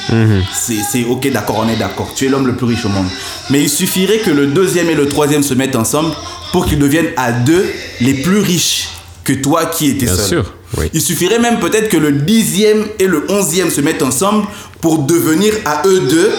C'est- 0.54 0.82
C'est 0.92 1.04
ok, 1.06 1.32
d'accord, 1.32 1.64
on 1.64 1.70
est 1.70 1.76
d'accord. 1.78 2.12
Tu 2.16 2.26
es 2.26 2.30
l'homme 2.30 2.48
le 2.48 2.56
plus 2.56 2.66
riche 2.68 2.86
au 2.86 2.90
monde. 2.90 3.08
Mais 3.52 3.62
il 3.62 3.70
suffirait 3.70 4.18
que 4.20 4.32
le 4.32 4.48
deuxième 4.48 4.90
et 4.90 4.96
le 4.96 5.08
troisième 5.08 5.44
se 5.44 5.54
mettent 5.54 5.76
ensemble 5.76 6.12
pour 6.52 6.66
qu'ils 6.66 6.80
deviennent 6.80 7.12
à 7.18 7.32
deux 7.32 7.66
les 8.02 8.16
plus 8.16 8.40
riches 8.40 8.90
que 9.24 9.34
toi 9.34 9.66
qui 9.66 9.88
étais 9.90 10.06
Bien 10.06 10.16
seul. 10.16 10.26
sûr, 10.28 10.54
oui. 10.78 10.90
Il 10.94 11.02
suffirait 11.02 11.40
même 11.40 11.60
peut-être 11.60 11.90
que 11.90 11.98
le 11.98 12.12
dixième 12.12 12.86
et 13.00 13.08
le 13.08 13.26
onzième 13.30 13.70
se 13.70 13.82
mettent 13.82 14.04
ensemble 14.04 14.46
pour 14.82 15.00
devenir 15.00 15.54
à 15.66 15.82
eux 15.86 16.02
deux 16.02 16.32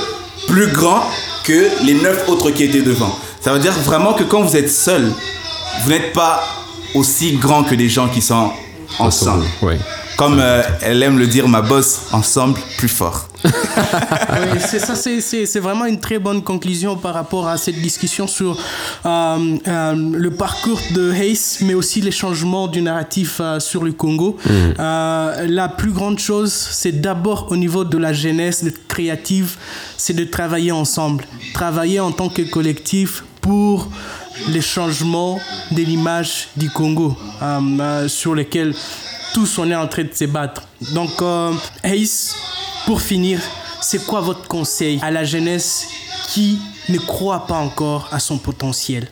plus 0.46 0.66
grands 0.68 1.04
que 1.44 1.68
les 1.84 1.94
neuf 1.94 2.28
autres 2.28 2.50
qui 2.50 2.64
étaient 2.64 2.82
devant. 2.82 3.16
Ça 3.40 3.52
veut 3.52 3.58
dire 3.58 3.72
vraiment 3.72 4.12
que 4.12 4.24
quand 4.24 4.42
vous 4.42 4.56
êtes 4.56 4.70
seul, 4.70 5.10
vous 5.82 5.90
n'êtes 5.90 6.12
pas 6.12 6.42
aussi 6.94 7.32
grand 7.36 7.64
que 7.64 7.74
des 7.74 7.88
gens 7.88 8.08
qui 8.08 8.20
sont 8.20 8.50
ensemble. 8.98 9.44
Oui. 9.62 9.74
Comme 10.18 10.40
euh, 10.40 10.62
elle 10.82 11.00
aime 11.04 11.16
le 11.16 11.28
dire, 11.28 11.46
ma 11.48 11.62
boss, 11.62 12.00
ensemble, 12.12 12.58
plus 12.76 12.88
fort. 12.88 13.28
Oui, 14.52 14.58
c'est 14.60 14.80
ça, 14.80 14.94
c'est- 14.96 15.20
c'est 15.20 15.46
c'est 15.46 15.60
vraiment 15.60 15.84
une 15.86 16.00
très 16.00 16.18
bonne 16.18 16.42
conclusion 16.42 16.96
par 16.96 17.14
rapport 17.14 17.46
à 17.46 17.56
cette 17.56 17.80
discussion 17.80 18.26
sur 18.26 18.58
euh, 19.06 19.56
euh, 19.68 19.94
le 19.94 20.30
parcours 20.32 20.80
de 20.92 21.12
Hayes, 21.12 21.38
mais 21.62 21.74
aussi 21.74 22.00
les 22.00 22.10
changements 22.10 22.66
du 22.66 22.82
narratif 22.82 23.36
euh, 23.40 23.60
sur 23.60 23.84
le 23.84 23.92
Congo. 23.92 24.36
Euh, 24.50 25.46
la 25.48 25.68
plus 25.68 25.92
grande 25.92 26.18
chose, 26.18 26.52
c'est 26.52 27.00
d'abord 27.00 27.46
au 27.52 27.56
niveau 27.56 27.84
de 27.84 27.96
la 27.98 28.12
jeunesse, 28.12 28.64
d'être 28.64 28.86
créative, 28.88 29.56
c'est 29.96 30.14
de 30.14 30.24
travailler 30.24 30.72
ensemble, 30.72 31.24
travailler 31.54 32.00
en 32.00 32.10
tant 32.10 32.28
que 32.28 32.42
collectif 32.42 33.24
pour 33.40 33.88
les 34.48 34.60
changements 34.62 35.40
de 35.72 35.82
l'image 35.82 36.48
du 36.56 36.70
Congo 36.70 37.16
euh, 37.42 37.60
euh, 37.80 38.08
sur 38.08 38.34
lesquels 38.34 38.74
tous 39.34 39.58
on 39.58 39.70
est 39.70 39.74
en 39.76 39.86
train 39.88 40.04
de 40.04 40.10
se 40.14 40.24
battre. 40.24 40.62
Donc, 40.92 41.10
euh, 41.22 41.52
Ace, 41.84 42.34
pour 42.86 43.00
finir, 43.00 43.40
c'est 43.80 44.04
quoi 44.06 44.20
votre 44.20 44.46
conseil 44.48 44.98
à 45.02 45.10
la 45.10 45.24
jeunesse 45.24 45.86
qui 46.28 46.58
ne 46.88 46.98
croit 46.98 47.46
pas 47.46 47.56
encore 47.56 48.08
à 48.12 48.18
son 48.20 48.38
potentiel? 48.38 49.08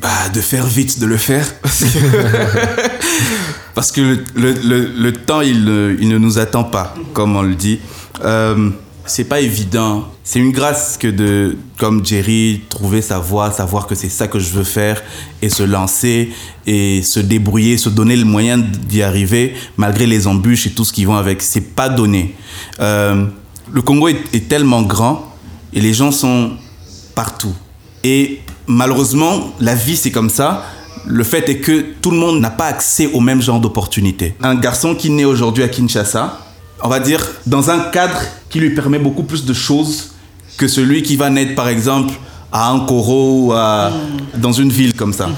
Bah, 0.00 0.28
de 0.32 0.40
faire 0.42 0.66
vite, 0.66 0.98
de 1.00 1.06
le 1.06 1.16
faire. 1.16 1.46
Parce 3.74 3.92
que 3.92 4.22
le, 4.34 5.10
temps, 5.12 5.40
il, 5.40 5.64
ne- 5.64 5.96
il 6.00 6.08
ne 6.08 6.18
nous 6.18 6.38
attend 6.38 6.64
pas, 6.64 6.94
comme 7.12 7.36
on 7.36 7.42
le 7.42 7.54
dit. 7.54 7.78
Euh, 8.24 8.70
c'est 9.06 9.24
pas 9.24 9.40
évident. 9.40 10.04
C'est 10.24 10.38
une 10.38 10.52
grâce 10.52 10.96
que 10.98 11.08
de, 11.08 11.56
comme 11.78 12.04
Jerry, 12.04 12.62
trouver 12.68 13.02
sa 13.02 13.18
voie, 13.18 13.50
savoir 13.50 13.86
que 13.86 13.94
c'est 13.94 14.08
ça 14.08 14.28
que 14.28 14.38
je 14.38 14.50
veux 14.50 14.64
faire 14.64 15.02
et 15.42 15.48
se 15.48 15.62
lancer 15.62 16.30
et 16.66 17.02
se 17.02 17.20
débrouiller, 17.20 17.78
se 17.78 17.88
donner 17.88 18.16
le 18.16 18.24
moyen 18.24 18.58
d'y 18.58 19.02
arriver 19.02 19.54
malgré 19.76 20.06
les 20.06 20.26
embûches 20.26 20.66
et 20.66 20.70
tout 20.70 20.84
ce 20.84 20.92
qui 20.92 21.04
vont 21.04 21.16
avec. 21.16 21.42
C'est 21.42 21.74
pas 21.74 21.88
donné. 21.88 22.34
Euh, 22.80 23.26
le 23.72 23.82
Congo 23.82 24.08
est- 24.08 24.34
est 24.34 24.48
tellement 24.48 24.82
grand 24.82 25.32
et 25.72 25.80
les 25.80 25.92
gens 25.94 26.12
sont 26.12 26.52
partout. 27.14 27.54
Et 28.04 28.40
malheureusement, 28.66 29.52
la 29.60 29.74
vie, 29.74 29.96
c'est 29.96 30.10
comme 30.12 30.30
ça. 30.30 30.64
Le 31.06 31.22
fait 31.24 31.48
est 31.48 31.58
que 31.58 31.84
tout 32.02 32.10
le 32.10 32.16
monde 32.16 32.40
n'a 32.40 32.50
pas 32.50 32.66
accès 32.66 33.06
au 33.12 33.20
même 33.20 33.40
genre 33.40 33.60
d'opportunités. 33.60 34.34
Un 34.42 34.56
garçon 34.56 34.94
qui 34.94 35.10
naît 35.10 35.24
aujourd'hui 35.24 35.62
à 35.62 35.68
Kinshasa, 35.68 36.40
on 36.82 36.88
va 36.88 37.00
dire, 37.00 37.24
dans 37.46 37.70
un 37.70 37.78
cadre 37.90 38.18
qui 38.50 38.60
lui 38.60 38.70
permet 38.70 38.98
beaucoup 38.98 39.22
plus 39.22 39.44
de 39.44 39.52
choses 39.52 40.10
que 40.56 40.68
celui 40.68 41.02
qui 41.02 41.16
va 41.16 41.30
naître, 41.30 41.54
par 41.54 41.68
exemple, 41.68 42.14
à 42.52 42.72
Ankoro 42.72 43.46
ou 43.46 43.52
à- 43.52 43.92
dans 44.36 44.52
une 44.52 44.70
ville 44.70 44.94
comme 44.94 45.12
ça. 45.12 45.28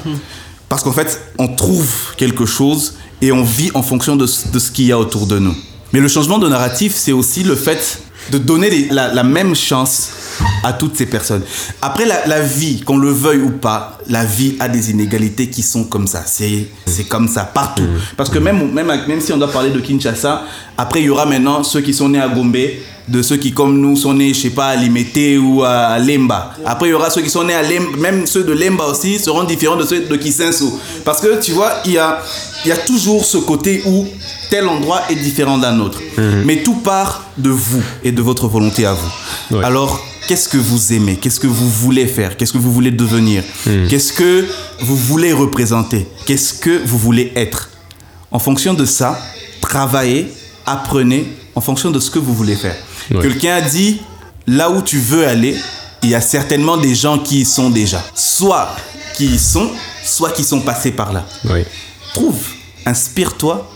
Parce 0.69 0.83
qu'en 0.83 0.93
fait, 0.93 1.21
on 1.39 1.49
trouve 1.49 1.91
quelque 2.17 2.45
chose 2.47 2.95
et 3.23 3.33
on 3.33 3.43
vit 3.43 3.71
en 3.75 3.83
fonction 3.83 4.17
de, 4.17 4.27
de 4.53 4.59
ce 4.59 4.71
qu'il 4.71 4.85
y 4.87 4.93
a 4.93 4.99
autour 4.99 5.27
de 5.27 5.39
nous. 5.39 5.55
Mais 5.93 6.01
le 6.01 6.09
changement 6.09 6.39
de 6.39 6.49
narratif, 6.49 6.95
c'est 6.95 7.13
aussi 7.13 7.43
le 7.43 7.55
fait 7.57 8.03
de 8.31 8.39
donner 8.39 8.71
les- 8.71 8.89
la, 8.91 9.13
la 9.13 9.23
même 9.25 9.55
chance 9.55 10.11
à 10.63 10.73
toutes 10.73 10.97
ces 10.97 11.07
personnes. 11.07 11.43
Après, 11.83 12.05
la, 12.05 12.27
la 12.27 12.41
vie, 12.41 12.81
qu'on 12.83 12.97
le 12.99 13.11
veuille 13.11 13.41
ou 13.41 13.51
pas, 13.51 13.99
la 14.09 14.25
vie 14.25 14.57
a 14.61 14.69
des 14.69 14.91
inégalités 14.91 15.49
qui 15.49 15.63
sont 15.63 15.85
comme 15.85 16.07
ça. 16.07 16.23
C'est 16.27 16.69
comme 17.09 17.29
ça, 17.29 17.45
partout. 17.45 17.87
Parce 18.17 18.31
que 18.31 18.39
même, 18.39 18.73
même, 18.73 18.93
même 19.09 19.21
si 19.21 19.33
on 19.33 19.39
doit 19.39 19.51
parler 19.51 19.71
de 19.71 19.81
Kinshasa, 19.81 20.43
après, 20.77 21.01
il 21.01 21.07
y 21.07 21.11
aura 21.11 21.27
maintenant 21.27 21.63
ceux 21.65 21.81
qui 21.81 21.93
sont 21.95 22.09
nés 22.09 22.21
à 22.21 22.29
Gombe, 22.29 22.57
de 23.09 23.23
ceux 23.23 23.37
qui, 23.37 23.53
comme 23.53 23.79
nous, 23.81 23.97
sont 23.97 24.15
nés, 24.15 24.35
je 24.35 24.41
sais 24.41 24.51
pas, 24.51 24.69
à 24.69 24.77
Limete 24.77 25.39
ou 25.41 25.63
à 25.65 25.99
Lemba. 25.99 26.55
Après, 26.65 26.89
il 26.89 26.91
y 26.91 26.95
aura 26.95 27.11
ceux 27.11 27.23
qui 27.23 27.31
sont 27.31 27.45
nés 27.45 27.55
à 27.55 27.63
Lemba, 27.63 27.97
même 27.99 28.27
ceux 28.27 28.45
de 28.45 28.53
Lemba 28.53 28.85
aussi 28.87 29.19
seront 29.19 29.45
différents 29.45 29.77
de 29.77 29.85
ceux 29.85 30.01
de 30.01 30.17
Kisenso. 30.17 30.79
Parce 31.05 31.21
que, 31.21 31.41
tu 31.41 31.53
vois, 31.53 31.73
il 31.87 31.93
y 31.93 31.99
a, 31.99 32.21
il 32.65 32.69
y 32.69 32.73
a 32.73 32.77
toujours 32.77 33.25
ce 33.25 33.39
côté 33.39 33.83
où 33.87 34.07
tel 34.51 34.69
endroit 34.69 35.03
est 35.11 35.17
différent 35.17 35.59
d'un 35.59 35.81
autre. 35.81 36.01
Mais 36.45 36.63
tout 36.63 36.77
part 36.77 37.25
de 37.37 37.51
vous 37.51 37.83
et 38.05 38.13
de 38.13 38.23
votre 38.23 38.47
volonté 38.49 38.85
à 38.85 38.95
vous. 38.95 39.57
Ouais. 39.57 39.65
Alors, 39.65 40.05
qu'est-ce 40.27 40.49
que 40.49 40.59
vous 40.59 40.93
aimez? 40.93 41.17
Qu'est-ce 41.17 41.41
que 41.41 41.47
vous 41.47 41.71
voulez 41.71 42.07
faire? 42.07 42.37
Qu'est-ce 42.37 42.53
que 42.53 42.59
vous 42.59 42.73
voulez 42.73 42.91
devenir? 42.91 43.43
Qu'est-ce 43.89 44.13
que 44.13 44.45
vous 44.81 44.97
voulez 44.97 45.33
représenter? 45.33 46.07
Qu'est-ce 46.27 46.53
que 46.53 46.83
vous 46.85 46.99
voulez 46.99 47.33
être? 47.37 47.71
En 48.31 48.39
fonction 48.39 48.75
de 48.75 48.85
ça, 48.85 49.19
travaillez, 49.63 50.31
apprenez 50.67 51.33
en 51.55 51.63
fonction 51.63 51.91
de 51.91 51.99
ce 51.99 52.11
que 52.11 52.19
vous 52.19 52.35
voulez 52.35 52.57
faire. 52.57 52.77
Ouais. 53.11 53.23
Quelqu'un 53.23 53.57
a 53.57 53.61
dit, 53.61 54.01
là 54.47 54.71
où 54.71 54.83
tu 54.83 54.99
veux 54.99 55.27
aller, 55.27 55.57
il 56.03 56.11
y 56.11 56.15
a 56.15 56.21
certainement 56.21 56.77
des 56.77 56.95
gens 56.95 57.19
qui 57.19 57.41
y 57.41 57.45
sont 57.45 57.71
déjà. 57.71 58.03
Soit 58.15 58.69
qui 59.15 59.27
y 59.27 59.39
sont, 59.39 59.71
soit 60.05 60.31
qui 60.31 60.45
sont 60.45 60.61
passés 60.61 60.93
par 60.93 61.13
là. 61.13 61.27
Oui. 61.45 61.65
Trouve, 62.15 62.39
inspire-toi, 62.87 63.69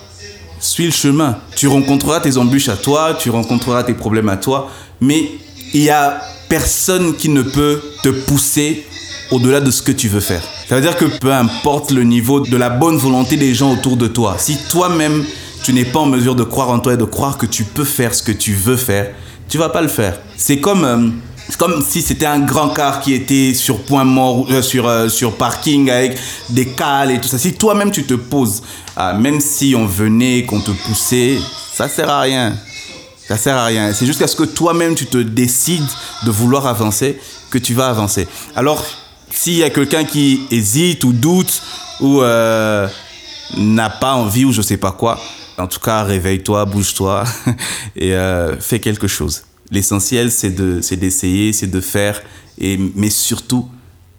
suis 0.62 0.84
le 0.86 0.92
chemin. 0.92 1.38
Tu 1.56 1.66
rencontreras 1.66 2.20
tes 2.20 2.36
embûches 2.36 2.68
à 2.68 2.76
toi, 2.76 3.16
tu 3.18 3.30
rencontreras 3.30 3.82
tes 3.82 3.94
problèmes 3.94 4.28
à 4.28 4.36
toi, 4.36 4.70
mais 5.00 5.28
il 5.74 5.82
y 5.82 5.90
a 5.90 6.22
personne 6.48 7.16
qui 7.16 7.28
ne 7.28 7.42
peut 7.42 7.82
te 8.02 8.08
pousser 8.08 8.86
au-delà 9.30 9.60
de 9.60 9.70
ce 9.70 9.82
que 9.82 9.92
tu 9.92 10.08
veux 10.08 10.20
faire. 10.20 10.42
Ça 10.68 10.76
veut 10.76 10.82
dire 10.82 10.96
que 10.96 11.04
peu 11.04 11.32
importe 11.32 11.90
le 11.90 12.04
niveau 12.04 12.40
de 12.40 12.56
la 12.56 12.70
bonne 12.70 12.96
volonté 12.96 13.36
des 13.36 13.54
gens 13.54 13.72
autour 13.72 13.96
de 13.96 14.06
toi, 14.06 14.36
si 14.38 14.56
toi-même 14.70 15.24
tu 15.64 15.72
n'es 15.72 15.84
pas 15.84 16.00
en 16.00 16.06
mesure 16.06 16.34
de 16.34 16.44
croire 16.44 16.70
en 16.70 16.78
toi 16.78 16.94
et 16.94 16.96
de 16.96 17.04
croire 17.04 17.38
que 17.38 17.46
tu 17.46 17.64
peux 17.64 17.84
faire 17.84 18.14
ce 18.14 18.22
que 18.22 18.32
tu 18.32 18.52
veux 18.52 18.76
faire, 18.76 19.12
tu 19.48 19.58
vas 19.58 19.68
pas 19.68 19.82
le 19.82 19.88
faire. 19.88 20.18
C'est 20.36 20.58
comme 20.58 20.84
euh, 20.84 21.08
comme 21.58 21.84
si 21.86 22.02
c'était 22.02 22.26
un 22.26 22.40
grand 22.40 22.70
car 22.70 23.00
qui 23.00 23.12
était 23.12 23.54
sur 23.54 23.82
point 23.82 24.04
mort, 24.04 24.46
euh, 24.50 24.62
sur, 24.62 24.86
euh, 24.86 25.08
sur 25.08 25.36
parking 25.36 25.90
avec 25.90 26.18
des 26.48 26.66
cales 26.66 27.10
et 27.10 27.20
tout 27.20 27.28
ça. 27.28 27.38
Si 27.38 27.52
toi-même 27.52 27.90
tu 27.90 28.04
te 28.04 28.14
poses, 28.14 28.62
ah, 28.96 29.12
même 29.12 29.40
si 29.40 29.74
on 29.76 29.86
venait, 29.86 30.44
qu'on 30.44 30.60
te 30.60 30.70
poussait, 30.70 31.38
ça 31.74 31.88
sert 31.88 32.08
à 32.08 32.20
rien. 32.20 32.54
Ça 33.28 33.36
sert 33.36 33.56
à 33.56 33.66
rien. 33.66 33.92
C'est 33.92 34.06
jusqu'à 34.06 34.26
ce 34.26 34.36
que 34.36 34.44
toi-même 34.44 34.94
tu 34.94 35.06
te 35.06 35.18
décides 35.18 35.88
de 36.24 36.30
vouloir 36.30 36.66
avancer 36.66 37.18
que 37.50 37.58
tu 37.58 37.74
vas 37.74 37.88
avancer. 37.88 38.26
Alors, 38.56 38.84
s'il 39.30 39.54
y 39.54 39.62
a 39.62 39.70
quelqu'un 39.70 40.04
qui 40.04 40.42
hésite 40.50 41.04
ou 41.04 41.12
doute 41.12 41.62
ou 42.00 42.20
n'a 42.22 43.90
pas 43.90 44.14
envie 44.14 44.44
ou 44.44 44.52
je 44.52 44.62
sais 44.62 44.76
pas 44.76 44.92
quoi, 44.92 45.18
en 45.62 45.68
tout 45.68 45.80
cas, 45.80 46.02
réveille-toi, 46.02 46.64
bouge-toi 46.64 47.24
et 47.96 48.14
euh, 48.14 48.58
fais 48.60 48.80
quelque 48.80 49.06
chose. 49.06 49.44
L'essentiel, 49.70 50.30
c'est 50.30 50.50
de, 50.50 50.80
c'est 50.82 50.96
d'essayer, 50.96 51.52
c'est 51.52 51.68
de 51.68 51.80
faire, 51.80 52.22
et, 52.58 52.78
mais 52.94 53.10
surtout 53.10 53.68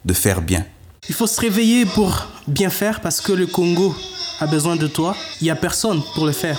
de 0.05 0.13
faire 0.13 0.41
bien. 0.41 0.65
Il 1.09 1.15
faut 1.15 1.27
se 1.27 1.39
réveiller 1.39 1.85
pour 1.85 2.27
bien 2.47 2.69
faire 2.69 3.01
parce 3.01 3.19
que 3.19 3.33
le 3.33 3.45
Congo 3.45 3.93
a 4.39 4.47
besoin 4.47 4.75
de 4.77 4.87
toi. 4.87 5.15
Il 5.41 5.43
n'y 5.43 5.51
a 5.51 5.55
personne 5.55 6.01
pour 6.15 6.25
le 6.25 6.31
faire. 6.31 6.57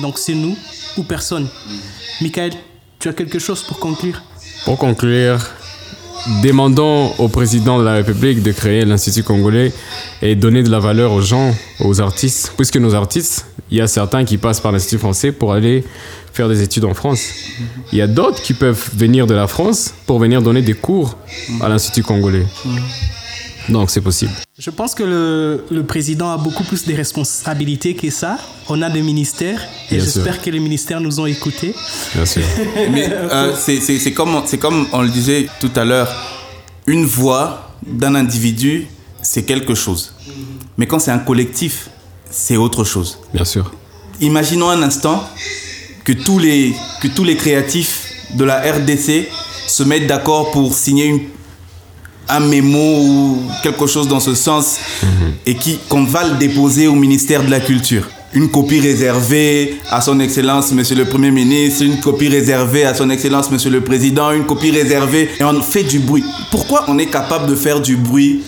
Donc 0.00 0.18
c'est 0.18 0.34
nous 0.34 0.56
ou 0.98 1.02
personne. 1.02 1.48
Michael, 2.20 2.52
tu 2.98 3.08
as 3.08 3.14
quelque 3.14 3.38
chose 3.38 3.62
pour 3.62 3.78
conclure? 3.78 4.22
Pour 4.64 4.76
conclure, 4.76 5.40
demandons 6.42 7.12
au 7.18 7.28
président 7.28 7.78
de 7.78 7.84
la 7.84 7.94
République 7.94 8.42
de 8.42 8.52
créer 8.52 8.84
l'Institut 8.84 9.22
congolais 9.22 9.72
et 10.20 10.34
donner 10.34 10.62
de 10.62 10.70
la 10.70 10.78
valeur 10.78 11.12
aux 11.12 11.20
gens, 11.20 11.54
aux 11.80 12.00
artistes, 12.00 12.52
puisque 12.56 12.76
nos 12.76 12.94
artistes, 12.94 13.46
il 13.70 13.78
y 13.78 13.80
a 13.80 13.86
certains 13.86 14.24
qui 14.24 14.38
passent 14.38 14.60
par 14.60 14.72
l'Institut 14.72 14.98
français 14.98 15.32
pour 15.32 15.52
aller 15.52 15.84
faire 16.32 16.48
des 16.48 16.62
études 16.62 16.84
en 16.84 16.94
France. 16.94 17.22
Il 17.92 17.98
y 17.98 18.02
a 18.02 18.06
d'autres 18.06 18.42
qui 18.42 18.54
peuvent 18.54 18.90
venir 18.94 19.26
de 19.26 19.34
la 19.34 19.46
France 19.46 19.94
pour 20.06 20.18
venir 20.18 20.42
donner 20.42 20.62
des 20.62 20.74
cours 20.74 21.16
à 21.60 21.68
l'Institut 21.68 22.02
congolais. 22.02 22.46
Donc 23.68 23.90
c'est 23.90 24.00
possible. 24.00 24.32
Je 24.58 24.70
pense 24.70 24.94
que 24.94 25.02
le, 25.02 25.64
le 25.70 25.82
président 25.84 26.30
a 26.32 26.36
beaucoup 26.38 26.64
plus 26.64 26.84
de 26.86 26.94
responsabilités 26.94 27.94
que 27.94 28.10
ça. 28.10 28.38
On 28.68 28.80
a 28.82 28.90
des 28.90 29.02
ministères 29.02 29.60
et 29.90 29.98
j'espère 30.00 30.40
que 30.42 30.50
les 30.50 30.60
ministères 30.60 31.00
nous 31.00 31.20
ont 31.20 31.26
écoutés. 31.26 31.74
Bien 32.14 32.26
sûr. 32.26 32.42
Mais 32.90 33.08
euh, 33.10 33.54
c'est- 33.56 33.80
c'est 33.80 33.98
c'est 33.98 34.12
comme, 34.12 34.42
c'est 34.46 34.58
comme 34.58 34.86
on 34.92 35.02
le 35.02 35.08
disait 35.08 35.46
tout 35.60 35.70
à 35.76 35.84
l'heure, 35.84 36.10
une 36.86 37.04
voix 37.04 37.70
d'un 37.86 38.14
individu, 38.14 38.86
c'est 39.22 39.42
quelque 39.44 39.74
chose. 39.74 40.14
Mais 40.78 40.86
quand 40.86 40.98
c'est 40.98 41.10
un 41.12 41.18
collectif, 41.18 41.88
c'est 42.30 42.56
autre 42.56 42.84
chose. 42.84 43.18
Bien 43.34 43.44
sûr. 43.44 43.72
Imaginons 44.20 44.70
un 44.70 44.82
instant 44.82 45.22
que 46.04 46.12
tous 46.12 46.38
les, 46.38 46.74
que 47.00 47.08
tous 47.08 47.24
les 47.24 47.36
créatifs 47.36 48.08
de 48.34 48.44
la 48.44 48.60
RDC 48.72 49.28
se 49.66 49.82
mettent 49.82 50.06
d'accord 50.06 50.50
pour 50.50 50.74
signer 50.74 51.06
une- 51.06 51.20
un 52.28 52.40
mémo 52.40 52.98
ou 53.00 53.42
quelque 53.62 53.86
chose 53.86 54.08
dans 54.08 54.20
ce 54.20 54.34
sens 54.34 54.78
et 55.46 55.54
qui- 55.54 55.78
qu'on 55.88 56.04
va 56.04 56.26
le 56.28 56.36
déposer 56.36 56.86
au 56.86 56.94
ministère 56.94 57.44
de 57.44 57.50
la 57.50 57.60
Culture. 57.60 58.08
Une 58.34 58.48
copie 58.50 58.80
réservée 58.80 59.76
à 59.90 60.00
son 60.00 60.18
Excellence 60.20 60.72
Monsieur 60.72 60.96
le 60.96 61.04
Premier 61.04 61.30
ministre, 61.30 61.82
une 61.82 62.00
copie 62.00 62.28
réservée 62.28 62.84
à 62.84 62.94
son 62.94 63.10
Excellence 63.10 63.50
Monsieur 63.50 63.70
le 63.70 63.82
Président, 63.82 64.30
une 64.32 64.44
copie 64.46 64.70
réservée 64.70 65.28
et 65.38 65.44
on 65.44 65.60
fait 65.60 65.82
du 65.84 65.98
bruit. 65.98 66.24
Pourquoi 66.50 66.84
on 66.88 66.98
est 66.98 67.06
capable 67.10 67.46
de 67.50 67.54
faire 67.54 67.80
du 67.80 67.96
bruit 67.96 68.42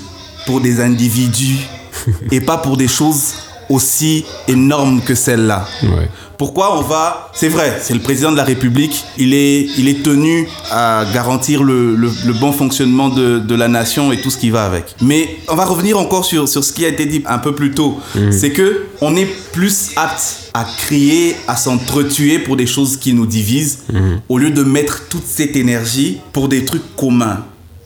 pour 0.47 0.61
des 0.62 0.81
individus 0.81 1.59
et 2.33 2.41
pas 2.41 2.57
pour 2.57 2.77
des 2.79 2.89
choses 2.89 3.35
aussi 3.68 4.25
énormes 4.49 5.01
que 5.03 5.14
celle-là 5.14 5.66
Ouais. 5.83 6.09
Pourquoi 6.39 6.76
on 6.78 6.82
va... 6.82 7.30
C'est 7.32 7.49
vrai, 7.49 7.78
c'est 7.82 7.95
le 7.95 8.01
président 8.01 8.32
de 8.32 8.37
la 8.37 8.45
République, 8.45 9.05
il 9.18 9.35
est, 9.35 9.62
il 9.78 9.89
est 9.89 10.03
tenu 10.03 10.49
à 10.70 11.05
garantir 11.12 11.62
le, 11.62 11.95
le- 11.95 12.11
le 12.26 12.32
bon 12.32 12.53
fonctionnement 12.53 13.09
de, 13.09 13.39
de 13.39 13.55
la 13.55 13.68
nation 13.68 14.12
et 14.12 14.20
tout 14.20 14.30
ce 14.30 14.39
qui 14.39 14.51
va 14.51 14.64
avec. 14.66 14.95
Mais 15.01 15.37
on 15.49 15.55
va 15.55 15.64
revenir 15.64 15.99
encore 15.99 16.24
sur, 16.24 16.49
sur 16.49 16.64
ce 16.64 16.72
qui 16.72 16.85
a 16.85 16.89
été 16.89 17.07
dit 17.07 17.22
un 17.26 17.39
peu 17.39 17.55
plus 17.55 17.70
tôt. 17.72 17.99
C'est 18.30 18.51
que 18.51 18.87
on 19.01 19.16
est 19.16 19.26
plus 19.53 19.91
apte 19.97 20.51
à 20.55 20.64
crier, 20.64 21.37
à 21.49 21.57
s'entretuer 21.57 22.39
pour 22.39 22.57
des 22.57 22.66
choses 22.66 22.97
qui 22.97 23.12
nous 23.12 23.26
divisent, 23.26 23.80
au 24.28 24.39
lieu 24.39 24.51
de 24.51 24.62
mettre 24.62 25.09
toute 25.09 25.26
cette 25.26 25.57
énergie 25.57 26.20
pour 26.32 26.49
des 26.49 26.64
trucs 26.64 26.95
communs, 26.97 27.45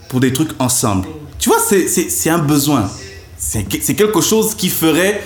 pour 0.09 0.21
des 0.21 0.33
trucs 0.33 0.51
ensemble. 0.59 1.07
Tu 1.39 1.49
vois, 1.49 1.59
c'est- 1.67 2.29
un 2.31 2.39
besoin. 2.39 2.91
C'est 3.39 3.95
quelque 3.95 4.21
chose 4.21 4.55
qui 4.55 4.69
ferait 4.69 5.23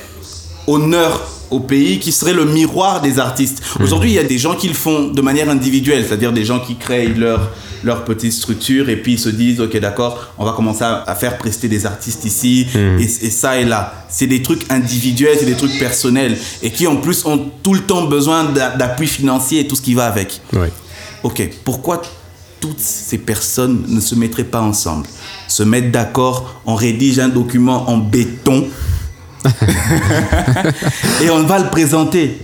honneur 0.66 1.26
au 1.52 1.60
pays, 1.60 1.98
qui 1.98 2.12
serait 2.12 2.32
le 2.32 2.44
miroir 2.44 3.00
des 3.02 3.18
artistes. 3.18 3.62
Aujourd'hui, 3.80 4.10
il 4.10 4.14
y 4.14 4.18
a 4.18 4.24
des 4.24 4.38
gens 4.38 4.54
qui 4.54 4.68
le 4.68 4.74
font 4.74 5.08
de 5.08 5.20
manière 5.22 5.48
individuelle, 5.50 6.04
c'est-à-dire 6.06 6.32
des 6.32 6.44
gens 6.44 6.60
qui 6.60 6.76
créent 6.76 7.08
leur, 7.08 7.50
leur 7.84 8.04
petite 8.04 8.32
structure 8.32 8.88
et 8.88 8.96
puis 8.96 9.12
ils 9.14 9.18
se 9.18 9.28
disent, 9.28 9.60
ok 9.60 9.76
d'accord, 9.78 10.32
on 10.38 10.44
va 10.44 10.52
commencer 10.52 10.82
à, 10.84 11.02
à 11.06 11.14
faire 11.14 11.36
prester 11.38 11.68
des 11.68 11.84
artistes 11.86 12.24
ici 12.24 12.66
et, 12.74 13.02
et 13.04 13.30
ça 13.30 13.58
et 13.58 13.64
là. 13.64 14.04
C'est 14.08 14.26
des 14.26 14.42
trucs 14.42 14.70
individuels, 14.70 15.36
c'est 15.38 15.46
des 15.46 15.54
trucs 15.56 15.78
personnels 15.78 16.36
et 16.62 16.70
qui 16.70 16.86
en 16.86 16.96
plus 16.96 17.24
ont 17.26 17.50
tout 17.62 17.74
le 17.74 17.80
temps 17.80 18.04
besoin 18.04 18.44
d'a- 18.44 18.70
d'appui 18.76 19.06
financier 19.06 19.60
et 19.60 19.66
tout 19.66 19.76
ce 19.76 19.82
qui 19.82 19.94
va 19.94 20.06
avec. 20.06 20.40
Ok, 21.22 21.48
pourquoi 21.64 22.02
toutes 22.60 22.78
ces 22.80 23.18
personnes 23.18 23.84
ne 23.88 24.00
se 24.00 24.14
mettraient 24.14 24.44
pas 24.44 24.60
ensemble 24.60 25.06
Se 25.48 25.64
mettre 25.64 25.90
d'accord, 25.90 26.60
on 26.64 26.76
rédige 26.76 27.18
un 27.18 27.28
document 27.28 27.90
en 27.90 27.96
béton 27.98 28.66
et 31.22 31.30
on 31.30 31.42
va 31.44 31.58
le 31.58 31.68
présenter. 31.70 32.38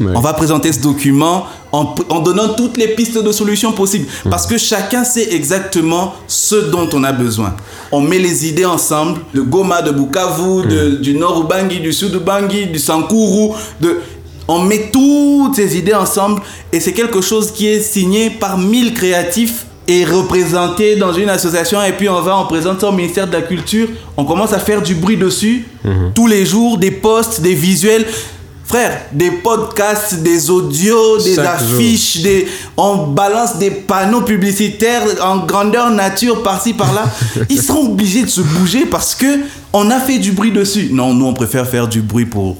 Ouais. 0.00 0.12
On 0.14 0.20
va 0.20 0.32
présenter 0.32 0.72
ce 0.72 0.80
document 0.80 1.44
en, 1.70 1.94
en 2.08 2.20
donnant 2.20 2.54
toutes 2.54 2.76
les 2.78 2.88
pistes 2.88 3.22
de 3.22 3.30
solutions 3.30 3.72
possibles. 3.72 4.06
Parce 4.30 4.46
que 4.46 4.56
chacun 4.58 5.04
sait 5.04 5.32
exactement 5.34 6.14
ce 6.26 6.56
dont 6.70 6.88
on 6.94 7.04
a 7.04 7.12
besoin. 7.12 7.54
On 7.92 8.00
met 8.00 8.18
les 8.18 8.48
idées 8.48 8.64
ensemble, 8.64 9.20
de 9.34 9.42
Goma, 9.42 9.82
de 9.82 9.90
Bukavu, 9.90 10.66
de- 10.66 10.96
du 10.96 11.14
nord 11.14 11.42
Ubangi, 11.44 11.80
du 11.80 11.92
sud 11.92 12.14
Ubangi, 12.14 12.66
du 12.66 12.78
Sankuru, 12.78 13.54
de... 13.80 14.00
On 14.48 14.60
met 14.62 14.90
toutes 14.92 15.54
ces 15.54 15.76
idées 15.78 15.94
ensemble 15.94 16.42
et 16.72 16.80
c'est 16.80 16.92
quelque 16.92 17.20
chose 17.20 17.52
qui 17.52 17.68
est 17.68 17.80
signé 17.80 18.28
par 18.28 18.58
1000 18.58 18.92
créatifs 18.92 19.66
et 19.88 20.04
représenté 20.04 20.96
dans 20.96 21.12
une 21.12 21.28
association 21.28 21.82
et 21.82 21.92
puis 21.92 22.08
on 22.08 22.20
va 22.20 22.36
en 22.36 22.46
présenter 22.46 22.86
au 22.86 22.92
ministère 22.92 23.26
de 23.26 23.32
la 23.32 23.42
Culture. 23.42 23.88
On 24.16 24.24
commence 24.24 24.52
à 24.52 24.58
faire 24.58 24.82
du 24.82 24.94
bruit 24.94 25.16
dessus 25.16 25.66
tous 26.14 26.26
les 26.26 26.46
jours, 26.46 26.78
des 26.78 26.90
posts, 26.90 27.40
des 27.40 27.54
visuels. 27.54 28.06
Frère, 28.64 29.02
des 29.12 29.30
podcasts, 29.30 30.22
des 30.22 30.48
audios, 30.48 31.18
des 31.18 31.34
Chaque 31.34 31.46
affiches, 31.60 32.22
des... 32.22 32.46
on 32.78 33.08
balance 33.08 33.58
des 33.58 33.70
panneaux 33.70 34.22
publicitaires 34.22 35.02
en 35.22 35.44
grandeur 35.44 35.90
nature 35.90 36.42
par-ci 36.42 36.72
par-là. 36.72 37.04
Ils 37.50 37.60
seront 37.60 37.90
obligés 37.90 38.22
de 38.22 38.30
se 38.30 38.40
bouger 38.40 38.86
parce 38.86 39.14
que 39.14 39.40
on 39.74 39.90
a 39.90 39.98
fait 40.00 40.18
du 40.18 40.32
bruit 40.32 40.52
dessus. 40.52 40.88
Non, 40.90 41.12
nous 41.12 41.26
on 41.26 41.34
préfère 41.34 41.68
faire 41.68 41.86
du 41.86 42.00
bruit 42.00 42.24
pour 42.24 42.56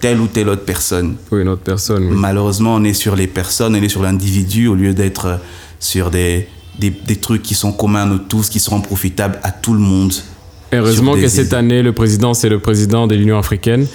telle 0.00 0.20
ou 0.20 0.28
telle 0.28 0.48
autre 0.48 0.64
personne. 0.64 1.16
Pour 1.28 1.38
une 1.38 1.48
autre 1.48 1.62
personne. 1.62 2.04
oui. 2.04 2.16
Malheureusement, 2.16 2.74
on 2.74 2.84
est 2.84 2.94
sur 2.94 3.16
les 3.16 3.26
personnes, 3.26 3.74
on 3.74 3.82
est 3.82 3.88
sur 3.88 4.02
l'individu 4.02 4.68
au 4.68 4.74
lieu 4.76 4.94
d'être 4.94 5.40
sur 5.78 6.10
des, 6.10 6.48
des, 6.78 6.90
des 6.90 7.16
trucs 7.16 7.42
qui 7.42 7.54
sont 7.54 7.72
communs 7.72 8.02
à 8.02 8.06
nous 8.06 8.18
tous, 8.18 8.48
qui 8.48 8.60
seront 8.60 8.80
profitables 8.80 9.38
à 9.42 9.50
tout 9.50 9.72
le 9.74 9.80
monde. 9.80 10.12
Heureusement 10.72 11.14
que 11.14 11.28
cette 11.28 11.52
année, 11.54 11.82
le 11.82 11.92
président, 11.92 12.34
c'est 12.34 12.48
le 12.48 12.58
président 12.58 13.06
de 13.06 13.14
l'Union 13.14 13.38
africaine. 13.38 13.86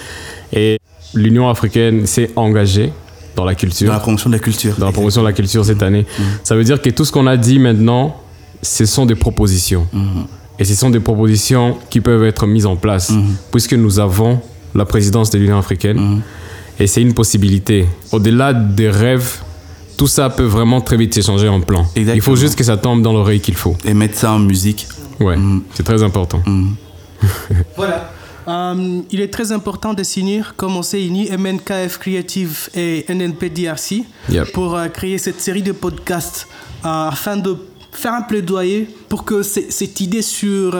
Et 0.52 0.78
l'Union 1.14 1.48
africaine 1.48 2.06
s'est 2.06 2.30
engagée 2.36 2.92
dans 3.36 3.44
la 3.44 3.54
culture, 3.54 3.86
Dans 3.88 3.94
la 3.94 4.00
promotion 4.00 4.30
de 4.30 4.34
la 4.34 4.40
culture. 4.40 4.74
dans 4.78 4.86
la 4.86 4.92
promotion 4.92 5.22
de 5.22 5.26
la 5.26 5.32
culture 5.32 5.64
cette 5.64 5.82
année. 5.82 6.06
Ça 6.44 6.54
veut 6.56 6.64
dire 6.64 6.80
que 6.82 6.90
tout 6.90 7.04
ce 7.04 7.12
qu'on 7.12 7.26
a 7.26 7.36
dit 7.36 7.58
maintenant, 7.58 8.16
ce 8.62 8.84
sont 8.86 9.06
des 9.06 9.14
propositions. 9.14 9.86
Et 10.58 10.64
ce 10.64 10.74
sont 10.74 10.90
des 10.90 11.00
propositions 11.00 11.78
qui 11.90 12.00
peuvent 12.00 12.24
être 12.24 12.46
mises 12.46 12.66
en 12.66 12.76
place, 12.76 13.12
puisque 13.50 13.72
nous 13.74 13.98
avons 13.98 14.40
la 14.74 14.84
présidence 14.84 15.30
de 15.30 15.38
l'Union 15.38 15.58
africaine. 15.58 16.20
Et 16.78 16.86
c'est 16.86 17.02
une 17.02 17.14
possibilité. 17.14 17.86
Au-delà 18.12 18.52
des 18.54 18.88
rêves, 18.90 19.38
tout 20.02 20.08
ça 20.08 20.30
peut 20.30 20.42
vraiment 20.42 20.80
très 20.80 20.96
vite 20.96 21.14
s'échanger 21.14 21.48
en 21.48 21.60
plan. 21.60 21.86
Il 21.94 22.20
faut 22.20 22.34
juste 22.34 22.56
que 22.58 22.64
ça 22.64 22.76
tombe 22.76 23.02
dans 23.02 23.12
l'oreille 23.12 23.38
qu'il 23.40 23.54
faut. 23.54 23.76
Et 23.84 23.94
mettre 23.94 24.18
ça 24.18 24.32
en 24.32 24.40
musique. 24.40 24.88
Ouais, 25.20 25.36
c'est 25.74 25.84
très 25.84 26.02
important. 26.02 26.42
Voilà. 27.76 28.10
Euh, 28.48 29.00
il 29.12 29.20
est 29.20 29.32
très 29.32 29.52
important 29.52 29.94
de 29.94 30.02
signer, 30.02 30.42
comme 30.56 30.76
on 30.76 30.82
s'est 30.82 31.06
unis, 31.06 31.30
MNKF 31.30 31.98
Creative 31.98 32.68
et 32.74 33.04
NNP 33.08 33.50
DRC, 33.50 34.02
Yep. 34.28 34.50
pour 34.50 34.74
euh, 34.74 34.88
créer 34.88 35.18
cette 35.18 35.40
série 35.40 35.62
de 35.62 35.70
podcasts 35.70 36.48
euh, 36.84 37.08
afin 37.10 37.36
de 37.36 37.56
faire 37.92 38.14
un 38.14 38.22
plaidoyer 38.22 38.88
pour 39.08 39.24
que 39.24 39.44
cette 39.44 40.00
idée 40.00 40.22
sur 40.22 40.76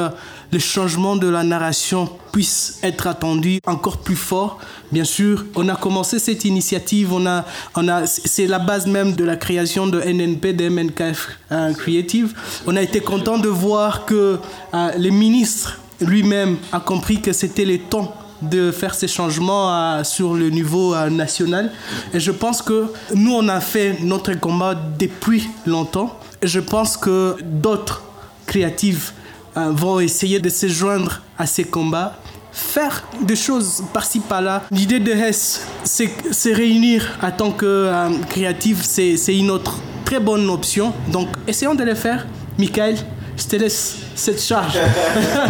le 0.52 0.58
changement 0.58 1.16
de 1.16 1.28
la 1.28 1.42
narration 1.42 2.10
puisse 2.30 2.78
être 2.82 3.06
attendu 3.06 3.58
encore 3.66 3.98
plus 3.98 4.16
fort. 4.16 4.58
Bien 4.92 5.04
sûr, 5.04 5.46
on 5.54 5.68
a 5.70 5.76
commencé 5.76 6.18
cette 6.18 6.44
initiative, 6.44 7.12
on 7.12 7.26
a, 7.26 7.46
on 7.74 7.88
a, 7.88 8.06
c'est 8.06 8.46
la 8.46 8.58
base 8.58 8.86
même 8.86 9.14
de 9.14 9.24
la 9.24 9.36
création 9.36 9.86
de 9.86 9.98
NNP, 9.98 10.52
de 10.52 10.68
MNKF 10.68 11.28
euh, 11.50 11.72
Creative. 11.72 12.34
On 12.66 12.76
a 12.76 12.82
été 12.82 13.00
content 13.00 13.38
de 13.38 13.48
voir 13.48 14.04
que 14.04 14.38
euh, 14.74 14.90
le 14.98 15.08
ministre 15.08 15.80
lui-même 16.00 16.58
a 16.70 16.80
compris 16.80 17.22
que 17.22 17.32
c'était 17.32 17.64
le 17.64 17.78
temps 17.78 18.14
de 18.42 18.72
faire 18.72 18.94
ces 18.94 19.08
changements 19.08 19.72
euh, 19.72 20.04
sur 20.04 20.34
le 20.34 20.50
niveau 20.50 20.94
national. 21.08 21.72
Et 22.12 22.20
je 22.20 22.30
pense 22.30 22.60
que 22.60 22.92
nous, 23.14 23.32
on 23.32 23.48
a 23.48 23.60
fait 23.60 24.00
notre 24.02 24.34
combat 24.34 24.74
depuis 24.74 25.48
longtemps. 25.64 26.18
Et 26.42 26.46
je 26.46 26.60
pense 26.60 26.98
que 26.98 27.36
d'autres 27.40 28.02
créatives 28.46 29.12
vont 29.56 30.00
essayer 30.00 30.38
de 30.40 30.48
se 30.48 30.66
joindre 30.68 31.20
à 31.38 31.46
ces 31.46 31.64
combats 31.64 32.18
faire 32.52 33.02
des 33.22 33.34
choses 33.36 33.82
par-ci 33.94 34.20
par-là. 34.20 34.62
L'idée 34.70 35.00
de 35.00 35.10
Hess, 35.10 35.66
c'est 35.84 36.10
se 36.32 36.50
réunir 36.50 37.18
en 37.22 37.30
tant 37.30 37.50
que 37.50 37.64
euh, 37.66 38.10
créative, 38.28 38.80
c'est 38.82 39.16
une 39.34 39.50
autre 39.50 39.78
très 40.04 40.20
bonne 40.20 40.48
option. 40.50 40.92
Donc, 41.10 41.28
essayons 41.46 41.74
de 41.74 41.82
le 41.82 41.94
faire. 41.94 42.26
Michael, 42.58 42.96
je 43.38 43.44
te 43.44 43.56
laisse 43.56 43.96
cette 44.14 44.42
charge. 44.42 44.76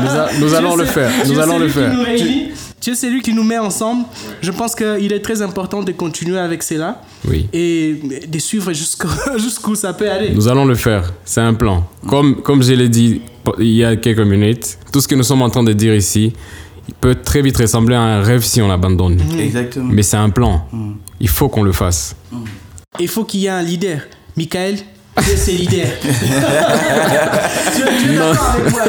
Nous, 0.00 0.08
a- 0.10 0.28
nous 0.38 0.48
Tu 0.50 0.54
allons 0.56 0.76
le 0.76 0.84
faire. 0.84 1.10
Nous 1.26 1.38
allons 1.40 1.58
le 1.58 1.68
faire. 1.68 1.92
nous. 1.92 2.04
Tu 2.82 2.90
es 2.90 2.94
celui 2.96 3.22
qui 3.22 3.32
nous 3.32 3.44
met 3.44 3.58
ensemble. 3.58 4.04
Je 4.42 4.50
pense 4.50 4.74
qu'il 4.74 5.12
est 5.12 5.20
très 5.20 5.40
important 5.40 5.82
de 5.84 5.92
continuer 5.92 6.38
avec 6.38 6.62
cela 6.64 7.00
Oui. 7.28 7.46
et 7.52 7.96
de 8.28 8.38
suivre 8.40 8.72
jusqu'au- 8.72 9.08
jusqu'où 9.38 9.74
ça 9.76 9.92
peut 9.94 10.10
aller. 10.10 10.30
Nous 10.34 10.48
allons 10.48 10.64
le 10.64 10.74
faire. 10.74 11.12
C'est 11.24 11.40
un 11.40 11.54
plan. 11.54 11.88
Comme, 12.08 12.42
comme 12.42 12.60
je 12.62 12.72
l'ai 12.72 12.88
dit 12.88 13.22
il 13.58 13.68
y 13.74 13.84
a 13.84 13.94
quelques 13.96 14.18
minutes, 14.20 14.78
tout 14.92 15.00
ce 15.00 15.06
que 15.08 15.14
nous 15.14 15.22
sommes 15.22 15.42
en 15.42 15.48
train 15.50 15.62
de 15.62 15.72
dire 15.72 15.94
ici, 15.94 16.32
il 16.88 16.94
peut 16.94 17.14
très 17.14 17.40
vite 17.40 17.56
ressembler 17.56 17.94
à 17.94 18.00
un 18.00 18.20
rêve 18.22 18.42
si 18.42 18.60
on 18.60 18.66
l'abandonne. 18.68 19.20
Exactement. 19.38 19.88
Mais 19.92 20.02
c'est 20.02 20.16
un 20.16 20.30
plan. 20.30 20.66
Il 21.20 21.28
faut 21.28 21.48
qu'on 21.48 21.62
le 21.62 21.72
fasse. 21.72 22.16
Il 22.98 23.08
faut 23.08 23.24
qu'il 23.24 23.40
y 23.40 23.46
ait 23.46 23.50
un 23.50 23.62
leader. 23.62 24.00
Michael, 24.36 24.76
tu 25.22 25.30
es 25.30 25.36
ce 25.36 25.50
leader. 25.50 25.86
tu 26.00 26.08
es 26.08 27.98
tu 27.98 28.12
es 28.12 28.16
d'accord 28.16 28.50
avec 28.54 28.72
moi 28.72 28.82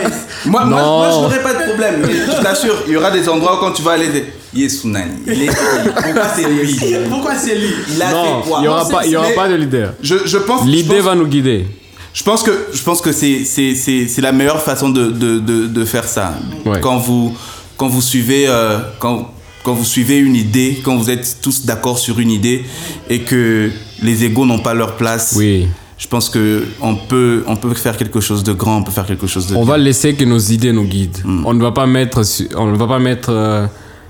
Moi, 0.46 0.66
moi, 0.66 0.82
Non. 0.82 0.98
moi, 1.00 1.10
je 1.12 1.16
n'aurais 1.22 1.42
pas 1.44 1.54
de 1.54 1.64
problème. 1.70 1.96
Mais 2.06 2.14
je 2.14 2.42
t'assure, 2.42 2.76
il 2.88 2.94
y 2.94 2.98
aura 2.98 3.12
des 3.12 3.28
endroits 3.28 3.58
où 3.58 3.60
quand 3.60 3.72
tu 3.74 3.82
vas 3.82 3.92
aller 3.92 4.08
dire 4.10 4.24
Yesunani. 4.54 5.12
Il 5.28 5.44
est 5.44 5.48
Pourquoi 5.48 6.24
c'est 6.36 6.48
lui? 6.50 6.80
Pourquoi 7.10 7.36
c'est 7.36 7.56
lui? 7.56 7.68
Il 7.96 8.02
a 8.02 8.12
Non, 8.12 8.42
fait 8.44 8.50
quoi? 8.50 8.58
il 8.60 8.62
n'y 8.62 8.68
aura, 8.68 8.84
Non, 8.84 8.90
pas, 8.90 9.02
c'est- 9.02 9.08
il 9.08 9.12
y 9.12 9.16
aura 9.18 9.30
pas 9.32 9.48
de 9.50 9.56
leader. 9.56 9.94
Je, 10.02 10.16
je 10.26 10.38
pense. 10.38 10.66
L'idée 10.66 11.00
va 11.02 11.16
nous 11.16 11.28
guider. 11.28 11.68
Je 12.14 12.24
pense 12.24 12.44
que, 12.44 12.68
je 12.72 12.82
pense 12.84 13.02
que 13.02 13.12
c'est, 13.12 13.44
c'est, 13.44 13.74
c'est, 13.76 14.08
c'est 14.08 14.22
la 14.22 14.32
meilleure 14.32 14.62
façon 14.62 14.90
de, 14.90 15.08
de, 15.08 15.40
de, 15.40 15.66
de 15.68 15.86
faire 15.86 16.06
ça. 16.08 16.36
Ouais. 16.66 16.80
Quand, 16.80 16.98
vous, 16.98 17.36
quand, 17.76 17.88
vous 17.88 18.02
suivez, 18.04 18.46
euh, 18.48 18.78
quand, 19.00 19.34
quand 19.64 19.74
vous 19.74 19.84
suivez 19.86 20.18
une 20.20 20.36
idée, 20.36 20.80
quand 20.86 20.96
vous 20.96 21.10
êtes 21.10 21.38
tous 21.42 21.66
d'accord 21.66 21.98
sur 21.98 22.20
une 22.20 22.30
idée 22.30 22.64
et 23.10 23.22
que 23.22 23.72
les 24.04 24.24
égaux 24.26 24.46
n'ont 24.46 24.60
pas 24.60 24.76
leur 24.76 24.96
place, 24.96 25.34
Oui. 25.38 25.68
Je 25.98 26.08
pense 26.08 26.30
qu'on 26.30 26.96
peut, 27.08 27.44
on 27.48 27.56
peut 27.56 27.74
faire 27.74 27.96
quelque 27.98 28.20
chose 28.20 28.44
de 28.44 28.54
grand, 28.54 28.78
on 28.78 28.84
peut 28.84 28.92
faire 28.92 29.06
quelque 29.06 29.28
chose 29.28 29.48
de 29.48 29.56
On 29.56 29.64
bien. 29.64 29.74
va 29.74 29.78
laisser 29.78 30.16
que 30.16 30.24
nos 30.26 30.40
idées 30.40 30.72
nous 30.74 30.86
guident. 30.86 31.20
On 31.46 31.54
ne 31.54 31.62
va 31.62 31.72
pas 31.72 31.86
mettre, 31.86 32.22
on 32.58 32.68
ne 32.68 32.78
va 32.78 32.88
pas 32.88 33.00
mettre 33.00 33.30
euh, 33.30 33.68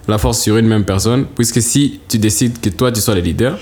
la 0.07 0.17
force 0.17 0.41
sur 0.41 0.57
une 0.57 0.67
même 0.67 0.85
personne, 0.85 1.25
puisque 1.35 1.61
si 1.61 1.99
tu 2.07 2.17
décides 2.17 2.59
que 2.59 2.69
toi 2.69 2.91
tu 2.91 3.01
sois 3.01 3.15
le 3.15 3.21
leader, 3.21 3.57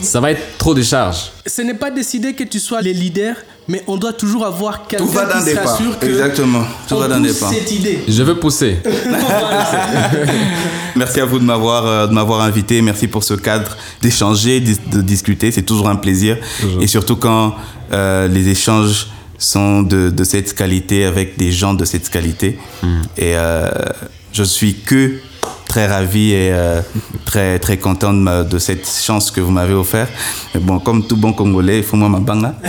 ça 0.00 0.20
va 0.20 0.32
être 0.32 0.58
trop 0.58 0.74
de 0.74 0.82
charges. 0.82 1.30
Ce 1.46 1.62
n'est 1.62 1.74
pas 1.74 1.90
décidé 1.90 2.34
que 2.34 2.44
tu 2.44 2.58
sois 2.58 2.82
le 2.82 2.90
leader, 2.90 3.36
mais 3.68 3.82
on 3.86 3.96
doit 3.96 4.12
toujours 4.12 4.44
avoir 4.46 4.86
quelqu'un 4.86 5.04
Tout 5.06 5.10
va 5.12 5.24
d'un 5.26 5.34
qui 5.34 5.40
se 5.40 5.44
départ. 5.46 5.66
rassure 5.72 5.98
que 5.98 6.06
Exactement. 6.06 6.64
Tout 6.88 6.94
on 6.94 6.98
va 7.00 7.08
d'un 7.08 7.20
pousse 7.22 7.32
départ. 7.34 7.50
cette 7.52 7.72
idée. 7.72 7.98
Je 8.06 8.22
veux 8.22 8.38
pousser. 8.38 8.76
Merci 10.96 11.20
à 11.20 11.24
vous 11.24 11.38
de 11.38 11.44
m'avoir 11.44 11.86
euh, 11.86 12.06
de 12.06 12.12
m'avoir 12.12 12.40
invité. 12.42 12.80
Merci 12.82 13.08
pour 13.08 13.24
ce 13.24 13.34
cadre 13.34 13.76
d'échanger, 14.00 14.60
de 14.60 15.00
discuter. 15.00 15.50
C'est 15.50 15.62
toujours 15.62 15.88
un 15.88 15.96
plaisir. 15.96 16.36
Et 16.80 16.86
surtout 16.86 17.16
quand 17.16 17.54
euh, 17.92 18.28
les 18.28 18.48
échanges 18.48 19.08
sont 19.38 19.82
de, 19.82 20.10
de 20.10 20.24
cette 20.24 20.54
qualité 20.54 21.04
avec 21.04 21.36
des 21.36 21.52
gens 21.52 21.74
de 21.74 21.84
cette 21.84 22.08
qualité. 22.10 22.58
Et 23.16 23.36
euh, 23.36 23.68
je 24.32 24.44
suis 24.44 24.74
que 24.74 25.14
très 25.74 25.86
ravi 25.88 26.30
et 26.32 26.52
euh, 26.52 26.82
très 27.24 27.58
très 27.58 27.78
content 27.78 28.12
de, 28.12 28.20
ma- 28.20 28.44
de 28.44 28.58
cette 28.60 28.86
chance 28.88 29.32
que 29.32 29.40
vous 29.40 29.50
m'avez 29.50 29.74
offert. 29.74 30.06
Mais 30.54 30.60
bon, 30.60 30.78
comme 30.78 31.04
tout 31.04 31.16
bon 31.16 31.32
Congolais, 31.32 31.78
il 31.78 31.82
faut 31.84 31.96
moi 31.96 32.08
ma 32.08 32.20
banga. 32.20 32.54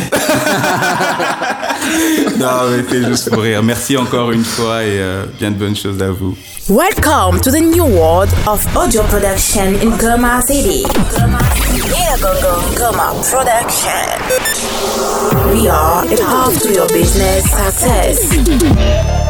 non, 2.39 2.47
mais 2.71 2.83
c'est 2.89 3.03
juste 3.05 3.29
pour 3.29 3.43
rire. 3.43 3.61
Merci 3.61 3.95
encore 3.95 4.31
une 4.31 4.43
fois 4.43 4.81
et 4.83 4.97
euh, 4.99 5.25
bien 5.39 5.51
de 5.51 5.55
bonnes 5.55 5.75
choses 5.75 6.01
à 6.01 6.09
vous. 6.09 6.35
Welcome 6.67 7.39
to 7.41 7.51
the 7.51 7.61
new 7.61 7.85
world 7.85 8.31
of 8.47 8.65
audio 8.75 9.03
production 9.03 9.75
in 9.83 9.91
Goma 9.99 10.41
City. 10.47 10.83
Goma 12.75 13.13
Production. 13.21 14.19
We 15.53 15.67
are 15.67 16.05
a 16.11 16.17
path 16.17 16.59
to 16.63 16.73
your 16.73 16.87
business 16.87 17.43
success. 17.51 19.24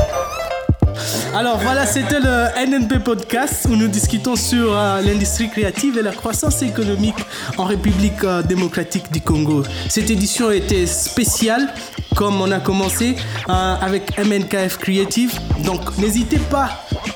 Alors 1.36 1.58
voilà, 1.58 1.86
c'était 1.86 2.22
le 2.22 2.48
NNP 2.66 3.00
Podcast 3.04 3.68
où 3.70 3.76
nous 3.76 3.90
discutons 3.90 4.38
sur 4.38 4.74
euh, 4.74 5.02
l'industrie 5.02 5.50
créative 5.50 5.98
et 5.98 6.02
la 6.02 6.14
croissance 6.14 6.62
économique 6.62 7.18
en 7.58 7.66
République 7.66 8.24
euh, 8.24 8.42
démocratique 8.42 9.12
du 9.12 9.20
Congo. 9.20 9.64
Cette 9.90 10.10
édition 10.10 10.50
était 10.50 10.86
spéciale, 10.86 11.68
comme 12.16 12.40
on 12.40 12.50
a 12.52 12.62
commencé 12.62 13.18
euh, 13.50 13.76
avec 13.82 14.18
MNKF 14.18 14.78
Creative. 14.78 15.38
Donc 15.66 15.98
n'hésitez 15.98 16.40
pas 16.40 16.70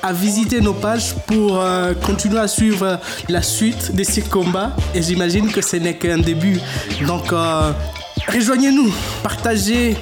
à 0.04 0.12
visiter 0.12 0.60
nos 0.60 0.74
pages 0.74 1.16
pour 1.26 1.64
continuer 2.06 2.40
à 2.40 2.50
suivre 2.50 3.00
la 3.30 3.42
suite 3.42 3.96
de 3.96 4.04
ces 4.04 4.22
combats. 4.22 4.76
Et 4.94 5.02
j'imagine 5.02 5.50
que 5.50 5.62
ce 5.62 5.78
n'est 5.78 5.96
qu'un 5.96 6.18
début. 6.18 6.60
Donc 7.08 7.34
rejoignez-nous, 8.28 8.94
partagez 9.24 9.96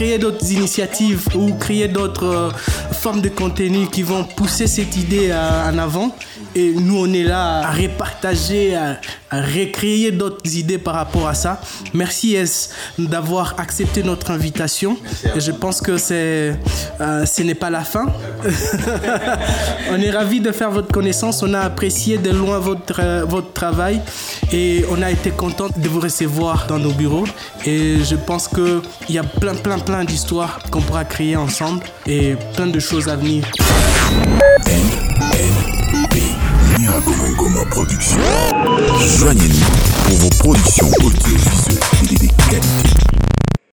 créer 0.00 0.16
d'autres 0.16 0.50
initiatives 0.50 1.28
ou 1.34 1.52
créer 1.56 1.86
d'autres 1.86 2.24
euh, 2.24 2.50
formes 2.90 3.20
de 3.20 3.28
contenu 3.28 3.86
qui 3.86 4.02
vont 4.02 4.24
pousser 4.24 4.66
cette 4.66 4.96
idée 4.96 5.28
euh, 5.30 5.70
en 5.70 5.76
avant. 5.76 6.16
Et 6.54 6.72
nous, 6.72 6.98
on 6.98 7.12
est 7.12 7.22
là 7.22 7.60
à 7.60 7.70
repartager, 7.72 8.74
à, 8.74 8.98
à 9.30 9.40
recréer 9.40 10.10
d'autres 10.10 10.56
idées 10.56 10.78
par 10.78 10.94
rapport 10.94 11.28
à 11.28 11.34
ça. 11.34 11.60
Merci 11.94 12.34
S 12.34 12.70
d'avoir 12.98 13.54
accepté 13.58 14.02
notre 14.02 14.30
invitation. 14.32 14.96
Et 15.36 15.40
je 15.40 15.52
pense 15.52 15.80
que 15.80 15.96
c'est, 15.96 16.56
euh, 17.00 17.24
ce 17.24 17.42
n'est 17.42 17.54
pas 17.54 17.70
la 17.70 17.84
fin. 17.84 18.06
on 19.90 20.00
est 20.00 20.10
ravis 20.10 20.40
de 20.40 20.50
faire 20.50 20.70
votre 20.70 20.88
connaissance. 20.88 21.42
On 21.42 21.54
a 21.54 21.60
apprécié 21.60 22.18
de 22.18 22.30
loin 22.30 22.58
votre, 22.58 23.00
euh, 23.00 23.24
votre 23.24 23.52
travail 23.52 24.00
et 24.52 24.84
on 24.90 25.00
a 25.02 25.10
été 25.10 25.30
content 25.30 25.68
de 25.76 25.88
vous 25.88 26.00
recevoir 26.00 26.66
dans 26.66 26.78
nos 26.78 26.92
bureaux. 26.92 27.26
Et 27.64 27.98
je 28.02 28.16
pense 28.16 28.48
qu'il 28.48 28.80
y 29.08 29.18
a 29.18 29.24
plein, 29.24 29.54
plein, 29.54 29.78
plein 29.78 30.04
d'histoires 30.04 30.58
qu'on 30.70 30.80
pourra 30.80 31.04
créer 31.04 31.36
ensemble 31.36 31.84
et 32.06 32.34
plein 32.56 32.66
de 32.66 32.80
choses 32.80 33.08
à 33.08 33.14
venir. 33.14 33.44
NNP, 36.80 36.88
Nyagomongoma 36.88 37.64
Production. 37.70 38.20
Joignez-nous 39.18 40.08
pour 40.08 40.16
vos 40.18 40.30
productions 40.38 40.88
audiovisuelles 41.04 41.78
et 42.10 42.14
de 42.14 42.32
qualité. 42.50 43.19